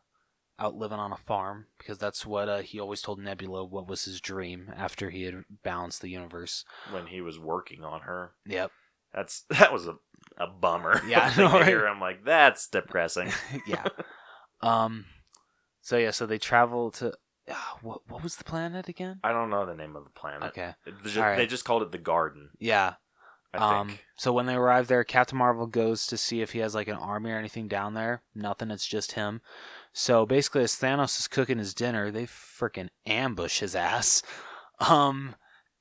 out 0.59 0.75
living 0.75 0.99
on 0.99 1.13
a 1.13 1.17
farm 1.17 1.67
because 1.79 1.99
that's 1.99 2.27
what 2.27 2.49
uh, 2.49 2.59
he 2.59 2.81
always 2.81 3.01
told 3.01 3.21
Nebula 3.21 3.65
what 3.65 3.87
was 3.87 4.05
his 4.05 4.21
dream 4.21 4.73
after 4.77 5.11
he 5.11 5.23
had 5.23 5.45
balanced 5.63 6.01
the 6.03 6.09
universe. 6.09 6.65
when 6.91 7.07
he 7.07 7.21
was 7.21 7.39
working 7.39 7.85
on 7.85 8.01
her. 8.01 8.33
Yep. 8.47 8.73
That's 9.15 9.45
that 9.51 9.73
was 9.73 9.87
a 9.87 9.95
a 10.37 10.49
bummer. 10.49 11.01
Yeah, 11.07 11.33
I 11.33 11.37
know, 11.41 11.53
right? 11.53 11.77
I'm 11.89 12.01
like, 12.01 12.25
that's 12.25 12.67
depressing. 12.67 13.31
yeah. 13.65 13.85
Um. 14.61 15.05
So 15.89 15.97
yeah, 15.97 16.11
so 16.11 16.27
they 16.27 16.37
travel 16.37 16.91
to. 16.91 17.15
Uh, 17.51 17.55
what 17.81 18.03
what 18.11 18.23
was 18.23 18.37
the 18.37 18.45
planet 18.45 18.91
again? 18.91 19.21
I 19.25 19.33
don't 19.33 19.49
know 19.49 19.65
the 19.65 19.75
name 19.75 19.97
of 19.97 20.05
the 20.05 20.11
planet. 20.11 20.43
Okay. 20.49 20.75
They 20.85 20.93
just, 21.03 21.17
right. 21.17 21.35
they 21.35 21.47
just 21.47 21.65
called 21.65 21.81
it 21.81 21.93
the 21.93 21.97
Garden. 21.97 22.51
Yeah. 22.59 22.97
I 23.55 23.81
um. 23.81 23.99
So 24.19 24.31
when 24.31 24.45
they 24.45 24.57
arrive 24.57 24.89
there, 24.89 25.03
Captain 25.03 25.39
Marvel 25.39 25.67
goes 25.67 26.07
to 26.09 26.19
see 26.19 26.43
if 26.43 26.53
he 26.53 26.59
has 26.59 26.75
like 26.75 26.89
an 26.89 26.99
army 26.99 27.31
or 27.31 27.39
anything 27.39 27.69
down 27.69 27.95
there. 27.95 28.21
Nothing. 28.35 28.71
It's 28.71 28.87
just 28.87 29.13
him. 29.13 29.41
So 29.95 30.27
basically, 30.27 30.63
as 30.63 30.75
Thanos 30.75 31.19
is 31.19 31.27
cooking 31.27 31.57
his 31.57 31.73
dinner, 31.73 32.11
they 32.11 32.27
freaking 32.27 32.91
ambush 33.07 33.61
his 33.61 33.75
ass. 33.75 34.23
Um, 34.81 35.35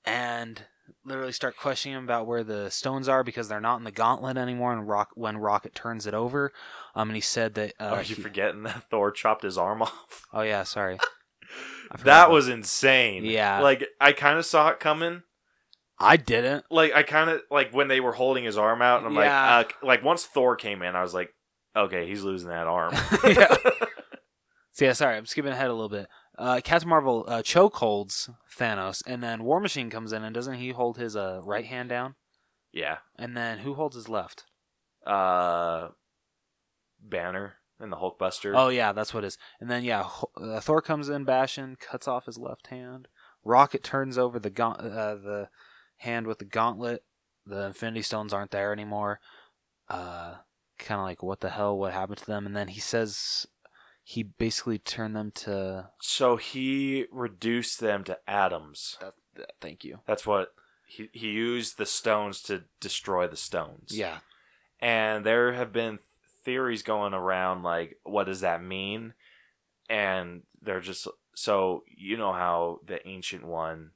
and 0.06 0.64
literally 1.08 1.32
start 1.32 1.58
questioning 1.58 1.98
him 1.98 2.04
about 2.04 2.28
where 2.28 2.44
the 2.44 2.70
stones 2.70 3.08
are 3.10 3.24
because 3.24 3.48
they're 3.48 3.62
not 3.62 3.78
in 3.78 3.84
the 3.84 3.92
gauntlet 3.92 4.38
anymore. 4.38 4.74
And 4.74 4.88
Rock 4.88 5.10
when 5.16 5.38
Rocket 5.38 5.74
turns 5.74 6.06
it 6.06 6.14
over, 6.14 6.52
um, 6.96 7.10
and 7.10 7.16
he 7.16 7.22
said 7.22 7.54
that. 7.56 7.74
Uh, 7.80 7.86
Are 7.86 8.02
you 8.04 8.16
he- 8.16 8.22
forgetting 8.22 8.64
that 8.64 8.84
Thor 8.90 9.12
chopped 9.12 9.44
his 9.44 9.58
arm 9.58 9.82
off? 9.82 10.26
Oh 10.34 10.42
yeah, 10.42 10.64
sorry. 10.64 11.00
I 11.92 11.98
that 12.04 12.30
was 12.30 12.50
insane. 12.50 13.24
Yeah. 13.26 13.62
Like 13.62 13.88
I 14.02 14.12
kind 14.12 14.38
of 14.38 14.46
saw 14.46 14.70
it 14.70 14.80
coming. 14.80 15.24
I 16.00 16.18
didn't. 16.18 16.66
Like 16.70 16.94
I 16.94 17.02
kind 17.04 17.30
of 17.30 17.42
like 17.50 17.72
when 17.74 17.88
they 17.88 18.00
were 18.02 18.12
holding 18.12 18.44
his 18.44 18.58
arm 18.58 18.82
out, 18.82 19.00
and 19.00 19.08
I'm 19.08 19.16
Yeah. 19.16 19.58
like, 19.58 19.74
uh, 19.82 19.86
like 19.86 20.04
once 20.04 20.26
Thor 20.26 20.56
came 20.58 20.82
in, 20.82 20.96
I 20.96 21.02
was 21.02 21.14
like, 21.14 21.30
okay, 21.76 22.06
he's 22.08 22.24
losing 22.24 22.50
that 22.50 22.68
arm. 22.68 22.94
Yeah. 23.24 23.56
So 24.74 24.86
yeah, 24.86 24.94
sorry, 24.94 25.18
I'm 25.18 25.26
skipping 25.26 25.52
ahead 25.54 25.70
a 25.72 25.74
little 25.74 25.90
bit. 25.90 26.08
Uh, 26.38 26.62
Captain 26.64 26.90
Marvel 26.90 27.26
uh, 27.28 27.42
choke 27.42 27.78
holds 27.78 28.30
Thanos, 28.58 29.02
and 29.08 29.24
then 29.24 29.44
War 29.44 29.60
Machine 29.60 29.90
comes 29.90 30.14
in, 30.14 30.24
and 30.24 30.36
doesn't 30.36 30.56
he 30.56 30.70
hold 30.70 30.98
his 30.98 31.16
uh, 31.16 31.42
right 31.44 31.66
hand 31.66 31.90
down? 31.90 32.16
yeah. 32.72 32.98
And 33.18 33.36
then 33.36 33.60
who 33.60 33.74
holds 33.74 33.96
his 33.96 34.08
left? 34.08 34.46
Uh, 35.06 35.90
Banner 37.02 37.56
and 37.80 37.92
the 37.92 37.98
Hulkbuster. 37.98 38.54
Oh 38.56 38.70
yeah, 38.70 38.92
that's 38.92 39.14
what 39.14 39.24
it 39.24 39.28
is. 39.28 39.38
And 39.60 39.70
then 39.72 39.84
yeah, 39.84 40.08
uh, 40.40 40.60
Thor 40.60 40.82
comes 40.82 41.10
in, 41.10 41.24
bashing, 41.24 41.78
cuts 41.80 42.08
off 42.08 42.26
his 42.26 42.38
left 42.38 42.68
hand. 42.68 43.08
Rocket 43.44 43.84
turns 43.84 44.18
over 44.18 44.40
the 44.40 44.50
gaunt- 44.50 44.82
uh, 44.82 45.16
the 45.16 45.50
hand 45.98 46.28
with 46.28 46.40
the 46.40 46.46
gauntlet. 46.46 47.04
The 47.46 47.68
Infinity 47.68 48.02
Stones 48.02 48.34
aren't 48.34 48.52
there 48.52 48.74
anymore. 48.74 49.20
Uh, 49.90 50.36
kind 50.78 51.00
of 51.00 51.06
like 51.06 51.24
what 51.24 51.40
the 51.40 51.50
hell? 51.52 51.78
What 51.78 51.94
happened 51.94 52.18
to 52.20 52.26
them? 52.26 52.46
And 52.46 52.56
then 52.56 52.68
he 52.68 52.80
says 52.80 53.48
he 54.10 54.24
basically 54.24 54.80
turned 54.80 55.18
them 55.18 55.32
to. 55.32 55.90
So 56.00 56.38
he 56.38 57.08
reduced 57.12 57.82
them 57.82 58.06
to 58.06 58.18
atoms. 58.26 58.96
That, 59.02 59.16
that, 59.36 59.52
thank 59.60 59.84
you. 59.84 60.00
That's 60.08 60.26
what 60.26 60.54
he 60.88 61.10
he 61.12 61.28
used 61.28 61.78
the 61.78 61.86
stones 61.86 62.42
to 62.44 62.64
destroy 62.80 63.28
the 63.28 63.36
stones. 63.36 63.90
Yeah. 63.92 64.20
And 64.80 65.26
there 65.26 65.52
have 65.52 65.74
been 65.74 66.00
theories 66.46 66.84
going 66.84 67.14
around 67.14 67.64
like 67.64 68.00
what 68.04 68.28
does 68.28 68.40
that 68.40 68.64
mean? 68.64 69.14
And 69.90 70.44
they're 70.62 70.80
just 70.80 71.06
so 71.36 71.84
you 71.94 72.16
know 72.16 72.32
how 72.32 72.80
the 72.88 73.06
ancient 73.06 73.46
one 73.46 73.92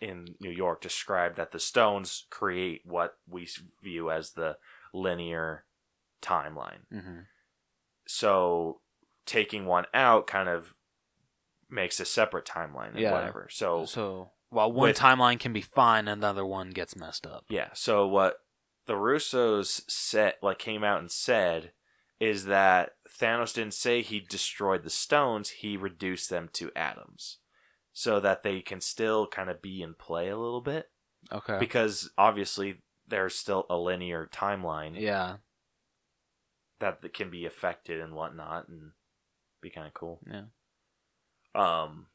in 0.00 0.36
New 0.38 0.52
York 0.52 0.80
described 0.80 1.34
that 1.34 1.50
the 1.50 1.58
stones 1.58 2.26
create 2.30 2.82
what 2.84 3.16
we 3.28 3.48
view 3.82 4.08
as 4.08 4.34
the 4.34 4.56
linear 4.94 5.64
timeline. 6.22 6.86
hmm 6.92 7.22
So 8.06 8.82
taking 9.26 9.66
one 9.66 9.86
out 9.92 10.26
kind 10.26 10.48
of 10.48 10.74
makes 11.68 12.00
a 12.00 12.04
separate 12.04 12.46
timeline 12.46 12.90
and 12.90 13.00
Yeah. 13.00 13.12
whatever. 13.12 13.48
So 13.50 13.84
So 13.84 14.30
while 14.48 14.70
one 14.72 14.88
With- 14.88 14.98
timeline 14.98 15.38
can 15.40 15.52
be 15.52 15.60
fine, 15.60 16.08
another 16.08 16.46
one 16.46 16.70
gets 16.70 16.96
messed 16.96 17.26
up. 17.26 17.44
Yeah. 17.48 17.70
So 17.74 18.06
what 18.06 18.44
the 18.86 18.94
Russos 18.94 19.82
said, 19.90 20.34
like, 20.42 20.58
came 20.58 20.84
out 20.84 21.00
and 21.00 21.10
said, 21.10 21.72
is 22.20 22.44
that 22.44 22.96
Thanos 23.08 23.52
didn't 23.52 23.74
say 23.74 24.00
he 24.00 24.20
destroyed 24.20 24.84
the 24.84 24.90
stones; 24.90 25.50
he 25.50 25.76
reduced 25.76 26.30
them 26.30 26.48
to 26.54 26.72
atoms, 26.74 27.38
so 27.92 28.20
that 28.20 28.42
they 28.42 28.62
can 28.62 28.80
still 28.80 29.26
kind 29.26 29.50
of 29.50 29.60
be 29.60 29.82
in 29.82 29.94
play 29.94 30.28
a 30.28 30.38
little 30.38 30.60
bit. 30.60 30.90
Okay. 31.32 31.58
Because 31.58 32.10
obviously 32.16 32.80
there's 33.06 33.34
still 33.34 33.66
a 33.68 33.76
linear 33.76 34.26
timeline 34.26 34.98
yeah. 34.98 35.36
that 36.78 37.02
that 37.02 37.12
can 37.12 37.30
be 37.30 37.44
affected 37.44 38.00
and 38.00 38.14
whatnot, 38.14 38.68
and 38.68 38.92
be 39.66 39.70
kind 39.74 39.86
of 39.86 39.94
cool. 39.94 40.20
Yeah. 40.30 40.44
Um. 41.54 42.06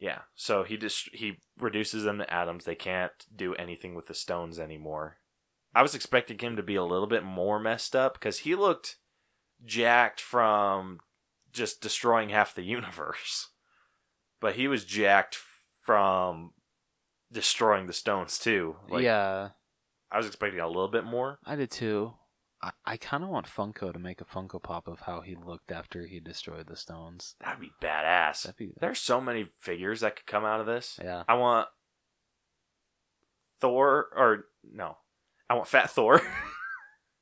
Yeah, 0.00 0.20
so 0.34 0.62
he 0.62 0.76
just 0.76 1.08
he 1.12 1.38
reduces 1.58 2.04
them 2.04 2.18
to 2.18 2.32
atoms. 2.32 2.64
They 2.64 2.76
can't 2.76 3.12
do 3.34 3.54
anything 3.54 3.94
with 3.94 4.06
the 4.06 4.14
stones 4.14 4.58
anymore. 4.58 5.16
I 5.74 5.82
was 5.82 5.94
expecting 5.94 6.38
him 6.38 6.56
to 6.56 6.62
be 6.62 6.76
a 6.76 6.84
little 6.84 7.06
bit 7.06 7.24
more 7.24 7.58
messed 7.58 7.96
up 7.96 8.14
because 8.14 8.40
he 8.40 8.54
looked 8.54 8.96
jacked 9.64 10.20
from 10.20 11.00
just 11.52 11.80
destroying 11.80 12.28
half 12.28 12.54
the 12.54 12.62
universe, 12.78 13.48
but 14.40 14.54
he 14.54 14.68
was 14.68 14.84
jacked 14.84 15.36
from 15.82 16.52
destroying 17.30 17.86
the 17.86 17.92
stones 17.92 18.38
too. 18.38 18.76
Like, 18.88 19.02
yeah. 19.02 19.50
I 20.10 20.16
was 20.16 20.26
expecting 20.26 20.60
a 20.60 20.66
little 20.66 20.88
bit 20.88 21.04
more. 21.04 21.38
I 21.44 21.56
did 21.56 21.70
too. 21.70 22.14
I, 22.60 22.72
I 22.84 22.96
kind 22.96 23.22
of 23.22 23.30
want 23.30 23.46
Funko 23.46 23.92
to 23.92 23.98
make 23.98 24.20
a 24.20 24.24
Funko 24.24 24.62
Pop 24.62 24.88
of 24.88 25.00
how 25.00 25.20
he 25.20 25.36
looked 25.36 25.70
after 25.70 26.06
he 26.06 26.18
destroyed 26.20 26.66
the 26.66 26.76
stones. 26.76 27.36
That'd 27.40 27.60
be 27.60 27.70
badass. 27.80 28.42
That'd 28.42 28.56
be 28.56 28.72
There's 28.80 28.98
so 28.98 29.20
many 29.20 29.46
figures 29.58 30.00
that 30.00 30.16
could 30.16 30.26
come 30.26 30.44
out 30.44 30.60
of 30.60 30.66
this. 30.66 30.98
yeah. 31.02 31.22
I 31.28 31.34
want 31.34 31.68
Thor, 33.60 34.08
or 34.16 34.44
no, 34.72 34.98
I 35.48 35.54
want 35.54 35.68
Fat 35.68 35.90
Thor. 35.90 36.20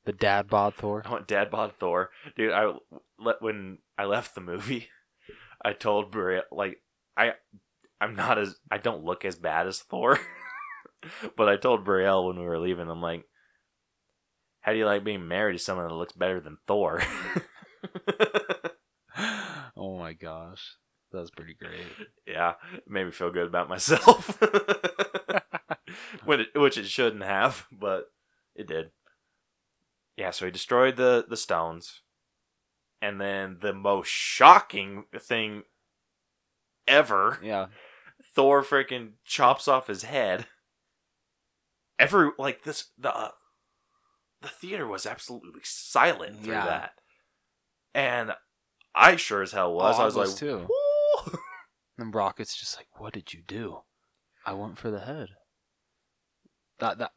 The 0.05 0.13
dad 0.13 0.47
bod 0.47 0.73
Thor. 0.75 1.03
I 1.05 1.09
want 1.11 1.27
Dad 1.27 1.51
Bod 1.51 1.73
Thor, 1.79 2.11
dude. 2.37 2.53
I 2.53 2.71
let 3.19 3.41
when 3.41 3.79
I 3.97 4.05
left 4.05 4.35
the 4.35 4.39
movie, 4.41 4.87
I 5.65 5.73
told 5.73 6.11
Bri 6.11 6.39
like 6.49 6.77
I, 7.17 7.33
I'm 7.99 8.15
not 8.15 8.39
as 8.39 8.55
I 8.71 8.77
don't 8.77 9.03
look 9.03 9.25
as 9.25 9.35
bad 9.35 9.67
as 9.67 9.79
Thor, 9.79 10.17
but 11.35 11.49
I 11.49 11.57
told 11.57 11.83
Brielle 11.85 12.25
when 12.25 12.39
we 12.39 12.45
were 12.45 12.57
leaving, 12.57 12.89
I'm 12.89 13.01
like, 13.01 13.25
how 14.67 14.73
do 14.73 14.79
you 14.79 14.85
like 14.85 15.05
being 15.05 15.29
married 15.29 15.53
to 15.53 15.59
someone 15.59 15.87
that 15.87 15.93
looks 15.93 16.11
better 16.11 16.41
than 16.41 16.57
Thor? 16.67 17.01
oh 19.77 19.97
my 19.97 20.11
gosh, 20.11 20.75
that 21.13 21.21
was 21.21 21.31
pretty 21.31 21.53
great. 21.53 21.85
yeah, 22.27 22.55
it 22.73 22.83
made 22.85 23.05
me 23.05 23.11
feel 23.11 23.31
good 23.31 23.47
about 23.47 23.69
myself. 23.69 24.37
when 26.25 26.41
it, 26.41 26.47
which 26.53 26.77
it 26.77 26.85
shouldn't 26.85 27.23
have, 27.23 27.65
but 27.71 28.11
it 28.57 28.67
did. 28.67 28.91
Yeah, 30.17 30.31
so 30.31 30.43
he 30.43 30.51
destroyed 30.51 30.97
the 30.97 31.25
the 31.29 31.37
stones, 31.37 32.01
and 33.01 33.21
then 33.21 33.59
the 33.61 33.71
most 33.71 34.09
shocking 34.09 35.05
thing 35.17 35.63
ever, 36.85 37.39
Yeah. 37.41 37.67
Thor 38.35 38.63
freaking 38.63 39.11
chops 39.23 39.69
off 39.69 39.87
his 39.87 40.03
head. 40.03 40.47
Every 41.97 42.31
like 42.37 42.63
this 42.63 42.89
the 42.97 43.31
the 44.41 44.47
theater 44.49 44.87
was 44.87 45.05
absolutely 45.05 45.61
silent 45.63 46.43
through 46.43 46.53
Yeah. 46.53 46.65
that, 46.65 46.91
and 47.93 48.33
I 48.95 49.15
sure 49.15 49.41
as 49.41 49.51
hell 49.51 49.73
was. 49.73 49.97
Oh, 49.97 50.01
I 50.01 50.05
was 50.05 50.15
like, 50.15 50.35
too. 50.35 50.67
"Woo!" 50.69 51.39
And 51.97 52.13
Rocket's 52.13 52.55
just 52.55 52.77
like, 52.77 52.87
"What 52.99 53.13
did 53.13 53.33
you 53.33 53.41
do?" 53.41 53.83
I 54.45 54.53
went 54.53 54.77
for 54.77 54.89
the 54.91 54.99
head. 55.01 55.29
That 56.79 56.97
that 56.99 57.11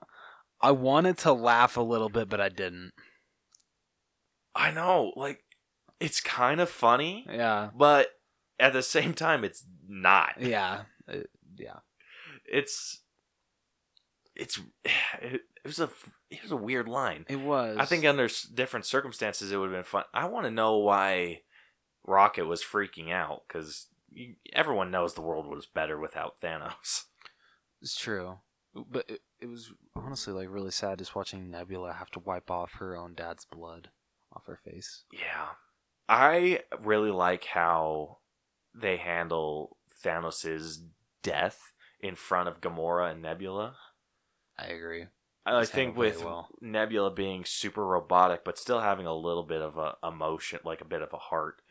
I 0.61 0.71
wanted 0.73 1.19
to 1.19 1.33
laugh 1.33 1.77
a 1.77 1.83
little 1.83 2.09
bit, 2.09 2.29
but 2.29 2.41
I 2.41 2.49
didn't. 2.49 2.93
I 4.55 4.71
know, 4.71 5.13
like 5.17 5.45
it's 6.01 6.21
kind 6.21 6.61
of 6.61 6.69
funny, 6.71 7.27
Yeah. 7.29 7.71
but 7.75 8.09
at 8.59 8.73
the 8.73 8.83
same 8.83 9.15
time, 9.15 9.45
it's 9.45 9.65
not. 9.87 10.35
Yeah. 10.41 10.85
It- 11.07 11.31
yeah. 11.57 11.81
It's 12.47 13.03
it's 14.35 14.59
it, 15.21 15.43
it 15.65 15.69
was 15.69 15.81
a 15.81 15.91
it 16.31 16.43
was 16.43 16.53
a 16.53 16.57
weird 16.57 16.89
line. 16.89 17.27
It 17.29 17.41
was. 17.41 17.77
I 17.79 17.85
think 17.85 18.05
under 18.05 18.29
different 18.55 18.87
circumstances, 18.87 19.53
it 19.53 19.57
would 19.57 19.71
have 19.71 19.79
been 19.79 19.85
fun. 19.85 20.05
I 20.15 20.27
want 20.27 20.47
to 20.47 20.51
know 20.51 20.79
why 20.79 21.41
Rocket 22.07 22.47
was 22.47 22.63
freaking 22.63 23.13
out 23.13 23.43
because 23.47 23.87
everyone 24.53 24.91
knows 24.91 25.15
the 25.15 25.21
world 25.21 25.47
was 25.47 25.67
better 25.67 25.99
without 25.99 26.41
Thanos. 26.41 27.05
It's 27.83 27.99
true, 27.99 28.39
but 28.75 29.09
it, 29.09 29.21
it 29.41 29.49
was 29.49 29.73
honestly 29.97 30.35
like 30.35 30.49
really 30.51 30.71
sad 30.71 30.99
just 30.99 31.17
watching 31.17 31.51
Nebula 31.51 31.95
have 31.95 32.11
to 32.11 32.21
wipe 32.21 32.51
off 32.51 32.75
her 32.75 32.95
own 32.97 33.15
dad's 33.15 33.47
blood 33.47 33.89
off 34.35 34.47
her 34.47 34.61
face. 34.63 35.05
Yeah. 35.13 35.49
I 36.09 36.61
really 36.83 37.11
like 37.11 37.45
how 37.45 38.19
they 38.75 38.97
handle 38.97 39.77
Thanos' 40.05 40.79
death 41.23 41.73
in 42.01 42.17
front 42.17 42.49
of 42.49 42.61
Gamora 42.61 43.13
and 43.13 43.23
Nebula. 43.23 43.77
I 44.59 44.67
agree. 44.67 45.07
I 45.47 45.65
think 45.65 45.97
with 45.97 46.25
well. 46.25 46.49
Nebula 46.61 47.11
being 47.11 47.45
super 47.45 47.85
robotic 47.87 48.45
but 48.45 48.59
still 48.59 48.81
having 48.81 49.07
a 49.07 49.15
little 49.15 49.43
bit 49.43 49.63
of 49.63 49.79
a 49.79 49.97
emotion, 50.07 50.61
like 50.65 50.81
a 50.81 50.85
bit 50.85 51.03
of 51.03 51.13
a 51.13 51.17
heart, 51.19 51.63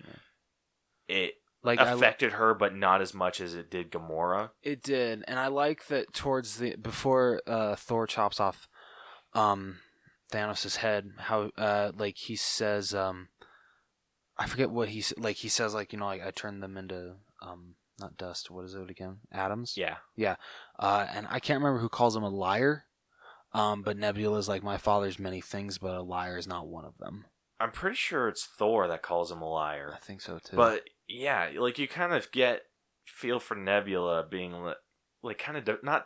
it 1.07 1.35
Like 1.63 1.79
I, 1.79 1.91
affected 1.91 2.33
her, 2.33 2.53
but 2.53 2.75
not 2.75 3.01
as 3.01 3.13
much 3.13 3.39
as 3.39 3.53
it 3.53 3.69
did 3.69 3.91
Gamora. 3.91 4.51
It 4.63 4.81
did, 4.81 5.23
and 5.27 5.39
I 5.39 5.47
like 5.47 5.87
that 5.87 6.13
towards 6.13 6.57
the 6.57 6.75
before 6.77 7.41
uh, 7.45 7.75
Thor 7.75 8.07
chops 8.07 8.39
off 8.39 8.67
um, 9.33 9.79
Thanos' 10.31 10.77
head. 10.77 11.11
How 11.17 11.51
uh, 11.57 11.91
like 11.95 12.17
he 12.17 12.35
says, 12.35 12.93
um, 12.93 13.29
I 14.37 14.47
forget 14.47 14.71
what 14.71 14.89
he 14.89 15.03
like. 15.17 15.37
He 15.37 15.49
says 15.49 15.73
like 15.73 15.93
you 15.93 15.99
know 15.99 16.05
like 16.05 16.25
I 16.25 16.31
turned 16.31 16.63
them 16.63 16.77
into 16.77 17.15
um, 17.41 17.75
not 17.99 18.17
dust. 18.17 18.49
What 18.49 18.65
is 18.65 18.73
it 18.73 18.89
again? 18.89 19.17
Atoms. 19.31 19.73
Yeah, 19.75 19.97
yeah. 20.15 20.35
Uh, 20.77 21.05
and 21.13 21.27
I 21.29 21.39
can't 21.39 21.59
remember 21.59 21.79
who 21.79 21.89
calls 21.89 22.15
him 22.15 22.23
a 22.23 22.29
liar. 22.29 22.85
Um, 23.53 23.81
but 23.81 23.97
Nebula's 23.97 24.47
like 24.47 24.63
my 24.63 24.77
father's 24.77 25.17
many 25.19 25.41
things, 25.41 25.77
but 25.77 25.95
a 25.95 26.01
liar 26.01 26.37
is 26.37 26.47
not 26.47 26.67
one 26.67 26.85
of 26.85 26.97
them. 26.97 27.25
I'm 27.59 27.71
pretty 27.71 27.95
sure 27.95 28.27
it's 28.27 28.45
Thor 28.45 28.87
that 28.87 29.01
calls 29.01 29.31
him 29.31 29.41
a 29.41 29.49
liar. 29.49 29.91
I 29.95 29.99
think 29.99 30.21
so 30.21 30.39
too. 30.39 30.55
But 30.55 30.89
yeah, 31.07 31.49
like 31.57 31.79
you 31.79 31.87
kind 31.87 32.13
of 32.13 32.31
get 32.31 32.61
feel 33.05 33.39
for 33.39 33.55
Nebula 33.55 34.25
being 34.29 34.53
li- 34.63 34.73
like 35.23 35.39
kind 35.39 35.57
of 35.57 35.65
de- 35.65 35.79
not 35.83 36.05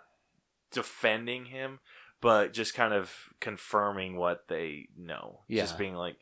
defending 0.71 1.45
him, 1.45 1.79
but 2.21 2.53
just 2.53 2.73
kind 2.73 2.93
of 2.93 3.11
confirming 3.39 4.15
what 4.15 4.47
they 4.47 4.87
know. 4.97 5.41
Yeah. 5.47 5.63
Just 5.63 5.77
being 5.77 5.95
like, 5.95 6.17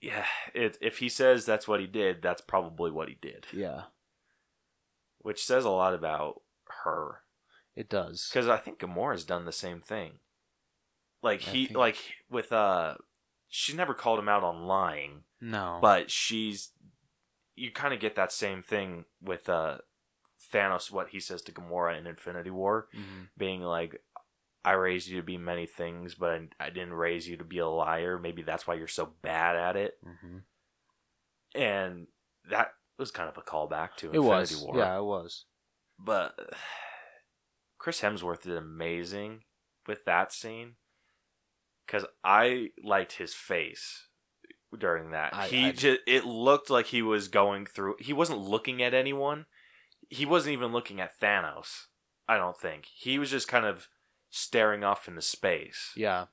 yeah, 0.00 0.26
it, 0.54 0.76
if 0.80 0.98
he 0.98 1.08
says 1.08 1.46
that's 1.46 1.66
what 1.66 1.80
he 1.80 1.86
did, 1.86 2.20
that's 2.20 2.40
probably 2.42 2.90
what 2.90 3.08
he 3.08 3.16
did, 3.20 3.46
yeah, 3.52 3.84
which 5.18 5.42
says 5.42 5.64
a 5.64 5.70
lot 5.70 5.94
about 5.94 6.42
her. 6.84 7.22
It 7.78 7.88
does. 7.88 8.28
Because 8.30 8.48
I 8.48 8.56
think 8.56 8.78
Gamora's 8.80 9.24
done 9.24 9.44
the 9.44 9.52
same 9.52 9.80
thing. 9.80 10.18
Like 11.22 11.46
I 11.46 11.50
he, 11.50 11.66
think- 11.66 11.78
like 11.78 11.96
with 12.30 12.52
uh, 12.52 12.94
she's 13.48 13.74
never 13.76 13.94
called 13.94 14.18
him 14.18 14.28
out 14.28 14.44
on 14.44 14.66
lying. 14.66 15.22
No, 15.40 15.78
but 15.80 16.10
she's 16.10 16.72
you 17.54 17.70
kind 17.72 17.92
of 17.94 18.00
get 18.00 18.16
that 18.16 18.32
same 18.32 18.62
thing 18.62 19.04
with 19.22 19.48
uh 19.48 19.78
Thanos 20.52 20.90
what 20.90 21.08
he 21.10 21.20
says 21.20 21.42
to 21.42 21.52
Gamora 21.52 21.98
in 21.98 22.06
Infinity 22.06 22.50
War 22.50 22.88
Mhm. 22.94 23.28
being 23.36 23.60
like 23.62 24.02
I 24.64 24.72
raised 24.72 25.08
you 25.08 25.16
to 25.18 25.22
be 25.26 25.36
many 25.38 25.66
things 25.66 26.14
but 26.14 26.40
I, 26.60 26.70
didn't 26.70 26.94
raise 26.94 27.28
you 27.28 27.36
to 27.36 27.44
be 27.44 27.58
a 27.58 27.66
liar 27.68 28.18
maybe 28.18 28.42
that's 28.42 28.66
why 28.66 28.74
you're 28.74 28.86
so 28.88 29.12
bad 29.22 29.56
at 29.56 29.76
it 29.76 29.98
Mhm. 30.06 30.42
and 31.54 32.06
that 32.50 32.72
was 32.98 33.10
kind 33.10 33.28
of 33.28 33.36
a 33.36 33.42
callback 33.42 33.96
to 33.98 34.06
it 34.12 34.16
Infinity 34.16 34.54
was. 34.54 34.62
War 34.64 34.76
Yeah, 34.78 34.98
it 34.98 35.04
was. 35.04 35.44
but 35.98 36.38
Chris 37.78 38.00
Hemsworth 38.00 38.42
did 38.42 38.56
amazing 38.56 39.44
with 39.86 40.04
that 40.04 40.32
scene 40.32 40.74
because 41.86 42.04
I 42.24 42.70
liked 42.84 43.12
his 43.12 43.34
face 43.34 44.08
during 44.76 45.10
that. 45.12 45.32
I- 45.34 45.46
he 45.48 45.66
I- 45.66 45.72
just 45.72 46.00
it 46.06 46.24
looked 46.24 46.70
like 46.70 46.86
he 46.86 47.02
was 47.02 47.28
going 47.28 47.66
through. 47.66 47.96
He 48.00 48.12
wasn't 48.12 48.40
looking 48.40 48.82
at 48.82 48.94
anyone. 48.94 49.46
He 50.10 50.26
wasn't 50.26 50.54
even 50.54 50.72
looking 50.72 51.00
at 51.00 51.18
Thanos. 51.20 51.86
I 52.28 52.36
don't 52.36 52.58
think 52.58 52.86
he 52.86 53.18
was 53.18 53.30
just 53.30 53.48
kind 53.48 53.64
of 53.64 53.88
staring 54.30 54.84
off 54.84 55.08
into 55.08 55.22
space, 55.22 55.92
Yeah, 55.96 56.26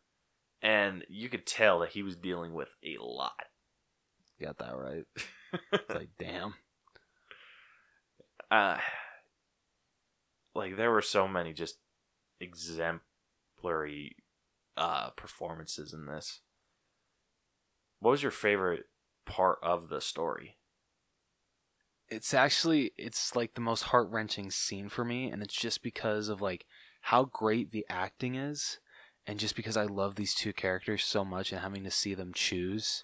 and 0.61 1.05
you 1.07 1.29
could 1.29 1.45
tell 1.45 1.79
that 1.79 1.91
he 1.91 2.03
was 2.03 2.17
dealing 2.17 2.53
with 2.53 2.69
a 2.83 2.97
lot. 3.01 3.45
you 4.37 4.45
got 4.47 4.57
that 4.57 4.75
right. 4.75 5.05
It's 5.71 5.89
like 5.89 6.09
damn. 6.19 6.55
uh 8.51 8.77
like 10.55 10.77
there 10.77 10.91
were 10.91 11.01
so 11.01 11.27
many 11.27 11.53
just 11.53 11.77
exemplary 12.39 14.15
uh 14.77 15.09
performances 15.11 15.93
in 15.93 16.05
this. 16.05 16.41
What 17.99 18.11
was 18.11 18.23
your 18.23 18.31
favorite 18.31 18.85
part 19.25 19.59
of 19.61 19.89
the 19.89 20.01
story? 20.01 20.57
It's 22.07 22.33
actually 22.33 22.91
it's 22.97 23.35
like 23.35 23.55
the 23.55 23.61
most 23.61 23.83
heart 23.83 24.09
wrenching 24.09 24.51
scene 24.51 24.89
for 24.89 25.03
me, 25.03 25.29
and 25.29 25.41
it's 25.41 25.55
just 25.55 25.81
because 25.83 26.29
of 26.29 26.41
like 26.41 26.65
how 27.01 27.25
great 27.25 27.71
the 27.71 27.85
acting 27.89 28.35
is, 28.35 28.79
and 29.25 29.39
just 29.39 29.55
because 29.55 29.77
I 29.77 29.85
love 29.85 30.15
these 30.15 30.35
two 30.35 30.53
characters 30.53 31.03
so 31.03 31.25
much, 31.25 31.51
and 31.51 31.61
having 31.61 31.83
to 31.83 31.91
see 31.91 32.13
them 32.13 32.31
choose 32.33 33.03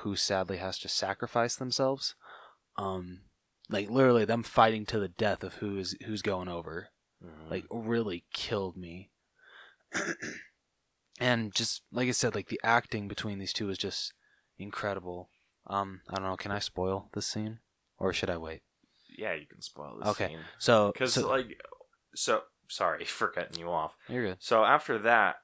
who 0.00 0.16
sadly 0.16 0.56
has 0.58 0.78
to 0.80 0.88
sacrifice 0.88 1.56
themselves, 1.56 2.14
um, 2.76 3.20
like 3.72 3.90
literally 3.90 4.24
them 4.24 4.42
fighting 4.42 4.86
to 4.86 5.00
the 5.00 5.08
death 5.08 5.42
of 5.42 5.54
who 5.54 5.78
is 5.78 5.96
who's 6.06 6.22
going 6.22 6.48
over, 6.48 6.88
like 7.50 7.64
really 7.70 8.24
killed 8.32 8.76
me. 8.76 9.10
and 11.20 11.54
just 11.54 11.82
like 11.92 12.08
I 12.08 12.12
said, 12.12 12.34
like 12.34 12.48
the 12.48 12.60
acting 12.64 13.08
between 13.08 13.38
these 13.38 13.52
two 13.52 13.70
is 13.70 13.78
just 13.78 14.12
incredible. 14.58 15.30
Um, 15.66 16.00
I 16.10 16.16
don't 16.16 16.24
know. 16.24 16.36
Can 16.36 16.50
I 16.52 16.58
spoil 16.58 17.08
this 17.14 17.26
scene, 17.26 17.60
or 17.98 18.12
should 18.12 18.30
I 18.30 18.36
wait? 18.36 18.62
yeah 19.18 19.34
you 19.34 19.46
can 19.46 19.60
spoil 19.60 19.94
this 19.98 20.08
Okay. 20.08 20.28
scene 20.28 20.40
So, 20.58 20.90
because 20.94 21.12
so, 21.12 21.28
like 21.28 21.60
so 22.14 22.40
sorry 22.68 23.04
for 23.04 23.28
cutting 23.28 23.58
you 23.60 23.68
off 23.70 23.94
you're 24.08 24.24
good. 24.24 24.36
so 24.40 24.64
after 24.64 24.96
that 25.00 25.36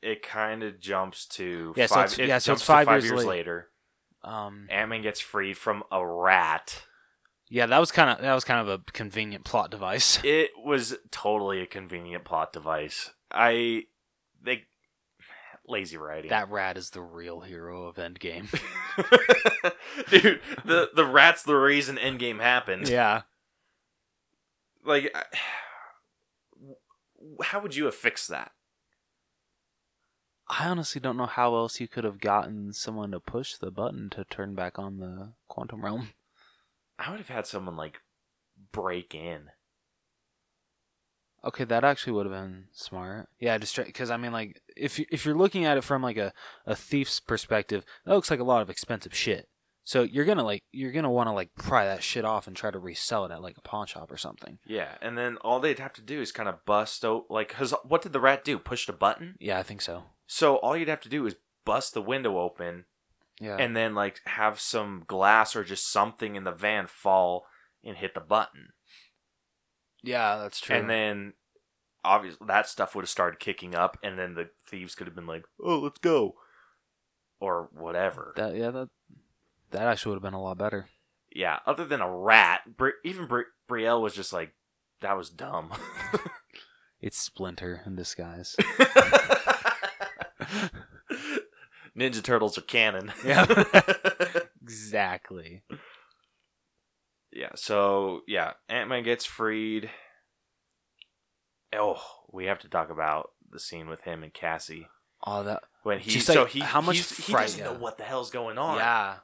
it 0.00 0.22
kind 0.22 0.62
of 0.62 0.80
jumps 0.80 1.26
to 1.26 1.74
Yeah, 1.76 1.84
so 1.84 2.00
it's- 2.00 2.18
it 2.18 2.26
yeah, 2.28 2.38
so 2.38 2.54
it's 2.54 2.62
five 2.62 2.86
five 2.86 3.02
years 3.02 3.10
years 3.10 3.18
late. 3.18 3.26
later 3.26 3.68
Um, 4.24 4.66
ant-man 4.70 5.02
gets 5.02 5.20
freed 5.20 5.58
from 5.58 5.82
a 5.92 6.06
rat 6.06 6.84
yeah, 7.50 7.66
that 7.66 7.78
was 7.78 7.90
kind 7.92 8.08
of 8.10 8.22
that 8.22 8.32
was 8.34 8.44
kind 8.44 8.60
of 8.60 8.68
a 8.68 8.82
convenient 8.92 9.44
plot 9.44 9.70
device. 9.70 10.18
It 10.24 10.50
was 10.64 10.96
totally 11.10 11.60
a 11.60 11.66
convenient 11.66 12.24
plot 12.24 12.52
device. 12.52 13.10
I 13.30 13.84
they 14.42 14.64
lazy 15.66 15.96
writing. 15.96 16.30
That 16.30 16.50
rat 16.50 16.76
is 16.78 16.90
the 16.90 17.02
real 17.02 17.40
hero 17.40 17.84
of 17.86 17.96
Endgame. 17.96 18.48
Dude, 20.10 20.40
the 20.64 20.90
the 20.94 21.04
rat's 21.04 21.42
the 21.42 21.56
reason 21.56 21.96
Endgame 21.96 22.40
happened. 22.40 22.88
yeah, 22.88 23.22
Like 24.84 25.10
I- 25.14 25.24
how 27.44 27.60
would 27.60 27.76
you 27.76 27.84
have 27.84 27.94
fixed 27.94 28.28
that? 28.28 28.52
I 30.48 30.66
honestly 30.66 31.00
don't 31.00 31.16
know 31.16 31.26
how 31.26 31.54
else 31.54 31.78
you 31.80 31.86
could 31.86 32.02
have 32.04 32.18
gotten 32.18 32.72
someone 32.72 33.12
to 33.12 33.20
push 33.20 33.54
the 33.54 33.70
button 33.70 34.10
to 34.10 34.24
turn 34.24 34.54
back 34.54 34.78
on 34.78 34.98
the 34.98 35.32
quantum 35.48 35.84
realm. 35.84 36.08
I 37.00 37.10
would 37.10 37.18
have 37.18 37.28
had 37.28 37.46
someone 37.46 37.76
like 37.76 38.00
break 38.72 39.14
in. 39.14 39.50
Okay, 41.42 41.64
that 41.64 41.84
actually 41.84 42.12
would 42.12 42.26
have 42.26 42.34
been 42.34 42.66
smart. 42.72 43.28
Yeah, 43.38 43.56
just 43.56 43.74
because 43.76 44.10
I 44.10 44.18
mean, 44.18 44.32
like, 44.32 44.60
if 44.76 44.98
you, 44.98 45.06
if 45.10 45.24
you're 45.24 45.34
looking 45.34 45.64
at 45.64 45.78
it 45.78 45.84
from 45.84 46.02
like 46.02 46.18
a, 46.18 46.34
a 46.66 46.76
thief's 46.76 47.18
perspective, 47.18 47.84
that 48.04 48.14
looks 48.14 48.30
like 48.30 48.40
a 48.40 48.44
lot 48.44 48.60
of 48.60 48.68
expensive 48.68 49.14
shit. 49.14 49.48
So 49.82 50.02
you're 50.02 50.26
gonna 50.26 50.44
like 50.44 50.62
you're 50.70 50.92
gonna 50.92 51.10
want 51.10 51.28
to 51.28 51.32
like 51.32 51.54
pry 51.56 51.86
that 51.86 52.02
shit 52.02 52.26
off 52.26 52.46
and 52.46 52.54
try 52.54 52.70
to 52.70 52.78
resell 52.78 53.24
it 53.24 53.32
at 53.32 53.42
like 53.42 53.56
a 53.56 53.62
pawn 53.62 53.86
shop 53.86 54.12
or 54.12 54.18
something. 54.18 54.58
Yeah, 54.66 54.96
and 55.00 55.16
then 55.16 55.38
all 55.38 55.58
they'd 55.58 55.78
have 55.78 55.94
to 55.94 56.02
do 56.02 56.20
is 56.20 56.30
kind 56.30 56.48
of 56.48 56.64
bust 56.66 57.04
out 57.04 57.24
like 57.30 57.48
cuz 57.48 57.72
what 57.82 58.02
did 58.02 58.12
the 58.12 58.20
rat 58.20 58.44
do? 58.44 58.58
Push 58.58 58.86
the 58.86 58.92
button? 58.92 59.36
Yeah, 59.40 59.58
I 59.58 59.62
think 59.62 59.80
so. 59.80 60.04
So 60.26 60.56
all 60.56 60.76
you'd 60.76 60.88
have 60.88 61.00
to 61.00 61.08
do 61.08 61.26
is 61.26 61.36
bust 61.64 61.94
the 61.94 62.02
window 62.02 62.38
open 62.38 62.84
Yeah, 63.40 63.56
and 63.56 63.74
then 63.76 63.94
like 63.94 64.20
have 64.26 64.60
some 64.60 65.04
glass 65.06 65.56
or 65.56 65.64
just 65.64 65.90
something 65.90 66.36
in 66.36 66.44
the 66.44 66.52
van 66.52 66.86
fall 66.86 67.46
and 67.82 67.96
hit 67.96 68.12
the 68.14 68.20
button. 68.20 68.68
yeah, 70.02 70.36
that's 70.36 70.60
true. 70.60 70.76
And 70.76 70.88
then 70.90 71.32
obviously 72.04 72.46
that 72.46 72.68
stuff 72.68 72.94
would 72.94 73.02
have 73.02 73.08
started 73.10 73.40
kicking 73.40 73.74
up 73.74 73.96
and 74.02 74.18
then 74.18 74.34
the 74.34 74.50
thieves 74.66 74.94
could 74.94 75.06
have 75.06 75.16
been 75.16 75.26
like, 75.26 75.44
"Oh, 75.62 75.78
let's 75.78 75.98
go." 75.98 76.34
Or 77.40 77.68
whatever. 77.72 78.34
that 78.36 78.54
yeah 78.54 78.70
that 78.70 78.88
that 79.70 79.82
actually 79.86 80.10
would 80.10 80.16
have 80.22 80.30
been 80.30 80.34
a 80.38 80.42
lot 80.42 80.58
better. 80.58 80.88
yeah, 81.34 81.60
other 81.64 81.86
than 81.86 82.00
a 82.02 82.10
rat, 82.10 82.76
Bri- 82.76 82.92
even 83.04 83.26
Bri- 83.26 83.44
Brielle 83.68 84.02
was 84.02 84.14
just 84.14 84.32
like 84.32 84.54
that 85.00 85.16
was 85.16 85.30
dumb. 85.30 85.72
It's 87.02 87.16
Splinter 87.16 87.80
in 87.86 87.96
disguise. 87.96 88.54
Ninja 92.00 92.22
Turtles 92.22 92.56
are 92.58 92.62
canon. 92.62 93.12
Yeah. 93.24 93.46
exactly. 94.62 95.62
yeah, 97.32 97.50
so 97.54 98.22
yeah, 98.26 98.52
Ant-Man 98.68 99.02
gets 99.04 99.24
freed. 99.24 99.90
Oh, 101.74 102.00
we 102.32 102.46
have 102.46 102.58
to 102.60 102.68
talk 102.68 102.90
about 102.90 103.30
the 103.50 103.60
scene 103.60 103.88
with 103.88 104.02
him 104.02 104.22
and 104.22 104.32
Cassie. 104.34 104.88
Oh, 105.26 105.42
that 105.44 105.62
when 105.82 105.98
he 106.00 106.10
Just, 106.10 106.26
so 106.26 106.42
like, 106.42 106.50
he 106.52 106.60
how 106.60 106.80
much 106.80 106.96
he's- 106.96 107.26
he 107.26 107.32
doesn't 107.32 107.62
know 107.64 107.74
what 107.74 107.98
the 107.98 108.04
hell's 108.04 108.30
going 108.30 108.58
on. 108.58 108.76
yeah. 108.78 109.16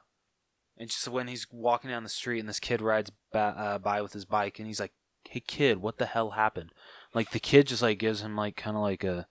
And 0.79 0.89
just 0.91 1.07
when 1.07 1.27
he's 1.27 1.47
walking 1.51 1.89
down 1.89 2.03
the 2.03 2.09
street 2.09 2.39
and 2.39 2.47
this 2.47 2.59
kid 2.59 2.81
rides 2.81 3.11
ba- 3.31 3.55
uh, 3.57 3.77
by 3.79 3.99
with 4.01 4.13
his 4.13 4.25
bike 4.25 4.59
and 4.59 4.67
he's 4.67 4.79
like, 4.79 4.91
"Hey 5.27 5.39
kid, 5.39 5.77
what 5.81 5.97
the 5.97 6.05
hell 6.05 6.31
happened?" 6.31 6.71
Like 7.15 7.31
the 7.31 7.39
kid 7.39 7.65
just 7.65 7.81
like 7.81 7.97
gives 7.97 8.21
him 8.21 8.35
like 8.35 8.55
kind 8.55 8.77
of 8.77 8.83
like 8.83 9.03
a 9.03 9.25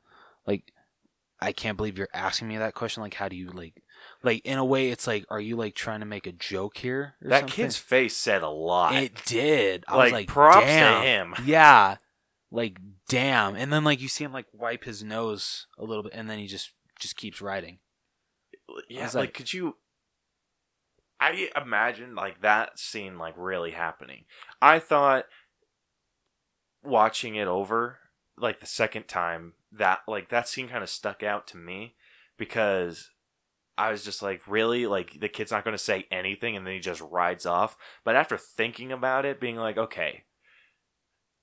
like 0.45 0.73
I 1.41 1.53
can't 1.53 1.77
believe 1.77 1.99
you're 1.99 2.09
asking 2.15 2.49
me 2.49 2.57
that 2.59 2.75
question. 2.75 3.03
Like, 3.03 3.15
how 3.15 3.29
do 3.29 3.37
you 3.37 3.51
like 3.51 3.83
like 4.23 4.43
in 4.45 4.59
a 4.59 4.65
way? 4.65 4.91
It's 4.91 5.07
like, 5.07 5.25
are 5.31 5.41
you 5.41 5.57
like 5.57 5.75
trying 5.75 6.01
to 6.01 6.07
make 6.07 6.27
a 6.27 6.33
joke 6.33 6.79
here? 6.79 7.15
Or 7.23 7.29
that 7.29 7.41
something? 7.41 7.55
kid's 7.55 7.77
face 7.77 8.17
said 8.17 8.43
a 8.43 8.49
lot. 8.49 8.95
It 8.95 9.25
did. 9.27 9.85
I 9.89 9.97
like, 9.97 10.05
was 10.05 10.13
like, 10.13 10.29
props 10.29 10.67
damn. 10.67 11.03
to 11.03 11.07
him. 11.07 11.35
Yeah. 11.47 11.97
Like 12.51 12.79
damn. 13.09 13.55
And 13.57 13.73
then 13.73 13.85
like 13.85 14.01
you 14.01 14.09
see 14.09 14.25
him 14.25 14.33
like 14.33 14.47
wipe 14.53 14.85
his 14.85 15.03
nose 15.03 15.67
a 15.79 15.85
little 15.85 16.03
bit 16.03 16.13
and 16.15 16.31
then 16.31 16.39
he 16.39 16.47
just 16.47 16.73
just 16.99 17.17
keeps 17.17 17.43
writing. 17.43 17.79
Yeah, 18.89 19.05
like, 19.05 19.15
like- 19.15 19.35
could 19.35 19.53
you? 19.53 19.77
I 21.19 21.49
imagine 21.57 22.15
like 22.15 22.43
that 22.43 22.79
scene 22.79 23.19
like 23.19 23.35
really 23.37 23.71
happening. 23.71 24.25
I 24.61 24.79
thought 24.79 25.25
watching 26.85 27.35
it 27.37 27.49
over 27.49 27.99
like 28.39 28.61
the 28.61 28.67
second 28.67 29.09
time 29.09 29.55
that 29.79 30.01
like 30.07 30.29
that 30.31 30.49
scene 30.49 30.69
kind 30.69 30.83
of 30.83 30.91
stuck 30.91 31.23
out 31.23 31.47
to 31.49 31.57
me 31.57 31.95
because 32.37 33.11
I 33.79 33.91
was 33.91 34.05
just 34.05 34.23
like 34.23 34.43
really 34.47 34.87
like 34.87 35.21
the 35.21 35.29
kid's 35.29 35.51
not 35.51 35.65
going 35.65 35.77
to 35.77 35.83
say 35.83 36.07
anything 36.11 36.57
and 36.57 36.67
then 36.67 36.75
he 36.75 36.81
just 36.81 37.01
rides 37.01 37.47
off. 37.47 37.77
But 38.05 38.17
after 38.17 38.39
thinking 38.39 38.93
about 38.93 39.25
it, 39.25 39.41
being 39.41 39.57
like, 39.57 39.77
okay, 39.77 40.25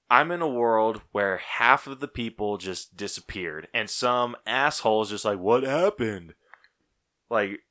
I'm 0.09 0.31
in 0.31 0.41
a 0.41 0.47
world 0.47 1.01
where 1.11 1.37
half 1.37 1.87
of 1.87 1.99
the 1.99 2.07
people 2.07 2.57
just 2.57 2.95
disappeared 2.95 3.67
and 3.73 3.89
some 3.89 4.35
assholes 4.45 5.09
just 5.09 5.25
like, 5.25 5.39
what 5.39 5.63
happened? 5.63 6.35
Like, 7.29 7.61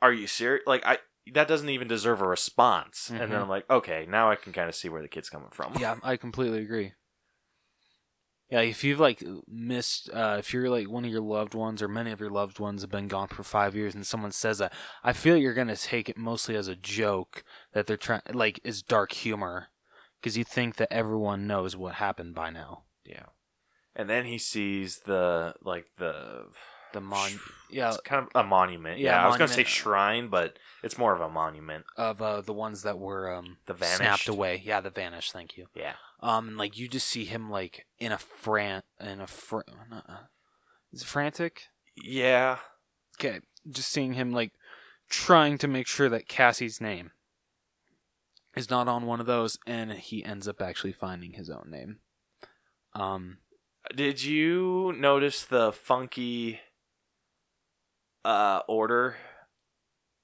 are 0.00 0.12
you 0.12 0.26
serious? 0.26 0.64
Like, 0.66 0.84
I 0.86 0.98
that 1.32 1.48
doesn't 1.48 1.68
even 1.68 1.86
deserve 1.86 2.20
a 2.20 2.26
response. 2.26 3.10
And 3.10 3.20
then 3.20 3.30
Mhm. 3.30 3.42
I'm 3.42 3.48
like, 3.48 3.68
okay, 3.70 4.06
now 4.08 4.30
I 4.30 4.36
can 4.36 4.52
kind 4.52 4.68
of 4.68 4.74
see 4.74 4.88
where 4.88 5.02
the 5.02 5.08
kid's 5.08 5.30
coming 5.30 5.50
from. 5.50 5.74
Yeah, 5.78 5.96
I 6.02 6.16
completely 6.16 6.60
agree. 6.60 6.94
Yeah, 8.50 8.60
if 8.62 8.82
you've 8.82 8.98
like 8.98 9.22
missed, 9.46 10.10
uh, 10.12 10.36
if 10.40 10.52
you're 10.52 10.68
like 10.68 10.90
one 10.90 11.04
of 11.04 11.10
your 11.10 11.20
loved 11.20 11.54
ones 11.54 11.80
or 11.80 11.88
many 11.88 12.10
of 12.10 12.18
your 12.18 12.30
loved 12.30 12.58
ones 12.58 12.82
have 12.82 12.90
been 12.90 13.06
gone 13.06 13.28
for 13.28 13.44
five 13.44 13.76
years, 13.76 13.94
and 13.94 14.04
someone 14.04 14.32
says 14.32 14.58
that, 14.58 14.72
I 15.04 15.12
feel 15.12 15.36
you're 15.36 15.54
gonna 15.54 15.76
take 15.76 16.08
it 16.08 16.18
mostly 16.18 16.56
as 16.56 16.66
a 16.66 16.74
joke 16.74 17.44
that 17.72 17.86
they're 17.86 17.96
trying, 17.96 18.22
like, 18.32 18.58
is 18.64 18.82
dark 18.82 19.12
humor, 19.12 19.68
because 20.20 20.36
you 20.36 20.42
think 20.42 20.76
that 20.76 20.92
everyone 20.92 21.46
knows 21.46 21.76
what 21.76 21.94
happened 21.94 22.34
by 22.34 22.50
now. 22.50 22.82
Yeah. 23.04 23.26
And 23.94 24.10
then 24.10 24.24
he 24.24 24.38
sees 24.38 25.00
the 25.06 25.54
like 25.62 25.86
the 25.98 26.46
The 26.92 27.00
mon, 27.00 27.38
yeah, 27.70 27.88
it's 27.88 28.00
kind 28.00 28.26
of 28.26 28.40
a 28.44 28.46
monument. 28.46 28.98
Yeah, 28.98 29.12
Yeah, 29.12 29.24
I 29.24 29.28
was 29.28 29.36
gonna 29.38 29.48
say 29.48 29.64
shrine, 29.64 30.28
but 30.28 30.58
it's 30.82 30.98
more 30.98 31.14
of 31.14 31.20
a 31.20 31.28
monument. 31.28 31.84
of 31.96 32.20
uh, 32.20 32.40
the 32.40 32.52
ones 32.52 32.82
that 32.82 32.98
were 32.98 33.32
um 33.32 33.58
The 33.66 33.74
snapped 33.76 33.98
vanished. 33.98 34.28
away. 34.28 34.60
Yeah, 34.64 34.80
the 34.80 34.90
vanished. 34.90 35.32
Thank 35.32 35.56
you. 35.56 35.66
Yeah. 35.74 35.94
Um, 36.20 36.48
and 36.48 36.58
like 36.58 36.76
you 36.76 36.88
just 36.88 37.06
see 37.08 37.24
him 37.24 37.48
like 37.50 37.86
in 37.98 38.12
a 38.12 38.18
fran 38.18 38.82
in 39.00 39.20
a 39.20 39.26
fr- 39.26 39.60
uh, 39.92 40.16
is 40.92 41.02
it 41.02 41.06
frantic? 41.08 41.62
Yeah. 41.96 42.58
Okay, 43.18 43.40
just 43.68 43.90
seeing 43.90 44.14
him 44.14 44.32
like 44.32 44.52
trying 45.08 45.56
to 45.58 45.68
make 45.68 45.86
sure 45.86 46.08
that 46.08 46.28
Cassie's 46.28 46.80
name 46.80 47.12
is 48.56 48.68
not 48.70 48.88
on 48.88 49.06
one 49.06 49.20
of 49.20 49.26
those, 49.26 49.58
and 49.66 49.92
he 49.92 50.24
ends 50.24 50.48
up 50.48 50.60
actually 50.60 50.92
finding 50.92 51.34
his 51.34 51.48
own 51.48 51.68
name. 51.70 51.98
Um, 52.94 53.38
Did 53.94 54.22
you 54.24 54.92
notice 54.98 55.44
the 55.44 55.72
funky 55.72 56.60
uh 58.24 58.60
order 58.68 59.16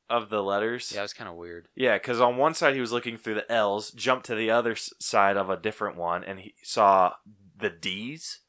of 0.09 0.29
the 0.31 0.43
letters? 0.43 0.93
yeah, 0.95 1.01
it 1.01 1.03
was 1.03 1.13
kind 1.13 1.29
of 1.31 1.37
weird. 1.37 1.69
Yeah, 1.75 1.97
because 1.97 2.21
on 2.21 2.37
one 2.37 2.55
side 2.55 2.75
he 2.75 2.81
was 2.81 2.93
looking 2.93 3.17
through 3.17 3.35
the 3.35 3.51
L's, 3.53 3.91
jumped 3.91 4.27
to 4.27 4.35
the 4.35 4.51
other 4.51 4.73
s- 4.73 4.93
side 5.01 5.37
of 5.37 5.51
a 5.51 5.57
different 5.57 5.97
one, 5.97 6.23
and 6.23 6.39
he 6.41 6.55
saw 6.63 7.15
the 7.59 7.71
D's, 7.71 8.41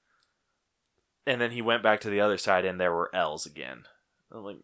and 1.25 1.41
then 1.41 1.51
he 1.51 1.61
went 1.61 1.83
back 1.83 1.99
to 2.01 2.09
the 2.09 2.21
other 2.21 2.37
side, 2.37 2.65
and 2.65 2.79
there 2.79 2.93
were 2.93 3.09
L's 3.13 3.45
again. 3.45 3.83
I'm 4.31 4.43
like, 4.43 4.57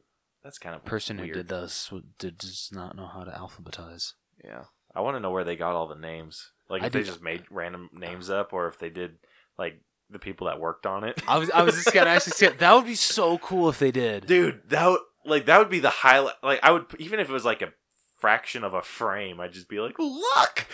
that's 0.43 0.57
kind 0.59 0.75
of 0.75 0.85
Person 0.85 1.17
who 1.17 1.27
did 1.31 1.47
this 1.47 1.87
w- 1.87 2.05
did 2.19 2.37
does 2.37 2.69
not 2.71 2.95
know 2.95 3.07
how 3.07 3.23
to 3.23 3.31
alphabetize. 3.31 4.13
Yeah, 4.43 4.65
I 4.93 5.01
want 5.01 5.15
to 5.15 5.19
know 5.21 5.31
where 5.31 5.43
they 5.45 5.55
got 5.55 5.73
all 5.75 5.87
the 5.87 5.95
names. 5.95 6.51
Like 6.69 6.83
I 6.83 6.87
if 6.87 6.91
they 6.93 7.03
just 7.03 7.21
made 7.23 7.45
random 7.49 7.89
names 7.93 8.29
up, 8.29 8.53
or 8.53 8.67
if 8.67 8.77
they 8.77 8.89
did 8.89 9.17
like 9.57 9.81
the 10.09 10.19
people 10.19 10.47
that 10.47 10.59
worked 10.59 10.85
on 10.85 11.03
it. 11.03 11.21
I 11.27 11.37
was 11.37 11.49
I 11.51 11.63
was 11.63 11.75
just 11.75 11.93
gonna 11.93 12.09
actually 12.09 12.33
say 12.33 12.47
that 12.57 12.73
would 12.73 12.85
be 12.85 12.95
so 12.95 13.37
cool 13.37 13.69
if 13.69 13.79
they 13.79 13.91
did. 13.91 14.25
Dude, 14.25 14.61
that 14.69 14.87
would, 14.87 14.99
like 15.25 15.45
that 15.45 15.59
would 15.59 15.69
be 15.69 15.79
the 15.79 15.89
highlight. 15.89 16.35
Like 16.41 16.59
I 16.63 16.71
would 16.71 16.85
even 16.99 17.19
if 17.19 17.29
it 17.29 17.33
was 17.33 17.45
like 17.45 17.61
a 17.61 17.73
fraction 18.19 18.63
of 18.63 18.73
a 18.73 18.81
frame, 18.81 19.39
I'd 19.41 19.51
just 19.53 19.67
be 19.67 19.79
like, 19.79 19.99
look, 19.99 20.65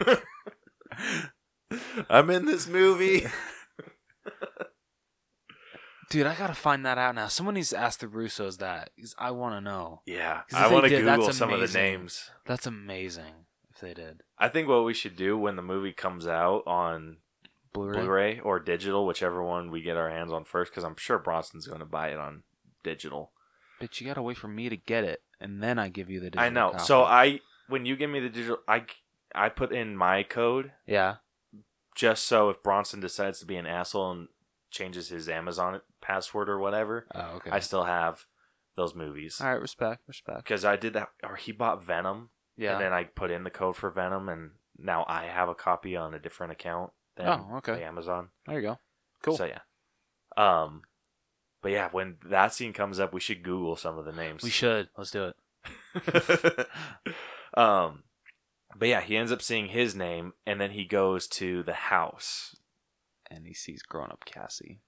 I'm 2.08 2.30
in 2.30 2.46
this 2.46 2.66
movie. 2.66 3.26
Dude, 6.08 6.26
I 6.26 6.36
gotta 6.36 6.54
find 6.54 6.86
that 6.86 6.98
out 6.98 7.16
now. 7.16 7.26
Someone 7.26 7.56
needs 7.56 7.70
to 7.70 7.78
ask 7.78 7.98
the 7.98 8.06
Russos 8.06 8.58
that 8.58 8.90
because 8.94 9.14
I 9.18 9.32
want 9.32 9.56
to 9.56 9.60
know. 9.60 10.02
Yeah, 10.06 10.42
I 10.54 10.72
want 10.72 10.84
to 10.84 10.90
Google 10.90 11.32
some 11.32 11.52
of 11.52 11.60
the 11.60 11.78
names. 11.78 12.30
That's 12.46 12.66
amazing 12.66 13.46
if 13.74 13.80
they 13.80 13.92
did. 13.92 14.22
I 14.38 14.48
think 14.48 14.68
what 14.68 14.84
we 14.84 14.94
should 14.94 15.16
do 15.16 15.36
when 15.36 15.56
the 15.56 15.62
movie 15.62 15.92
comes 15.92 16.26
out 16.26 16.62
on 16.66 17.16
Blu-ray. 17.76 18.00
Blu-ray 18.00 18.40
or 18.40 18.58
digital, 18.58 19.06
whichever 19.06 19.42
one 19.42 19.70
we 19.70 19.82
get 19.82 19.96
our 19.96 20.10
hands 20.10 20.32
on 20.32 20.44
first, 20.44 20.72
because 20.72 20.84
I'm 20.84 20.96
sure 20.96 21.18
Bronson's 21.18 21.66
going 21.66 21.80
to 21.80 21.86
buy 21.86 22.08
it 22.08 22.18
on 22.18 22.42
digital. 22.82 23.32
But 23.78 24.00
you 24.00 24.06
gotta 24.06 24.22
wait 24.22 24.38
for 24.38 24.48
me 24.48 24.68
to 24.70 24.76
get 24.76 25.04
it, 25.04 25.22
and 25.40 25.62
then 25.62 25.78
I 25.78 25.88
give 25.90 26.08
you 26.08 26.18
the. 26.18 26.30
Digital 26.30 26.44
I 26.46 26.48
know. 26.48 26.70
copy. 26.70 26.84
So 26.84 27.02
I, 27.04 27.40
when 27.68 27.84
you 27.84 27.94
give 27.94 28.08
me 28.08 28.20
the 28.20 28.30
digital, 28.30 28.58
I, 28.66 28.84
I 29.34 29.50
put 29.50 29.70
in 29.72 29.96
my 29.96 30.22
code 30.22 30.72
yeah, 30.86 31.16
just 31.94 32.24
so 32.24 32.48
if 32.48 32.62
Bronson 32.62 33.00
decides 33.00 33.38
to 33.40 33.46
be 33.46 33.56
an 33.56 33.66
asshole 33.66 34.12
and 34.12 34.28
changes 34.70 35.08
his 35.10 35.28
Amazon 35.28 35.80
password 36.00 36.48
or 36.48 36.58
whatever, 36.58 37.06
oh 37.14 37.36
okay. 37.36 37.50
I 37.50 37.60
still 37.60 37.84
have 37.84 38.24
those 38.76 38.94
movies 38.94 39.40
All 39.40 39.48
right, 39.48 39.60
respect, 39.60 40.02
respect. 40.06 40.44
because 40.44 40.64
I 40.64 40.76
did 40.76 40.92
that. 40.94 41.08
Or 41.22 41.36
he 41.36 41.52
bought 41.52 41.84
Venom, 41.84 42.30
Yeah. 42.56 42.72
and 42.72 42.80
then 42.80 42.92
I 42.94 43.04
put 43.04 43.30
in 43.30 43.44
the 43.44 43.50
code 43.50 43.76
for 43.76 43.90
Venom, 43.90 44.28
and 44.30 44.52
now 44.78 45.04
I 45.08 45.26
have 45.26 45.48
a 45.50 45.54
copy 45.54 45.96
on 45.96 46.14
a 46.14 46.18
different 46.18 46.52
account 46.52 46.92
than 47.16 47.26
Oh, 47.28 47.56
okay. 47.58 47.74
the 47.76 47.84
Amazon. 47.84 48.28
there 48.46 48.56
you 48.56 48.62
go. 48.62 48.78
Cool. 49.22 49.36
So 49.36 49.44
yeah. 49.46 49.60
Um, 50.36 50.82
but 51.62 51.70
yeah, 51.72 51.88
when 51.90 52.16
that 52.28 52.52
scene 52.54 52.72
comes 52.72 53.00
up, 53.00 53.12
we 53.12 53.20
should 53.20 53.42
Google 53.42 53.76
some 53.76 53.98
of 53.98 54.04
the 54.04 54.12
names. 54.12 54.42
we 54.42 54.50
should. 54.50 54.88
Let's 54.96 55.10
do 55.10 55.32
it. 55.32 55.36
um, 57.56 58.04
but 58.78 58.88
yeah, 58.88 59.00
he 59.00 59.16
ends 59.16 59.32
up 59.32 59.42
seeing 59.42 59.66
his 59.68 59.94
name, 59.94 60.34
and 60.46 60.60
then 60.60 60.72
he 60.72 60.84
goes 60.84 61.26
to 61.28 61.62
the 61.62 61.72
house, 61.74 62.54
And 63.30 63.46
he 63.46 63.54
sees 63.54 63.82
grown-up 63.82 64.24
Cassie. 64.26 64.80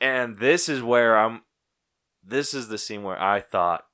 and 0.00 0.38
this 0.38 0.68
is 0.68 0.82
where 0.82 1.16
I'm. 1.18 1.42
This 2.24 2.52
is 2.54 2.68
the 2.68 2.78
scene 2.78 3.02
where 3.02 3.20
I 3.20 3.40
thought 3.40 3.84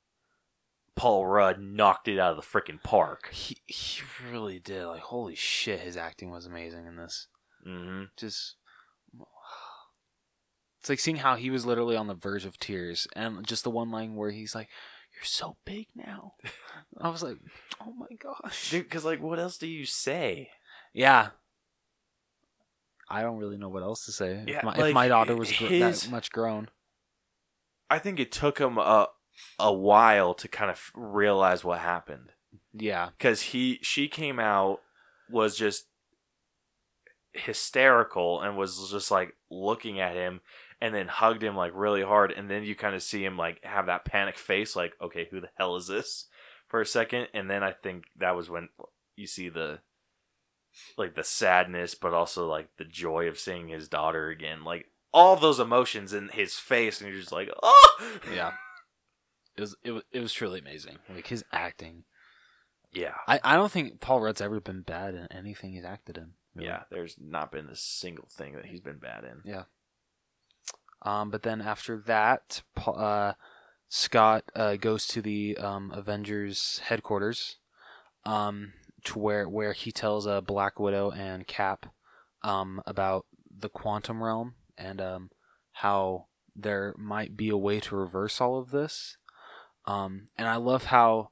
Paul 0.97 1.27
Rudd 1.27 1.60
knocked 1.60 2.09
it 2.09 2.18
out 2.18 2.31
of 2.31 2.36
the 2.36 2.43
freaking 2.43 2.82
park. 2.82 3.31
He 3.32 3.59
he 3.66 4.02
really 4.32 4.59
did. 4.59 4.86
Like 4.86 5.02
holy 5.02 5.35
shit, 5.36 5.81
his 5.81 5.97
acting 5.97 6.31
was 6.31 6.47
amazing 6.47 6.86
in 6.86 6.97
this. 6.97 7.28
hmm 7.62 8.05
Just. 8.16 8.56
It's 10.81 10.89
like 10.89 11.01
seeing 11.01 11.16
how 11.16 11.35
he 11.35 11.51
was 11.51 11.66
literally 11.66 11.97
on 11.97 12.06
the 12.06 12.14
verge 12.14 12.44
of 12.44 12.60
tears, 12.60 13.09
and 13.16 13.44
just 13.44 13.64
the 13.64 13.70
one 13.70 13.90
line 13.90 14.14
where 14.14 14.31
he's 14.31 14.55
like, 14.55 14.68
"You're 15.12 15.24
so 15.24 15.56
big 15.64 15.89
now." 15.97 16.35
I 17.01 17.09
was 17.09 17.24
like, 17.24 17.39
"Oh 17.81 17.93
my 17.93 18.14
gosh!" 18.20 18.70
Dude, 18.70 18.85
because 18.85 19.05
like, 19.05 19.20
what 19.20 19.40
else 19.40 19.59
do 19.59 19.66
you 19.66 19.85
say? 19.85 20.51
Yeah. 20.94 21.31
I 23.09 23.23
don't 23.23 23.39
really 23.39 23.56
know 23.56 23.68
what 23.68 23.82
else 23.82 24.05
to 24.06 24.12
say. 24.12 24.44
Yeah, 24.47 24.59
if, 24.59 24.62
my, 24.62 24.77
like, 24.77 24.89
if 24.90 24.94
my 24.94 25.09
daughter 25.09 25.35
was 25.35 25.52
gr- 25.52 25.66
that 25.66 26.09
much 26.09 26.31
grown. 26.31 26.68
I 27.90 27.98
think 27.98 28.20
it 28.20 28.31
took 28.31 28.59
him 28.59 28.78
a 28.78 29.09
a 29.59 29.73
while 29.73 30.35
to 30.35 30.49
kind 30.49 30.71
of 30.71 30.91
realize 30.95 31.65
what 31.65 31.79
happened. 31.81 32.33
Yeah. 32.73 33.11
because 33.17 33.41
he 33.41 33.79
she 33.83 34.07
came 34.09 34.39
out 34.39 34.81
was 35.31 35.57
just 35.57 35.87
hysterical 37.33 38.41
and 38.41 38.57
was 38.57 38.91
just 38.91 39.11
like 39.11 39.35
looking 39.51 40.01
at 40.01 40.15
him 40.15 40.41
and 40.81 40.95
then 40.95 41.09
hugged 41.09 41.43
him 41.43 41.57
like 41.57 41.73
really 41.75 42.03
hard 42.03 42.33
and 42.33 42.51
then 42.51 42.65
you 42.65 42.75
kind 42.75 42.95
of 42.95 43.03
see 43.03 43.25
him 43.25 43.37
like 43.37 43.63
have 43.65 43.87
that 43.87 44.05
panic 44.05 44.37
face 44.39 44.75
like 44.75 44.95
okay 45.03 45.29
who 45.31 45.41
the 45.41 45.49
hell 45.57 45.77
is 45.77 45.87
this 45.87 46.27
for 46.69 46.81
a 46.81 46.87
second 46.87 47.29
and 47.35 47.51
then 47.51 47.63
i 47.63 47.73
think 47.73 48.05
that 48.19 48.35
was 48.37 48.49
when 48.49 48.69
you 49.17 49.27
see 49.27 49.49
the 49.49 49.79
like 50.97 51.15
the 51.15 51.25
sadness 51.25 51.95
but 51.95 52.13
also 52.15 52.47
like 52.49 52.69
the 52.79 52.85
joy 52.85 53.27
of 53.29 53.39
seeing 53.39 53.69
his 53.69 53.89
daughter 53.89 54.29
again 54.29 54.65
like 54.65 54.87
all 55.13 55.37
those 55.37 55.61
emotions 55.61 56.13
in 56.13 56.29
his 56.29 56.55
face 56.55 57.01
and 57.01 57.11
you're 57.11 57.19
just 57.21 57.33
like 57.33 57.51
oh 57.63 58.19
Yeah. 58.35 58.53
It 59.57 59.61
was 59.61 59.77
it 59.83 59.93
was 59.93 60.03
it 60.12 60.20
was 60.20 60.33
truly 60.33 60.59
amazing. 60.61 60.99
Like 61.12 61.28
his 61.28 61.45
acting. 61.53 62.05
yeah 62.93 63.15
I, 63.27 63.41
I 63.43 63.57
don't 63.57 63.73
think 63.73 64.01
Paul 64.01 64.20
Rudd's 64.20 64.41
ever 64.41 64.61
been 64.61 64.83
bad 64.83 65.15
in 65.15 65.27
anything 65.31 65.73
he's 65.73 65.85
acted 65.85 66.16
in. 66.16 66.33
really. 66.55 66.69
yeah 66.69 66.83
there's 66.91 67.16
not 67.20 67.53
been 67.53 67.69
a 67.69 67.77
single 67.77 68.28
thing 68.31 68.55
that 68.55 68.66
he's 68.66 68.81
been 68.81 68.99
bad 68.99 69.24
in 69.24 69.51
Yeah. 69.51 69.65
Um, 71.03 71.31
but 71.31 71.43
then 71.43 71.61
after 71.61 71.99
that, 72.07 72.62
uh, 72.85 73.35
Scott 73.89 74.45
uh, 74.57 74.77
goes 74.77 75.07
to 75.09 75.23
the 75.23 75.57
um, 75.59 75.93
Avengers 75.95 76.81
headquarters, 76.85 77.59
um, 78.24 78.73
speech 79.07 79.16
where 79.16 79.49
where 79.49 79.73
he 79.73 79.93
tells 79.93 80.27
uh, 80.27 80.41
Black 80.41 80.78
Widow 80.78 81.11
and 81.11 81.47
Cap 81.47 81.87
um, 82.43 82.83
about 82.87 83.27
the 83.59 83.69
quantum 83.69 84.23
realm 84.23 84.55
and 84.77 85.01
um, 85.01 85.31
how 85.73 86.27
there 86.55 86.95
might 86.99 87.37
be 87.37 87.49
a 87.49 87.57
way 87.57 87.81
to 87.81 87.97
reverse 87.97 88.41
all 88.41 88.59
of 88.59 88.70
this. 88.70 89.16
Um, 89.87 90.27
and 90.37 90.49
I 90.49 90.57
love 90.57 90.85
how 90.85 91.31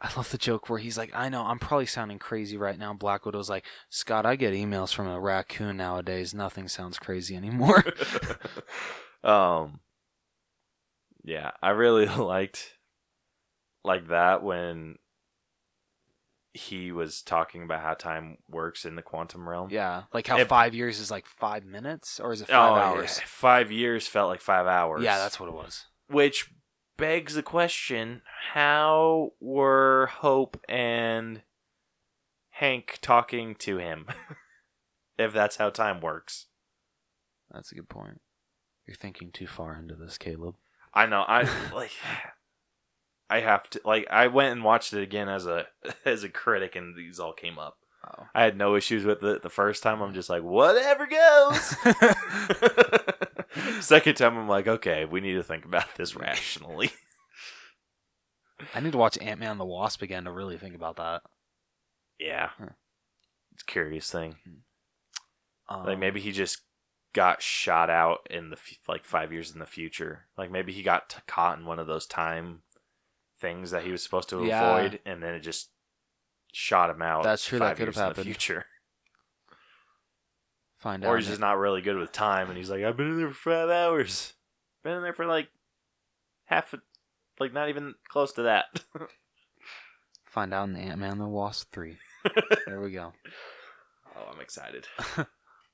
I 0.00 0.10
love 0.16 0.30
the 0.30 0.38
joke 0.38 0.68
where 0.68 0.78
he's 0.78 0.98
like, 0.98 1.10
"I 1.14 1.28
know 1.28 1.42
I'm 1.42 1.58
probably 1.58 1.86
sounding 1.86 2.18
crazy 2.18 2.56
right 2.56 2.78
now." 2.78 2.92
Black 2.92 3.24
Widow's 3.26 3.48
like, 3.50 3.64
"Scott, 3.88 4.26
I 4.26 4.36
get 4.36 4.52
emails 4.54 4.92
from 4.94 5.08
a 5.08 5.18
raccoon 5.20 5.76
nowadays. 5.76 6.34
Nothing 6.34 6.68
sounds 6.68 6.98
crazy 6.98 7.36
anymore." 7.36 7.82
um 9.24 9.80
yeah 11.22 11.52
i 11.62 11.70
really 11.70 12.04
liked 12.18 12.74
like 13.82 14.08
that 14.08 14.42
when 14.42 14.96
he 16.52 16.92
was 16.92 17.22
talking 17.22 17.62
about 17.62 17.80
how 17.80 17.94
time 17.94 18.36
works 18.50 18.84
in 18.84 18.94
the 18.96 19.02
quantum 19.02 19.48
realm 19.48 19.68
yeah, 19.70 20.02
like 20.12 20.26
how 20.26 20.38
If- 20.38 20.48
five 20.48 20.74
years 20.74 21.00
is 21.00 21.10
like 21.10 21.26
five 21.26 21.64
minutes, 21.64 22.20
or 22.20 22.32
is 22.32 22.42
it 22.42 22.48
oh, 22.50 22.52
five 22.52 22.76
yeah. 22.76 22.82
hours? 22.90 23.20
five 23.24 23.72
years 23.72 24.06
felt 24.06 24.28
like 24.28 24.40
five 24.40 24.66
hours 24.66 25.02
Yeah, 25.02 25.16
that's 25.16 25.40
what 25.40 25.48
it 25.48 25.54
was. 25.54 25.86
which 26.08 26.50
begs 26.96 27.34
the 27.34 27.42
question 27.42 28.22
how 28.52 29.32
were 29.40 30.08
hope 30.20 30.60
and 30.68 31.42
hank 32.50 32.98
talking 33.02 33.54
to 33.56 33.78
him 33.78 34.06
if 35.18 35.32
that's 35.32 35.56
how 35.56 35.70
time 35.70 36.00
works 36.00 36.46
That's 37.50 37.72
a 37.72 37.74
good 37.76 37.88
point. 37.88 38.20
You're 38.86 38.96
thinking 38.96 39.30
too 39.30 39.46
far 39.46 39.76
into 39.78 39.94
this, 39.94 40.18
Caleb. 40.18 40.56
I 40.92 41.06
know. 41.06 41.24
I 41.26 41.48
like. 41.74 41.92
I 43.30 43.40
have 43.40 43.68
to 43.70 43.80
like. 43.84 44.06
I 44.10 44.26
went 44.26 44.52
and 44.52 44.62
watched 44.62 44.92
it 44.92 45.02
again 45.02 45.28
as 45.28 45.46
a 45.46 45.66
as 46.04 46.24
a 46.24 46.28
critic, 46.28 46.76
and 46.76 46.96
these 46.96 47.18
all 47.18 47.32
came 47.32 47.58
up. 47.58 47.78
Oh. 48.06 48.26
I 48.34 48.44
had 48.44 48.56
no 48.56 48.76
issues 48.76 49.04
with 49.04 49.22
it 49.24 49.42
the 49.42 49.50
first 49.50 49.82
time. 49.82 50.02
I'm 50.02 50.12
just 50.12 50.28
like, 50.28 50.42
whatever 50.42 51.06
goes. 51.06 51.76
Second 53.80 54.16
time, 54.16 54.36
I'm 54.36 54.48
like, 54.48 54.66
okay, 54.66 55.04
we 55.04 55.20
need 55.20 55.34
to 55.34 55.42
think 55.42 55.64
about 55.64 55.94
this 55.96 56.14
rationally. 56.16 56.90
I 58.74 58.80
need 58.80 58.92
to 58.92 58.98
watch 58.98 59.18
Ant 59.20 59.40
Man 59.40 59.52
and 59.52 59.60
the 59.60 59.64
Wasp 59.64 60.02
again 60.02 60.24
to 60.24 60.30
really 60.30 60.56
think 60.58 60.74
about 60.74 60.96
that. 60.96 61.22
yeah, 62.18 62.50
Huh. 62.58 62.68
it's 63.52 63.62
a 63.62 63.66
curious 63.66 64.10
thing. 64.10 64.36
Um, 65.68 65.84
Like 65.86 65.98
maybe 65.98 66.20
he 66.20 66.32
just 66.32 66.60
got 67.12 67.42
shot 67.42 67.90
out 67.90 68.26
in 68.30 68.50
the 68.50 68.56
f- 68.56 68.78
like 68.88 69.04
five 69.04 69.32
years 69.32 69.52
in 69.52 69.58
the 69.58 69.66
future. 69.66 70.26
Like 70.36 70.50
maybe 70.50 70.72
he 70.72 70.82
got 70.82 71.08
t- 71.10 71.18
caught 71.26 71.58
in 71.58 71.64
one 71.66 71.78
of 71.78 71.86
those 71.86 72.06
time 72.06 72.62
things 73.40 73.70
that 73.72 73.82
he 73.84 73.90
was 73.90 74.02
supposed 74.02 74.28
to 74.30 74.44
Yeah. 74.44 74.62
avoid, 74.76 75.00
and 75.04 75.22
then 75.22 75.34
it 75.34 75.40
just 75.40 75.70
shot 76.52 76.90
him 76.90 77.02
out. 77.02 77.24
That's 77.24 77.44
true, 77.46 77.58
that 77.58 77.76
could 77.76 77.86
have 77.88 77.96
happened. 77.96 78.16
The 78.16 78.24
future, 78.24 78.66
find 80.84 81.04
out. 81.04 81.08
or 81.08 81.16
he's 81.16 81.26
just 81.26 81.40
not 81.40 81.58
really 81.58 81.80
good 81.80 81.96
with 81.96 82.12
time, 82.12 82.48
and 82.48 82.56
he's 82.56 82.70
like, 82.70 82.84
"I've 82.84 82.96
been 82.96 83.12
in 83.12 83.16
there 83.16 83.30
for 83.30 83.50
five 83.50 83.70
hours. 83.70 84.34
Been 84.84 84.96
in 84.96 85.02
there 85.02 85.14
for 85.14 85.26
like 85.26 85.48
half, 86.44 86.72
a, 86.74 86.78
like 87.40 87.52
not 87.52 87.70
even 87.70 87.94
close 88.08 88.32
to 88.34 88.42
that." 88.42 88.66
find 90.24 90.52
out 90.52 90.68
in 90.68 90.74
the 90.74 90.80
Ant 90.80 91.00
Man 91.00 91.18
the 91.18 91.26
Wasp 91.26 91.72
three. 91.72 91.96
there 92.66 92.80
we 92.80 92.90
go. 92.90 93.12
oh, 94.16 94.30
I'm 94.32 94.40
excited. 94.40 94.86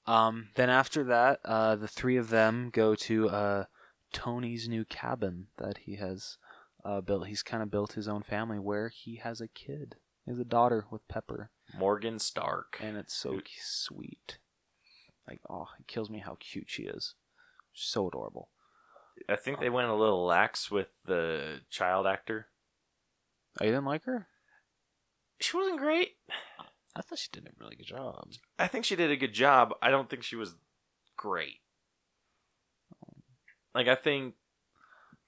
Um, 0.07 0.49
then 0.57 0.71
after 0.71 1.05
that, 1.05 1.39
uh, 1.45 1.77
the 1.77 1.87
three 1.87 2.17
of 2.17 2.31
them 2.31 2.71
go 2.73 2.95
to 2.97 3.29
uh, 3.29 3.65
Tony's 4.13 4.69
new 4.69 4.85
cabin 4.85 5.49
that 5.59 5.79
he 5.85 5.97
has 5.97 6.37
uh, 6.85 7.01
built. 7.01 7.29
He's 7.29 7.45
kind 7.45 7.63
of 7.63 7.71
built 7.71 7.93
his 7.93 8.09
own 8.09 8.23
family 8.23 8.59
where 8.59 8.89
he 8.89 9.17
has 9.17 9.41
a 9.41 9.47
kid. 9.47 9.97
He 10.25 10.33
has 10.33 10.41
a 10.41 10.45
daughter 10.45 10.87
with 10.91 11.07
Pepper, 11.07 11.51
Morgan 11.79 12.19
Stark. 12.19 12.79
and 12.83 12.97
it's 12.97 13.15
so 13.15 13.41
sweet. 13.61 14.39
Like, 15.31 15.41
oh, 15.49 15.69
it 15.79 15.87
kills 15.87 16.11
me 16.11 16.19
how 16.19 16.37
cute 16.41 16.67
she 16.69 16.83
is. 16.83 17.15
So 17.73 18.09
adorable. 18.09 18.49
I 19.29 19.37
think 19.37 19.61
they 19.61 19.71
went 19.71 19.89
a 19.89 19.95
little 19.95 20.25
lax 20.25 20.71
with 20.71 20.89
the 21.07 21.61
child 21.71 22.07
actor. 22.07 22.49
Oh, 23.61 23.65
you 23.65 23.71
didn't 23.71 23.85
like 23.85 24.05
her? 24.05 24.27
She 25.41 25.57
wasn't 25.57 25.79
great. 25.79 26.17
I 26.97 27.03
thought 27.03 27.19
she 27.19 27.29
did 27.33 27.47
a 27.47 27.51
really 27.63 27.77
good 27.77 27.87
job. 27.87 28.33
I 28.59 28.67
think 28.67 28.85
she 28.85 28.97
did 28.97 29.11
a 29.11 29.17
good 29.17 29.33
job. 29.33 29.73
I 29.81 29.91
don't 29.91 30.11
think 30.11 30.25
she 30.25 30.37
was 30.37 30.57
great. 31.17 31.61
Like 33.75 33.87
I 33.87 33.95
think 33.95 34.35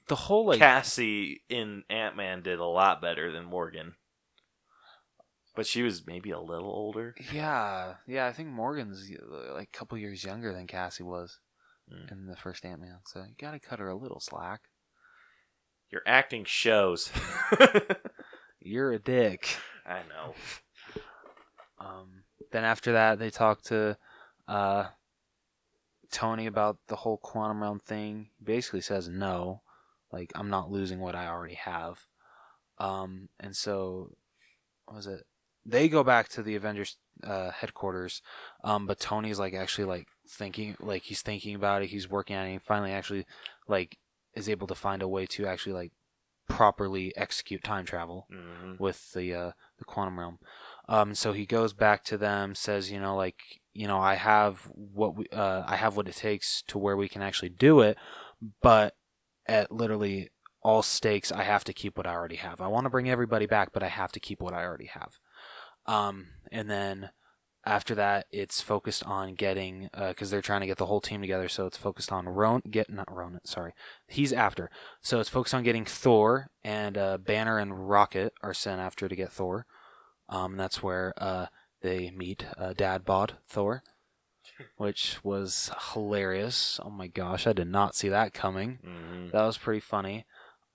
The 0.08 0.16
whole 0.16 0.46
like 0.46 0.58
Cassie 0.58 1.42
in 1.48 1.84
Ant 1.88 2.16
Man 2.16 2.42
did 2.42 2.58
a 2.58 2.64
lot 2.64 3.00
better 3.00 3.30
than 3.30 3.44
Morgan. 3.44 3.94
But 5.54 5.66
she 5.66 5.82
was 5.82 6.06
maybe 6.06 6.30
a 6.30 6.40
little 6.40 6.70
older. 6.70 7.14
Yeah, 7.32 7.94
yeah. 8.06 8.26
I 8.26 8.32
think 8.32 8.48
Morgan's 8.48 9.10
uh, 9.12 9.52
like 9.54 9.68
a 9.74 9.76
couple 9.78 9.98
years 9.98 10.24
younger 10.24 10.52
than 10.52 10.66
Cassie 10.66 11.02
was 11.02 11.38
Mm. 11.92 12.12
in 12.12 12.26
the 12.26 12.36
first 12.36 12.64
Ant 12.64 12.80
Man, 12.80 13.00
so 13.04 13.18
you 13.24 13.34
gotta 13.36 13.58
cut 13.58 13.80
her 13.80 13.88
a 13.88 13.96
little 13.96 14.20
slack. 14.20 14.62
Your 15.90 16.00
acting 16.06 16.44
shows. 16.44 17.10
You're 18.60 18.92
a 18.92 18.98
dick. 19.00 19.56
I 19.84 20.02
know. 20.08 20.34
Um, 21.78 22.22
then 22.52 22.62
after 22.64 22.92
that, 22.92 23.18
they 23.18 23.30
talk 23.30 23.62
to 23.64 23.98
uh, 24.46 24.86
Tony 26.12 26.46
about 26.46 26.78
the 26.86 26.96
whole 26.96 27.16
quantum 27.18 27.60
realm 27.62 27.80
thing. 27.80 28.28
He 28.38 28.44
basically 28.44 28.80
says 28.80 29.08
no, 29.08 29.62
like 30.12 30.30
I'm 30.36 30.48
not 30.50 30.70
losing 30.70 31.00
what 31.00 31.16
I 31.16 31.26
already 31.26 31.54
have. 31.56 32.06
Um, 32.78 33.28
and 33.40 33.56
so, 33.56 34.14
what 34.86 34.96
was 34.96 35.06
it? 35.08 35.26
They 35.64 35.88
go 35.88 36.02
back 36.02 36.28
to 36.30 36.42
the 36.42 36.56
Avengers 36.56 36.96
uh, 37.22 37.50
headquarters, 37.50 38.20
um, 38.64 38.86
but 38.86 38.98
Tony's 38.98 39.38
like 39.38 39.54
actually 39.54 39.84
like 39.84 40.08
thinking, 40.28 40.76
like 40.80 41.04
he's 41.04 41.22
thinking 41.22 41.54
about 41.54 41.82
it. 41.82 41.90
He's 41.90 42.10
working 42.10 42.36
on 42.36 42.46
it. 42.46 42.52
He 42.52 42.58
finally 42.58 42.92
actually 42.92 43.26
like 43.68 43.98
is 44.34 44.48
able 44.48 44.66
to 44.66 44.74
find 44.74 45.02
a 45.02 45.08
way 45.08 45.26
to 45.26 45.46
actually 45.46 45.74
like 45.74 45.92
properly 46.48 47.12
execute 47.16 47.62
time 47.62 47.84
travel 47.84 48.26
hmm 48.30 48.74
with 48.78 49.12
the 49.12 49.34
uh, 49.34 49.52
the 49.78 49.84
quantum 49.84 50.18
realm. 50.18 50.38
Um, 50.88 51.14
so 51.14 51.32
he 51.32 51.46
goes 51.46 51.72
back 51.72 52.04
to 52.04 52.18
them, 52.18 52.54
says, 52.54 52.90
you 52.90 52.98
know, 52.98 53.14
like, 53.14 53.60
you 53.72 53.86
know, 53.86 54.00
I 54.00 54.14
have 54.14 54.68
what 54.72 55.14
we, 55.14 55.26
uh, 55.32 55.62
I 55.66 55.76
have 55.76 55.96
what 55.96 56.08
it 56.08 56.16
takes 56.16 56.62
to 56.68 56.78
where 56.78 56.96
we 56.96 57.08
can 57.08 57.22
actually 57.22 57.50
do 57.50 57.80
it, 57.80 57.96
but 58.60 58.94
at 59.46 59.70
literally 59.70 60.30
all 60.62 60.82
stakes, 60.82 61.30
I 61.30 61.42
have 61.42 61.64
to 61.64 61.72
keep 61.72 61.96
what 61.96 62.06
I 62.06 62.12
already 62.12 62.36
have. 62.36 62.60
I 62.60 62.68
want 62.68 62.84
to 62.84 62.90
bring 62.90 63.08
everybody 63.10 63.46
back, 63.46 63.72
but 63.72 63.82
I 63.82 63.88
have 63.88 64.12
to 64.12 64.20
keep 64.20 64.40
what 64.40 64.54
I 64.54 64.64
already 64.64 64.86
have. 64.86 65.18
Um, 65.86 66.28
and 66.50 66.70
then 66.70 67.10
after 67.64 67.94
that, 67.94 68.26
it's 68.32 68.60
focused 68.60 69.04
on 69.04 69.34
getting 69.34 69.88
because 70.08 70.30
they're 70.30 70.42
trying 70.42 70.62
to 70.62 70.66
get 70.66 70.78
the 70.78 70.86
whole 70.86 71.00
team 71.00 71.20
together. 71.20 71.48
So 71.48 71.66
it's 71.66 71.76
focused 71.76 72.12
on 72.12 72.28
Ron, 72.28 72.62
get 72.70 72.90
not 72.90 73.12
Ronin, 73.14 73.40
sorry, 73.44 73.72
he's 74.08 74.32
after. 74.32 74.70
So 75.00 75.20
it's 75.20 75.28
focused 75.28 75.54
on 75.54 75.62
getting 75.62 75.84
Thor 75.84 76.50
and 76.64 76.98
uh, 76.98 77.18
Banner 77.18 77.58
and 77.58 77.88
Rocket 77.88 78.32
are 78.42 78.54
sent 78.54 78.80
after 78.80 79.08
to 79.08 79.16
get 79.16 79.32
Thor. 79.32 79.66
Um, 80.28 80.56
that's 80.56 80.82
where 80.82 81.12
uh, 81.18 81.46
they 81.82 82.10
meet 82.10 82.46
uh, 82.58 82.72
Dad 82.72 83.04
Bod 83.04 83.34
Thor, 83.46 83.82
which 84.76 85.18
was 85.22 85.70
hilarious. 85.92 86.80
Oh 86.82 86.90
my 86.90 87.06
gosh, 87.06 87.46
I 87.46 87.52
did 87.52 87.68
not 87.68 87.94
see 87.94 88.08
that 88.08 88.34
coming. 88.34 88.78
hmm 88.82 89.28
That 89.30 89.44
was 89.44 89.58
pretty 89.58 89.80
funny. 89.80 90.24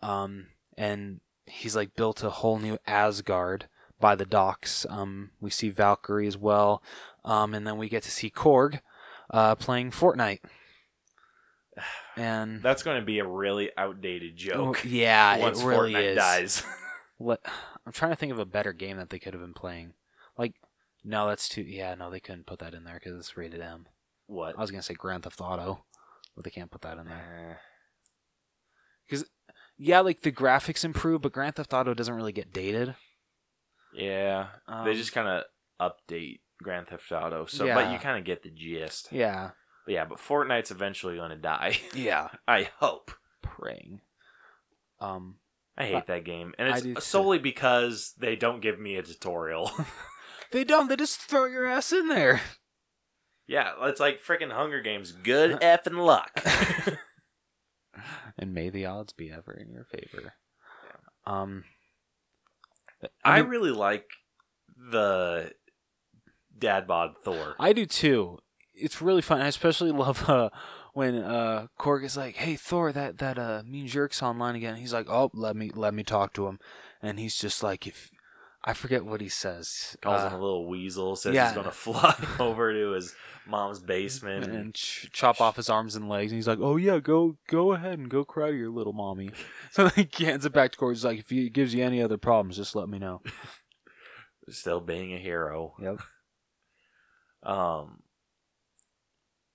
Um, 0.02 0.48
and 0.78 1.20
he's 1.46 1.76
like 1.76 1.96
built 1.96 2.24
a 2.24 2.30
whole 2.30 2.60
new 2.60 2.78
Asgard 2.88 3.68
by 4.00 4.16
the 4.16 4.26
docks. 4.26 4.86
Um, 4.90 5.32
we 5.42 5.50
see 5.50 5.70
Valkyrie 5.70 6.28
as 6.28 6.38
well. 6.38 6.82
Um, 7.26 7.54
and 7.54 7.66
then 7.68 7.78
we 7.78 7.90
get 7.90 8.04
to 8.04 8.12
see 8.12 8.30
Korg 8.30 8.82
uh, 9.32 9.56
playing 9.56 9.92
Fortnite. 9.92 10.40
And 12.16 12.64
That's 12.64 12.82
going 12.82 13.00
to 13.00 13.06
be 13.06 13.20
a 13.20 13.28
really 13.28 13.70
outdated 13.78 14.36
joke. 14.36 14.80
Oh, 14.84 14.88
yeah, 14.88 15.38
once 15.38 15.62
it 15.62 15.66
really 15.66 15.94
Fortnite 15.94 16.04
is. 16.04 16.16
dies. 16.16 16.64
What 17.20 17.42
I'm 17.86 17.92
trying 17.92 18.12
to 18.12 18.16
think 18.16 18.32
of 18.32 18.40
a 18.40 18.46
better 18.46 18.74
game 18.74 18.98
that 18.98 19.12
they 19.12 19.20
could 19.20 19.34
have 19.34 19.42
been 19.42 19.54
playing. 19.54 19.94
Like, 20.38 20.54
no, 21.04 21.28
that's 21.28 21.48
too. 21.50 21.62
Yeah, 21.62 21.94
no, 21.96 22.10
they 22.12 22.20
couldn't 22.20 22.46
put 22.48 22.58
that 22.60 22.74
in 22.74 22.84
there 22.84 23.00
because 23.04 23.18
it's 23.18 23.38
rated 23.38 23.62
M. 23.62 23.86
what? 24.26 24.56
I 24.58 24.62
was 24.62 24.70
gonna 24.72 24.82
say 24.84 24.94
Grand 24.96 25.24
Theft 25.24 25.40
Auto, 25.42 25.84
but 26.36 26.44
they 26.44 26.50
can't 26.52 26.70
put 26.72 26.82
that 26.82 26.98
in 26.98 27.06
there. 27.08 27.60
Because 29.08 29.26
Yeah, 29.78 30.00
like 30.02 30.22
the 30.22 30.32
graphics 30.32 30.84
improve, 30.84 31.22
but 31.22 31.32
Grand 31.34 31.56
Theft 31.56 31.74
Auto 31.74 31.94
doesn't 31.94 32.14
really 32.16 32.32
get 32.34 32.52
dated. 32.54 32.96
Yeah, 33.94 34.48
Um, 34.68 34.86
they 34.86 34.94
just 34.94 35.14
kind 35.14 35.28
of 35.28 35.44
update 36.10 36.40
Grand 36.62 36.88
Theft 36.88 37.12
Auto. 37.12 37.46
So, 37.46 37.66
but 37.68 37.92
you 37.92 38.00
kind 38.00 38.18
of 38.18 38.26
get 38.26 38.44
the 38.44 38.50
gist. 38.50 39.10
Yeah, 39.12 39.52
But 39.86 39.94
yeah, 39.94 40.06
but 40.06 40.20
Fortnite's 40.20 40.72
eventually 40.72 41.16
going 41.18 41.30
to 41.32 41.36
die. 41.38 41.80
yeah, 41.96 42.30
I 42.48 42.70
hope. 42.80 43.12
praying. 43.42 44.02
Um, 45.00 45.36
I 45.78 45.86
hate 45.86 46.08
that 46.08 46.26
game, 46.26 46.54
and 46.58 46.70
it's 46.70 46.82
do 46.82 46.96
too. 46.96 47.02
solely 47.02 47.38
because 47.38 48.14
they 48.18 48.36
don't 48.36 48.62
give 48.62 48.80
me 48.80 48.96
a 48.96 49.04
tutorial. 49.04 49.72
they 50.52 50.64
don't. 50.64 50.90
They 50.90 50.96
just 50.96 51.20
throw 51.20 51.46
your 51.46 51.66
ass 51.68 51.92
in 51.94 52.08
there. 52.10 52.42
yeah, 53.48 53.74
it's 53.84 54.00
like 54.00 54.20
freaking 54.22 54.52
Hunger 54.52 54.82
Games. 54.82 55.12
Good 55.12 55.60
effing 55.62 56.04
luck. 56.04 56.44
and 58.38 58.54
may 58.54 58.70
the 58.70 58.86
odds 58.88 59.14
be 59.14 59.32
ever 59.32 59.54
in 59.54 59.72
your 59.72 59.86
favor. 59.86 60.34
Um, 61.28 61.64
I 63.04 63.10
I 63.24 63.38
really 63.40 63.72
like 63.72 64.06
the 64.92 65.52
dad 66.58 66.88
bod 66.88 67.16
Thor. 67.24 67.56
I 67.60 67.74
do 67.74 67.86
too. 67.86 68.40
It's 68.74 69.02
really 69.02 69.22
fun. 69.22 69.42
I 69.42 69.48
especially 69.48 69.92
love 70.06 70.30
uh, 70.30 70.50
when 70.94 71.16
uh, 71.16 71.68
Korg 71.80 72.04
is 72.04 72.18
like, 72.18 72.36
"Hey 72.38 72.56
Thor, 72.56 72.92
that 72.92 73.18
that 73.20 73.38
uh, 73.38 73.64
mean 73.66 73.88
jerk's 73.88 74.22
online 74.24 74.56
again." 74.56 74.76
He's 74.76 74.94
like, 74.94 75.10
"Oh, 75.10 75.32
let 75.34 75.56
me 75.56 75.72
let 75.74 75.94
me 75.94 76.04
talk 76.04 76.34
to 76.34 76.48
him," 76.48 76.60
and 77.02 77.20
he's 77.20 77.36
just 77.36 77.64
like, 77.64 77.86
"If 77.88 78.12
I 78.68 78.74
forget 78.74 79.06
what 79.06 79.22
he 79.22 79.30
says, 79.30 79.96
Calls 80.02 80.22
uh, 80.22 80.28
him 80.28 80.34
a 80.34 80.42
little 80.42 80.68
weasel. 80.68 81.16
Says 81.16 81.34
yeah. 81.34 81.48
he's 81.48 81.56
gonna 81.56 81.72
fly 81.72 82.14
over 82.40 82.74
to 82.74 82.92
his 82.92 83.16
mom's 83.48 83.80
basement. 83.80 84.44
and 84.44 84.74
ch- 84.74 85.10
chop 85.14 85.40
off 85.40 85.56
his 85.56 85.70
arms 85.70 85.96
and 85.96 86.10
legs." 86.10 86.34
And 86.34 86.38
he's 86.38 86.50
like, 86.50 86.60
"Oh 86.62 86.76
yeah, 86.76 87.00
go 87.00 87.38
go 87.48 87.72
ahead 87.72 87.98
and 87.98 88.10
go 88.10 88.26
cry 88.26 88.52
to 88.52 88.58
your 88.58 88.70
little 88.70 88.94
mommy." 88.94 89.32
So 89.72 89.90
he 89.90 90.08
hands 90.26 90.44
it 90.46 90.54
back 90.54 90.72
to 90.72 90.78
Korg. 90.78 90.94
He's 90.94 91.06
like, 91.06 91.20
"If 91.20 91.30
he 91.30 91.50
gives 91.50 91.74
you 91.74 91.84
any 91.84 92.02
other 92.02 92.18
problems, 92.18 92.58
just 92.58 92.76
let 92.76 92.90
me 92.90 93.00
know." 93.00 93.22
still 94.50 94.80
being 94.80 95.14
a 95.14 95.18
hero. 95.18 95.76
Yep. 95.80 96.00
Um, 97.44 98.02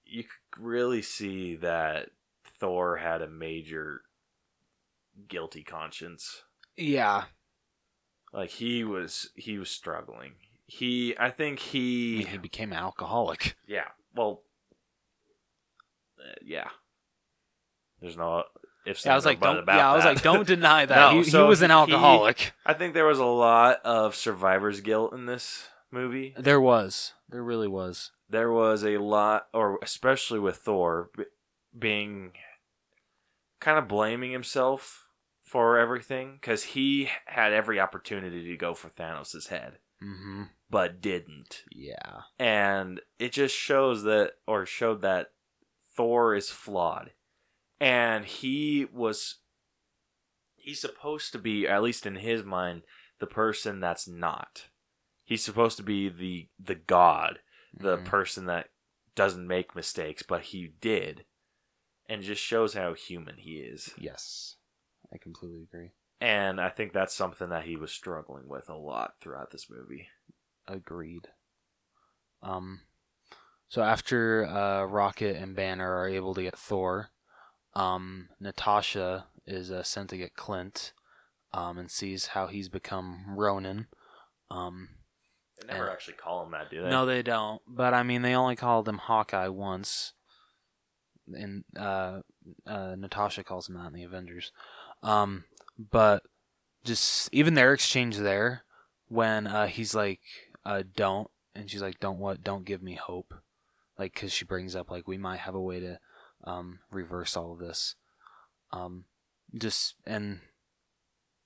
you 0.05 0.24
could 0.24 0.62
really 0.62 1.02
see 1.02 1.56
that 1.56 2.10
Thor 2.59 2.97
had 2.97 3.22
a 3.22 3.28
major 3.28 4.02
guilty 5.28 5.64
conscience. 5.64 6.43
Yeah. 6.76 7.24
Like 8.32 8.50
he 8.50 8.82
was, 8.84 9.30
he 9.34 9.59
was 9.59 9.70
struggling. 9.70 10.32
He, 10.66 11.14
I 11.18 11.30
think 11.30 11.59
I 11.59 11.62
he, 11.62 12.16
mean, 12.18 12.26
he 12.28 12.38
became 12.38 12.72
an 12.72 12.78
alcoholic. 12.78 13.56
yeah. 13.66 13.88
Well, 14.14 14.42
uh, 16.18 16.34
yeah. 16.42 16.68
There's 18.00 18.16
no 18.16 18.44
if 18.84 19.04
Yeah, 19.04 19.12
I 19.12 19.14
was 19.16 19.24
like, 19.24 19.40
don't. 19.40 19.64
Yeah, 19.66 19.90
I 19.90 19.94
was 19.94 20.04
that. 20.04 20.14
like, 20.14 20.22
don't 20.22 20.46
deny 20.46 20.86
that. 20.86 21.12
No, 21.12 21.18
he, 21.22 21.24
so 21.30 21.42
he 21.44 21.48
was 21.48 21.62
an 21.62 21.70
he- 21.70 21.74
alcoholic. 21.74 22.52
I 22.66 22.74
think 22.74 22.94
there 22.94 23.04
was 23.06 23.18
a 23.18 23.24
lot 23.24 23.80
of 23.84 24.14
survivor's 24.16 24.80
guilt 24.80 25.12
in 25.12 25.26
this 25.26 25.68
movie. 25.90 26.34
There 26.36 26.60
was. 26.60 27.12
There 27.28 27.42
really 27.42 27.68
was. 27.68 28.10
there 28.28 28.50
was 28.52 28.82
a 28.84 28.98
lot, 28.98 29.46
or 29.54 29.78
especially 29.82 30.38
with 30.40 30.56
Thor 30.56 31.10
b- 31.16 31.24
being 31.78 32.32
kind 33.60 33.78
of 33.78 33.88
blaming 33.88 34.32
himself 34.32 35.01
for 35.52 35.78
everything 35.78 36.38
because 36.40 36.62
he 36.64 37.10
had 37.26 37.52
every 37.52 37.78
opportunity 37.78 38.48
to 38.48 38.56
go 38.56 38.72
for 38.72 38.88
Thanos' 38.88 39.48
head, 39.48 39.78
Mm-hmm. 40.02 40.44
but 40.70 41.00
didn't. 41.02 41.62
Yeah. 41.70 42.22
And 42.38 43.00
it 43.18 43.32
just 43.32 43.54
shows 43.54 44.02
that, 44.04 44.32
or 44.46 44.64
showed 44.64 45.02
that 45.02 45.28
Thor 45.94 46.34
is 46.34 46.48
flawed. 46.48 47.10
And 47.78 48.24
he 48.24 48.86
was, 48.92 49.36
he's 50.56 50.80
supposed 50.80 51.32
to 51.32 51.38
be, 51.38 51.68
at 51.68 51.82
least 51.82 52.06
in 52.06 52.16
his 52.16 52.42
mind, 52.42 52.82
the 53.20 53.26
person 53.26 53.78
that's 53.80 54.08
not. 54.08 54.68
He's 55.24 55.44
supposed 55.44 55.76
to 55.76 55.82
be 55.82 56.08
the 56.08 56.48
the 56.58 56.74
god, 56.74 57.40
the 57.72 57.98
Mhm. 57.98 58.04
person 58.06 58.46
that 58.46 58.70
doesn't 59.14 59.46
make 59.46 59.76
mistakes, 59.76 60.22
but 60.22 60.42
he 60.42 60.66
did. 60.80 61.26
And 62.08 62.22
just 62.22 62.42
shows 62.42 62.74
how 62.74 62.94
human 62.94 63.36
he 63.38 63.58
is. 63.58 63.94
Yes. 63.98 64.56
I 65.12 65.18
completely 65.18 65.62
agree. 65.62 65.90
And 66.20 66.60
I 66.60 66.68
think 66.68 66.93
that's 66.93 67.14
something 67.14 67.48
that 67.51 67.64
he 67.64 67.76
was 67.76 67.90
struggling 67.93 68.48
with 68.48 68.68
a 68.68 68.76
lot 68.76 69.14
throughout 69.20 69.51
this 69.51 69.68
movie. 69.68 70.09
Agreed. 70.68 71.28
Um, 72.43 72.82
so 73.68 73.82
after 73.82 74.47
uh, 74.47 74.84
Rocket 74.84 75.36
and 75.36 75.56
Banner 75.56 75.97
are 75.97 76.09
able 76.09 76.34
to 76.34 76.43
get 76.43 76.56
Thor, 76.56 77.10
um, 77.74 78.28
Natasha 78.40 79.26
is 79.47 79.70
uh, 79.72 79.82
sent 79.82 80.10
to 80.10 80.16
get 80.16 80.36
Clint, 80.36 80.93
um, 81.52 81.76
and 81.78 81.90
sees 81.90 82.28
how 82.28 82.47
he's 82.47 82.68
become 82.68 83.24
Ronin. 83.36 83.86
Um, 84.51 84.90
They 85.60 85.66
never 85.72 85.86
Yeah. 85.86 85.93
actually 85.93 86.14
call 86.14 86.44
him 86.44 86.52
that, 86.52 86.70
do 86.70 86.82
they? 86.82 86.89
no, 86.90 87.05
they 87.06 87.22
don't. 87.22 87.62
But 87.66 87.94
I 87.94 88.02
mean, 88.02 88.22
they 88.22 88.34
only 88.34 88.56
called 88.56 88.89
him 88.89 88.98
Hawkeye 88.98 89.48
once, 89.48 90.12
and 91.26 91.64
uh, 91.76 92.20
uh, 92.66 92.94
Natasha 92.97 93.43
calls 93.44 93.68
him 93.68 93.74
that 93.76 93.86
in 93.89 93.93
the 93.93 94.05
Avengers. 94.05 94.52
Um, 95.02 95.44
but 95.78 96.22
just 96.84 97.28
even 97.32 97.54
their 97.54 97.72
exchange 97.72 98.16
there, 98.18 98.64
when 99.08 99.46
uh, 99.46 99.66
he's 99.66 99.94
like, 99.94 100.20
uh, 100.64 100.82
"Don't," 100.96 101.28
and 101.54 101.70
she's 101.70 101.82
like, 101.82 102.00
"Don't 102.00 102.18
what? 102.18 102.42
Don't 102.42 102.64
give 102.64 102.82
me 102.82 102.94
hope," 102.94 103.34
like 103.98 104.14
because 104.14 104.32
she 104.32 104.44
brings 104.44 104.74
up 104.76 104.90
like 104.90 105.06
we 105.08 105.18
might 105.18 105.40
have 105.40 105.54
a 105.54 105.60
way 105.60 105.80
to 105.80 105.98
um, 106.44 106.80
reverse 106.90 107.36
all 107.36 107.52
of 107.52 107.58
this. 107.58 107.94
Um, 108.72 109.04
just 109.56 109.96
and 110.06 110.40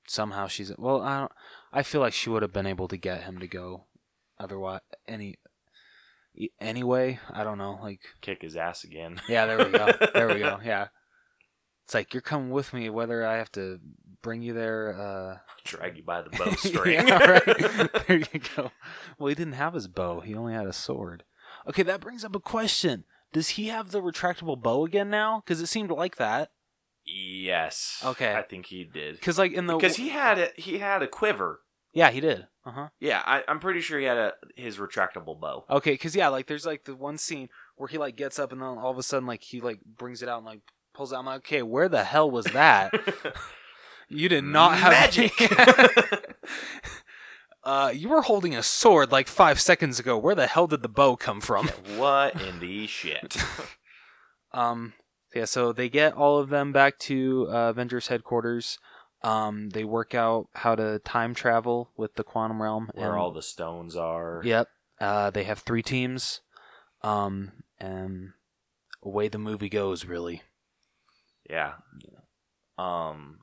somehow 0.07 0.47
she's 0.47 0.73
well. 0.79 1.03
I 1.03 1.21
don't. 1.21 1.33
I 1.73 1.83
feel 1.83 2.01
like 2.01 2.13
she 2.13 2.31
would 2.31 2.43
have 2.43 2.53
been 2.53 2.67
able 2.67 2.89
to 2.89 2.97
get 2.97 3.25
him 3.25 3.39
to 3.39 3.47
go 3.47 3.85
otherwise 4.39 4.81
any 5.09 5.39
anyway 6.61 7.19
i 7.33 7.43
don't 7.43 7.57
know 7.59 7.79
like 7.83 8.01
Kick 8.21 8.43
his 8.43 8.57
ass 8.57 8.85
again. 8.85 9.21
yeah 9.29 9.47
there 9.47 9.59
we 9.59 9.71
go 9.71 9.89
there 10.13 10.29
we 10.29 10.39
go 10.39 10.59
yeah 10.65 10.89
it's 11.87 11.95
like 11.95 12.13
you're 12.13 12.21
coming 12.21 12.51
with 12.51 12.75
me 12.75 12.91
whether 12.91 13.25
i 13.25 13.37
have 13.37 13.51
to 13.53 13.79
bring 14.23 14.43
you 14.43 14.53
there 14.53 14.95
uh 15.01 15.39
Drag 15.65 15.97
you 15.97 16.03
by 16.03 16.21
the 16.23 16.31
bowstring. 16.39 17.07
yeah, 17.09 17.25
right. 17.31 17.45
there 18.09 18.19
you 18.19 18.41
go 18.57 18.71
well 19.19 19.29
he 19.29 19.35
didn't 19.35 19.55
have 19.55 19.73
his 19.75 19.89
bow 19.89 20.21
he 20.21 20.35
only 20.35 20.53
had 20.53 20.67
a 20.67 20.73
sword 20.73 21.23
okay 21.67 21.83
that 21.85 22.01
brings 22.01 22.25
up 22.25 22.35
a 22.37 22.41
question 22.41 23.05
does 23.33 23.51
he 23.51 23.69
have 23.69 23.91
the 23.93 24.03
retractable 24.03 24.61
bow 24.61 24.85
again 24.85 25.09
now 25.11 25.41
because 25.45 25.61
it 25.61 25.67
seemed 25.69 25.91
like 25.91 26.17
that 26.17 26.51
yes. 27.05 28.03
Okay. 28.05 28.35
I 28.35 28.43
think 28.43 28.67
he 28.67 28.85
did. 28.85 29.15
because 29.15 29.39
like 29.39 29.53
in 29.53 29.67
the 29.67 29.77
Because 29.77 29.97
he 29.97 30.09
had 30.09 30.39
a 30.39 30.49
he 30.57 30.79
had 30.79 31.03
a 31.03 31.07
quiver. 31.07 31.61
yeah 31.93 32.11
he 32.11 32.21
did 32.21 32.47
uh-huh 32.65 32.89
Yeah, 32.99 33.23
I, 33.25 33.45
I'm 33.47 33.61
pretty 33.61 33.81
sure 33.81 33.99
he 33.99 34.07
had 34.07 34.19
a 34.19 34.33
his 34.57 34.79
retractable 34.79 35.39
bow. 35.39 35.65
Okay, 35.71 35.93
because 35.93 36.17
yeah, 36.17 36.29
like 36.29 36.47
there's 36.49 36.67
like 36.67 36.85
the 36.85 36.97
one 36.97 37.17
scene 37.19 37.49
where 37.77 37.89
he 37.89 37.97
like 37.99 38.17
gets 38.17 38.39
up 38.41 38.51
and 38.53 38.61
then 38.61 38.69
all 38.69 38.91
of 38.91 38.99
a 38.99 39.03
sudden 39.05 39.27
like 39.27 39.43
he 39.43 39.61
like 39.61 39.81
brings 39.85 40.23
it 40.23 40.29
out 40.29 40.39
and 40.39 40.47
like 40.47 40.63
pulls 40.97 41.13
out. 41.13 41.21
I'm 41.21 41.27
like, 41.27 41.39
okay, 41.39 41.63
where 41.63 41.89
the 41.89 42.05
hell 42.05 42.31
was 42.31 42.47
that? 42.47 42.93
you 44.09 44.29
did 44.29 44.45
not 44.45 44.79
have 44.79 44.93
Magic. 44.93 45.33
uh, 47.65 47.93
you 47.95 48.09
were 48.09 48.23
holding 48.23 48.57
a 48.57 48.63
sword 48.63 49.13
like 49.13 49.29
five 49.29 49.61
seconds 49.61 50.01
ago. 50.01 50.17
Where 50.17 50.35
the 50.35 50.47
hell 50.47 50.67
did 50.67 50.83
the 50.83 50.89
bow 50.89 51.17
come 51.17 51.41
from? 51.41 51.69
what 51.97 52.41
in 52.41 52.61
the 52.61 52.87
shit? 52.87 53.37
Um, 54.53 54.95
yeah, 55.35 55.45
so 55.45 55.73
they 55.73 55.89
get 55.89 56.15
all 56.15 56.39
of 56.39 56.49
them 56.49 56.73
back 56.73 56.99
to 57.01 57.47
uh, 57.51 57.71
Avengers 57.71 58.09
headquarters. 58.09 58.79
Um, 59.23 59.71
they 59.71 59.85
work 59.85 60.15
out 60.15 60.49
how 60.55 60.75
to 60.75 60.99
time 61.01 61.35
travel 61.35 61.91
with 61.97 62.15
the 62.15 62.25
quantum 62.25 62.63
realm. 62.63 62.91
Where 62.95 63.11
and- 63.11 63.19
all 63.19 63.33
the 63.33 63.43
stones 63.43 63.97
are. 63.97 64.41
Yep. 64.45 64.69
Uh, 64.99 65.29
they 65.31 65.45
have 65.45 65.59
three 65.59 65.83
teams. 65.83 66.41
Um, 67.03 67.53
and 67.79 68.33
away 69.03 69.29
the 69.29 69.39
movie 69.39 69.69
goes, 69.69 70.07
really. 70.07 70.43
Yeah. 71.49 71.75
Um. 72.79 73.39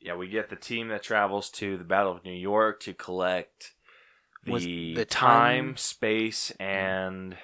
Yeah, 0.00 0.16
we 0.16 0.28
get 0.28 0.48
the 0.50 0.56
team 0.56 0.88
that 0.88 1.02
travels 1.04 1.48
to 1.50 1.76
the 1.76 1.84
Battle 1.84 2.10
of 2.12 2.24
New 2.24 2.32
York 2.32 2.80
to 2.80 2.92
collect 2.92 3.72
Was 4.46 4.64
the, 4.64 4.94
the 4.94 5.04
time, 5.04 5.66
time- 5.68 5.76
space, 5.76 6.50
and 6.58 7.36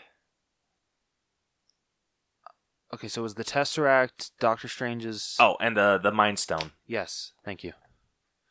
Okay, 2.93 3.09
so 3.09 3.21
it 3.21 3.23
was 3.23 3.35
the 3.35 3.45
Tesseract, 3.45 4.31
Doctor 4.41 4.67
Strange's. 4.67 5.37
oh, 5.39 5.57
and 5.61 5.77
the 5.77 5.99
the 6.03 6.11
Mind 6.13 6.39
Stone. 6.39 6.73
yes, 6.87 7.33
thank 7.45 7.63
you. 7.63 7.73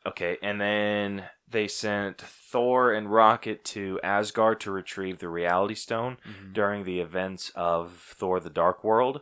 Okay, 0.06 0.38
and 0.42 0.62
then 0.62 1.26
they 1.50 1.68
sent 1.68 2.20
Thor 2.22 2.94
and 2.94 3.12
Rocket 3.12 3.66
to 3.66 4.00
Asgard 4.04 4.62
to 4.62 4.72
retrieve 4.72 5.20
the 5.20 5.28
Reality 5.28 5.76
Stone 5.76 6.18
during 6.54 6.84
the 6.86 7.00
events 7.02 7.52
of 7.56 7.94
Thor: 8.16 8.40
The 8.40 8.50
Dark 8.52 8.84
World. 8.84 9.22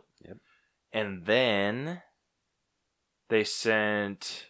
Yep. 0.96 1.04
And 1.06 1.26
then 1.26 2.02
they 3.28 3.44
sent 3.44 4.46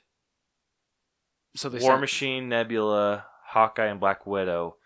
So 1.55 1.69
they 1.69 1.79
War 1.79 1.93
sent- 1.93 2.01
Machine, 2.01 2.49
Nebula, 2.51 3.27
Hawkeye, 3.49 3.87
and 3.87 3.99
Black 4.01 4.27
Widow 4.27 4.77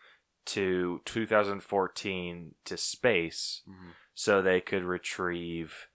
to 0.47 1.01
2014 1.05 2.55
to 2.65 2.77
space 2.77 3.63
Mhm. 3.69 3.95
so 4.15 4.41
they 4.41 4.61
could 4.61 4.85
retrieve 4.85 5.87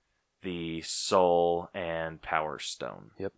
the 0.41 0.81
Soul 0.81 1.69
and 1.73 2.21
Power 2.21 2.59
Stone. 2.59 3.11
Yep. 3.17 3.33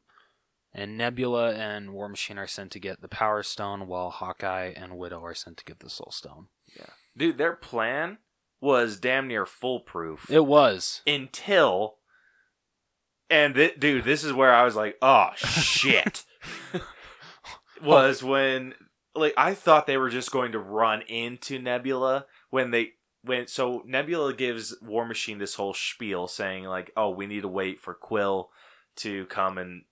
And 0.73 0.97
Nebula 0.97 1.53
and 1.53 1.93
War 1.93 2.09
Machine 2.09 2.37
are 2.37 2.47
sent 2.47 2.71
to 2.73 2.79
get 2.79 3.01
the 3.01 3.07
Power 3.07 3.41
Stone, 3.43 3.87
while 3.87 4.09
Hawkeye 4.09 4.73
and 4.75 4.97
Widow 4.97 5.23
are 5.23 5.33
sent 5.35 5.57
to 5.59 5.65
get 5.65 5.79
the 5.79 5.89
Soul 5.89 6.11
Stone. 6.11 6.49
Yeah. 6.75 6.89
Dude, 7.15 7.37
their 7.37 7.55
plan 7.55 8.17
was 8.59 8.99
damn 8.99 9.27
near 9.27 9.45
foolproof 9.45 10.29
It 10.29 10.45
was. 10.45 11.01
until. 11.07 11.99
And 13.29 13.55
th- 13.55 13.79
dude, 13.79 14.05
this 14.05 14.23
is 14.23 14.33
where 14.33 14.53
I 14.53 14.63
was 14.63 14.75
like, 14.75 14.97
"Oh 15.01 15.29
shit!" 15.35 16.25
was 17.83 18.23
when 18.23 18.73
like 19.15 19.33
I 19.37 19.53
thought 19.53 19.87
they 19.87 19.97
were 19.97 20.09
just 20.09 20.31
going 20.31 20.53
to 20.53 20.59
run 20.59 21.01
into 21.03 21.59
Nebula 21.59 22.25
when 22.49 22.71
they 22.71 22.93
when 23.23 23.47
so 23.47 23.83
Nebula 23.85 24.33
gives 24.33 24.75
War 24.81 25.05
Machine 25.05 25.39
this 25.39 25.55
whole 25.55 25.73
spiel 25.73 26.27
saying 26.27 26.63
like, 26.63 26.91
"Oh, 26.95 27.09
we 27.09 27.27
need 27.27 27.41
to 27.41 27.47
wait 27.47 27.79
for 27.79 27.93
Quill 27.93 28.49
to 28.97 29.25
come 29.25 29.57
and 29.57 29.83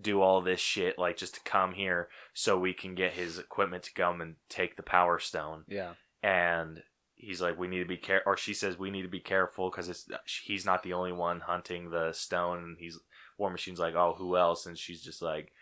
do 0.00 0.20
all 0.20 0.40
this 0.40 0.60
shit, 0.60 0.98
like 0.98 1.16
just 1.16 1.34
to 1.34 1.40
come 1.40 1.72
here 1.72 2.08
so 2.32 2.58
we 2.58 2.72
can 2.72 2.94
get 2.94 3.12
his 3.12 3.38
equipment 3.38 3.82
to 3.84 3.92
come 3.92 4.20
and 4.20 4.36
take 4.48 4.76
the 4.76 4.82
Power 4.82 5.18
Stone. 5.18 5.64
Yeah. 5.68 5.94
And 6.22 6.82
he's 7.20 7.40
like, 7.40 7.58
we 7.58 7.68
need 7.68 7.80
to 7.80 7.84
be 7.88 7.96
care, 7.96 8.22
or 8.26 8.36
she 8.36 8.54
says 8.54 8.78
we 8.78 8.90
need 8.90 9.02
to 9.02 9.08
be 9.08 9.20
careful 9.20 9.70
because 9.70 9.88
it's 9.88 10.06
he's 10.44 10.64
not 10.64 10.82
the 10.82 10.92
only 10.94 11.12
one 11.12 11.40
hunting 11.40 11.90
the 11.90 12.12
stone. 12.12 12.58
And 12.58 12.76
he's 12.78 12.98
War 13.38 13.50
Machine's 13.50 13.78
like, 13.78 13.94
oh, 13.94 14.14
who 14.18 14.36
else? 14.36 14.66
And 14.66 14.76
she's 14.78 15.02
just 15.02 15.22
like, 15.22 15.52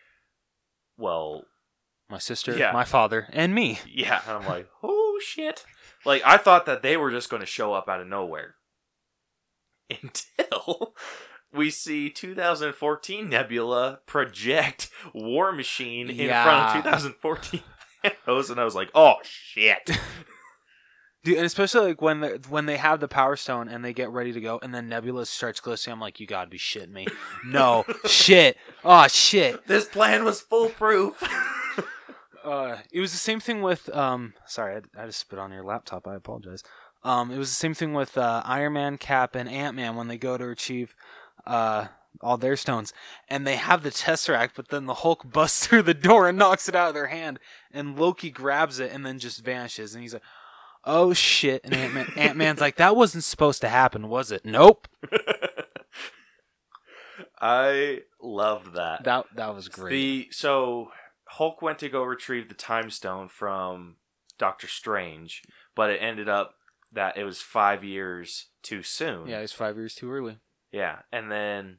well, 0.96 1.44
My 2.08 2.18
sister, 2.18 2.56
Yeah. 2.56 2.72
my 2.72 2.84
father, 2.84 3.28
and 3.32 3.54
me. 3.54 3.78
yeah. 3.86 4.20
And 4.26 4.38
I'm 4.38 4.46
like, 4.48 4.68
oh 4.82 5.18
shit. 5.22 5.64
Like 6.04 6.22
I 6.24 6.36
thought 6.36 6.66
that 6.66 6.82
they 6.82 6.96
were 6.96 7.10
just 7.10 7.28
going 7.30 7.40
to 7.40 7.46
show 7.46 7.72
up 7.74 7.88
out 7.88 8.00
of 8.00 8.06
nowhere 8.06 8.54
until 10.02 10.94
we 11.52 11.70
see 11.70 12.10
2014 12.10 13.28
Nebula 13.28 14.00
project 14.06 14.90
War 15.14 15.52
Machine 15.52 16.08
in 16.10 16.28
front 16.28 16.76
of 16.76 16.82
2014 16.84 17.62
Thanos, 18.04 18.50
and 18.50 18.60
I 18.60 18.64
was 18.64 18.74
like, 18.76 18.90
oh 18.94 19.16
shit. 19.22 19.90
Dude, 21.24 21.36
and 21.36 21.46
especially 21.46 21.88
like 21.88 22.00
when 22.02 22.20
they 22.20 22.38
when 22.48 22.66
they 22.66 22.76
have 22.76 23.00
the 23.00 23.08
Power 23.08 23.36
Stone 23.36 23.68
and 23.68 23.84
they 23.84 23.92
get 23.92 24.10
ready 24.10 24.32
to 24.32 24.40
go, 24.40 24.60
and 24.62 24.72
then 24.74 24.88
Nebula 24.88 25.26
starts 25.26 25.60
glistening. 25.60 25.94
I'm 25.94 26.00
like, 26.00 26.20
you 26.20 26.26
gotta 26.26 26.48
be 26.48 26.58
shitting 26.58 26.92
me. 26.92 27.06
No, 27.44 27.84
shit. 28.06 28.56
Oh 28.84 29.06
shit. 29.08 29.66
this 29.66 29.86
plan 29.86 30.24
was 30.24 30.40
foolproof. 30.40 31.22
Uh, 32.44 32.78
it 32.92 33.00
was 33.00 33.12
the 33.12 33.18
same 33.18 33.40
thing 33.40 33.60
with 33.60 33.94
um. 33.94 34.32
Sorry, 34.46 34.76
I, 34.76 35.02
I 35.02 35.06
just 35.06 35.18
spit 35.18 35.38
on 35.38 35.52
your 35.52 35.64
laptop. 35.64 36.06
I 36.08 36.14
apologize. 36.14 36.62
Um, 37.04 37.30
it 37.30 37.36
was 37.36 37.50
the 37.50 37.54
same 37.54 37.74
thing 37.74 37.92
with 37.92 38.16
uh, 38.16 38.42
Iron 38.46 38.72
Man, 38.72 38.96
Cap, 38.96 39.34
and 39.34 39.48
Ant 39.50 39.76
Man 39.76 39.96
when 39.96 40.08
they 40.08 40.16
go 40.16 40.38
to 40.38 40.48
achieve 40.48 40.94
uh 41.46 41.88
all 42.20 42.36
their 42.36 42.56
stones, 42.56 42.92
and 43.28 43.46
they 43.46 43.56
have 43.56 43.82
the 43.82 43.90
Tesseract, 43.90 44.50
but 44.56 44.68
then 44.68 44.86
the 44.86 44.94
Hulk 44.94 45.30
busts 45.30 45.66
through 45.66 45.82
the 45.82 45.94
door 45.94 46.28
and 46.28 46.38
knocks 46.38 46.68
it 46.68 46.74
out 46.74 46.88
of 46.88 46.94
their 46.94 47.08
hand, 47.08 47.38
and 47.70 47.98
Loki 47.98 48.30
grabs 48.30 48.78
it 48.78 48.92
and 48.92 49.04
then 49.04 49.18
just 49.18 49.44
vanishes, 49.44 49.94
and 49.94 50.02
he's 50.02 50.14
like, 50.14 50.22
"Oh 50.84 51.12
shit!" 51.12 51.64
And 51.64 51.74
Ant 51.74 51.94
Man, 51.94 52.12
Ant 52.16 52.36
Man's 52.36 52.60
like, 52.60 52.76
"That 52.76 52.96
wasn't 52.96 53.24
supposed 53.24 53.60
to 53.62 53.68
happen, 53.68 54.08
was 54.08 54.30
it?" 54.32 54.44
Nope. 54.44 54.88
I 57.40 58.00
loved 58.20 58.74
that. 58.74 59.04
That 59.04 59.26
that 59.34 59.54
was 59.54 59.68
great. 59.68 59.90
The 59.90 60.28
so 60.32 60.90
Hulk 61.26 61.62
went 61.62 61.78
to 61.80 61.88
go 61.88 62.02
retrieve 62.02 62.48
the 62.48 62.54
time 62.54 62.90
stone 62.90 63.28
from 63.28 63.96
Doctor 64.38 64.66
Strange, 64.66 65.42
but 65.74 65.90
it 65.90 66.02
ended 66.02 66.28
up 66.28 66.54
that 66.92 67.16
it 67.16 67.24
was 67.24 67.40
five 67.40 67.84
years 67.84 68.46
too 68.62 68.82
soon. 68.82 69.28
yeah, 69.28 69.40
he's 69.40 69.52
five 69.52 69.76
years 69.76 69.94
too 69.94 70.10
early. 70.10 70.38
Yeah, 70.72 71.00
and 71.12 71.30
then 71.30 71.78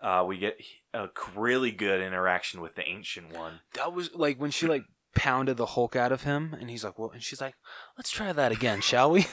uh, 0.00 0.24
we 0.26 0.38
get 0.38 0.58
a 0.92 1.08
really 1.34 1.70
good 1.70 2.00
interaction 2.00 2.60
with 2.60 2.74
the 2.74 2.86
Ancient 2.86 3.32
One. 3.36 3.60
that 3.74 3.92
was 3.92 4.14
like 4.14 4.40
when 4.40 4.50
she 4.50 4.66
like 4.66 4.84
pounded 5.14 5.56
the 5.56 5.66
Hulk 5.66 5.96
out 5.96 6.12
of 6.12 6.22
him, 6.22 6.56
and 6.60 6.70
he's 6.70 6.84
like, 6.84 6.98
"Well," 6.98 7.10
and 7.10 7.22
she's 7.22 7.40
like, 7.40 7.54
"Let's 7.96 8.10
try 8.10 8.32
that 8.32 8.52
again, 8.52 8.80
shall 8.80 9.10
we?" 9.10 9.26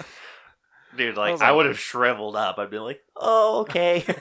Dude, 0.97 1.17
I 1.17 1.31
like 1.31 1.41
I, 1.41 1.51
would 1.51 1.65
have 1.65 1.79
shriveled 1.79 2.35
up. 2.35 2.57
I'd 2.57 2.71
be 2.71 2.79
like, 2.79 3.01
"Oh, 3.15 3.59
okay." 3.61 4.05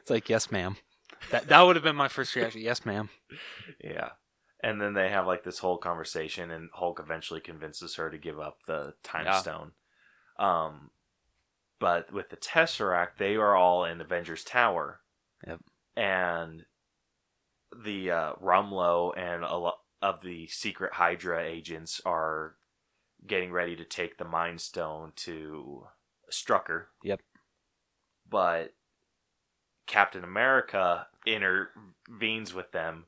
It's 0.00 0.10
like, 0.10 0.28
"Yes, 0.28 0.52
ma'am." 0.52 0.76
That 1.30 1.48
that 1.48 1.62
would 1.62 1.76
have 1.76 1.82
been 1.82 1.96
my 1.96 2.08
first 2.08 2.34
reaction. 2.34 2.60
Yes, 2.60 2.84
ma'am. 2.84 3.08
yeah. 3.82 4.10
And 4.62 4.80
then 4.80 4.92
they 4.92 5.08
have 5.08 5.26
like 5.26 5.44
this 5.44 5.60
whole 5.60 5.78
conversation, 5.78 6.50
and 6.50 6.68
Hulk 6.74 7.00
eventually 7.02 7.40
convinces 7.40 7.96
her 7.96 8.10
to 8.10 8.18
give 8.18 8.38
up 8.38 8.58
the 8.66 8.94
time 9.02 9.24
Yeah. 9.24 9.38
stone. 9.38 9.72
Um, 10.38 10.90
but 11.78 12.12
with 12.12 12.28
the 12.30 12.36
Tesseract, 12.36 13.16
they 13.18 13.36
are 13.36 13.56
all 13.56 13.84
in 13.84 14.00
Avengers 14.00 14.44
Tower. 14.44 15.00
Yep. 15.46 15.60
And 15.96 16.64
the 17.74 18.10
uh, 18.10 18.32
Rumlow 18.34 19.16
and 19.16 19.42
a 19.44 19.56
lot 19.56 19.78
of 20.04 20.20
the 20.20 20.46
secret 20.48 20.92
Hydra 20.92 21.42
agents 21.42 21.98
are 22.04 22.56
getting 23.26 23.50
ready 23.50 23.74
to 23.74 23.84
take 23.84 24.18
the 24.18 24.24
Mind 24.26 24.60
Stone 24.60 25.12
to 25.16 25.86
Strucker. 26.30 26.84
Yep. 27.02 27.22
But 28.28 28.74
Captain 29.86 30.22
America 30.22 31.06
intervenes 31.26 32.52
with 32.52 32.70
them 32.72 33.06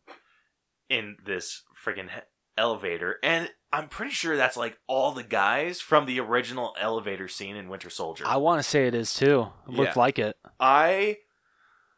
in 0.89 1.16
this 1.23 1.64
friggin' 1.85 2.09
elevator, 2.56 3.18
and 3.23 3.51
I'm 3.70 3.89
pretty 3.89 4.12
sure 4.12 4.36
that's 4.36 4.56
like 4.56 4.78
all 4.86 5.12
the 5.12 5.23
guys 5.23 5.82
from 5.82 6.06
the 6.06 6.18
original 6.20 6.74
elevator 6.81 7.28
scene 7.28 7.56
in 7.56 7.68
Winter 7.68 7.90
Soldier. 7.90 8.24
I 8.27 8.36
want 8.39 8.59
to 8.62 8.62
say 8.68 8.86
it 8.86 8.94
is 8.94 9.12
too. 9.12 9.48
It 9.68 9.74
looked 9.74 9.97
Yeah. 9.97 10.01
like 10.01 10.18
it. 10.18 10.36
I 10.59 11.18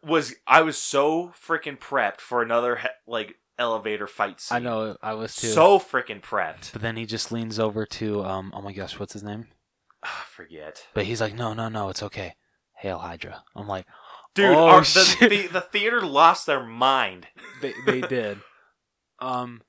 was 0.02 0.34
I 0.46 0.62
was 0.62 0.76
so 0.76 1.28
freaking 1.28 1.78
prepped 1.78 2.20
for 2.20 2.42
another 2.42 2.76
he- 2.76 2.88
like 3.06 3.36
elevator 3.58 4.06
fight 4.06 4.40
scene. 4.40 4.56
I 4.56 4.58
know. 4.60 4.96
I 5.02 5.14
was 5.14 5.34
too. 5.34 5.48
so 5.48 5.78
freaking 5.78 6.20
prepped. 6.22 6.72
but 6.72 6.82
then 6.82 6.96
he 6.96 7.06
just 7.06 7.32
leans 7.32 7.58
over 7.58 7.84
to 7.86 8.24
um. 8.24 8.52
Oh 8.54 8.62
my 8.62 8.72
gosh, 8.72 8.98
what's 8.98 9.12
his 9.12 9.22
name? 9.22 9.46
Ah, 10.04 10.24
forget, 10.30 10.86
But 10.94 11.04
he's 11.06 11.20
like, 11.20 11.34
"No, 11.34 11.54
no, 11.54 11.68
no, 11.68 11.88
it's 11.88 12.02
okay." 12.04 12.34
Hail 12.76 12.98
Hydra. 12.98 13.42
I'm 13.56 13.66
like, 13.66 13.86
dude. 14.34 14.54
Oh, 14.54 14.68
our, 14.68 14.82
the, 14.82 15.16
the 15.28 15.46
the 15.48 15.60
theater 15.60 16.00
lost 16.00 16.46
their 16.46 16.62
mind. 16.64 17.26
they 17.62 17.74
they 17.84 18.00
did. 18.02 18.38
Um, 19.20 19.62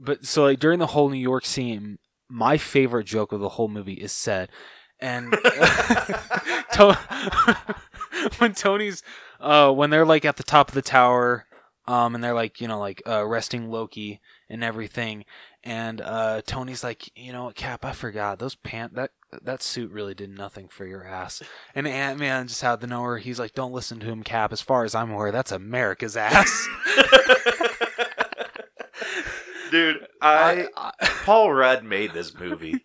but 0.00 0.24
so 0.26 0.42
like 0.44 0.58
during 0.58 0.80
the 0.80 0.88
whole 0.88 1.08
New 1.08 1.18
York 1.20 1.46
scene, 1.46 1.98
my 2.28 2.56
favorite 2.58 3.06
joke 3.06 3.30
of 3.30 3.38
the 3.40 3.50
whole 3.50 3.68
movie 3.68 3.94
is 3.94 4.10
said, 4.10 4.48
and 4.98 5.30
to- 6.72 6.98
when 8.38 8.54
Tony's 8.54 9.02
uh 9.40 9.70
when 9.70 9.90
they're 9.90 10.04
like 10.06 10.24
at 10.24 10.36
the 10.36 10.42
top 10.42 10.68
of 10.68 10.74
the 10.74 10.82
tower, 10.82 11.46
um, 11.86 12.14
and 12.14 12.22
they're 12.22 12.34
like 12.34 12.60
you 12.60 12.68
know 12.68 12.78
like 12.78 13.02
uh, 13.06 13.24
arresting 13.24 13.70
Loki 13.70 14.20
and 14.48 14.62
everything, 14.64 15.24
and 15.64 16.00
uh 16.00 16.42
Tony's 16.46 16.84
like 16.84 17.10
you 17.18 17.32
know 17.32 17.50
Cap? 17.54 17.84
I 17.84 17.92
forgot. 17.92 18.38
Those 18.38 18.54
pant 18.54 18.94
that 18.94 19.10
that 19.42 19.62
suit 19.62 19.90
really 19.90 20.14
did 20.14 20.30
nothing 20.30 20.68
for 20.68 20.86
your 20.86 21.06
ass, 21.06 21.42
and 21.74 21.86
Ant 21.86 22.18
Man 22.18 22.48
just 22.48 22.62
out 22.64 22.82
of 22.82 22.88
nowhere 22.88 23.18
he's 23.18 23.38
like 23.38 23.54
don't 23.54 23.72
listen 23.72 23.98
to 24.00 24.06
him 24.06 24.22
Cap. 24.22 24.52
As 24.52 24.60
far 24.60 24.84
as 24.84 24.94
I'm 24.94 25.10
aware 25.10 25.32
that's 25.32 25.52
America's 25.52 26.16
ass. 26.16 26.68
dude, 29.70 30.06
I, 30.20 30.68
I- 30.76 30.92
Paul 31.24 31.52
Rudd 31.52 31.84
made 31.84 32.12
this 32.12 32.34
movie. 32.38 32.84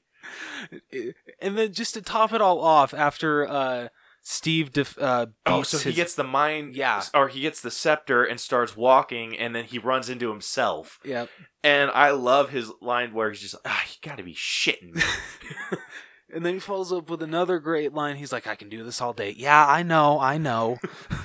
and 1.42 1.58
then 1.58 1.74
just 1.74 1.94
to 1.96 2.02
top 2.02 2.34
it 2.34 2.42
all 2.42 2.60
off, 2.60 2.94
after 2.94 3.48
uh, 3.48 3.88
Steve 4.24 4.72
def- 4.72 4.98
uh, 5.00 5.28
Oh, 5.46 5.64
so 5.64 5.78
he 5.80 5.86
his- 5.86 5.96
gets 5.96 6.16
the 6.16 6.24
mind, 6.24 6.76
Yeah. 6.76 7.04
or 7.14 7.28
he 7.28 7.42
gets 7.42 7.60
the 7.62 7.72
scepter 7.72 8.24
and 8.24 8.40
starts 8.40 8.78
walking, 8.78 9.38
and 9.38 9.56
then 9.56 9.66
he 9.66 9.80
runs 9.80 10.10
into 10.10 10.30
himself. 10.30 11.00
yeah, 11.04 11.26
And 11.64 11.90
I 11.92 12.12
love 12.12 12.50
his 12.52 12.72
line 12.82 13.14
where 13.14 13.30
he's 13.32 13.42
just, 13.42 13.56
ah, 13.66 13.84
you 13.88 13.98
gotta 14.08 14.24
be 14.24 14.36
shitting 14.36 14.94
me. 14.96 15.02
and 16.34 16.46
then 16.46 16.54
he 16.56 16.60
follows 16.60 16.94
up 16.94 17.10
with 17.10 17.22
another 17.24 17.60
great 17.60 17.94
line. 17.94 18.16
He's 18.16 18.32
like, 18.32 18.48
"I 18.48 18.56
can 18.56 18.70
do 18.70 18.84
this 18.84 19.02
all 19.02 19.12
day." 19.14 19.32
Yeah, 19.38 19.66
I 19.68 19.84
know, 19.84 20.20
I 20.20 20.38
know. 20.38 20.78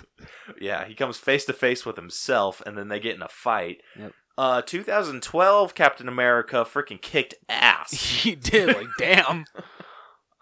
yeah, 0.61 0.85
he 0.87 0.95
comes 0.95 1.19
face 1.19 1.45
to 1.45 1.53
face 1.53 1.85
with 1.87 1.97
himself, 1.97 2.61
and 2.67 2.77
then 2.79 2.89
they 2.89 2.99
get 3.01 3.15
in 3.15 3.23
a 3.23 3.29
fight. 3.29 3.83
Yep. 3.99 4.13
Uh, 4.39 4.63
2012 4.63 5.75
Captain 5.75 6.09
America 6.09 6.67
freaking 6.71 7.01
kicked 7.01 7.35
ass. 7.49 7.93
he 8.23 8.35
did 8.35 8.69
like, 8.75 8.89
damn. 8.99 9.45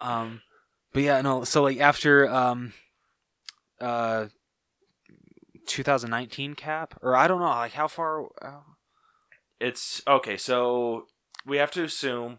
Um, 0.01 0.41
but 0.95 1.03
yeah, 1.03 1.21
no. 1.21 1.45
So 1.45 1.63
like 1.63 1.79
after 1.79 2.27
um, 2.29 2.73
uh, 3.81 4.27
2019 5.67 6.55
cap, 6.55 6.99
or 7.03 7.15
I 7.17 7.29
don't 7.29 7.41
know, 7.41 7.47
like 7.47 7.73
how 7.73 7.89
far. 7.89 8.27
Uh, 8.41 8.61
It's 9.61 10.03
okay, 10.07 10.37
so 10.37 11.07
we 11.45 11.59
have 11.59 11.71
to 11.73 11.85
assume 11.85 12.39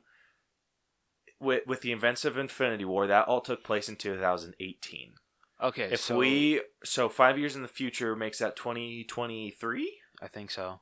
with 1.40 1.64
with 1.68 1.82
the 1.82 1.92
events 1.92 2.26
of 2.26 2.38
Infinity 2.38 2.86
War 2.86 3.08
that 3.08 3.28
all 3.28 3.42
took 3.42 3.64
place 3.64 3.90
in 3.90 3.96
2018. 3.96 5.14
okay, 5.62 5.90
If 5.92 6.00
so 6.00 6.18
we 6.18 6.62
so 6.84 7.10
5 7.10 7.38
years 7.38 7.56
in 7.56 7.62
the 7.62 7.68
future 7.68 8.16
makes 8.16 8.40
that 8.40 8.56
2023? 8.56 10.00
I 10.22 10.28
think 10.28 10.50
so. 10.50 10.80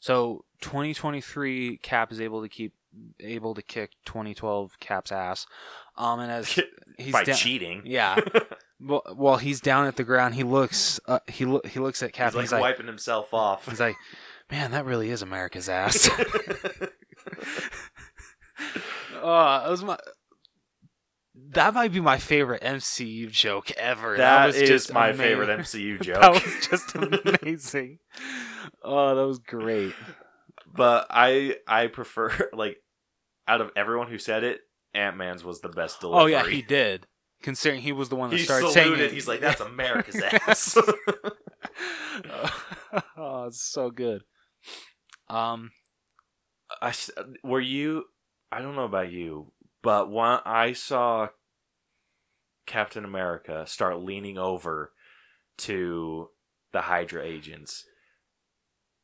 So 0.00 0.44
2023 0.60 1.78
Cap 1.78 2.12
is 2.12 2.20
able 2.20 2.42
to 2.42 2.48
keep 2.48 2.74
able 3.20 3.54
to 3.54 3.62
kick 3.62 3.92
2012 4.04 4.78
Cap's 4.80 5.10
ass. 5.10 5.46
Um, 5.96 6.20
and 6.20 6.30
as 6.32 6.48
he's 6.98 7.12
By 7.12 7.24
down, 7.24 7.36
cheating. 7.36 7.82
yeah. 7.86 8.18
well, 8.80 9.02
while 9.14 9.36
he's 9.36 9.60
down 9.60 9.86
at 9.86 9.96
the 9.96 10.04
ground, 10.04 10.34
he 10.34 10.42
looks 10.42 10.98
uh, 11.06 11.20
he 11.28 11.44
lo- 11.44 11.60
he 11.64 11.80
looks 11.80 12.02
at 12.02 12.12
Cap. 12.12 12.28
He's 12.28 12.34
like, 12.34 12.42
he's 12.44 12.52
like 12.52 12.60
wiping 12.60 12.86
himself 12.86 13.32
off. 13.34 13.68
he's 13.68 13.80
like, 13.80 13.96
man, 14.50 14.72
that 14.72 14.84
really 14.84 15.10
is 15.10 15.22
America's 15.22 15.68
ass. 15.68 16.08
uh, 19.22 19.60
that 19.62 19.70
was 19.70 19.82
my. 19.84 19.98
That 21.50 21.74
might 21.74 21.92
be 21.92 22.00
my 22.00 22.18
favorite 22.18 22.62
MCU 22.62 23.30
joke 23.30 23.70
ever. 23.72 24.16
that 24.16 24.46
was 24.46 24.56
is 24.56 24.68
just 24.68 24.92
my 24.92 25.08
ama- 25.10 25.18
favorite 25.18 25.48
MCU 25.60 26.00
joke. 26.00 26.20
That 26.20 26.32
was 26.32 26.68
just 26.68 26.94
amazing. 27.42 27.98
oh, 28.82 29.14
that 29.14 29.26
was 29.26 29.38
great. 29.38 29.94
but 30.72 31.06
I 31.10 31.56
I 31.66 31.88
prefer 31.88 32.50
like 32.52 32.78
out 33.46 33.60
of 33.60 33.70
everyone 33.76 34.08
who 34.08 34.18
said 34.18 34.42
it, 34.44 34.60
Ant 34.94 35.16
Man's 35.16 35.44
was 35.44 35.60
the 35.60 35.68
best 35.68 36.00
delivery. 36.00 36.22
Oh 36.22 36.26
yeah, 36.26 36.48
he 36.48 36.62
did. 36.62 37.06
Considering 37.42 37.82
he 37.82 37.92
was 37.92 38.08
the 38.08 38.16
one 38.16 38.30
that 38.30 38.36
He 38.38 38.44
started 38.44 38.70
saluted. 38.70 38.98
saying 38.98 39.08
it. 39.10 39.12
He's 39.12 39.28
like, 39.28 39.40
"That's 39.40 39.60
America's 39.62 40.20
ass." 40.22 40.78
oh, 43.16 43.44
it's 43.46 43.62
so 43.62 43.90
good. 43.90 44.22
Um, 45.28 45.70
I 46.80 46.92
were 47.42 47.60
you? 47.60 48.04
I 48.52 48.60
don't 48.62 48.76
know 48.76 48.84
about 48.84 49.10
you, 49.10 49.52
but 49.82 50.10
when 50.10 50.38
I 50.44 50.72
saw 50.72 51.28
Captain 52.66 53.04
America 53.04 53.64
start 53.66 53.98
leaning 54.00 54.38
over 54.38 54.92
to 55.58 56.28
the 56.72 56.82
Hydra 56.82 57.24
agents, 57.24 57.84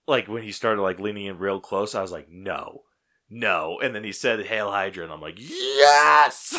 like 0.06 0.28
when 0.28 0.42
he 0.42 0.52
started 0.52 0.82
like 0.82 1.00
leaning 1.00 1.26
in 1.26 1.38
real 1.38 1.60
close, 1.60 1.94
I 1.94 2.02
was 2.02 2.12
like, 2.12 2.28
no, 2.30 2.82
no, 3.30 3.78
and 3.80 3.94
then 3.94 4.04
he 4.04 4.12
said 4.12 4.44
"Hail 4.46 4.70
Hydra," 4.70 5.04
and 5.04 5.12
I'm 5.12 5.20
like, 5.20 5.38
yes. 5.38 6.58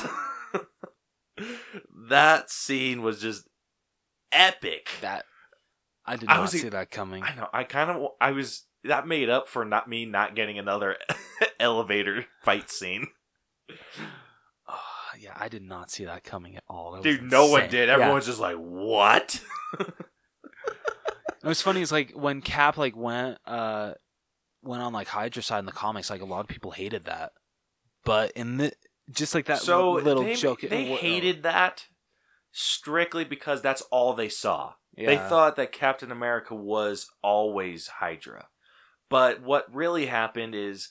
that 2.09 2.49
scene 2.49 3.01
was 3.01 3.21
just 3.21 3.47
epic. 4.31 4.89
that 5.01 5.25
I 6.05 6.15
did 6.15 6.29
I 6.29 6.35
not 6.35 6.41
was- 6.43 6.51
see 6.51 6.69
that 6.69 6.91
coming. 6.91 7.23
I 7.23 7.35
know. 7.35 7.47
I 7.53 7.63
kind 7.63 7.91
of. 7.91 8.07
I 8.19 8.31
was. 8.31 8.65
That 8.83 9.07
made 9.07 9.29
up 9.29 9.47
for 9.47 9.63
not 9.63 9.87
me 9.87 10.05
not 10.05 10.35
getting 10.35 10.57
another 10.57 10.97
elevator 11.59 12.25
fight 12.41 12.71
scene. 12.71 13.05
Oh, 14.67 14.79
yeah, 15.19 15.33
I 15.35 15.49
did 15.49 15.61
not 15.61 15.91
see 15.91 16.05
that 16.05 16.23
coming 16.23 16.55
at 16.55 16.63
all. 16.67 16.93
That 16.93 17.03
Dude, 17.03 17.21
no 17.29 17.45
one 17.47 17.69
did. 17.69 17.89
Yeah. 17.89 17.95
Everyone's 17.95 18.25
just 18.25 18.39
like, 18.39 18.55
"What?" 18.57 19.41
It 21.43 21.47
was 21.47 21.59
funny. 21.61 21.81
Is 21.81 21.91
like 21.91 22.11
when 22.11 22.41
Cap 22.41 22.77
like 22.77 22.95
went 22.95 23.39
uh 23.47 23.93
went 24.63 24.81
on 24.81 24.93
like 24.93 25.07
Hydra 25.07 25.43
side 25.43 25.59
in 25.59 25.65
the 25.65 25.71
comics. 25.71 26.09
Like 26.09 26.21
a 26.21 26.25
lot 26.25 26.41
of 26.41 26.47
people 26.47 26.71
hated 26.71 27.05
that, 27.05 27.31
but 28.03 28.31
in 28.31 28.57
the 28.57 28.73
just 29.09 29.35
like 29.35 29.45
that 29.45 29.59
so 29.59 29.93
little 29.93 30.23
they, 30.23 30.35
joke, 30.35 30.61
They 30.61 30.93
uh, 30.93 30.97
hated 30.97 31.43
that 31.43 31.87
strictly 32.51 33.23
because 33.23 33.61
that's 33.61 33.81
all 33.83 34.13
they 34.13 34.29
saw. 34.29 34.73
Yeah. 34.95 35.07
They 35.07 35.17
thought 35.17 35.55
that 35.55 35.71
Captain 35.71 36.11
America 36.11 36.53
was 36.53 37.07
always 37.21 37.87
Hydra. 37.87 38.47
But 39.09 39.41
what 39.41 39.73
really 39.73 40.05
happened 40.05 40.55
is 40.55 40.89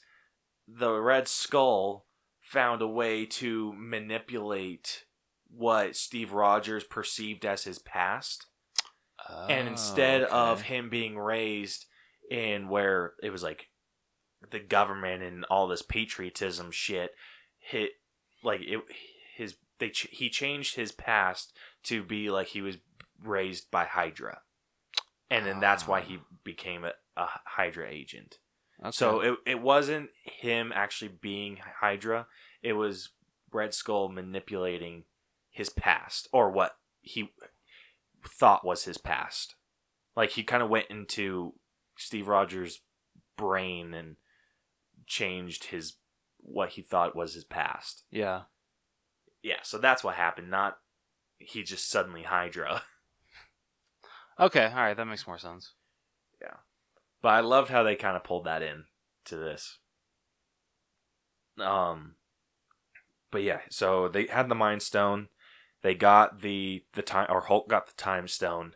the 0.66 0.92
Red 0.92 1.28
Skull 1.28 2.06
found 2.40 2.82
a 2.82 2.88
way 2.88 3.26
to 3.26 3.72
manipulate 3.76 5.04
what 5.48 5.96
Steve 5.96 6.32
Rogers 6.32 6.84
perceived 6.84 7.44
as 7.44 7.64
his 7.64 7.78
past. 7.78 8.46
and 9.48 9.68
Oh, 9.68 9.70
instead 9.70 10.22
of 10.24 10.62
him 10.62 10.88
being 10.88 11.18
raised 11.18 11.86
in 12.30 12.68
where 12.68 13.14
it 13.22 13.30
was 13.30 13.42
like 13.42 13.68
the 14.50 14.60
government 14.60 15.22
and 15.22 15.44
all 15.50 15.68
this 15.68 15.82
patriotism 15.82 16.70
shit 16.70 17.10
hit 17.58 17.90
like 18.42 18.60
it 18.62 18.80
his 19.36 19.56
they 19.78 19.90
ch- 19.90 20.08
he 20.10 20.30
changed 20.30 20.76
his 20.76 20.92
past 20.92 21.56
to 21.82 22.02
be 22.02 22.30
like 22.30 22.48
he 22.48 22.62
was 22.62 22.78
raised 23.22 23.70
by 23.70 23.84
hydra 23.84 24.40
and 25.30 25.44
then 25.44 25.60
that's 25.60 25.86
why 25.86 26.00
he 26.00 26.16
ah. 26.18 26.34
became 26.42 26.84
a, 26.84 26.92
a 27.16 27.26
hydra 27.44 27.88
agent 27.88 28.38
Okay. 28.82 28.92
so 28.92 29.20
it, 29.20 29.38
it 29.44 29.60
wasn't 29.60 30.08
him 30.24 30.72
actually 30.74 31.10
being 31.20 31.58
hydra 31.80 32.26
it 32.62 32.72
was 32.72 33.10
red 33.52 33.74
skull 33.74 34.08
manipulating 34.08 35.04
his 35.50 35.68
past 35.68 36.28
or 36.32 36.50
what 36.50 36.76
he 37.02 37.30
thought 38.26 38.64
was 38.64 38.84
his 38.84 38.98
past. 38.98 39.54
Like 40.16 40.30
he 40.30 40.42
kind 40.42 40.62
of 40.62 40.68
went 40.68 40.86
into 40.90 41.54
Steve 42.00 42.28
Rogers' 42.28 42.80
brain 43.36 43.94
and 43.94 44.16
changed 45.06 45.64
his 45.64 45.94
what 46.38 46.70
he 46.70 46.82
thought 46.82 47.16
was 47.16 47.34
his 47.34 47.44
past. 47.44 48.04
yeah, 48.10 48.42
Yeah, 49.42 49.58
so 49.62 49.78
that's 49.78 50.02
what 50.02 50.14
happened. 50.14 50.50
Not 50.50 50.78
he 51.38 51.62
just 51.62 51.90
suddenly 51.90 52.22
Hydra. 52.22 52.82
okay, 54.40 54.66
all 54.66 54.76
right, 54.76 54.96
that 54.96 55.04
makes 55.06 55.26
more 55.26 55.38
sense. 55.38 55.72
Yeah. 56.40 56.56
But 57.22 57.30
I 57.30 57.40
loved 57.40 57.70
how 57.70 57.82
they 57.82 57.96
kind 57.96 58.16
of 58.16 58.24
pulled 58.24 58.44
that 58.44 58.62
in 58.62 58.84
to 59.26 59.36
this. 59.36 59.78
Um, 61.58 62.14
but 63.30 63.42
yeah, 63.42 63.60
so 63.70 64.08
they 64.08 64.26
had 64.26 64.48
the 64.48 64.54
Mind 64.54 64.82
Stone. 64.82 65.28
They 65.82 65.94
got 65.94 66.40
the 66.40 66.84
the 66.94 67.02
time, 67.02 67.26
or 67.28 67.42
Hulk 67.42 67.68
got 67.68 67.86
the 67.86 67.92
Time 67.94 68.28
Stone. 68.28 68.74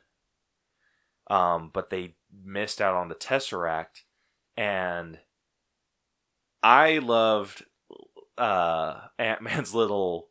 Um, 1.28 1.70
but 1.72 1.90
they 1.90 2.16
missed 2.44 2.80
out 2.80 2.94
on 2.94 3.08
the 3.08 3.14
Tesseract, 3.14 4.02
and 4.56 5.18
I 6.62 6.98
loved 6.98 7.64
uh 8.38 9.00
Ant 9.18 9.42
Man's 9.42 9.74
little 9.74 10.28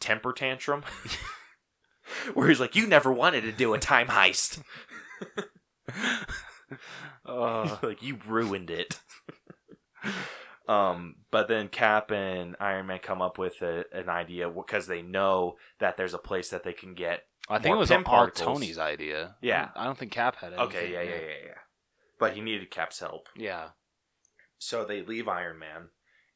temper 0.00 0.32
tantrum, 0.32 0.82
where 2.34 2.48
he's 2.48 2.60
like, 2.60 2.76
"You 2.76 2.86
never 2.86 3.12
wanted 3.12 3.42
to 3.42 3.52
do 3.52 3.74
a 3.74 3.78
time 3.78 4.08
heist." 4.08 4.62
Uh, 7.24 7.76
like 7.82 8.02
you 8.02 8.18
ruined 8.26 8.70
it. 8.70 9.00
um, 10.68 11.16
but 11.30 11.48
then 11.48 11.68
Cap 11.68 12.10
and 12.10 12.56
Iron 12.60 12.86
Man 12.86 12.98
come 13.00 13.22
up 13.22 13.38
with 13.38 13.60
a, 13.62 13.84
an 13.92 14.08
idea 14.08 14.48
because 14.48 14.86
they 14.86 15.02
know 15.02 15.56
that 15.78 15.96
there's 15.96 16.14
a 16.14 16.18
place 16.18 16.50
that 16.50 16.64
they 16.64 16.72
can 16.72 16.94
get. 16.94 17.24
I 17.50 17.58
think 17.58 17.74
it 17.74 17.78
was 17.78 17.90
all 17.90 18.02
particles. 18.02 18.46
Tony's 18.46 18.78
idea. 18.78 19.36
Yeah. 19.42 19.68
I 19.74 19.84
don't 19.84 19.98
think 19.98 20.12
Cap 20.12 20.36
had 20.36 20.52
it. 20.52 20.58
Okay, 20.58 20.92
yeah, 20.92 21.02
yeah, 21.02 21.10
yeah, 21.10 21.46
yeah. 21.46 21.54
But 22.18 22.34
he 22.34 22.40
needed 22.40 22.70
Cap's 22.70 23.00
help, 23.00 23.28
yeah. 23.36 23.70
so 24.58 24.84
they 24.84 25.02
leave 25.02 25.26
Iron 25.26 25.58
Man, 25.58 25.88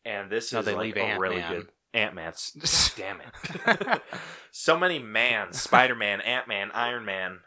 and 0.05 0.31
this 0.31 0.53
No, 0.53 0.61
is 0.61 0.65
they 0.67 0.73
like 0.75 0.83
leave 0.83 0.97
a 0.97 1.19
really 1.19 1.41
Ant-Man. 1.43 1.61
good 1.61 1.69
Ant 1.93 2.15
Man's. 2.15 2.93
Damn 2.97 3.21
it! 3.21 4.03
so 4.51 4.79
many 4.79 4.99
mans: 4.99 5.61
Spider 5.61 5.95
Man, 5.95 6.21
Ant 6.23 6.49
Man, 6.49 6.71
Iron 6.73 7.05
Man. 7.05 7.41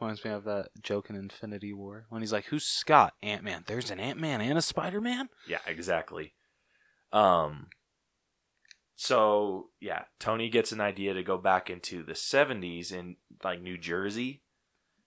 Reminds 0.00 0.24
me 0.24 0.30
of 0.30 0.44
that 0.44 0.68
joke 0.80 1.10
in 1.10 1.16
Infinity 1.16 1.72
War 1.74 2.06
when 2.08 2.22
he's 2.22 2.32
like, 2.32 2.46
"Who's 2.46 2.64
Scott? 2.64 3.14
Ant 3.22 3.42
Man. 3.44 3.64
There's 3.66 3.90
an 3.90 3.98
Ant 4.00 4.18
Man 4.18 4.40
and 4.40 4.56
a 4.56 4.62
Spider 4.62 5.00
Man." 5.00 5.28
Yeah, 5.46 5.58
exactly. 5.66 6.34
Um 7.12 7.66
so 9.02 9.70
yeah, 9.80 10.02
Tony 10.18 10.50
gets 10.50 10.72
an 10.72 10.80
idea 10.82 11.14
to 11.14 11.22
go 11.22 11.38
back 11.38 11.70
into 11.70 12.02
the 12.02 12.12
70s 12.12 12.92
in 12.92 13.16
like 13.42 13.62
New 13.62 13.78
Jersey, 13.78 14.42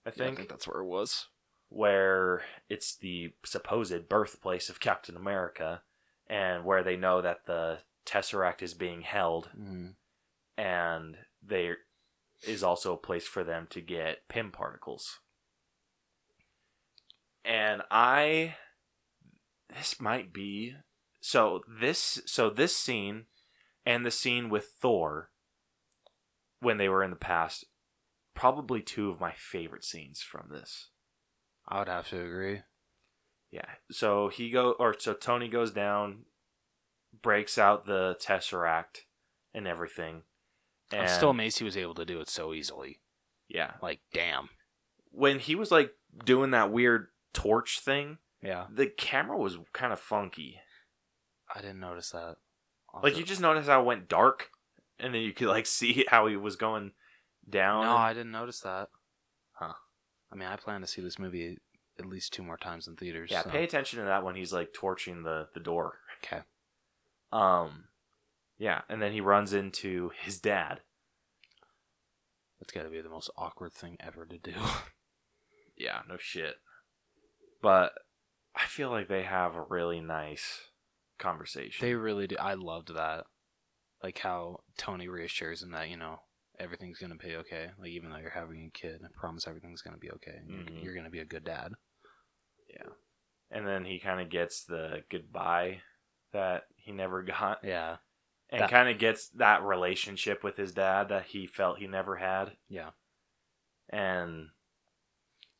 I 0.04 0.10
think, 0.10 0.48
that's 0.48 0.66
where 0.66 0.80
it 0.80 0.86
was. 0.86 1.28
where 1.68 2.42
it's 2.68 2.96
the 2.96 3.32
supposed 3.44 4.08
birthplace 4.08 4.68
of 4.68 4.80
Captain 4.80 5.16
America 5.16 5.82
and 6.26 6.64
where 6.64 6.82
they 6.82 6.96
know 6.96 7.22
that 7.22 7.46
the 7.46 7.78
Tesseract 8.04 8.62
is 8.62 8.74
being 8.74 9.02
held 9.02 9.50
Mm. 9.56 9.94
and 10.58 11.16
there 11.40 11.76
is 12.42 12.64
also 12.64 12.94
a 12.94 13.06
place 13.06 13.28
for 13.28 13.44
them 13.44 13.68
to 13.70 13.80
get 13.80 14.26
Pym 14.26 14.50
particles. 14.50 15.20
And 17.44 17.82
I 17.92 18.56
this 19.68 20.00
might 20.00 20.32
be 20.32 20.74
so 21.20 21.60
this 21.68 22.20
so 22.26 22.50
this 22.50 22.74
scene 22.76 23.26
and 23.86 24.04
the 24.04 24.10
scene 24.10 24.48
with 24.48 24.66
Thor 24.80 25.30
when 26.60 26.78
they 26.78 26.88
were 26.88 27.02
in 27.02 27.10
the 27.10 27.16
past 27.16 27.64
probably 28.34 28.80
two 28.82 29.10
of 29.10 29.20
my 29.20 29.32
favorite 29.36 29.84
scenes 29.84 30.20
from 30.20 30.48
this. 30.50 30.88
I 31.68 31.78
would 31.78 31.88
have 31.88 32.08
to 32.08 32.20
agree. 32.24 32.62
Yeah. 33.50 33.66
So 33.90 34.28
he 34.28 34.50
go 34.50 34.72
or 34.72 34.94
so 34.98 35.14
Tony 35.14 35.48
goes 35.48 35.70
down, 35.70 36.24
breaks 37.22 37.58
out 37.58 37.86
the 37.86 38.16
Tesseract 38.20 39.02
and 39.54 39.66
everything. 39.68 40.22
I'm 40.92 41.08
still 41.08 41.30
amazed 41.30 41.58
he 41.58 41.64
was 41.64 41.76
able 41.76 41.94
to 41.94 42.04
do 42.04 42.20
it 42.20 42.28
so 42.28 42.52
easily. 42.52 43.00
yeah. 43.48 43.72
Like, 43.82 44.00
damn. 44.12 44.48
When 45.10 45.38
he 45.38 45.54
was 45.54 45.70
like 45.70 45.92
doing 46.24 46.50
that 46.50 46.70
weird 46.72 47.08
torch 47.32 47.80
thing, 47.80 48.18
Yeah. 48.42 48.66
the 48.70 48.86
camera 48.86 49.36
was 49.38 49.58
kind 49.72 49.92
of 49.92 50.00
funky. 50.00 50.60
I 51.54 51.60
didn't 51.60 51.80
notice 51.80 52.10
that. 52.10 52.36
Like 53.02 53.16
you 53.18 53.24
just 53.24 53.40
notice 53.40 53.66
how 53.66 53.80
it 53.80 53.86
went 53.86 54.08
dark, 54.08 54.50
and 54.98 55.14
then 55.14 55.22
you 55.22 55.32
could 55.32 55.48
like 55.48 55.66
see 55.80 56.04
how 56.08 56.26
he 56.26 56.36
was 56.36 56.56
going 56.56 56.92
down. 57.48 57.84
No, 57.84 57.92
I 57.96 58.12
didn't 58.14 58.32
notice 58.32 58.60
that. 58.60 58.88
Huh. 59.52 59.74
I 60.32 60.36
mean, 60.36 60.48
I 60.48 60.56
plan 60.56 60.80
to 60.80 60.86
see 60.86 61.02
this 61.02 61.18
movie 61.18 61.58
at 61.98 62.06
least 62.06 62.32
two 62.32 62.42
more 62.42 62.56
times 62.56 62.88
in 62.88 62.96
theaters. 62.96 63.30
yeah, 63.30 63.42
so- 63.42 63.50
pay 63.50 63.64
attention 63.64 63.98
to 64.00 64.04
that 64.06 64.24
when 64.24 64.34
he's 64.34 64.52
like 64.52 64.72
torching 64.72 65.22
the 65.22 65.48
the 65.54 65.60
door. 65.60 65.98
Okay. 66.24 66.42
Um, 67.32 67.84
yeah, 68.58 68.82
and 68.88 69.02
then 69.02 69.12
he 69.12 69.20
runs 69.20 69.52
into 69.52 70.10
his 70.22 70.38
dad. 70.40 70.80
That's 72.60 72.72
got 72.72 72.84
to 72.84 72.88
be 72.90 73.00
the 73.00 73.08
most 73.10 73.30
awkward 73.36 73.72
thing 73.72 73.96
ever 74.00 74.24
to 74.24 74.38
do. 74.38 74.54
Yeah, 75.76 76.00
no 76.08 76.16
shit. 76.16 76.54
But 77.60 77.92
I 78.54 78.64
feel 78.66 78.90
like 78.90 79.08
they 79.08 79.24
have 79.24 79.54
a 79.56 79.62
really 79.62 80.00
nice 80.00 80.60
conversation. 81.18 81.86
they 81.86 81.94
really 81.94 82.26
do. 82.26 82.36
I 82.40 82.54
loved 82.54 82.94
that. 82.94 83.24
Like 84.02 84.18
how 84.18 84.60
Tony 84.76 85.08
reassures 85.08 85.62
him 85.62 85.70
that, 85.72 85.88
you 85.88 85.96
know, 85.96 86.20
everything's 86.58 86.98
going 86.98 87.16
to 87.16 87.26
be 87.26 87.36
okay. 87.36 87.68
Like, 87.78 87.90
even 87.90 88.10
though 88.10 88.18
you're 88.18 88.30
having 88.30 88.66
a 88.66 88.78
kid, 88.78 89.00
I 89.04 89.08
promise 89.18 89.46
everything's 89.48 89.82
going 89.82 89.94
to 89.94 90.00
be 90.00 90.10
okay. 90.12 90.36
and 90.36 90.50
Mhm. 90.50 90.70
You're, 90.74 90.82
you're 90.84 90.94
going 90.94 91.04
to 91.04 91.10
be 91.10 91.20
a 91.20 91.24
good 91.24 91.44
dad. 91.44 91.72
yeah. 92.68 92.86
And 93.50 93.66
then 93.66 93.84
he 93.84 93.98
kind 94.00 94.20
of 94.20 94.28
gets 94.30 94.64
the 94.64 95.04
goodbye 95.10 95.80
that 96.32 96.64
he 96.76 96.92
never 96.92 97.22
got. 97.24 97.60
Yeah. 97.64 97.96
and 98.50 98.68
kind 98.70 98.88
of 98.88 98.98
gets 98.98 99.28
that 99.30 99.62
relationship 99.62 100.44
with 100.44 100.56
his 100.56 100.72
dad 100.72 101.08
that 101.08 101.24
he 101.26 101.46
felt 101.46 101.78
he 101.78 101.86
never 101.86 102.16
had 102.16 102.56
Yeah. 102.68 102.90
and 103.88 104.48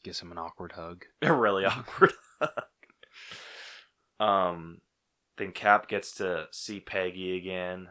gives 0.02 0.20
him 0.20 0.31
an 0.32 0.39
awkward 0.39 0.72
hug. 0.72 1.05
really 1.22 1.64
awkward. 1.64 2.12
um, 4.20 4.81
then 5.36 5.52
Cap 5.52 5.89
gets 5.89 6.12
to 6.16 6.47
see 6.51 6.81
Peggy 6.81 7.36
again. 7.36 7.89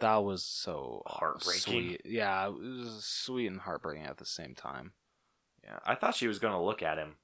That 0.00 0.16
was 0.24 0.44
so 0.44 1.02
uh, 1.06 1.10
Heartbreaking. 1.14 1.60
Sweet. 1.60 2.00
Yeah, 2.04 2.48
it 2.48 2.54
was 2.54 3.04
sweet 3.04 3.46
and 3.46 3.60
heartbreaking 3.60 4.04
at 4.04 4.18
the 4.18 4.26
same 4.26 4.54
time. 4.54 4.92
Yeah, 5.62 5.78
I 5.86 5.94
thought 5.94 6.16
she 6.16 6.26
was 6.28 6.38
gonna 6.40 6.62
look 6.62 6.82
at 6.82 6.98
him. 6.98 7.16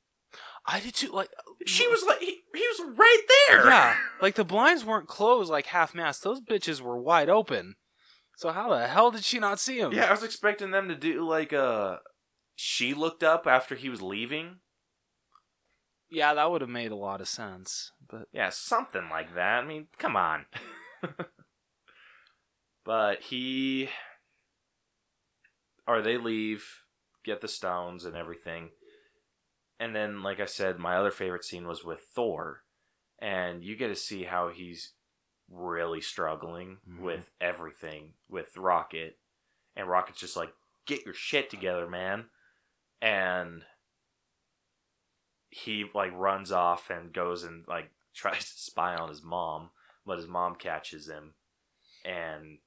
I 0.65 0.79
did 0.81 0.95
too. 0.95 1.11
Like 1.11 1.31
She 1.67 1.89
was 1.89 2.05
like, 2.07 2.21
he, 2.21 2.39
he 2.55 2.61
was 2.79 2.97
right 2.97 3.23
there. 3.49 3.67
yeah, 3.67 3.97
like 4.23 4.35
the 4.37 4.45
blinds 4.45 4.85
weren't 4.85 5.09
closed 5.09 5.51
like 5.51 5.67
half 5.67 5.95
mast. 5.95 6.23
Those 6.23 6.41
bitches 6.41 6.81
were 6.81 7.01
wide 7.01 7.29
open. 7.29 7.75
So 8.37 8.53
how 8.53 8.71
the 8.71 8.87
hell 8.87 9.11
did 9.11 9.25
she 9.25 9.41
not 9.41 9.59
see 9.59 9.81
him? 9.81 9.93
Yeah, 9.93 10.05
I 10.05 10.13
was 10.13 10.23
expecting 10.23 10.71
them 10.71 10.87
to 10.89 10.95
do 10.95 11.27
like 11.29 11.53
uh 11.53 11.97
she 12.55 12.95
looked 12.95 13.25
up 13.25 13.47
after 13.49 13.75
he 13.75 13.89
was 13.89 14.03
leaving. 14.03 14.59
Yeah, 16.11 16.35
that 16.35 16.51
would 16.51 16.61
have 16.61 16.71
made 16.71 16.91
a 16.91 16.97
lot 16.97 17.21
of 17.21 17.29
sense. 17.29 17.93
But 18.09 18.29
Yeah, 18.33 18.51
something 18.51 19.09
like 19.11 19.35
that. 19.35 19.63
I 19.63 19.67
mean, 19.67 19.89
come 19.99 20.17
on. 20.17 20.47
but 22.85 23.23
he 23.23 23.89
or 25.87 26.03
they 26.03 26.19
leave, 26.19 26.83
get 27.25 27.41
the 27.41 27.49
stones 27.49 28.05
and 28.05 28.15
everything. 28.17 28.71
And 29.81 29.95
then 29.95 30.23
like 30.23 30.41
I 30.41 30.47
said, 30.47 30.79
my 30.79 30.97
other 30.97 31.11
favorite 31.11 31.45
scene 31.45 31.67
was 31.67 31.85
with 31.85 32.01
Thor. 32.15 32.63
And 33.21 33.65
you 33.65 33.77
get 33.77 33.89
to 33.89 33.97
see 33.97 34.25
how 34.25 34.49
he's 34.49 34.93
really 35.51 36.01
struggling 36.01 36.79
Mhm. 36.89 37.01
with 37.01 37.31
everything 37.41 38.15
with 38.29 38.57
Rocket. 38.57 39.19
And 39.75 39.89
Rocket's 39.89 40.21
just 40.21 40.37
like, 40.37 40.53
"Get 40.87 41.05
your 41.05 41.15
shit 41.15 41.49
together, 41.51 41.89
man." 41.89 42.31
And 43.01 43.65
he 45.51 45.85
like 45.95 46.13
runs 46.15 46.53
off 46.53 46.91
and 46.91 47.13
goes 47.13 47.43
and 47.45 47.65
like 47.69 47.91
tries 48.15 48.51
to 48.53 48.59
spy 48.61 48.95
on 48.95 49.09
his 49.09 49.23
mom, 49.23 49.71
but 50.07 50.19
his 50.19 50.27
mom 50.29 50.55
catches 50.57 51.09
him. 51.09 51.35
And 52.05 52.59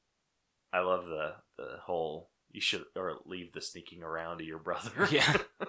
I 0.74 0.80
love 0.80 1.06
the 1.06 1.34
the 1.58 1.78
whole 1.84 2.30
you 2.52 2.62
should 2.62 2.84
or 2.95 3.18
leave 3.26 3.53
the 3.53 3.62
sneaking 3.62 4.03
around 4.03 4.40
to 4.40 4.44
your 4.45 4.60
brother. 4.60 5.08
Yeah. 5.12 5.38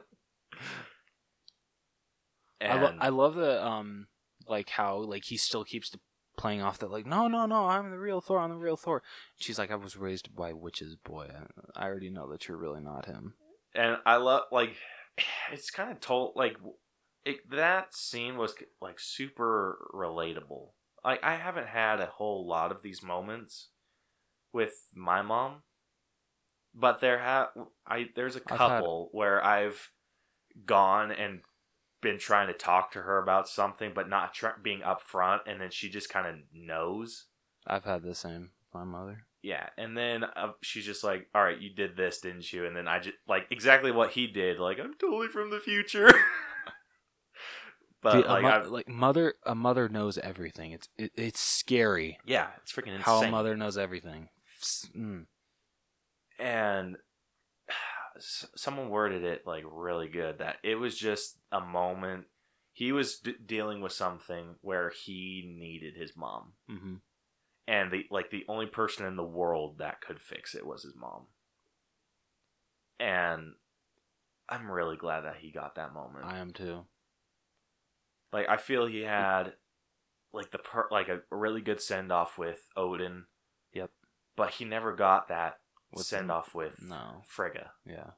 I, 2.61 2.65
and 2.67 2.83
lo- 2.83 2.95
I 3.01 3.09
love 3.09 3.35
the 3.35 3.65
um 3.65 4.07
like 4.47 4.71
how 4.71 4.99
like 4.99 5.25
he 5.25 5.37
still 5.37 5.65
keeps 5.65 5.91
the- 5.91 5.99
playing 6.37 6.63
off 6.63 6.79
that 6.79 6.91
like 6.91 7.07
no 7.07 7.27
no 7.29 7.45
no 7.47 7.67
I'm 7.67 7.91
the 7.91 7.99
real 7.99 8.21
Thor 8.21 8.39
I'm 8.39 8.51
the 8.51 8.57
real 8.57 8.77
Thor. 8.77 9.03
She's 9.37 9.59
like 9.59 9.71
I 9.71 9.77
was 9.77 9.97
raised 9.97 10.35
by 10.35 10.53
witches 10.53 10.95
boy. 10.97 11.29
I 11.75 11.85
already 11.87 12.09
know 12.11 12.31
that 12.31 12.47
you're 12.49 12.57
really 12.57 12.81
not 12.81 13.07
him. 13.07 13.35
and 13.75 13.97
I 14.07 14.17
love 14.17 14.43
like 14.53 14.77
it's 15.53 15.71
kind 15.71 15.91
of 15.91 16.01
told 16.01 16.35
like 16.37 16.57
it, 17.24 17.51
that 17.51 17.94
scene 17.94 18.36
was 18.36 18.55
like 18.81 18.99
super 19.01 19.78
relatable. 19.94 20.69
Like 21.05 21.23
I 21.24 21.36
haven't 21.36 21.66
had 21.69 22.01
a 22.01 22.07
whole 22.07 22.47
lot 22.47 22.70
of 22.73 22.82
these 22.82 23.03
moments 23.03 23.69
with 24.53 24.74
my 24.94 25.23
mom, 25.23 25.62
but 26.74 27.01
there 27.01 27.19
have 27.19 27.49
I 27.86 28.09
there's 28.15 28.36
a 28.36 28.40
I've 28.47 28.59
had- 28.59 28.59
couple 28.59 29.09
where 29.12 29.44
I've 29.44 29.90
gone 30.66 31.11
and 31.11 31.40
been 32.01 32.19
trying 32.19 32.49
to 32.49 32.53
talk 32.53 32.90
to 32.93 33.03
her 33.03 33.19
about 33.19 33.49
something, 33.49 33.93
but 33.94 34.09
not 34.09 34.35
tr- 34.35 34.59
being 34.62 34.81
upfront, 34.81 35.40
and 35.47 35.61
then 35.61 35.70
she 35.70 35.89
just 35.89 36.09
kind 36.09 36.27
of 36.27 36.35
knows. 36.53 37.27
I've 37.66 37.85
had 37.85 38.03
the 38.03 38.15
same 38.15 38.51
my 38.74 38.82
mother. 38.85 39.24
Yeah, 39.43 39.69
and 39.77 39.97
then 39.97 40.24
uh, 40.24 40.53
she's 40.62 40.85
just 40.85 41.03
like, 41.05 41.28
"All 41.35 41.43
right, 41.43 41.59
you 41.61 41.70
did 41.70 41.97
this, 41.97 42.20
didn't 42.20 42.53
you?" 42.53 42.65
And 42.66 42.77
then 42.77 42.86
I 42.89 42.99
just 43.01 43.16
like 43.28 43.47
exactly 43.51 43.90
what 43.93 44.11
he 44.12 44.27
did. 44.27 44.59
Like, 44.59 44.78
I'm 44.78 44.94
totally 44.94 45.28
from 45.28 45.51
the 45.51 45.61
future. 45.61 46.11
but 48.03 48.16
Dude, 48.16 48.27
a 48.27 48.33
like, 48.33 48.43
mo- 48.43 48.70
like 48.70 48.89
mother 48.89 49.35
a 49.45 49.55
mother 49.55 49.89
knows 49.89 50.19
everything. 50.19 50.73
It's 50.73 50.89
it, 50.99 51.12
it's 51.16 51.41
scary 51.41 52.19
yeah, 52.27 52.49
it's 52.62 52.73
freaking 52.73 52.89
insane. 52.89 53.03
how 53.03 53.23
a 53.23 53.31
mother 53.31 53.57
knows 53.57 53.79
everything. 53.79 54.29
Mm. 54.97 55.27
and 56.39 56.97
someone 58.55 58.91
worded 58.91 59.24
it 59.24 59.47
like 59.47 59.65
really 59.69 60.09
good 60.09 60.39
that 60.39 60.57
it 60.62 60.77
was 60.77 60.97
just 60.97 61.39
a 61.51 61.61
moment. 61.61 62.27
He 62.74 62.93
was 62.93 63.19
d- 63.19 63.35
dealing 63.45 63.81
with 63.81 63.93
something 63.93 64.55
where 64.61 64.91
he 65.05 65.55
needed 65.59 65.95
his 65.97 66.16
mom, 66.16 66.53
hmm 66.69 66.95
and 67.69 67.93
the 67.93 68.05
like 68.11 68.31
the 68.31 68.45
only 68.49 68.66
person 68.66 69.07
in 69.07 69.16
the 69.16 69.23
world 69.23 69.79
that 69.79 70.01
could 70.01 70.20
fix 70.20 70.55
it 70.55 70.66
was 70.66 70.83
his 70.83 70.95
mom. 70.97 71.27
And 72.99 73.53
I'm 74.49 74.70
really 74.70 74.97
glad 74.97 75.23
that 75.23 75.37
he 75.41 75.51
got 75.51 75.77
that 75.77 75.95
moment. 75.95 76.24
I 76.24 76.39
am 76.39 76.53
too. 76.53 76.85
Like 78.33 78.49
I 78.49 78.57
feel 78.57 78.87
he 78.87 79.03
had 79.03 79.55
like 80.33 80.51
the 80.51 80.59
per- 80.59 80.89
like 80.91 81.09
a 81.09 81.21
really 81.31 81.61
good 81.61 81.81
send 81.81 82.11
off 82.11 82.39
with 82.39 82.61
Odin. 82.77 83.25
Yep. 83.73 83.91
But 84.37 84.51
he 84.53 84.65
never 84.65 84.95
got 84.95 85.29
that 85.29 85.59
send 85.97 86.31
off 86.31 86.55
with 86.55 86.81
No. 86.83 87.23
Frigga. 87.27 87.73
Yeah. 87.85 88.11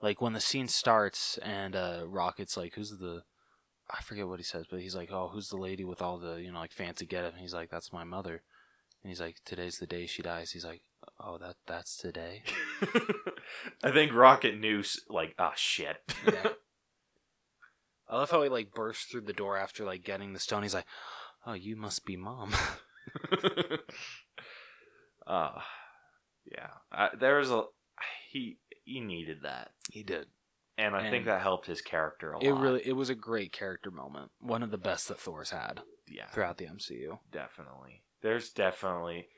Like 0.00 0.20
when 0.20 0.32
the 0.32 0.40
scene 0.40 0.68
starts 0.68 1.38
and 1.38 1.76
uh 1.76 2.02
Rocket's 2.06 2.56
like, 2.56 2.74
Who's 2.74 2.90
the 2.98 3.22
I 3.88 4.02
forget 4.02 4.26
what 4.26 4.40
he 4.40 4.44
says, 4.44 4.66
but 4.68 4.80
he's 4.80 4.96
like, 4.96 5.10
Oh, 5.12 5.28
who's 5.32 5.48
the 5.48 5.56
lady 5.56 5.84
with 5.84 6.02
all 6.02 6.18
the, 6.18 6.36
you 6.36 6.50
know, 6.50 6.58
like 6.58 6.72
fancy 6.72 7.06
getup? 7.06 7.32
And 7.32 7.40
he's 7.40 7.54
like, 7.54 7.70
That's 7.70 7.92
my 7.92 8.02
mother. 8.04 8.42
And 9.02 9.10
he's 9.10 9.20
like, 9.20 9.36
Today's 9.44 9.78
the 9.78 9.86
day 9.86 10.06
she 10.06 10.22
dies. 10.22 10.50
He's 10.50 10.64
like, 10.64 10.82
Oh, 11.20 11.38
that 11.38 11.54
that's 11.68 11.96
today. 11.96 12.42
I 13.84 13.92
think 13.92 14.12
Rocket 14.12 14.58
knew 14.58 14.82
like 15.08 15.34
ah 15.38 15.52
shit. 15.54 15.98
Yeah. 16.26 16.48
I 18.08 18.16
love 18.16 18.30
how 18.30 18.42
he 18.42 18.48
like 18.48 18.72
bursts 18.72 19.04
through 19.04 19.22
the 19.22 19.32
door 19.32 19.56
after 19.56 19.84
like 19.84 20.04
getting 20.04 20.32
the 20.32 20.38
stone. 20.40 20.62
He's 20.62 20.74
like, 20.74 20.86
Oh, 21.46 21.54
you 21.54 21.76
must 21.76 22.04
be 22.04 22.16
mom. 22.16 22.54
uh 25.26 25.50
yeah. 26.50 27.08
There 27.18 27.36
was 27.36 27.50
a 27.50 27.64
he 28.30 28.58
he 28.84 29.00
needed 29.00 29.38
that. 29.42 29.70
he 29.90 30.02
did. 30.02 30.26
And 30.78 30.94
I 30.94 31.08
think 31.10 31.24
that 31.24 31.40
helped 31.40 31.66
his 31.66 31.80
character 31.80 32.32
a 32.32 32.34
lot. 32.36 32.44
It 32.44 32.52
really 32.52 32.82
it 32.84 32.92
was 32.92 33.08
a 33.08 33.14
great 33.14 33.52
character 33.52 33.90
moment. 33.90 34.30
One 34.40 34.62
of 34.62 34.70
the 34.70 34.78
best 34.78 35.08
that 35.08 35.18
Thor's 35.18 35.50
had 35.50 35.80
yeah. 36.06 36.26
throughout 36.26 36.58
the 36.58 36.66
MCU. 36.66 37.18
Definitely. 37.32 38.02
There's 38.22 38.50
definitely 38.50 39.28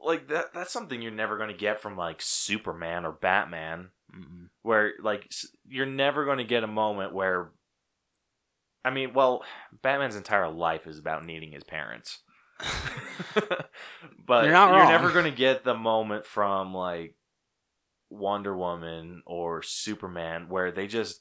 like 0.00 0.28
that 0.28 0.54
that's 0.54 0.72
something 0.72 1.02
you're 1.02 1.10
never 1.10 1.36
going 1.36 1.50
to 1.50 1.56
get 1.56 1.80
from 1.80 1.96
like 1.96 2.22
Superman 2.22 3.04
or 3.04 3.12
Batman 3.12 3.90
Mm-mm. 4.14 4.50
where 4.62 4.92
like 5.02 5.28
you're 5.66 5.86
never 5.86 6.24
going 6.24 6.38
to 6.38 6.44
get 6.44 6.62
a 6.62 6.68
moment 6.68 7.12
where 7.12 7.50
I 8.84 8.90
mean, 8.90 9.12
well, 9.12 9.42
Batman's 9.82 10.16
entire 10.16 10.48
life 10.48 10.86
is 10.86 10.98
about 10.98 11.24
needing 11.24 11.52
his 11.52 11.64
parents. 11.64 12.20
but 14.26 14.44
You're 14.44 14.52
you're 14.52 14.88
never 14.88 15.12
going 15.12 15.24
to 15.24 15.30
get 15.30 15.64
the 15.64 15.74
moment 15.74 16.26
from 16.26 16.74
like 16.74 17.14
Wonder 18.10 18.56
Woman 18.56 19.22
or 19.26 19.62
Superman 19.62 20.48
where 20.48 20.72
they 20.72 20.86
just 20.86 21.20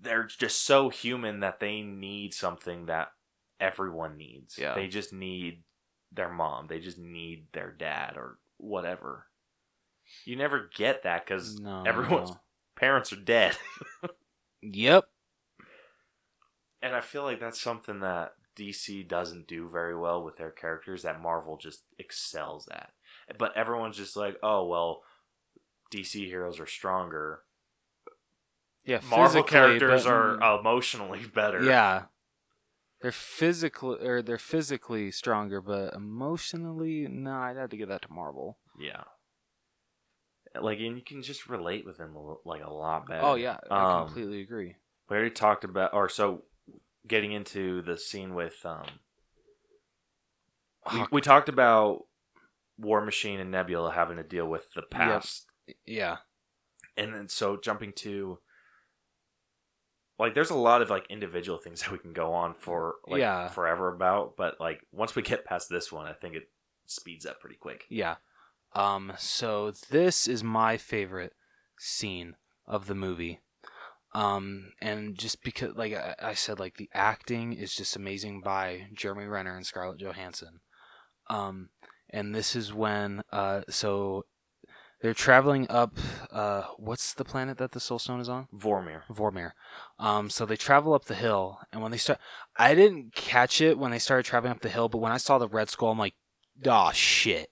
they're 0.00 0.24
just 0.24 0.64
so 0.64 0.90
human 0.90 1.40
that 1.40 1.60
they 1.60 1.80
need 1.82 2.34
something 2.34 2.86
that 2.86 3.08
everyone 3.58 4.16
needs. 4.16 4.56
Yeah. 4.56 4.74
They 4.74 4.86
just 4.86 5.12
need 5.12 5.62
their 6.12 6.30
mom. 6.30 6.66
They 6.68 6.78
just 6.78 6.98
need 6.98 7.46
their 7.52 7.72
dad 7.72 8.14
or 8.16 8.38
whatever. 8.58 9.26
You 10.24 10.36
never 10.36 10.70
get 10.76 11.02
that 11.02 11.26
cuz 11.26 11.58
No, 11.58 11.82
everyone's 11.86 12.30
no. 12.30 12.40
parents 12.76 13.12
are 13.12 13.16
dead. 13.16 13.56
Yep. 14.60 15.08
And 16.82 16.94
I 16.94 17.00
feel 17.00 17.22
like 17.24 17.40
that's 17.40 17.60
something 17.60 18.00
that 18.00 18.32
DC 18.56 19.06
doesn't 19.08 19.46
do 19.48 19.68
very 19.68 19.96
well 19.96 20.22
with 20.24 20.36
their 20.36 20.50
characters 20.50 21.02
that 21.02 21.20
Marvel 21.20 21.56
just 21.56 21.84
excels 21.98 22.68
at. 22.70 22.90
But 23.38 23.56
everyone's 23.56 23.96
just 23.96 24.16
like, 24.16 24.36
"Oh, 24.42 24.66
well, 24.66 25.02
DC 25.92 26.26
heroes 26.26 26.58
are 26.60 26.66
stronger. 26.66 27.40
Yeah. 28.84 29.00
Marvel 29.08 29.42
characters 29.42 30.04
but- 30.04 30.12
are 30.12 30.58
emotionally 30.60 31.26
better." 31.26 31.62
Yeah. 31.62 32.04
They're 33.00 33.12
physically 33.12 33.98
or 34.04 34.22
they're 34.22 34.38
physically 34.38 35.12
stronger, 35.12 35.60
but 35.60 35.94
emotionally, 35.94 37.06
no, 37.08 37.32
I'd 37.32 37.56
have 37.56 37.70
to 37.70 37.76
give 37.76 37.88
that 37.90 38.02
to 38.02 38.12
Marvel. 38.12 38.58
Yeah. 38.78 39.04
Like 40.60 40.78
and 40.80 40.96
you 40.96 41.02
can 41.04 41.22
just 41.22 41.48
relate 41.48 41.84
with 41.86 41.98
them 41.98 42.16
like 42.44 42.64
a 42.64 42.72
lot 42.72 43.06
better. 43.06 43.20
Oh 43.22 43.34
yeah, 43.34 43.58
I 43.70 43.98
Um, 44.00 44.06
completely 44.06 44.40
agree. 44.40 44.74
We 45.08 45.16
already 45.16 45.30
talked 45.30 45.62
about 45.62 45.94
or 45.94 46.08
so 46.08 46.42
getting 47.08 47.32
into 47.32 47.82
the 47.82 47.96
scene 47.96 48.34
with 48.34 48.64
um 48.64 48.86
we, 50.92 51.04
we 51.12 51.20
talked 51.20 51.48
about 51.48 52.04
War 52.78 53.04
Machine 53.04 53.40
and 53.40 53.50
Nebula 53.50 53.92
having 53.92 54.16
to 54.16 54.22
deal 54.22 54.46
with 54.46 54.72
the 54.74 54.82
past 54.82 55.46
yeah, 55.84 56.18
and 56.96 57.12
then 57.12 57.28
so 57.28 57.56
jumping 57.56 57.92
to 57.96 58.38
like 60.18 60.34
there's 60.34 60.50
a 60.50 60.54
lot 60.56 60.80
of 60.82 60.90
like 60.90 61.06
individual 61.10 61.58
things 61.58 61.82
that 61.82 61.92
we 61.92 61.98
can 61.98 62.12
go 62.12 62.32
on 62.32 62.54
for 62.54 62.96
like 63.06 63.20
Yeah. 63.20 63.48
forever 63.48 63.92
about 63.92 64.36
but 64.36 64.60
like 64.60 64.80
once 64.92 65.14
we 65.14 65.22
get 65.22 65.44
past 65.44 65.68
this 65.68 65.92
one 65.92 66.06
i 66.06 66.12
think 66.12 66.34
it 66.34 66.50
speeds 66.86 67.26
up 67.26 67.40
pretty 67.40 67.56
quick 67.56 67.84
yeah. 67.88 68.16
Um, 68.74 69.14
so 69.18 69.72
this 69.90 70.26
is 70.28 70.44
my 70.44 70.76
favorite 70.76 71.32
scene 71.78 72.36
of 72.66 72.86
the 72.86 72.94
movie. 72.94 73.40
Um, 74.14 74.72
and 74.80 75.16
just 75.18 75.42
because, 75.42 75.76
like 75.76 75.94
I, 75.94 76.14
I 76.20 76.34
said, 76.34 76.58
like 76.58 76.76
the 76.76 76.88
acting 76.94 77.52
is 77.52 77.74
just 77.74 77.96
amazing 77.96 78.40
by 78.40 78.86
Jeremy 78.94 79.26
Renner 79.26 79.56
and 79.56 79.66
Scarlett 79.66 80.00
Johansson. 80.00 80.60
Um, 81.28 81.68
and 82.10 82.34
this 82.34 82.56
is 82.56 82.72
when, 82.72 83.22
uh, 83.32 83.62
so 83.68 84.24
they're 85.00 85.14
traveling 85.14 85.66
up. 85.70 85.96
Uh, 86.32 86.64
what's 86.76 87.14
the 87.14 87.24
planet 87.24 87.58
that 87.58 87.72
the 87.72 87.80
Soul 87.80 87.98
Stone 87.98 88.20
is 88.20 88.28
on? 88.28 88.48
Vormir. 88.52 89.02
Vormir. 89.10 89.52
Um, 89.98 90.30
so 90.30 90.44
they 90.44 90.56
travel 90.56 90.94
up 90.94 91.04
the 91.04 91.14
hill, 91.14 91.58
and 91.72 91.82
when 91.82 91.92
they 91.92 91.98
start, 91.98 92.18
I 92.56 92.74
didn't 92.74 93.14
catch 93.14 93.60
it 93.60 93.78
when 93.78 93.90
they 93.90 93.98
started 93.98 94.24
traveling 94.24 94.52
up 94.52 94.60
the 94.60 94.68
hill, 94.68 94.88
but 94.88 94.98
when 94.98 95.12
I 95.12 95.18
saw 95.18 95.38
the 95.38 95.48
Red 95.48 95.68
Skull, 95.68 95.90
I'm 95.90 95.98
like, 95.98 96.14
oh 96.66 96.90
shit. 96.92 97.50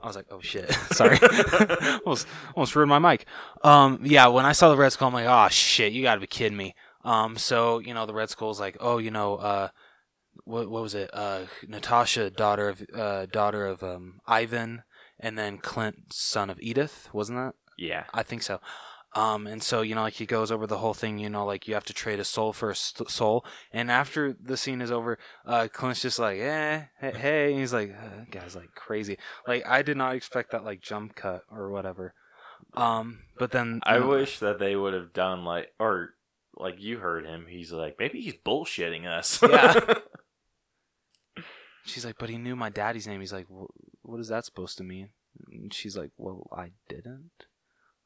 I 0.00 0.06
was 0.06 0.16
like, 0.16 0.26
oh 0.30 0.40
shit, 0.40 0.70
sorry, 0.92 1.18
almost 2.04 2.26
almost 2.54 2.76
ruined 2.76 2.90
my 2.90 2.98
mic. 2.98 3.26
Um, 3.64 4.00
yeah, 4.02 4.28
when 4.28 4.46
I 4.46 4.52
saw 4.52 4.68
the 4.68 4.76
Red 4.76 4.92
Skull, 4.92 5.08
I'm 5.08 5.14
like, 5.14 5.26
oh 5.26 5.48
shit, 5.48 5.92
you 5.92 6.02
gotta 6.02 6.20
be 6.20 6.26
kidding 6.26 6.56
me. 6.56 6.74
Um, 7.04 7.36
so 7.36 7.78
you 7.78 7.94
know 7.94 8.06
the 8.06 8.14
Red 8.14 8.30
Skull's 8.30 8.60
like, 8.60 8.76
oh, 8.80 8.98
you 8.98 9.10
know, 9.10 9.36
uh, 9.36 9.68
what 10.44 10.70
what 10.70 10.82
was 10.82 10.94
it? 10.94 11.10
Uh, 11.12 11.42
Natasha, 11.66 12.30
daughter 12.30 12.68
of 12.68 12.82
uh, 12.94 13.26
daughter 13.26 13.66
of 13.66 13.82
um 13.82 14.20
Ivan, 14.26 14.82
and 15.18 15.38
then 15.38 15.58
Clint, 15.58 16.12
son 16.12 16.50
of 16.50 16.60
Edith, 16.60 17.08
wasn't 17.12 17.38
that? 17.38 17.54
Yeah. 17.78 18.04
I 18.12 18.22
think 18.22 18.42
so. 18.42 18.60
Um, 19.14 19.46
and 19.46 19.62
so 19.62 19.80
you 19.80 19.94
know, 19.94 20.02
like 20.02 20.14
he 20.14 20.26
goes 20.26 20.52
over 20.52 20.66
the 20.66 20.78
whole 20.78 20.94
thing. 20.94 21.18
You 21.18 21.30
know, 21.30 21.46
like 21.46 21.66
you 21.66 21.74
have 21.74 21.84
to 21.84 21.94
trade 21.94 22.20
a 22.20 22.24
soul 22.24 22.52
for 22.52 22.70
a 22.70 22.76
st- 22.76 23.10
soul. 23.10 23.44
And 23.72 23.90
after 23.90 24.34
the 24.38 24.56
scene 24.56 24.80
is 24.82 24.90
over, 24.92 25.18
uh, 25.46 25.68
Clint's 25.72 26.02
just 26.02 26.18
like, 26.18 26.38
eh, 26.38 26.82
hey, 27.00 27.12
hey. 27.16 27.50
And 27.52 27.60
he's 27.60 27.72
like, 27.72 27.90
uh, 27.96 28.24
guy's 28.30 28.54
like 28.54 28.74
crazy. 28.74 29.16
Like 29.46 29.66
I 29.66 29.82
did 29.82 29.96
not 29.96 30.14
expect 30.14 30.50
that 30.52 30.64
like 30.64 30.80
jump 30.82 31.14
cut 31.16 31.42
or 31.50 31.70
whatever. 31.70 32.14
Um, 32.74 33.20
but 33.38 33.50
then 33.50 33.80
I 33.84 33.98
know- 33.98 34.08
wish 34.08 34.38
that 34.40 34.58
they 34.58 34.76
would 34.76 34.92
have 34.94 35.12
done 35.14 35.44
like, 35.44 35.72
or 35.80 36.10
like 36.54 36.74
you 36.78 36.98
heard 36.98 37.24
him. 37.24 37.46
He's 37.48 37.72
like, 37.72 37.96
maybe 37.98 38.20
he's 38.20 38.34
bullshitting 38.34 39.06
us. 39.06 39.40
Yeah. 39.42 39.94
She's 41.84 42.04
like, 42.04 42.16
but 42.18 42.28
he 42.28 42.36
knew 42.36 42.54
my 42.54 42.68
daddy's 42.68 43.06
name. 43.06 43.20
He's 43.20 43.32
like, 43.32 43.46
what 44.02 44.20
is 44.20 44.28
that 44.28 44.44
supposed 44.44 44.76
to 44.78 44.84
mean? 44.84 45.08
And 45.50 45.72
she's 45.72 45.96
like, 45.96 46.10
well, 46.18 46.46
I 46.54 46.72
didn't. 46.88 47.30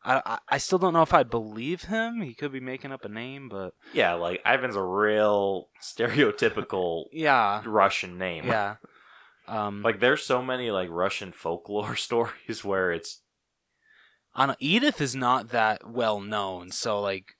I, 0.05 0.39
I 0.49 0.59
still 0.59 0.79
don't 0.79 0.93
know 0.93 1.03
if 1.03 1.15
I 1.15 1.23
believe 1.23 1.85
him. 1.85 2.23
He 2.23 2.35
could 2.35 2.53
be 2.53 2.61
making 2.61 2.93
up 2.93 3.05
a 3.05 3.09
name, 3.09 3.49
but 3.49 3.74
yeah, 3.93 4.15
like 4.15 4.43
Ivan's 4.45 4.77
a 4.77 4.83
real 4.83 5.69
stereotypical 5.81 7.05
yeah, 7.12 7.62
Russian 7.65 8.19
name. 8.19 8.47
yeah. 8.47 8.77
Um, 9.47 9.83
Like 9.83 10.01
there's 10.01 10.24
so 10.24 10.43
many 10.43 10.70
like 10.70 10.89
Russian 10.91 11.33
folklore 11.33 11.97
stories 11.97 12.65
where 12.65 12.93
it's 12.93 13.20
I 14.35 14.47
don't, 14.47 14.59
Edith 14.61 15.01
is 15.01 15.15
not 15.15 15.51
that 15.51 15.89
well 15.89 16.20
known, 16.20 16.70
so 16.70 17.01
like 17.01 17.35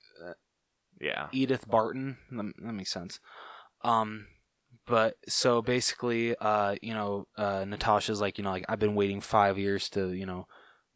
yeah. 1.03 1.27
Edith 1.31 1.67
Barton. 1.67 2.17
That, 2.31 2.53
that 2.63 2.73
makes 2.73 2.91
sense. 2.91 3.19
Um, 3.83 4.27
but 4.87 5.15
so 5.27 5.61
basically, 5.61 6.35
uh, 6.37 6.75
you 6.81 6.93
know, 6.93 7.27
uh, 7.37 7.65
Natasha's 7.65 8.21
like, 8.21 8.37
you 8.37 8.43
know, 8.43 8.51
like 8.51 8.65
I've 8.69 8.79
been 8.79 8.95
waiting 8.95 9.21
five 9.21 9.57
years 9.57 9.89
to, 9.89 10.13
you 10.13 10.25
know, 10.25 10.47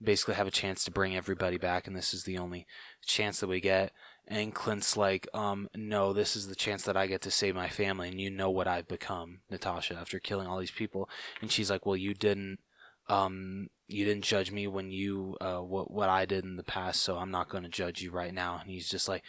basically 0.01 0.35
have 0.35 0.47
a 0.47 0.51
chance 0.51 0.83
to 0.83 0.91
bring 0.91 1.15
everybody 1.15 1.57
back, 1.57 1.87
and 1.87 1.95
this 1.95 2.13
is 2.13 2.23
the 2.23 2.37
only 2.37 2.65
chance 3.05 3.39
that 3.39 3.47
we 3.47 3.59
get. 3.59 3.91
And 4.27 4.53
Clint's 4.53 4.97
like, 4.97 5.27
um, 5.33 5.69
no, 5.75 6.11
this 6.11 6.35
is 6.35 6.47
the 6.47 6.55
chance 6.55 6.83
that 6.83 6.97
I 6.97 7.07
get 7.07 7.21
to 7.21 7.31
save 7.31 7.55
my 7.55 7.69
family, 7.69 8.09
and 8.09 8.19
you 8.19 8.29
know 8.29 8.49
what 8.49 8.67
I've 8.67 8.87
become, 8.87 9.39
Natasha, 9.49 9.95
after 9.95 10.19
killing 10.19 10.47
all 10.47 10.59
these 10.59 10.71
people. 10.71 11.09
And 11.41 11.51
she's 11.51 11.69
like, 11.69 11.85
well, 11.85 11.95
you 11.95 12.13
didn't, 12.13 12.59
um, 13.07 13.69
you 13.87 14.03
didn't 14.03 14.25
judge 14.25 14.51
me 14.51 14.67
when 14.67 14.91
you, 14.91 15.37
uh, 15.39 15.59
what 15.59 15.91
what 15.91 16.09
I 16.09 16.25
did 16.25 16.43
in 16.43 16.57
the 16.57 16.63
past, 16.63 17.01
so 17.01 17.17
I'm 17.17 17.31
not 17.31 17.49
going 17.49 17.63
to 17.63 17.69
judge 17.69 18.01
you 18.01 18.11
right 18.11 18.33
now. 18.33 18.59
And 18.61 18.69
he's 18.69 18.89
just 18.89 19.07
like, 19.07 19.23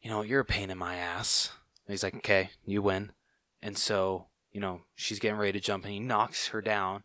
you 0.00 0.10
know, 0.10 0.22
you're 0.22 0.40
a 0.40 0.44
pain 0.44 0.70
in 0.70 0.78
my 0.78 0.96
ass. 0.96 1.50
And 1.86 1.92
he's 1.92 2.02
like, 2.02 2.16
okay, 2.16 2.50
you 2.64 2.82
win. 2.82 3.12
And 3.62 3.76
so, 3.76 4.28
you 4.52 4.60
know, 4.60 4.82
she's 4.94 5.18
getting 5.18 5.38
ready 5.38 5.52
to 5.52 5.60
jump 5.60 5.84
and 5.84 5.92
he 5.92 6.00
knocks 6.00 6.48
her 6.48 6.62
down. 6.62 7.04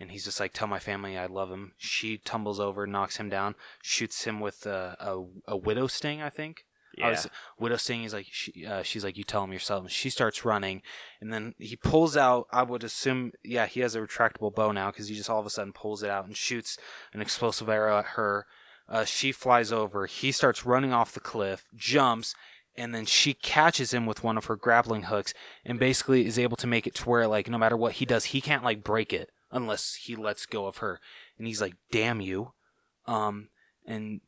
And 0.00 0.12
he's 0.12 0.24
just 0.24 0.38
like, 0.38 0.52
tell 0.52 0.68
my 0.68 0.78
family 0.78 1.18
I 1.18 1.26
love 1.26 1.50
him. 1.50 1.72
She 1.76 2.18
tumbles 2.18 2.60
over, 2.60 2.86
knocks 2.86 3.16
him 3.16 3.28
down, 3.28 3.56
shoots 3.82 4.24
him 4.24 4.38
with 4.38 4.64
a, 4.66 4.96
a, 5.00 5.52
a 5.52 5.56
widow 5.56 5.88
sting, 5.88 6.22
I 6.22 6.30
think. 6.30 6.64
I 6.96 7.00
Yeah. 7.00 7.10
was, 7.10 7.28
widow 7.58 7.76
sting 7.76 8.02
He's 8.02 8.14
like, 8.14 8.26
she, 8.30 8.64
uh, 8.64 8.82
she's 8.82 9.04
like, 9.04 9.18
you 9.18 9.24
tell 9.24 9.44
him 9.44 9.52
yourself. 9.52 9.82
And 9.82 9.90
she 9.90 10.08
starts 10.08 10.44
running. 10.44 10.82
And 11.20 11.32
then 11.32 11.54
he 11.58 11.74
pulls 11.76 12.16
out, 12.16 12.46
I 12.52 12.62
would 12.62 12.84
assume, 12.84 13.32
yeah, 13.44 13.66
he 13.66 13.80
has 13.80 13.96
a 13.96 14.00
retractable 14.00 14.54
bow 14.54 14.70
now 14.72 14.90
because 14.90 15.08
he 15.08 15.16
just 15.16 15.30
all 15.30 15.40
of 15.40 15.46
a 15.46 15.50
sudden 15.50 15.72
pulls 15.72 16.02
it 16.02 16.10
out 16.10 16.26
and 16.26 16.36
shoots 16.36 16.78
an 17.12 17.20
explosive 17.20 17.68
arrow 17.68 17.98
at 17.98 18.06
her. 18.16 18.46
Uh, 18.88 19.04
she 19.04 19.32
flies 19.32 19.72
over. 19.72 20.06
He 20.06 20.32
starts 20.32 20.64
running 20.64 20.92
off 20.92 21.12
the 21.12 21.20
cliff, 21.20 21.64
jumps, 21.74 22.34
and 22.76 22.94
then 22.94 23.04
she 23.04 23.34
catches 23.34 23.92
him 23.92 24.06
with 24.06 24.22
one 24.22 24.38
of 24.38 24.46
her 24.46 24.56
grappling 24.56 25.04
hooks 25.04 25.34
and 25.64 25.78
basically 25.78 26.24
is 26.24 26.38
able 26.38 26.56
to 26.56 26.66
make 26.66 26.86
it 26.86 26.94
to 26.94 27.08
where, 27.08 27.26
like, 27.26 27.50
no 27.50 27.58
matter 27.58 27.76
what 27.76 27.94
he 27.94 28.06
does, 28.06 28.26
he 28.26 28.40
can't, 28.40 28.64
like, 28.64 28.82
break 28.84 29.12
it 29.12 29.30
unless 29.50 29.94
he 29.94 30.16
lets 30.16 30.46
go 30.46 30.66
of 30.66 30.78
her. 30.78 31.00
And 31.36 31.46
he's 31.46 31.60
like, 31.60 31.74
damn 31.90 32.20
you. 32.20 32.52
Um, 33.06 33.48
and, 33.86 34.20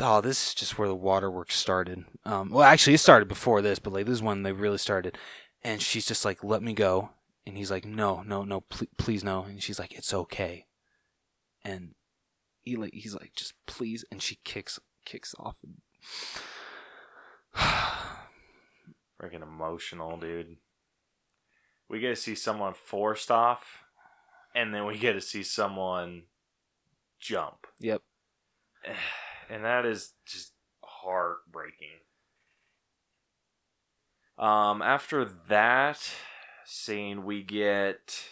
oh, 0.00 0.20
this 0.20 0.48
is 0.48 0.54
just 0.54 0.78
where 0.78 0.88
the 0.88 0.94
waterworks 0.94 1.56
started. 1.56 2.04
Um, 2.24 2.50
well, 2.50 2.64
actually, 2.64 2.94
it 2.94 2.98
started 2.98 3.28
before 3.28 3.62
this, 3.62 3.78
but, 3.78 3.92
like, 3.92 4.06
this 4.06 4.14
is 4.14 4.22
when 4.22 4.42
they 4.42 4.52
really 4.52 4.78
started. 4.78 5.18
And 5.62 5.82
she's 5.82 6.06
just 6.06 6.24
like, 6.24 6.42
let 6.42 6.62
me 6.62 6.72
go. 6.72 7.10
And 7.46 7.56
he's 7.56 7.70
like, 7.70 7.84
no, 7.84 8.22
no, 8.22 8.44
no, 8.44 8.62
pl- 8.62 8.88
please 8.96 9.24
no. 9.24 9.44
And 9.44 9.62
she's 9.62 9.78
like, 9.78 9.92
it's 9.92 10.14
okay. 10.14 10.66
And 11.64 11.94
he 12.68 12.76
like 12.76 12.92
he's 12.92 13.14
like 13.14 13.32
just 13.34 13.54
please 13.66 14.04
and 14.12 14.22
she 14.22 14.38
kicks 14.44 14.78
kicks 15.04 15.34
off 15.38 15.56
Freaking 19.20 19.42
emotional, 19.42 20.16
dude. 20.16 20.58
We 21.88 21.98
get 21.98 22.10
to 22.10 22.16
see 22.16 22.34
someone 22.36 22.74
forced 22.74 23.30
off, 23.32 23.82
and 24.54 24.74
then 24.74 24.86
we 24.86 24.98
get 24.98 25.12
to 25.14 25.20
see 25.20 25.42
someone 25.42 26.22
jump. 27.20 27.66
yep 27.80 28.02
and 29.50 29.64
that 29.64 29.84
is 29.86 30.14
just 30.26 30.52
heartbreaking. 30.82 32.00
Um, 34.38 34.82
after 34.82 35.24
that 35.48 35.98
scene, 36.64 37.24
we 37.24 37.42
get 37.42 38.24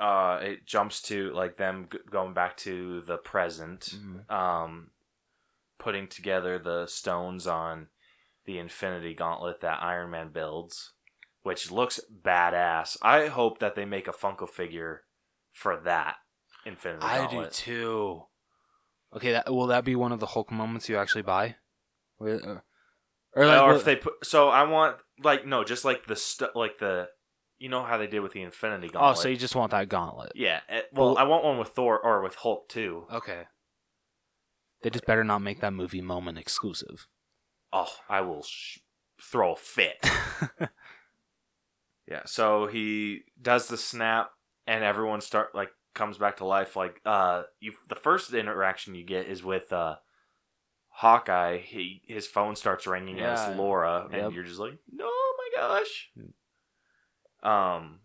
uh, 0.00 0.38
it 0.42 0.66
jumps 0.66 1.00
to 1.02 1.30
like 1.32 1.56
them 1.58 1.86
g- 1.92 1.98
going 2.10 2.32
back 2.34 2.56
to 2.56 3.02
the 3.02 3.16
present, 3.18 3.94
Mhm. 3.96 4.30
um, 4.30 4.90
putting 5.78 6.08
together 6.08 6.58
the 6.58 6.86
stones 6.86 7.46
on 7.46 7.88
the 8.44 8.58
Infinity 8.58 9.14
Gauntlet 9.14 9.60
that 9.60 9.82
Iron 9.82 10.10
Man 10.10 10.30
builds, 10.30 10.92
which 11.42 11.70
looks 11.70 12.00
badass. 12.10 12.96
I 13.02 13.28
hope 13.28 13.58
that 13.60 13.74
they 13.74 13.84
make 13.84 14.08
a 14.08 14.12
Funko 14.12 14.48
figure 14.48 15.04
for 15.52 15.80
that 15.84 16.16
Infinity 16.64 17.04
i 17.04 17.26
do 17.30 17.46
too 17.50 18.22
okay 19.14 19.32
that 19.32 19.52
will 19.52 19.66
that 19.68 19.84
be 19.84 19.94
one 19.96 20.12
of 20.12 20.20
the 20.20 20.26
hulk 20.26 20.50
moments 20.50 20.88
you 20.88 20.96
actually 20.96 21.22
buy 21.22 21.56
or, 22.18 22.28
uh, 22.30 22.60
or, 23.34 23.46
like, 23.46 23.62
or 23.62 23.74
if 23.74 23.84
they 23.84 23.96
put 23.96 24.24
so 24.24 24.48
I 24.48 24.62
want 24.64 24.96
like 25.22 25.46
no, 25.46 25.64
just 25.64 25.84
like 25.84 26.06
the 26.06 26.50
like 26.54 26.78
the 26.78 27.08
you 27.58 27.68
know 27.68 27.82
how 27.82 27.96
they 27.98 28.06
did 28.06 28.20
with 28.20 28.32
the 28.32 28.42
Infinity 28.42 28.88
Gauntlet. 28.88 29.18
oh 29.18 29.20
so 29.20 29.28
you 29.28 29.36
just 29.36 29.54
want 29.56 29.70
that 29.72 29.88
gauntlet 29.88 30.32
yeah, 30.34 30.60
eh, 30.68 30.82
well, 30.92 31.08
Well- 31.14 31.18
I 31.18 31.24
want 31.24 31.44
one 31.44 31.58
with 31.58 31.68
Thor 31.68 31.98
or 31.98 32.22
with 32.22 32.34
Hulk 32.36 32.68
too. 32.68 33.06
okay 33.12 33.44
they 34.82 34.90
just 34.90 35.06
better 35.06 35.24
not 35.24 35.40
make 35.40 35.60
that 35.60 35.72
movie 35.72 36.00
moment 36.02 36.38
exclusive 36.38 37.08
Oh, 37.72 37.88
I 38.08 38.20
will 38.20 38.42
sh- 38.42 38.78
throw 39.20 39.52
a 39.54 39.56
fit. 39.56 40.04
yeah, 42.08 42.22
so 42.26 42.66
he 42.66 43.22
does 43.40 43.68
the 43.68 43.76
snap, 43.78 44.30
and 44.66 44.84
everyone 44.84 45.20
start 45.20 45.54
like 45.54 45.70
comes 45.94 46.18
back 46.18 46.38
to 46.38 46.44
life. 46.44 46.76
Like 46.76 47.00
uh, 47.04 47.42
you, 47.60 47.72
the 47.88 47.94
first 47.94 48.32
interaction 48.32 48.94
you 48.94 49.04
get 49.04 49.26
is 49.26 49.42
with 49.42 49.72
uh, 49.72 49.96
Hawkeye. 50.88 51.58
He 51.58 52.02
his 52.06 52.26
phone 52.26 52.56
starts 52.56 52.86
ringing 52.86 53.16
and 53.18 53.24
Yeah. 53.24 53.50
it's 53.50 53.58
Laura, 53.58 54.04
and 54.10 54.22
Yep. 54.22 54.32
you're 54.32 54.44
just 54.44 54.60
like, 54.60 54.78
no, 54.92 55.04
my 55.06 55.48
gosh. 55.56 56.10
Um, 57.42 58.00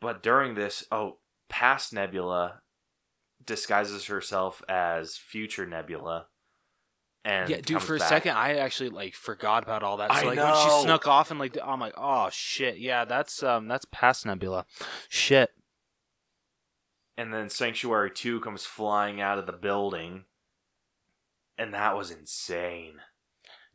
but 0.00 0.22
during 0.22 0.54
this, 0.54 0.84
oh, 0.92 1.18
past 1.48 1.92
Nebula 1.92 2.60
disguises 3.44 4.06
herself 4.06 4.62
as 4.68 5.16
future 5.16 5.66
Nebula. 5.66 6.26
And 7.26 7.50
yeah 7.50 7.60
dude 7.60 7.82
for 7.82 7.96
a 7.96 7.98
back. 7.98 8.08
second 8.08 8.36
i 8.36 8.54
actually 8.54 8.88
like 8.88 9.14
forgot 9.14 9.64
about 9.64 9.82
all 9.82 9.96
that 9.96 10.12
so 10.12 10.28
I 10.28 10.34
like 10.34 10.38
when 10.38 10.54
she 10.54 10.82
snuck 10.84 11.08
off 11.08 11.32
and 11.32 11.40
like 11.40 11.58
i'm 11.60 11.80
like 11.80 11.94
oh 11.96 12.28
shit 12.30 12.78
yeah 12.78 13.04
that's 13.04 13.42
um 13.42 13.66
that's 13.66 13.84
past 13.90 14.24
nebula 14.24 14.64
shit 15.08 15.50
and 17.16 17.32
then 17.32 17.48
Sanctuary 17.48 18.10
2 18.10 18.40
comes 18.40 18.66
flying 18.66 19.20
out 19.20 19.38
of 19.38 19.46
the 19.46 19.52
building. 19.52 20.24
And 21.56 21.72
that 21.72 21.96
was 21.96 22.10
insane. 22.10 23.00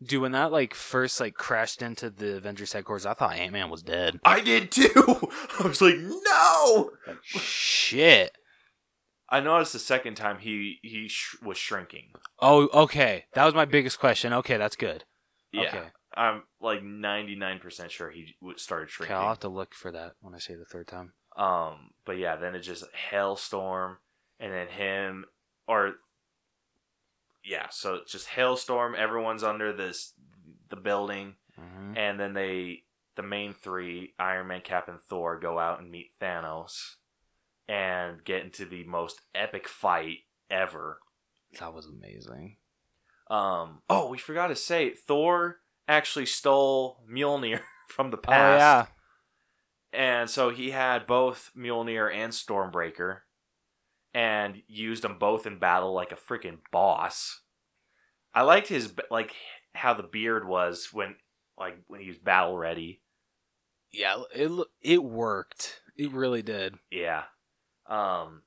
Dude, 0.04 0.22
when 0.22 0.32
that 0.32 0.52
like 0.52 0.74
first 0.74 1.20
like 1.20 1.34
crashed 1.36 1.82
into 1.82 2.10
the 2.10 2.38
Avengers 2.38 2.74
headquarters, 2.74 3.06
I 3.06 3.14
thought 3.14 3.36
Ant 3.36 3.54
Man 3.54 3.70
was 3.70 3.84
dead. 3.84 4.20
I 4.24 4.42
did 4.42 4.72
too. 4.72 4.92
I 5.60 5.68
was 5.68 5.82
like, 5.82 5.96
no. 5.98 6.92
Shit. 7.24 8.36
I 9.32 9.40
noticed 9.40 9.74
the 9.74 9.80
second 9.80 10.16
time 10.16 10.40
he 10.40 10.80
he 10.84 11.08
sh- 11.08 11.38
was 11.42 11.58
shrinking. 11.58 12.12
Oh, 12.40 12.68
okay. 12.84 13.26
That 13.34 13.46
was 13.46 13.56
my 13.56 13.66
biggest 13.66 14.00
question. 14.00 14.34
Okay, 14.34 14.58
that's 14.58 14.76
good. 14.76 15.06
Yeah, 15.54 15.62
Okay. 15.70 15.84
I'm 16.14 16.44
like 16.60 16.84
99 16.84 17.60
percent 17.60 17.92
sure 17.92 18.12
he 18.12 18.36
started 18.58 18.86
Okay, 18.86 18.92
shrinking. 18.92 19.16
I'll 19.16 19.30
have 19.30 19.40
to 19.40 19.48
look 19.50 19.74
for 19.74 19.92
that 19.92 20.14
when 20.20 20.36
I 20.36 20.40
say 20.40 20.56
the 20.56 20.66
third 20.66 20.88
time. 20.88 21.14
Um, 21.38 21.92
but 22.06 22.18
yeah, 22.18 22.36
then 22.36 22.56
it's 22.56 22.68
just 22.68 22.84
hailstorm, 23.10 23.98
and 24.40 24.52
then 24.52 24.68
him 24.68 25.26
or 25.68 25.94
yeah, 27.44 27.68
so 27.72 27.96
it's 27.96 28.12
just 28.12 28.28
hailstorm. 28.28 28.96
Everyone's 28.96 29.44
under 29.44 29.72
this 29.74 30.14
the 30.70 30.76
building, 30.76 31.36
hmm 31.58 31.94
and 31.96 32.20
then 32.20 32.34
they 32.34 32.84
the 33.16 33.24
main 33.24 33.54
three 33.54 34.14
Iron 34.20 34.48
Man, 34.48 34.62
Cap, 34.62 34.88
and 34.88 35.02
Thor 35.02 35.40
go 35.40 35.58
out 35.60 35.80
and 35.80 35.90
meet 35.92 36.12
Thanos, 36.22 36.96
and 37.68 38.24
get 38.24 38.44
into 38.44 38.66
the 38.66 38.84
most 38.84 39.22
epic 39.34 39.68
fight 39.68 40.20
ever. 40.50 41.00
That 41.60 41.74
was 41.74 41.86
amazing. 41.86 42.58
Um, 43.30 43.82
oh, 43.90 44.10
we 44.10 44.18
forgot 44.18 44.48
to 44.48 44.56
say 44.56 44.92
Thor 44.92 45.58
actually 45.88 46.26
stole 46.26 47.04
Mjolnir 47.10 47.62
from 47.90 48.12
the 48.12 48.18
past. 48.18 48.54
Oh 48.54 48.58
yeah. 48.58 48.86
And 49.94 50.30
so 50.30 50.50
he 50.50 50.72
had 50.72 51.08
both 51.08 51.52
Mjolnir 51.58 52.14
and 52.14 52.32
Stormbreaker 52.32 53.20
and 54.14 54.62
used 54.68 55.04
them 55.04 55.18
both 55.18 55.46
in 55.46 55.60
battle 55.60 55.94
like 55.94 56.12
a 56.12 56.16
freaking 56.16 56.60
boss. 56.72 57.42
I 58.34 58.44
liked 58.44 58.68
his 58.68 58.94
like 59.10 59.36
how 59.74 59.94
the 59.94 60.04
beard 60.04 60.48
was 60.48 60.90
when 60.92 61.16
like 61.58 61.78
when 61.88 62.02
he 62.02 62.08
was 62.08 62.18
battle 62.18 62.58
ready. 62.58 63.02
Yeah, 63.92 64.24
it 64.34 64.52
it 64.82 65.04
worked. 65.04 65.82
It 65.98 66.12
really 66.12 66.42
did. 66.42 66.76
Yeah. 66.90 67.24
Um 67.92 68.44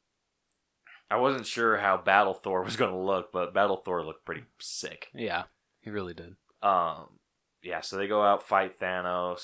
I 1.11 1.17
wasn't 1.17 1.47
sure 1.47 1.77
how 1.77 1.99
Battle 1.99 2.35
Thor 2.35 2.63
was 2.63 2.77
going 2.77 2.91
to 2.91 2.99
look, 2.99 3.31
but 3.31 3.53
Battle 3.55 3.77
Thor 3.77 4.05
looked 4.05 4.25
pretty 4.25 4.45
sick. 4.59 5.09
Yeah, 5.15 5.45
he 5.81 5.91
really 5.91 6.15
did. 6.15 6.37
Um 6.63 7.19
yeah, 7.63 7.81
so 7.81 7.97
they 7.97 8.07
go 8.09 8.23
out 8.23 8.43
fight 8.47 8.79
Thanos 8.79 9.43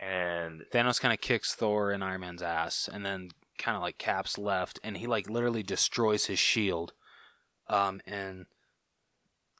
and 0.00 0.62
Thanos 0.72 1.00
kind 1.00 1.14
of 1.14 1.20
kicks 1.20 1.54
Thor 1.54 1.90
and 1.90 2.02
Iron 2.02 2.20
Man's 2.22 2.42
ass, 2.42 2.88
and 2.92 3.04
then 3.06 3.30
kind 3.58 3.76
of 3.76 3.82
like 3.82 3.98
Cap's 3.98 4.36
left, 4.36 4.80
and 4.82 4.96
he 4.96 5.06
like 5.06 5.30
literally 5.30 5.62
destroys 5.62 6.26
his 6.26 6.38
shield. 6.38 6.92
Um, 7.68 8.00
and 8.06 8.46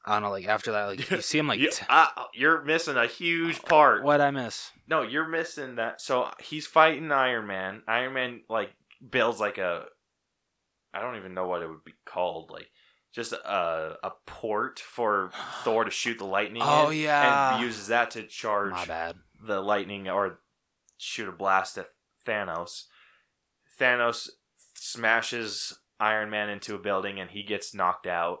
I 0.05 0.13
don't 0.13 0.23
know, 0.23 0.29
like 0.29 0.47
after 0.47 0.71
that, 0.73 0.85
like 0.85 1.09
you 1.09 1.21
see 1.21 1.39
him 1.39 1.47
like 1.47 1.59
you, 1.61 1.71
t- 1.71 1.85
ah, 1.89 2.27
you're 2.33 2.61
missing 2.63 2.97
a 2.97 3.07
huge 3.07 3.61
part. 3.63 4.03
what 4.03 4.21
I 4.21 4.29
miss. 4.31 4.71
No, 4.87 5.01
you're 5.01 5.27
missing 5.27 5.75
that. 5.75 6.01
So 6.01 6.29
he's 6.39 6.67
fighting 6.67 7.11
Iron 7.11 7.47
Man. 7.47 7.81
Iron 7.87 8.13
Man 8.13 8.41
like 8.49 8.71
builds 9.09 9.39
like 9.39 9.57
a 9.57 9.85
I 10.93 11.01
don't 11.01 11.17
even 11.17 11.33
know 11.33 11.47
what 11.47 11.61
it 11.61 11.67
would 11.67 11.83
be 11.83 11.93
called, 12.05 12.49
like 12.51 12.67
just 13.13 13.33
a 13.33 13.97
a 14.03 14.11
port 14.25 14.79
for 14.79 15.31
Thor 15.63 15.83
to 15.83 15.91
shoot 15.91 16.17
the 16.17 16.25
lightning 16.25 16.61
Oh, 16.65 16.89
in, 16.89 16.99
yeah. 16.99 17.55
and 17.55 17.63
uses 17.65 17.87
that 17.87 18.11
to 18.11 18.23
charge 18.23 18.71
My 18.71 18.85
bad. 18.85 19.15
the 19.45 19.61
lightning 19.61 20.07
or 20.09 20.39
shoot 20.97 21.27
a 21.27 21.31
blast 21.31 21.77
at 21.77 21.89
Thanos. 22.25 22.83
Thanos 23.79 24.29
smashes 24.75 25.77
Iron 25.99 26.29
Man 26.29 26.49
into 26.49 26.75
a 26.75 26.79
building 26.79 27.19
and 27.19 27.29
he 27.31 27.43
gets 27.43 27.73
knocked 27.73 28.07
out. 28.07 28.39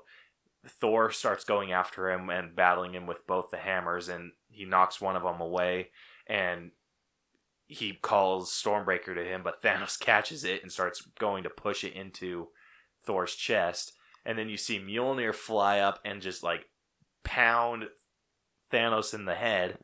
Thor 0.67 1.11
starts 1.11 1.43
going 1.43 1.71
after 1.71 2.09
him 2.09 2.29
and 2.29 2.55
battling 2.55 2.93
him 2.95 3.05
with 3.05 3.27
both 3.27 3.51
the 3.51 3.57
hammers 3.57 4.09
and 4.09 4.31
he 4.49 4.65
knocks 4.65 4.99
one 4.99 5.15
of 5.15 5.23
them 5.23 5.39
away 5.41 5.89
and 6.27 6.71
he 7.67 7.93
calls 7.93 8.51
Stormbreaker 8.51 9.15
to 9.15 9.23
him 9.23 9.41
but 9.43 9.61
Thanos 9.61 9.99
catches 9.99 10.43
it 10.43 10.61
and 10.61 10.71
starts 10.71 11.01
going 11.19 11.43
to 11.43 11.49
push 11.49 11.83
it 11.83 11.93
into 11.93 12.47
Thor's 13.05 13.35
chest 13.35 13.93
and 14.25 14.37
then 14.37 14.49
you 14.49 14.57
see 14.57 14.79
Mjolnir 14.79 15.33
fly 15.33 15.79
up 15.79 15.99
and 16.03 16.21
just 16.21 16.43
like 16.43 16.65
pound 17.23 17.85
Thanos 18.71 19.13
in 19.13 19.25
the 19.25 19.35
head 19.35 19.77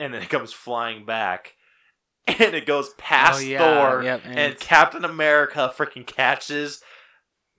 and 0.00 0.14
then 0.14 0.22
it 0.22 0.30
comes 0.30 0.52
flying 0.52 1.04
back 1.04 1.54
and 2.26 2.54
it 2.54 2.66
goes 2.66 2.90
past 2.98 3.40
Oh, 3.40 3.44
yeah, 3.44 3.58
Thor 3.58 4.02
yep, 4.02 4.22
and, 4.24 4.38
and 4.38 4.60
Captain 4.60 5.04
America 5.04 5.72
freaking 5.76 6.06
catches 6.06 6.82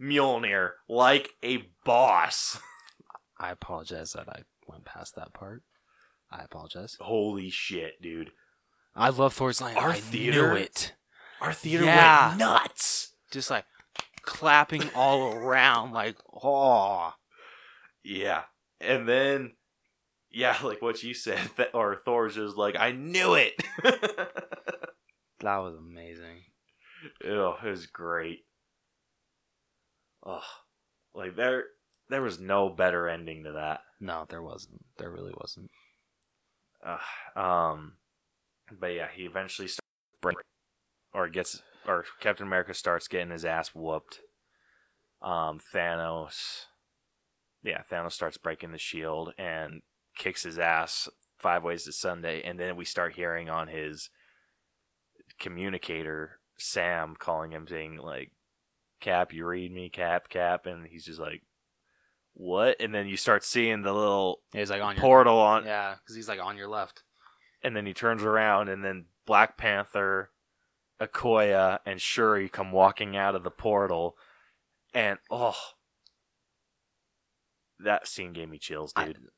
Mjolnir 0.01 0.71
like 0.88 1.31
a 1.43 1.69
boss. 1.84 2.59
I 3.39 3.51
apologize 3.51 4.13
that 4.13 4.30
I 4.30 4.43
went 4.67 4.85
past 4.85 5.15
that 5.15 5.34
part. 5.34 5.63
I 6.31 6.43
apologize. 6.43 6.97
Holy 6.99 7.49
shit, 7.49 8.01
dude. 8.01 8.31
I 8.99 9.09
love 9.09 9.34
Thor's 9.34 9.61
line. 9.61 9.77
Our 9.77 9.91
I 9.91 9.99
theater- 9.99 10.49
knew 10.53 10.55
it. 10.57 10.93
Our 11.41 11.53
theater 11.53 11.85
Yeah. 11.85 12.27
went 12.30 12.39
nuts. 12.39 13.13
Just 13.31 13.49
like 13.49 13.65
clapping 14.23 14.89
all 14.95 15.34
around, 15.34 15.91
like 15.93 16.17
oh. 16.34 17.13
Yeah. 18.03 18.43
And 18.81 19.07
then 19.07 19.53
yeah, 20.31 20.57
like 20.63 20.81
what 20.81 21.01
you 21.03 21.13
said, 21.13 21.39
th- 21.57 21.69
or 21.73 21.95
Thor's 21.95 22.35
just 22.35 22.57
like, 22.57 22.76
I 22.77 22.91
knew 22.91 23.34
it. 23.35 23.53
That 25.41 25.59
was 25.59 25.76
amazing. 25.76 26.41
Oh, 27.26 27.55
it 27.63 27.69
was 27.69 27.85
great. 27.85 28.39
Oh, 30.26 30.41
like 31.15 31.38
there, 31.38 31.63
there 32.09 32.21
was 32.21 32.41
no 32.41 32.67
better 32.67 33.07
ending 33.07 33.45
to 33.45 33.53
that. 33.53 33.80
No, 34.01 34.26
there 34.27 34.41
wasn't. 34.43 34.84
There 34.97 35.09
really 35.09 35.31
wasn't. 35.39 35.71
Uh, 36.85 37.39
um, 37.39 37.93
but 38.78 38.88
yeah, 38.88 39.08
he 39.14 39.24
eventually 39.24 39.68
starts 39.68 39.88
break, 40.22 40.38
or 41.14 41.30
gets, 41.30 41.62
or 41.88 42.06
Captain 42.20 42.46
America 42.46 42.74
starts 42.74 43.08
getting 43.08 43.32
his 43.32 43.46
ass 43.46 43.70
whooped. 43.70 44.22
Um, 45.22 45.60
Thanos, 45.74 46.66
yeah, 47.64 47.82
Thanos 47.91 48.14
starts 48.14 48.38
breaking 48.38 48.72
the 48.72 48.78
shield 48.78 49.34
and 49.38 49.82
kicks 50.18 50.44
his 50.44 50.60
ass 50.60 51.10
five 51.38 51.64
ways 51.64 51.84
to 51.86 51.91
Sunday, 51.91 52.41
and 52.44 52.60
then 52.60 52.76
we 52.76 52.86
start 52.86 53.16
hearing 53.16 53.50
on 53.50 53.68
his 53.68 54.10
communicator 55.40 56.40
Sam 56.58 57.16
calling 57.18 57.52
him 57.52 57.68
saying 57.68 57.98
like, 57.98 58.32
"Cap, 59.00 59.34
you 59.34 59.46
read 59.46 59.72
me, 59.72 59.90
Cap, 59.90 60.30
Cap," 60.30 60.66
and 60.66 60.86
he's 60.88 61.06
just 61.06 61.20
like, 61.20 61.41
"What?" 62.34 62.78
And 62.80 62.94
then 62.94 63.08
you 63.08 63.18
start 63.18 63.44
seeing 63.44 63.82
the 63.82 63.94
little 63.94 64.41
he's 64.54 64.70
like 64.70 64.82
on 64.82 64.96
your 64.96 65.02
portal 65.02 65.38
on 65.40 65.66
Yeah, 65.66 65.96
because 65.96 66.16
he's 66.16 66.28
like 66.30 66.41
on 66.41 66.58
your 66.58 66.68
left. 66.68 67.04
And 67.64 67.76
then 67.76 67.86
he 67.86 67.94
turns 67.94 68.23
around 68.23 68.69
and 68.69 68.84
then 68.84 69.06
Black 69.26 69.57
Panther, 69.57 70.31
Okoye, 71.02 71.80
and 71.86 72.02
Shuri 72.02 72.49
come 72.49 72.72
walking 72.72 73.15
out 73.18 73.36
of 73.36 73.44
the 73.44 73.52
portal 73.52 74.15
and 74.94 75.19
oh 75.30 75.56
that 77.80 78.07
scene 78.07 78.34
gave 78.34 78.49
me 78.49 78.57
chills, 78.57 78.91
I- 78.95 79.06
dude. 79.06 79.30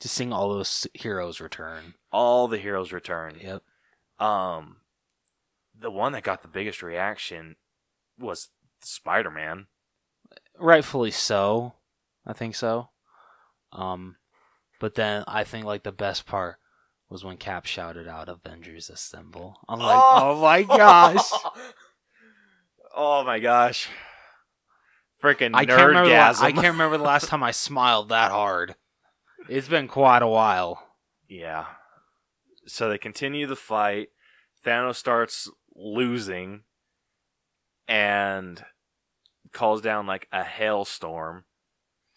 to 0.00 0.08
seeing 0.08 0.32
all 0.32 0.48
those 0.48 0.86
heroes 0.94 1.40
return. 1.40 1.94
All 2.10 2.48
the 2.48 2.58
heroes 2.58 2.92
return. 2.92 3.36
Yep. 3.40 3.62
Um 4.18 4.76
the 5.78 5.90
one 5.90 6.12
that 6.12 6.22
got 6.24 6.42
the 6.42 6.48
biggest 6.48 6.82
reaction 6.82 7.56
was 8.18 8.48
Spider 8.82 9.30
Man. 9.30 9.66
Rightfully 10.58 11.10
so. 11.10 11.74
I 12.26 12.32
think 12.34 12.54
so. 12.54 12.90
Um, 13.72 14.16
but 14.78 14.94
then 14.94 15.24
I 15.26 15.42
think 15.44 15.64
like 15.64 15.82
the 15.84 15.92
best 15.92 16.26
part 16.26 16.56
was 17.10 17.24
when 17.24 17.36
Cap 17.36 17.66
shouted 17.66 18.08
out 18.08 18.28
"Avengers 18.28 18.88
Assemble." 18.88 19.58
I'm 19.68 19.80
like, 19.80 20.00
oh, 20.00 20.40
my 20.40 20.62
gosh! 20.62 21.30
oh 22.96 23.24
my 23.24 23.38
gosh. 23.38 23.88
Oh 25.22 25.26
freaking 25.26 25.50
I 25.54 25.64
can't 25.64 25.88
remember. 25.88 26.08
The 26.08 26.14
nerdgasm. 26.14 26.42
I 26.42 26.52
can't 26.52 26.72
remember 26.72 26.96
the 26.96 27.04
last 27.04 27.28
time 27.28 27.42
I 27.42 27.50
smiled 27.50 28.08
that 28.08 28.30
hard. 28.30 28.74
It's 29.48 29.68
been 29.68 29.88
quite 29.88 30.22
a 30.22 30.28
while. 30.28 30.82
Yeah. 31.28 31.66
So 32.66 32.88
they 32.88 32.98
continue 32.98 33.46
the 33.46 33.56
fight. 33.56 34.08
Thanos 34.64 34.96
starts 34.96 35.50
losing 35.74 36.62
and 37.88 38.64
calls 39.52 39.80
down 39.80 40.06
like 40.06 40.28
a 40.32 40.44
hailstorm 40.44 41.44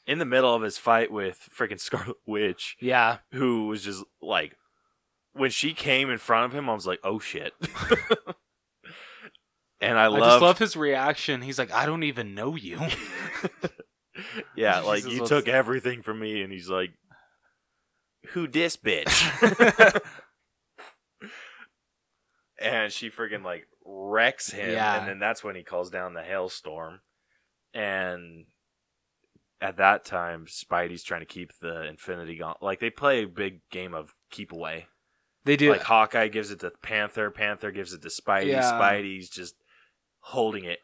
in 0.05 0.19
the 0.19 0.25
middle 0.25 0.53
of 0.53 0.61
his 0.61 0.77
fight 0.77 1.11
with 1.11 1.49
freaking 1.57 1.79
Scarlet 1.79 2.17
Witch, 2.25 2.75
Yeah, 2.79 3.17
who 3.31 3.67
was 3.67 3.83
just 3.83 4.03
like, 4.21 4.55
when 5.33 5.49
she 5.51 5.73
came 5.73 6.09
in 6.09 6.17
front 6.17 6.45
of 6.45 6.57
him, 6.57 6.69
I 6.69 6.73
was 6.73 6.87
like, 6.87 6.99
oh 7.03 7.19
shit. 7.19 7.53
and 9.81 9.97
I 9.99 10.09
just 10.09 10.41
love 10.41 10.57
his 10.59 10.75
reaction. 10.77 11.41
He's 11.41 11.59
like, 11.59 11.71
"I 11.73 11.85
don't 11.85 12.03
even 12.03 12.33
know 12.35 12.55
you." 12.55 12.79
yeah, 14.55 14.79
like 14.85 15.03
Jesus, 15.03 15.13
you 15.13 15.19
what's- 15.21 15.29
took 15.29 15.47
everything 15.47 16.01
from 16.01 16.19
me, 16.19 16.41
and 16.41 16.51
he's 16.53 16.69
like, 16.69 16.91
"Who 18.29 18.47
dis 18.47 18.77
bitch?" 18.77 20.01
and 22.59 22.91
she 22.91 23.09
freaking 23.09 23.43
like 23.43 23.67
wrecks 23.85 24.51
him, 24.51 24.71
Yeah. 24.71 24.99
and 24.99 25.07
then 25.07 25.19
that's 25.19 25.43
when 25.43 25.55
he 25.55 25.63
calls 25.63 25.89
down 25.89 26.13
the 26.13 26.23
hailstorm, 26.23 26.99
and 27.73 28.45
at 29.59 29.77
that 29.77 30.05
time, 30.05 30.45
Spidey's 30.45 31.03
trying 31.03 31.21
to 31.21 31.25
keep 31.25 31.51
the 31.61 31.83
Infinity 31.87 32.37
Gauntlet. 32.37 32.63
Like 32.63 32.79
they 32.79 32.89
play 32.89 33.23
a 33.23 33.27
big 33.27 33.61
game 33.71 33.93
of 33.93 34.13
keep 34.29 34.51
away. 34.51 34.87
They 35.45 35.55
do. 35.55 35.71
Like 35.71 35.83
Hawkeye 35.83 36.27
gives 36.27 36.51
it 36.51 36.59
to 36.61 36.71
Panther, 36.81 37.29
Panther 37.31 37.71
gives 37.71 37.93
it 37.93 38.01
to 38.01 38.07
Spidey, 38.09 38.47
Yeah. 38.47 38.63
Spidey's 38.63 39.29
just 39.29 39.55
holding 40.19 40.63
it. 40.63 40.79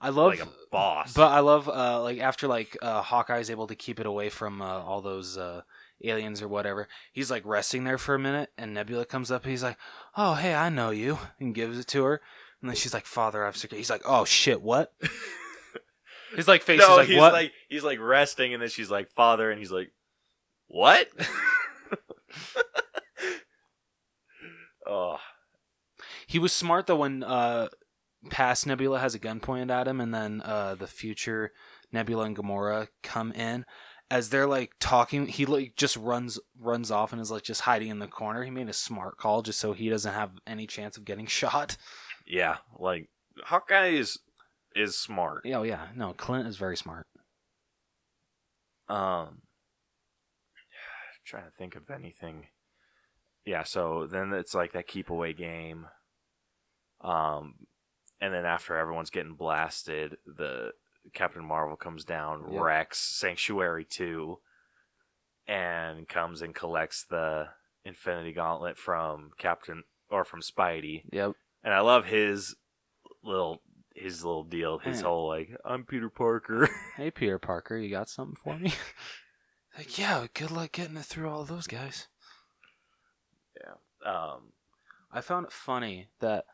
I 0.00 0.10
love 0.10 0.30
like 0.30 0.42
a 0.42 0.48
boss. 0.70 1.12
But 1.12 1.32
I 1.32 1.40
love 1.40 1.68
uh 1.68 2.00
like 2.02 2.18
after 2.18 2.46
like 2.46 2.76
uh 2.80 3.02
Hawkeye's 3.02 3.50
able 3.50 3.66
to 3.66 3.74
keep 3.74 3.98
it 3.98 4.06
away 4.06 4.28
from 4.28 4.62
uh 4.62 4.80
all 4.80 5.00
those 5.00 5.36
uh 5.36 5.62
aliens 6.04 6.40
or 6.40 6.46
whatever. 6.48 6.88
He's 7.12 7.30
like 7.30 7.42
resting 7.44 7.84
there 7.84 7.98
for 7.98 8.14
a 8.14 8.18
minute 8.18 8.50
and 8.56 8.72
Nebula 8.72 9.04
comes 9.06 9.30
up 9.32 9.42
and 9.42 9.50
he's 9.50 9.62
like, 9.64 9.76
"Oh, 10.16 10.34
hey, 10.34 10.54
I 10.54 10.68
know 10.68 10.90
you." 10.90 11.18
and 11.40 11.54
gives 11.54 11.78
it 11.78 11.88
to 11.88 12.04
her. 12.04 12.20
And 12.60 12.70
then 12.70 12.76
she's 12.76 12.94
like, 12.94 13.06
"Father, 13.06 13.44
I've 13.44 13.56
secret." 13.56 13.78
He's 13.78 13.90
like, 13.90 14.02
"Oh 14.04 14.24
shit, 14.24 14.62
what?" 14.62 14.92
His 16.36 16.46
like 16.46 16.62
face 16.62 16.80
no, 16.80 16.92
is 16.92 16.96
like, 16.98 17.08
he's 17.08 17.18
"What?" 17.18 17.32
like 17.32 17.52
he's 17.68 17.82
like 17.84 17.98
resting, 18.00 18.52
and 18.52 18.62
then 18.62 18.68
she's 18.68 18.90
like, 18.90 19.10
"Father," 19.12 19.50
and 19.50 19.58
he's 19.58 19.72
like, 19.72 19.90
"What?" 20.68 21.08
oh, 24.88 25.18
He 26.26 26.38
was 26.38 26.52
smart 26.52 26.86
though 26.86 26.96
when 26.96 27.22
uh 27.22 27.68
past 28.30 28.66
Nebula 28.66 28.98
has 28.98 29.14
a 29.14 29.18
gun 29.18 29.38
pointed 29.40 29.70
at 29.70 29.86
him 29.86 30.00
and 30.00 30.12
then 30.12 30.42
uh 30.44 30.74
the 30.74 30.86
future 30.86 31.52
Nebula 31.92 32.24
and 32.24 32.36
Gamora 32.36 32.88
come 33.02 33.32
in 33.32 33.64
as 34.10 34.30
they're 34.30 34.46
like 34.46 34.72
talking 34.80 35.26
he 35.26 35.46
like 35.46 35.74
just 35.76 35.96
runs 35.96 36.38
runs 36.58 36.90
off 36.90 37.12
and 37.12 37.20
is 37.20 37.30
like 37.30 37.42
just 37.42 37.62
hiding 37.62 37.88
in 37.88 37.98
the 37.98 38.08
corner. 38.08 38.42
He 38.42 38.50
made 38.50 38.68
a 38.68 38.72
smart 38.72 39.18
call 39.18 39.42
just 39.42 39.58
so 39.58 39.72
he 39.72 39.88
doesn't 39.88 40.14
have 40.14 40.32
any 40.46 40.66
chance 40.66 40.96
of 40.96 41.04
getting 41.04 41.26
shot. 41.40 41.76
yeah, 42.26 42.56
like 42.78 43.08
Hawkeye 43.44 43.88
is 43.88 44.18
is 44.74 44.96
smart. 44.96 45.42
Oh 45.46 45.62
yeah. 45.62 45.88
No, 45.94 46.12
Clint 46.12 46.48
is 46.48 46.56
very 46.56 46.76
smart. 46.76 47.06
Um, 48.88 49.42
trying 51.26 51.44
to 51.44 51.50
think 51.50 51.76
of 51.76 51.90
anything. 51.90 52.46
Yeah, 53.48 53.62
so 53.62 54.06
then 54.10 54.34
it's 54.34 54.52
like 54.52 54.72
that 54.72 54.86
keep 54.86 55.08
away 55.08 55.32
game. 55.32 55.86
Um, 57.00 57.54
and 58.20 58.34
then 58.34 58.44
after 58.44 58.76
everyone's 58.76 59.08
getting 59.08 59.36
blasted, 59.36 60.18
the 60.26 60.72
Captain 61.14 61.42
Marvel 61.46 61.74
comes 61.76 62.04
down, 62.04 62.52
Yep. 62.52 62.60
wrecks 62.62 62.98
Sanctuary 62.98 63.86
two, 63.86 64.40
and 65.46 66.06
comes 66.06 66.42
and 66.42 66.54
collects 66.54 67.04
the 67.08 67.48
Infinity 67.86 68.32
Gauntlet 68.34 68.76
from 68.76 69.30
Captain 69.38 69.84
or 70.10 70.24
from 70.24 70.42
Spidey. 70.42 71.04
Yep. 71.10 71.32
And 71.64 71.72
I 71.72 71.80
love 71.80 72.04
his 72.04 72.54
little 73.22 73.62
his 73.94 74.22
little 74.24 74.44
deal, 74.44 74.78
his 74.78 75.00
Yeah. 75.00 75.06
whole 75.06 75.26
like 75.26 75.48
I'm 75.64 75.84
Peter 75.84 76.10
Parker. 76.10 76.68
Hey 76.96 77.10
Peter 77.10 77.38
Parker, 77.38 77.78
you 77.78 77.88
got 77.88 78.10
something 78.10 78.36
for 78.36 78.58
me? 78.58 78.74
like, 79.76 79.96
yeah, 79.98 80.26
good 80.34 80.50
luck 80.50 80.72
getting 80.72 80.96
it 80.98 81.04
through 81.06 81.30
all 81.30 81.44
those 81.44 81.66
guys. 81.66 82.08
Um, 84.04 84.52
I 85.12 85.20
found 85.20 85.46
it 85.46 85.52
funny 85.52 86.08
that 86.20 86.44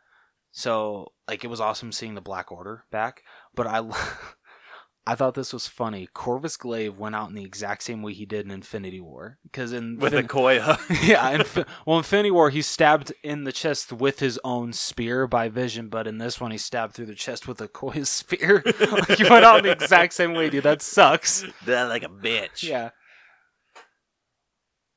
so 0.52 1.12
like 1.28 1.44
it 1.44 1.48
was 1.48 1.60
awesome 1.60 1.92
seeing 1.92 2.14
the 2.14 2.20
Black 2.20 2.50
Order 2.52 2.84
back, 2.90 3.22
but 3.54 3.66
I 3.66 3.82
I 5.06 5.14
thought 5.14 5.34
this 5.34 5.52
was 5.52 5.66
funny. 5.66 6.08
Corvus 6.14 6.56
Glaive 6.56 6.96
went 6.96 7.14
out 7.14 7.28
in 7.28 7.34
the 7.34 7.44
exact 7.44 7.82
same 7.82 8.00
way 8.00 8.14
he 8.14 8.24
did 8.24 8.46
in 8.46 8.50
Infinity 8.50 9.00
War 9.00 9.36
because 9.42 9.70
in 9.72 9.98
with 9.98 10.12
the 10.12 10.18
Fin- 10.18 10.28
Okoye. 10.28 11.06
yeah, 11.06 11.28
in, 11.30 11.42
well, 11.84 11.98
Infinity 11.98 12.30
War 12.30 12.48
he 12.48 12.62
stabbed 12.62 13.12
in 13.22 13.44
the 13.44 13.52
chest 13.52 13.92
with 13.92 14.20
his 14.20 14.40
own 14.44 14.72
spear 14.72 15.26
by 15.26 15.50
Vision, 15.50 15.88
but 15.88 16.06
in 16.06 16.16
this 16.16 16.40
one 16.40 16.52
he 16.52 16.58
stabbed 16.58 16.94
through 16.94 17.06
the 17.06 17.14
chest 17.14 17.46
with 17.46 17.60
a 17.60 17.68
Okoye 17.68 18.06
spear. 18.06 18.62
like 18.80 19.18
he 19.18 19.28
went 19.28 19.44
out 19.44 19.58
in 19.58 19.64
the 19.64 19.72
exact 19.72 20.14
same 20.14 20.32
way, 20.32 20.48
dude. 20.48 20.64
That 20.64 20.80
sucks. 20.80 21.44
That 21.66 21.84
like 21.90 22.04
a 22.04 22.08
bitch. 22.08 22.62
Yeah, 22.62 22.90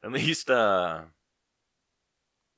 At 0.04 0.12
least 0.14 0.50
uh 0.50 1.02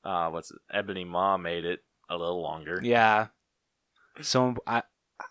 uh 0.04 0.28
what's 0.30 0.50
it? 0.50 0.58
Ebony 0.72 1.04
Maw 1.04 1.36
made 1.36 1.64
it 1.64 1.80
a 2.08 2.16
little 2.16 2.42
longer. 2.42 2.80
yeah. 2.82 3.28
So 4.22 4.54
I. 4.66 4.82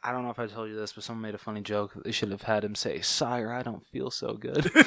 I 0.03 0.11
don't 0.11 0.23
know 0.23 0.29
if 0.29 0.37
I 0.37 0.45
told 0.45 0.69
you 0.69 0.75
this, 0.75 0.93
but 0.93 1.03
someone 1.03 1.23
made 1.23 1.33
a 1.33 1.39
funny 1.39 1.61
joke. 1.61 1.93
They 2.05 2.11
should 2.11 2.29
have 2.29 2.43
had 2.43 2.63
him 2.63 2.75
say, 2.75 3.01
"Sire, 3.01 3.51
I 3.51 3.63
don't 3.63 3.83
feel 3.83 4.11
so 4.11 4.35
good." 4.35 4.69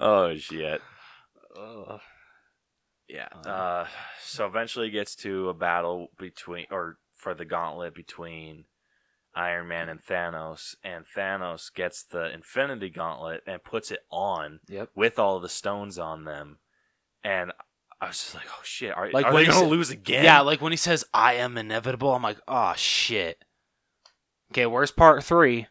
oh 0.00 0.36
shit. 0.36 0.80
Oh. 1.56 1.98
Yeah. 3.08 3.28
Uh, 3.44 3.48
Uh 3.48 3.86
so 4.24 4.46
eventually 4.46 4.88
it 4.88 4.92
gets 4.92 5.16
to 5.16 5.48
a 5.48 5.54
battle 5.54 6.08
between 6.18 6.66
or 6.70 6.98
for 7.16 7.34
the 7.34 7.44
gauntlet 7.44 7.94
between 7.94 8.64
Iron 9.34 9.68
Man 9.68 9.88
and 9.88 10.00
Thanos 10.04 10.74
and 10.84 11.04
Thanos 11.16 11.72
gets 11.72 12.02
the 12.04 12.32
Infinity 12.32 12.90
Gauntlet 12.90 13.42
and 13.46 13.62
puts 13.64 13.90
it 13.90 14.00
on 14.10 14.60
Yep. 14.68 14.90
with 14.94 15.18
all 15.18 15.40
the 15.40 15.48
stones 15.48 15.98
on 15.98 16.24
them. 16.24 16.58
And 17.24 17.52
I 18.00 18.08
was 18.08 18.18
just 18.18 18.34
like, 18.34 18.46
"Oh 18.50 18.60
shit! 18.64 18.94
Are, 18.96 19.10
Like 19.10 19.26
are 19.26 19.32
when 19.32 19.42
they 19.42 19.46
he 19.46 19.50
gonna 19.52 19.60
said- 19.60 19.70
lose 19.70 19.90
again?" 19.90 20.24
Yeah, 20.24 20.40
like 20.40 20.60
when 20.60 20.72
he 20.72 20.76
says 20.76 21.04
"I 21.14 21.34
am 21.34 21.56
inevitable," 21.56 22.12
I'm 22.14 22.22
like, 22.22 22.40
"Oh 22.48 22.74
shit." 22.76 23.44
Okay, 24.50 24.66
where's 24.66 24.90
part 24.90 25.22
three? 25.24 25.68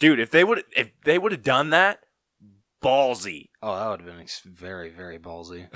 dude. 0.00 0.18
If 0.20 0.30
they 0.30 0.44
would, 0.44 0.64
if 0.76 0.90
they 1.04 1.18
would 1.18 1.32
have 1.32 1.42
done 1.42 1.70
that, 1.70 2.00
ballsy. 2.82 3.50
Oh, 3.62 3.76
that 3.76 3.88
would 3.90 4.00
have 4.08 4.18
been 4.18 4.26
very, 4.52 4.90
very 4.90 5.18
ballsy. 5.18 5.68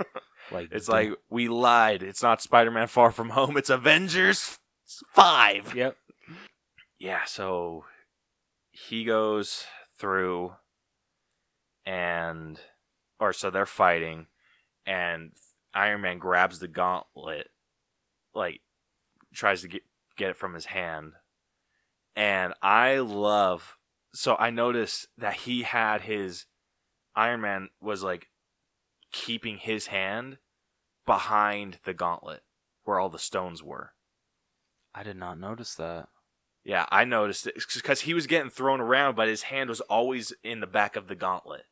like 0.50 0.68
It's 0.72 0.86
the- 0.86 0.92
like 0.92 1.10
we 1.28 1.48
lied. 1.48 2.02
It's 2.02 2.22
not 2.22 2.40
Spider-Man: 2.42 2.86
Far 2.88 3.10
From 3.10 3.30
Home. 3.30 3.56
It's 3.56 3.70
Avengers 3.70 4.58
Five. 5.14 5.74
yep. 5.74 5.96
Yeah. 6.98 7.24
So 7.26 7.84
he 8.70 9.04
goes 9.04 9.64
through, 9.98 10.54
and 11.84 12.60
or 13.20 13.32
so 13.32 13.50
they're 13.50 13.66
fighting, 13.66 14.26
and 14.86 15.32
Iron 15.74 16.00
Man 16.00 16.18
grabs 16.18 16.58
the 16.58 16.68
gauntlet, 16.68 17.48
like 18.34 18.60
tries 19.34 19.62
to 19.62 19.68
get 19.68 19.82
get 20.16 20.30
it 20.30 20.36
from 20.36 20.54
his 20.54 20.66
hand, 20.66 21.12
and 22.16 22.54
I 22.62 22.98
love. 22.98 23.76
So 24.14 24.36
I 24.36 24.50
noticed 24.50 25.06
that 25.18 25.34
he 25.34 25.62
had 25.62 26.02
his 26.02 26.46
Iron 27.14 27.40
Man 27.40 27.68
was 27.80 28.02
like 28.02 28.28
keeping 29.12 29.58
his 29.58 29.88
hand 29.88 30.38
behind 31.04 31.78
the 31.84 31.94
gauntlet 31.94 32.42
where 32.84 32.98
all 32.98 33.08
the 33.08 33.18
stones 33.18 33.62
were. 33.62 33.92
I 34.98 35.04
did 35.04 35.16
not 35.16 35.38
notice 35.38 35.76
that. 35.76 36.08
Yeah, 36.64 36.86
I 36.90 37.04
noticed 37.04 37.46
it 37.46 37.54
because 37.72 38.00
he 38.00 38.14
was 38.14 38.26
getting 38.26 38.50
thrown 38.50 38.80
around, 38.80 39.14
but 39.14 39.28
his 39.28 39.42
hand 39.42 39.70
was 39.70 39.80
always 39.82 40.32
in 40.42 40.58
the 40.58 40.66
back 40.66 40.96
of 40.96 41.06
the 41.06 41.14
gauntlet. 41.14 41.66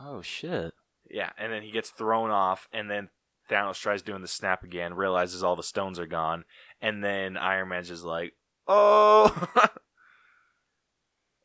Oh 0.00 0.20
shit. 0.20 0.74
Yeah, 1.08 1.30
and 1.38 1.52
then 1.52 1.62
he 1.62 1.70
gets 1.70 1.90
thrown 1.90 2.30
off, 2.30 2.68
and 2.72 2.90
then 2.90 3.10
Thanos 3.48 3.80
tries 3.80 4.02
doing 4.02 4.20
the 4.20 4.28
snap 4.28 4.64
again, 4.64 4.94
realizes 4.94 5.44
all 5.44 5.54
the 5.54 5.62
stones 5.62 6.00
are 6.00 6.06
gone, 6.06 6.44
and 6.80 7.04
then 7.04 7.36
Iron 7.36 7.68
Man's 7.68 7.88
just 7.88 8.02
like, 8.02 8.34
"Oh," 8.66 9.48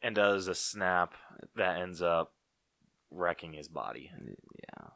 and 0.01 0.15
does 0.15 0.47
a 0.47 0.55
snap 0.55 1.13
that 1.55 1.79
ends 1.79 2.01
up 2.01 2.33
wrecking 3.11 3.53
his 3.53 3.67
body. 3.67 4.09
Yeah. 4.19 4.87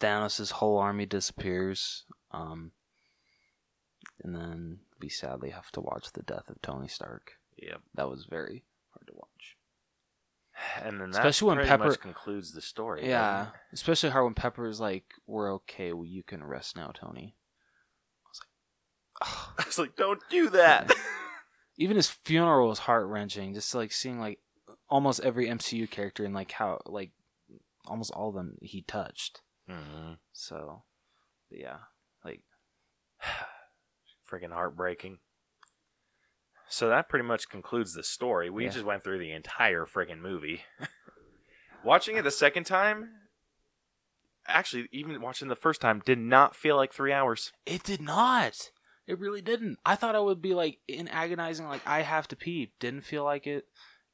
Thanos' 0.00 0.52
whole 0.52 0.78
army 0.78 1.06
disappears. 1.06 2.04
Um 2.30 2.70
and 4.26 4.34
then 4.34 4.80
we 5.00 5.08
sadly 5.08 5.50
have 5.50 5.70
to 5.72 5.80
watch 5.80 6.12
the 6.12 6.22
death 6.22 6.48
of 6.50 6.60
Tony 6.60 6.88
Stark. 6.88 7.32
Yep. 7.56 7.80
That 7.94 8.10
was 8.10 8.26
very 8.26 8.64
hard 8.92 9.06
to 9.06 9.14
watch. 9.14 9.56
And 10.82 11.00
then 11.00 11.10
that 11.12 11.18
Especially 11.18 11.56
when 11.56 11.66
Pepper- 11.66 11.94
concludes 11.96 12.52
the 12.52 12.60
story. 12.60 13.06
Yeah, 13.08 13.48
especially 13.72 14.10
hard 14.10 14.24
when 14.24 14.34
Pepper 14.34 14.66
is 14.68 14.80
like, 14.80 15.04
"We're 15.26 15.52
okay. 15.54 15.92
Well, 15.92 16.04
you 16.06 16.22
can 16.22 16.42
rest 16.44 16.76
now, 16.76 16.92
Tony." 16.94 17.36
it? 19.22 19.26
I 19.58 19.64
was 19.64 19.78
like, 19.78 19.96
"Don't 19.96 20.20
do 20.30 20.50
that." 20.50 20.92
Even 21.78 21.96
his 21.96 22.08
funeral 22.10 22.68
was 22.68 22.80
heart 22.80 23.06
wrenching. 23.06 23.52
Just 23.54 23.74
like 23.74 23.92
seeing 23.92 24.18
like 24.18 24.40
almost 24.88 25.20
every 25.20 25.46
MCU 25.46 25.90
character 25.90 26.24
and 26.24 26.34
like 26.34 26.52
how 26.52 26.80
like 26.86 27.10
almost 27.86 28.10
all 28.12 28.30
of 28.30 28.34
them 28.34 28.56
he 28.62 28.82
touched. 28.82 29.42
hmm 29.68 30.12
So, 30.32 30.84
but 31.50 31.58
yeah, 31.58 31.78
like 32.24 32.40
Freaking 34.30 34.52
heartbreaking. 34.52 35.18
So 36.68 36.88
that 36.88 37.08
pretty 37.08 37.24
much 37.24 37.48
concludes 37.48 37.94
the 37.94 38.02
story. 38.02 38.50
We 38.50 38.64
Yeah. 38.64 38.70
just 38.70 38.84
went 38.84 39.04
through 39.04 39.18
the 39.18 39.32
entire 39.32 39.86
freaking 39.86 40.18
movie. 40.20 40.64
watching 41.84 42.16
it 42.16 42.22
the 42.22 42.30
second 42.30 42.64
time, 42.64 43.10
actually, 44.46 44.88
even 44.92 45.20
watching 45.20 45.48
the 45.48 45.54
first 45.56 45.80
time, 45.80 46.02
did 46.04 46.18
not 46.18 46.56
feel 46.56 46.76
like 46.76 46.92
three 46.92 47.12
hours. 47.12 47.52
it 47.64 47.82
did 47.84 48.00
not. 48.00 48.70
It 49.06 49.20
really 49.20 49.40
didn't. 49.42 49.78
I 49.86 49.94
thought 49.94 50.16
I 50.16 50.20
would 50.20 50.42
be 50.42 50.54
like 50.54 50.78
in 50.88 51.06
agonizing, 51.06 51.68
like 51.68 51.86
I 51.86 52.02
have 52.02 52.26
to 52.28 52.36
pee. 52.36 52.72
Didn't 52.80 53.02
feel 53.02 53.22
like 53.22 53.46
it, 53.46 53.66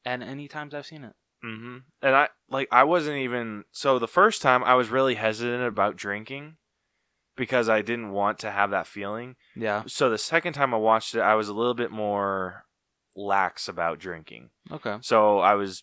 at 0.05 0.21
any 0.21 0.49
times 0.49 0.75
I've 0.75 0.85
seen 0.85 1.05
it. 1.05 1.15
Mm-hmm. 1.43 1.79
And 2.03 2.15
I 2.15 2.29
like 2.51 2.69
I 2.71 2.85
wasn't 2.85 3.17
even 3.17 3.65
so 3.73 3.99
the 3.99 4.07
first 4.07 4.43
time 4.43 4.63
I 4.63 4.75
was 4.75 4.91
really 4.91 5.15
hesitant 5.15 5.63
about 5.65 5.97
drinking 5.97 6.57
because 7.37 7.69
I 7.69 7.83
didn't 7.83 8.11
want 8.13 8.39
to 8.41 8.51
have 8.51 8.71
that 8.71 8.87
feeling. 8.87 9.37
Yeah. 9.57 9.85
So 9.87 10.11
the 10.11 10.19
second 10.19 10.53
time 10.53 10.75
I 10.75 10.79
watched 10.79 11.15
it, 11.15 11.21
I 11.21 11.35
was 11.35 11.49
a 11.49 11.55
little 11.55 11.75
bit 11.75 11.91
more 11.91 12.65
lax 13.17 13.69
about 13.69 13.99
drinking. 13.99 14.51
Okay. 14.71 14.99
So 15.03 15.39
I 15.39 15.55
was 15.55 15.83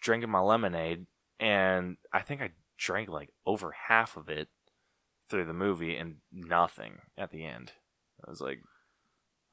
drinking 0.00 0.30
my 0.30 0.40
lemonade, 0.40 1.06
and 1.40 1.96
I 2.12 2.20
think 2.20 2.42
I 2.42 2.50
drank 2.76 3.08
like 3.08 3.30
over 3.46 3.72
half 3.88 4.16
of 4.16 4.28
it 4.28 4.48
through 5.30 5.44
the 5.46 5.52
movie 5.54 5.96
and 5.96 6.16
nothing 6.32 6.98
at 7.16 7.30
the 7.30 7.44
end. 7.44 7.72
I 8.26 8.30
was 8.30 8.40
like, 8.40 8.60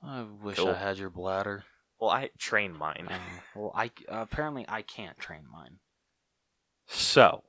I 0.03 0.23
wish 0.41 0.57
Cool. 0.57 0.69
I 0.69 0.73
had 0.73 0.97
your 0.97 1.09
bladder. 1.09 1.63
well, 1.99 2.09
I 2.09 2.29
trained 2.37 2.77
mine. 2.77 3.07
Um, 3.09 3.19
well, 3.55 3.71
I 3.75 3.91
apparently 4.09 4.65
I 4.67 4.81
can't 4.81 5.17
train 5.17 5.43
mine. 5.51 5.77
So, 6.87 7.43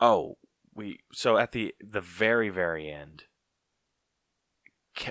oh, 0.00 0.36
we 0.74 1.00
so 1.12 1.36
at 1.36 1.52
the 1.52 1.74
the 1.80 2.00
very 2.00 2.48
very 2.48 2.90
end, 2.90 3.24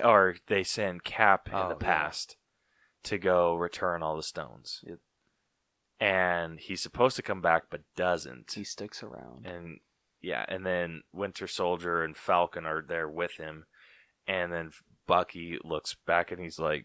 or 0.02 0.36
they 0.46 0.62
send 0.64 1.04
Cap 1.04 1.48
in 1.48 1.54
Oh, 1.54 1.68
the 1.68 1.74
yeah. 1.74 1.86
past 1.94 2.36
to 3.04 3.18
go 3.18 3.54
return 3.54 4.02
all 4.02 4.16
the 4.16 4.22
stones, 4.22 4.80
Yep. 4.86 4.98
and 6.00 6.60
he's 6.60 6.80
supposed 6.80 7.16
to 7.16 7.22
come 7.22 7.40
back 7.40 7.64
but 7.70 7.82
doesn't. 7.96 8.52
He 8.52 8.64
sticks 8.64 9.02
around. 9.02 9.46
and 9.46 9.80
yeah, 10.20 10.44
and 10.48 10.64
then 10.64 11.02
Winter 11.12 11.48
Soldier 11.48 12.04
and 12.04 12.16
Falcon 12.16 12.64
are 12.64 12.80
there 12.80 13.08
with 13.08 13.38
him, 13.38 13.66
and 14.26 14.52
then 14.52 14.70
Bucky 15.06 15.58
looks 15.64 15.96
back 16.06 16.30
and 16.30 16.40
he's 16.40 16.60
like, 16.60 16.84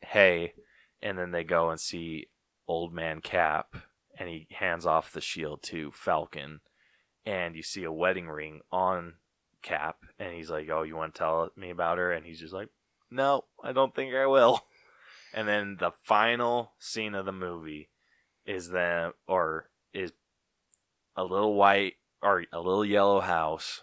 "Hey," 0.00 0.54
and 1.02 1.18
then 1.18 1.30
they 1.32 1.44
go 1.44 1.68
and 1.70 1.78
see 1.78 2.28
Old 2.66 2.94
Man 2.94 3.20
Cap, 3.20 3.76
and 4.18 4.28
he 4.30 4.46
hands 4.52 4.86
off 4.86 5.12
the 5.12 5.20
shield 5.20 5.62
to 5.64 5.90
Falcon, 5.92 6.60
and 7.26 7.54
you 7.56 7.62
see 7.62 7.84
a 7.84 7.92
wedding 7.92 8.28
ring 8.28 8.60
on 8.72 9.14
Cap, 9.62 9.98
and 10.18 10.32
he's 10.34 10.50
like, 10.50 10.68
"Oh, 10.70 10.82
you 10.82 10.96
want 10.96 11.14
to 11.14 11.18
tell 11.18 11.50
me 11.56 11.70
about 11.70 11.98
her?" 11.98 12.12
And 12.12 12.24
he's 12.24 12.40
just 12.40 12.54
like, 12.54 12.68
"No, 13.10 13.44
I 13.62 13.72
don't 13.72 13.94
think 13.94 14.14
I 14.14 14.26
will." 14.26 14.60
And 15.34 15.46
then 15.46 15.76
the 15.78 15.90
final 16.04 16.72
scene 16.78 17.14
of 17.14 17.26
the 17.26 17.32
movie 17.32 17.90
is 18.46 18.70
them, 18.70 19.12
or 19.26 19.68
is 19.92 20.12
a 21.14 21.22
little 21.22 21.52
white 21.54 21.96
or 22.22 22.44
a 22.50 22.60
little 22.60 22.84
yellow 22.84 23.20
house, 23.20 23.82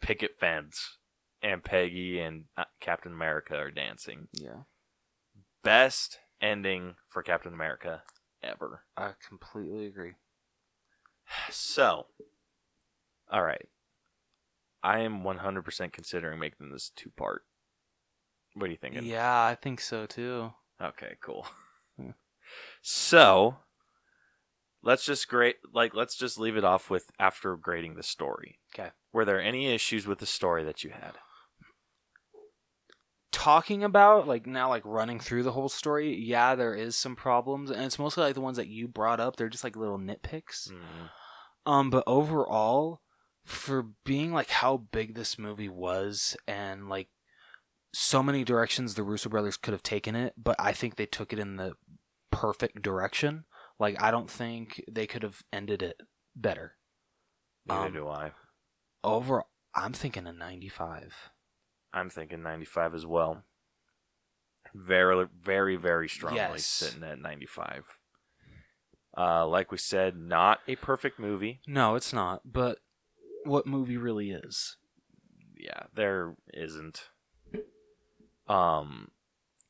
picket 0.00 0.38
fence, 0.38 0.98
and 1.42 1.64
Peggy 1.64 2.20
and 2.20 2.44
uh, 2.56 2.64
Captain 2.78 3.12
America 3.12 3.56
are 3.56 3.72
dancing. 3.72 4.28
yeah, 4.32 4.62
Best 5.64 6.20
ending 6.40 6.94
for 7.08 7.22
Captain 7.22 7.52
America 7.52 8.02
ever. 8.42 8.84
I 8.96 9.14
completely 9.26 9.86
agree. 9.86 10.12
So, 11.50 12.06
all 13.30 13.42
right. 13.42 13.66
I 14.82 15.00
am 15.00 15.22
100% 15.22 15.92
considering 15.92 16.38
making 16.38 16.70
this 16.70 16.90
two 16.94 17.10
part. 17.16 17.42
What 18.54 18.66
are 18.68 18.70
you 18.70 18.76
thinking? 18.76 19.04
Yeah, 19.04 19.44
I 19.44 19.54
think 19.54 19.80
so 19.80 20.06
too. 20.06 20.52
Okay, 20.80 21.16
cool. 21.22 21.46
Hmm. 21.98 22.10
So, 22.82 23.56
let's 24.82 25.04
just 25.04 25.26
grade 25.28 25.56
like 25.72 25.94
let's 25.94 26.14
just 26.14 26.38
leave 26.38 26.56
it 26.56 26.62
off 26.64 26.88
with 26.90 27.10
after 27.18 27.56
grading 27.56 27.94
the 27.96 28.02
story. 28.02 28.60
'Kay. 28.72 28.90
Were 29.12 29.24
there 29.24 29.40
any 29.40 29.72
issues 29.74 30.06
with 30.06 30.18
the 30.20 30.26
story 30.26 30.62
that 30.64 30.84
you 30.84 30.90
had? 30.90 31.16
Talking 33.32 33.84
about 33.84 34.26
like 34.26 34.46
now, 34.46 34.68
like 34.70 34.82
running 34.84 35.20
through 35.20 35.42
the 35.42 35.52
whole 35.52 35.68
story. 35.68 36.14
Yeah, 36.16 36.54
there 36.54 36.74
is 36.74 36.96
some 36.96 37.14
problems, 37.16 37.70
and 37.70 37.82
it's 37.84 37.98
mostly 37.98 38.22
like 38.24 38.34
the 38.34 38.40
ones 38.40 38.56
that 38.56 38.68
you 38.68 38.88
brought 38.88 39.20
up. 39.20 39.36
They're 39.36 39.48
just 39.50 39.64
like 39.64 39.76
little 39.76 39.98
nitpicks. 39.98 40.70
Mm, 40.70 41.10
Um, 41.66 41.90
but 41.90 42.04
overall, 42.06 43.02
for 43.46 43.86
being 44.04 44.32
like 44.32 44.50
how 44.50 44.76
big 44.76 45.14
this 45.14 45.38
movie 45.38 45.68
was 45.68 46.36
and 46.46 46.88
like 46.88 47.08
so 47.94 48.22
many 48.22 48.44
directions 48.44 48.94
the 48.94 49.02
Russo 49.02 49.28
brothers 49.30 49.56
could 49.56 49.72
have 49.72 49.82
taken 49.82 50.14
it, 50.14 50.34
but 50.36 50.56
I 50.58 50.72
think 50.72 50.96
they 50.96 51.06
took 51.06 51.32
it 51.32 51.38
in 51.38 51.56
the 51.56 51.74
perfect 52.30 52.82
direction. 52.82 53.44
Like 53.78 54.02
I 54.02 54.10
don't 54.10 54.30
think 54.30 54.82
they 54.90 55.06
could 55.06 55.22
have 55.22 55.42
ended 55.52 55.82
it 55.82 56.00
better. 56.34 56.74
Neither 57.66 57.86
Um, 57.86 57.92
do 57.94 58.08
I. 58.08 58.32
Over 59.04 59.44
I'm 59.74 59.92
thinking 59.92 60.26
a 60.26 60.32
95. 60.32 61.14
I'm 61.92 62.10
thinking 62.10 62.42
95 62.42 62.94
as 62.94 63.06
well. 63.06 63.44
Very, 64.74 65.26
very, 65.40 65.76
very 65.76 66.08
strongly 66.08 66.38
Yes. 66.38 66.66
sitting 66.66 67.02
at 67.04 67.18
95. 67.20 67.96
Uh, 69.16 69.46
like 69.46 69.70
we 69.72 69.78
said, 69.78 70.16
not 70.16 70.60
a 70.68 70.76
perfect 70.76 71.18
movie. 71.18 71.60
No, 71.66 71.94
it's 71.94 72.12
not, 72.12 72.42
but 72.44 72.80
what 73.46 73.66
movie 73.66 73.96
really 73.96 74.30
is? 74.30 74.76
yeah, 75.58 75.84
there 75.94 76.34
isn't. 76.52 77.08
Um, 78.48 79.10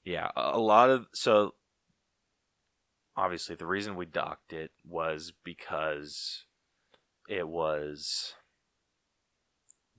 yeah, 0.05 0.31
a 0.37 0.59
lot 0.59 0.91
of 0.91 1.07
so. 1.15 1.55
Obviously, 3.17 3.57
the 3.57 3.67
reason 3.67 3.97
we 3.97 4.05
docked 4.05 4.53
it 4.53 4.73
was 4.85 5.33
because 5.43 6.45
it 7.29 7.49
was 7.49 8.35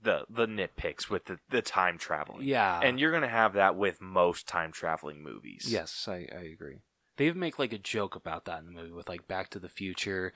the 0.00 0.24
the 0.30 0.46
nitpicks 0.46 1.10
with 1.10 1.24
the, 1.24 1.38
the 1.50 1.62
time 1.62 1.98
traveling. 1.98 2.46
Yeah. 2.46 2.78
and 2.80 3.00
you're 3.00 3.10
gonna 3.10 3.26
have 3.26 3.54
that 3.54 3.74
with 3.74 4.00
most 4.00 4.46
time 4.46 4.70
traveling 4.70 5.22
movies. 5.22 5.66
Yes, 5.68 6.06
I, 6.06 6.28
I 6.32 6.42
agree. 6.52 6.78
They 7.16 7.26
even 7.26 7.40
make 7.40 7.58
like 7.58 7.72
a 7.72 7.78
joke 7.78 8.14
about 8.14 8.44
that 8.44 8.60
in 8.60 8.66
the 8.66 8.72
movie 8.72 8.92
with 8.92 9.08
like 9.08 9.26
Back 9.26 9.50
to 9.50 9.58
the 9.58 9.68
Future, 9.68 10.32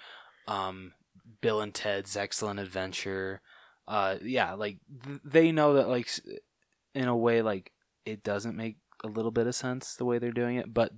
um, 0.48 0.94
Bill 1.40 1.60
and 1.60 1.74
Ted's 1.74 2.16
Excellent 2.16 2.60
Adventure. 2.60 3.40
Uh, 3.88 4.16
yeah, 4.22 4.52
like 4.54 4.78
th- 5.04 5.20
they 5.24 5.52
know 5.52 5.74
that 5.74 5.88
like 5.88 6.08
in 6.94 7.08
a 7.08 7.16
way 7.16 7.42
like 7.42 7.72
it 8.04 8.22
doesn't 8.22 8.56
make 8.56 8.76
a 9.04 9.08
little 9.08 9.30
bit 9.30 9.46
of 9.46 9.54
sense 9.54 9.94
the 9.94 10.04
way 10.04 10.18
they're 10.18 10.30
doing 10.32 10.56
it, 10.56 10.72
but 10.72 10.92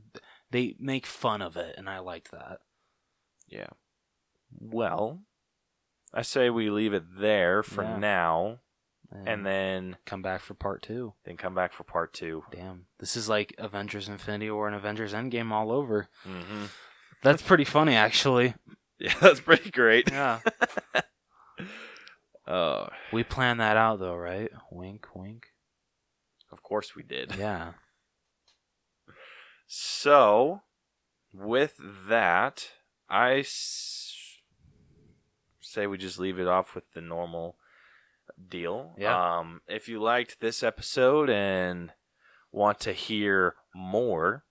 they 0.51 0.77
make 0.79 1.07
fun 1.07 1.41
of 1.43 1.57
it, 1.57 1.75
and 1.79 1.89
I 1.89 1.99
liked 2.01 2.31
that. 2.33 2.59
yeah. 3.49 3.69
Well, 4.59 5.21
I 6.13 6.23
say 6.23 6.49
we 6.51 6.71
leave 6.71 6.93
it 6.95 7.05
there 7.19 7.63
for 7.63 7.83
Yeah. 7.83 7.97
now, 7.99 8.59
And, 9.11 9.29
and 9.29 9.47
then 9.47 9.97
come 10.07 10.23
back 10.23 10.41
for 10.43 10.55
part 10.55 10.83
two. 10.83 11.15
then 11.25 11.37
come 11.37 11.55
back 11.55 11.73
for 11.73 11.83
part 11.85 12.13
two. 12.13 12.45
Damn, 12.53 12.87
this 12.99 13.17
is 13.17 13.29
like 13.29 13.55
Avengers 13.59 14.09
Infinity 14.09 14.51
War 14.51 14.67
and 14.69 14.77
Avengers 14.77 15.13
Endgame 15.13 15.51
all 15.51 15.73
over. 15.73 16.09
Mm-hmm. 16.27 16.67
That's 17.23 17.43
pretty 17.43 17.65
funny, 17.65 17.95
actually. 17.95 18.55
Yeah, 18.99 19.15
that's 19.21 19.41
pretty 19.41 19.71
great. 19.71 20.11
Yeah, 20.11 20.41
Oh, 22.47 22.89
we 23.13 23.25
planned 23.25 23.61
that 23.61 23.77
out 23.77 23.99
though, 23.99 24.17
right? 24.17 24.51
Wink, 24.71 25.07
wink. 25.15 25.49
of 26.53 26.63
course 26.63 26.95
we 26.95 27.03
did. 27.03 27.35
Yeah. 27.37 27.73
So, 29.67 30.63
with 31.33 31.81
that, 32.09 32.69
I 33.09 33.39
s- 33.41 34.15
say 35.61 35.87
we 35.87 35.99
just 35.99 36.19
leave 36.19 36.39
it 36.39 36.47
off 36.47 36.75
with 36.75 36.85
the 36.93 37.01
normal 37.01 37.57
deal. 38.49 38.95
Yeah. 38.99 39.39
Um, 39.39 39.63
if 39.67 39.89
you 39.89 40.01
liked 40.01 40.41
this 40.41 40.63
episode 40.63 41.31
and 41.31 41.93
want 42.53 42.79
to 42.81 42.93
hear 42.93 43.55
more, 43.75 44.44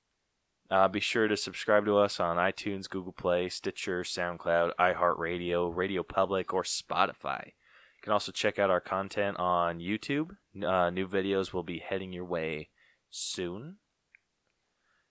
uh, 0.74 0.88
be 0.88 1.00
sure 1.00 1.28
to 1.28 1.38
subscribe 1.38 1.86
to 1.86 1.98
us 1.98 2.20
on 2.20 2.38
iTunes, 2.38 2.90
Google 2.90 3.14
Play, 3.14 3.48
Stitcher, 3.48 4.02
SoundCloud, 4.02 4.72
iHeartRadio, 4.80 5.74
Radio 5.76 6.02
Public, 6.02 6.52
or 6.52 6.64
Spotify. 6.64 7.46
You 7.46 8.02
can 8.02 8.12
also 8.12 8.32
check 8.32 8.58
out 8.58 8.72
our 8.72 8.82
content 8.82 9.38
on 9.38 9.78
YouTube. 9.78 10.32
Uh, 10.60 10.90
new 10.90 11.08
videos 11.08 11.54
will 11.54 11.62
be 11.62 11.78
heading 11.78 12.12
your 12.12 12.26
way 12.26 12.70
soon. 13.12 13.76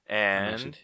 And 0.08 0.78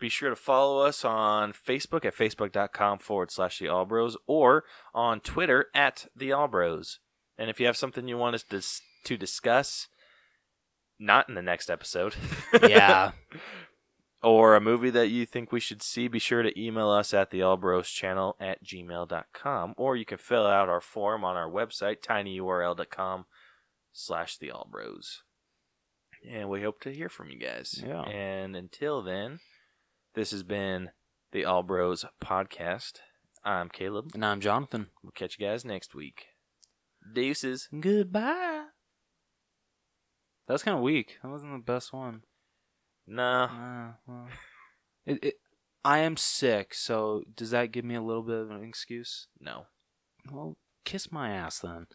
be 0.00 0.08
sure 0.08 0.30
to 0.30 0.36
follow 0.36 0.80
us 0.84 1.04
on 1.04 1.52
Facebook 1.52 2.06
at 2.06 2.16
facebook.com 2.16 3.00
forward 3.00 3.30
slash 3.30 3.58
the 3.58 3.66
Allbros 3.66 4.14
or 4.26 4.64
on 4.94 5.20
Twitter 5.20 5.66
at 5.74 6.06
the 6.16 6.30
Allbros. 6.30 6.96
And 7.36 7.50
if 7.50 7.60
you 7.60 7.66
have 7.66 7.76
something 7.76 8.08
you 8.08 8.16
want 8.16 8.34
us 8.34 8.44
to, 8.44 8.62
to 9.04 9.16
discuss, 9.18 9.88
not 10.98 11.28
in 11.28 11.34
the 11.34 11.42
next 11.42 11.68
episode, 11.68 12.14
Yeah. 12.62 13.12
or 14.22 14.54
a 14.54 14.60
movie 14.60 14.90
that 14.90 15.08
you 15.08 15.26
think 15.26 15.50
we 15.50 15.60
should 15.60 15.82
see, 15.82 16.06
be 16.06 16.18
sure 16.18 16.42
to 16.42 16.60
email 16.60 16.90
us 16.90 17.12
at 17.12 17.30
the 17.30 17.42
channel 17.90 18.36
at 18.38 18.64
gmail.com. 18.64 19.74
Or 19.76 19.96
you 19.96 20.04
can 20.04 20.18
fill 20.18 20.46
out 20.46 20.68
our 20.68 20.80
form 20.80 21.24
on 21.24 21.36
our 21.36 21.50
website, 21.50 22.02
tinyurl.com 22.02 23.24
slash 23.92 24.38
the. 24.38 24.52
And 26.28 26.48
we 26.48 26.62
hope 26.62 26.80
to 26.82 26.94
hear 26.94 27.08
from 27.08 27.30
you 27.30 27.38
guys. 27.38 27.82
Yeah. 27.84 28.02
And 28.02 28.54
until 28.54 29.02
then, 29.02 29.40
this 30.14 30.30
has 30.30 30.44
been 30.44 30.90
the 31.32 31.42
Allbros 31.42 32.04
podcast. 32.22 33.00
I'm 33.44 33.68
Caleb. 33.68 34.10
And 34.14 34.24
I'm 34.24 34.40
Jonathan. 34.40 34.86
We'll 35.02 35.10
catch 35.10 35.36
you 35.38 35.46
guys 35.46 35.64
next 35.64 35.96
week. 35.96 36.26
Deuces. 37.12 37.68
Goodbye. 37.80 38.66
That 40.46 40.52
was 40.52 40.62
kind 40.62 40.76
of 40.76 40.82
weak. 40.82 41.18
That 41.22 41.30
wasn't 41.30 41.52
the 41.52 41.72
best 41.72 41.92
one. 41.92 42.22
Nah. 43.06 43.44
Uh, 43.44 43.92
well, 44.06 44.28
it, 45.06 45.24
it, 45.24 45.34
I 45.84 45.98
am 45.98 46.16
sick, 46.16 46.74
so 46.74 47.22
does 47.34 47.50
that 47.50 47.72
give 47.72 47.84
me 47.84 47.94
a 47.94 48.02
little 48.02 48.22
bit 48.22 48.38
of 48.38 48.50
an 48.50 48.62
excuse? 48.62 49.26
No. 49.40 49.66
Well, 50.30 50.56
kiss 50.84 51.10
my 51.10 51.30
ass 51.30 51.58
then. 51.58 51.86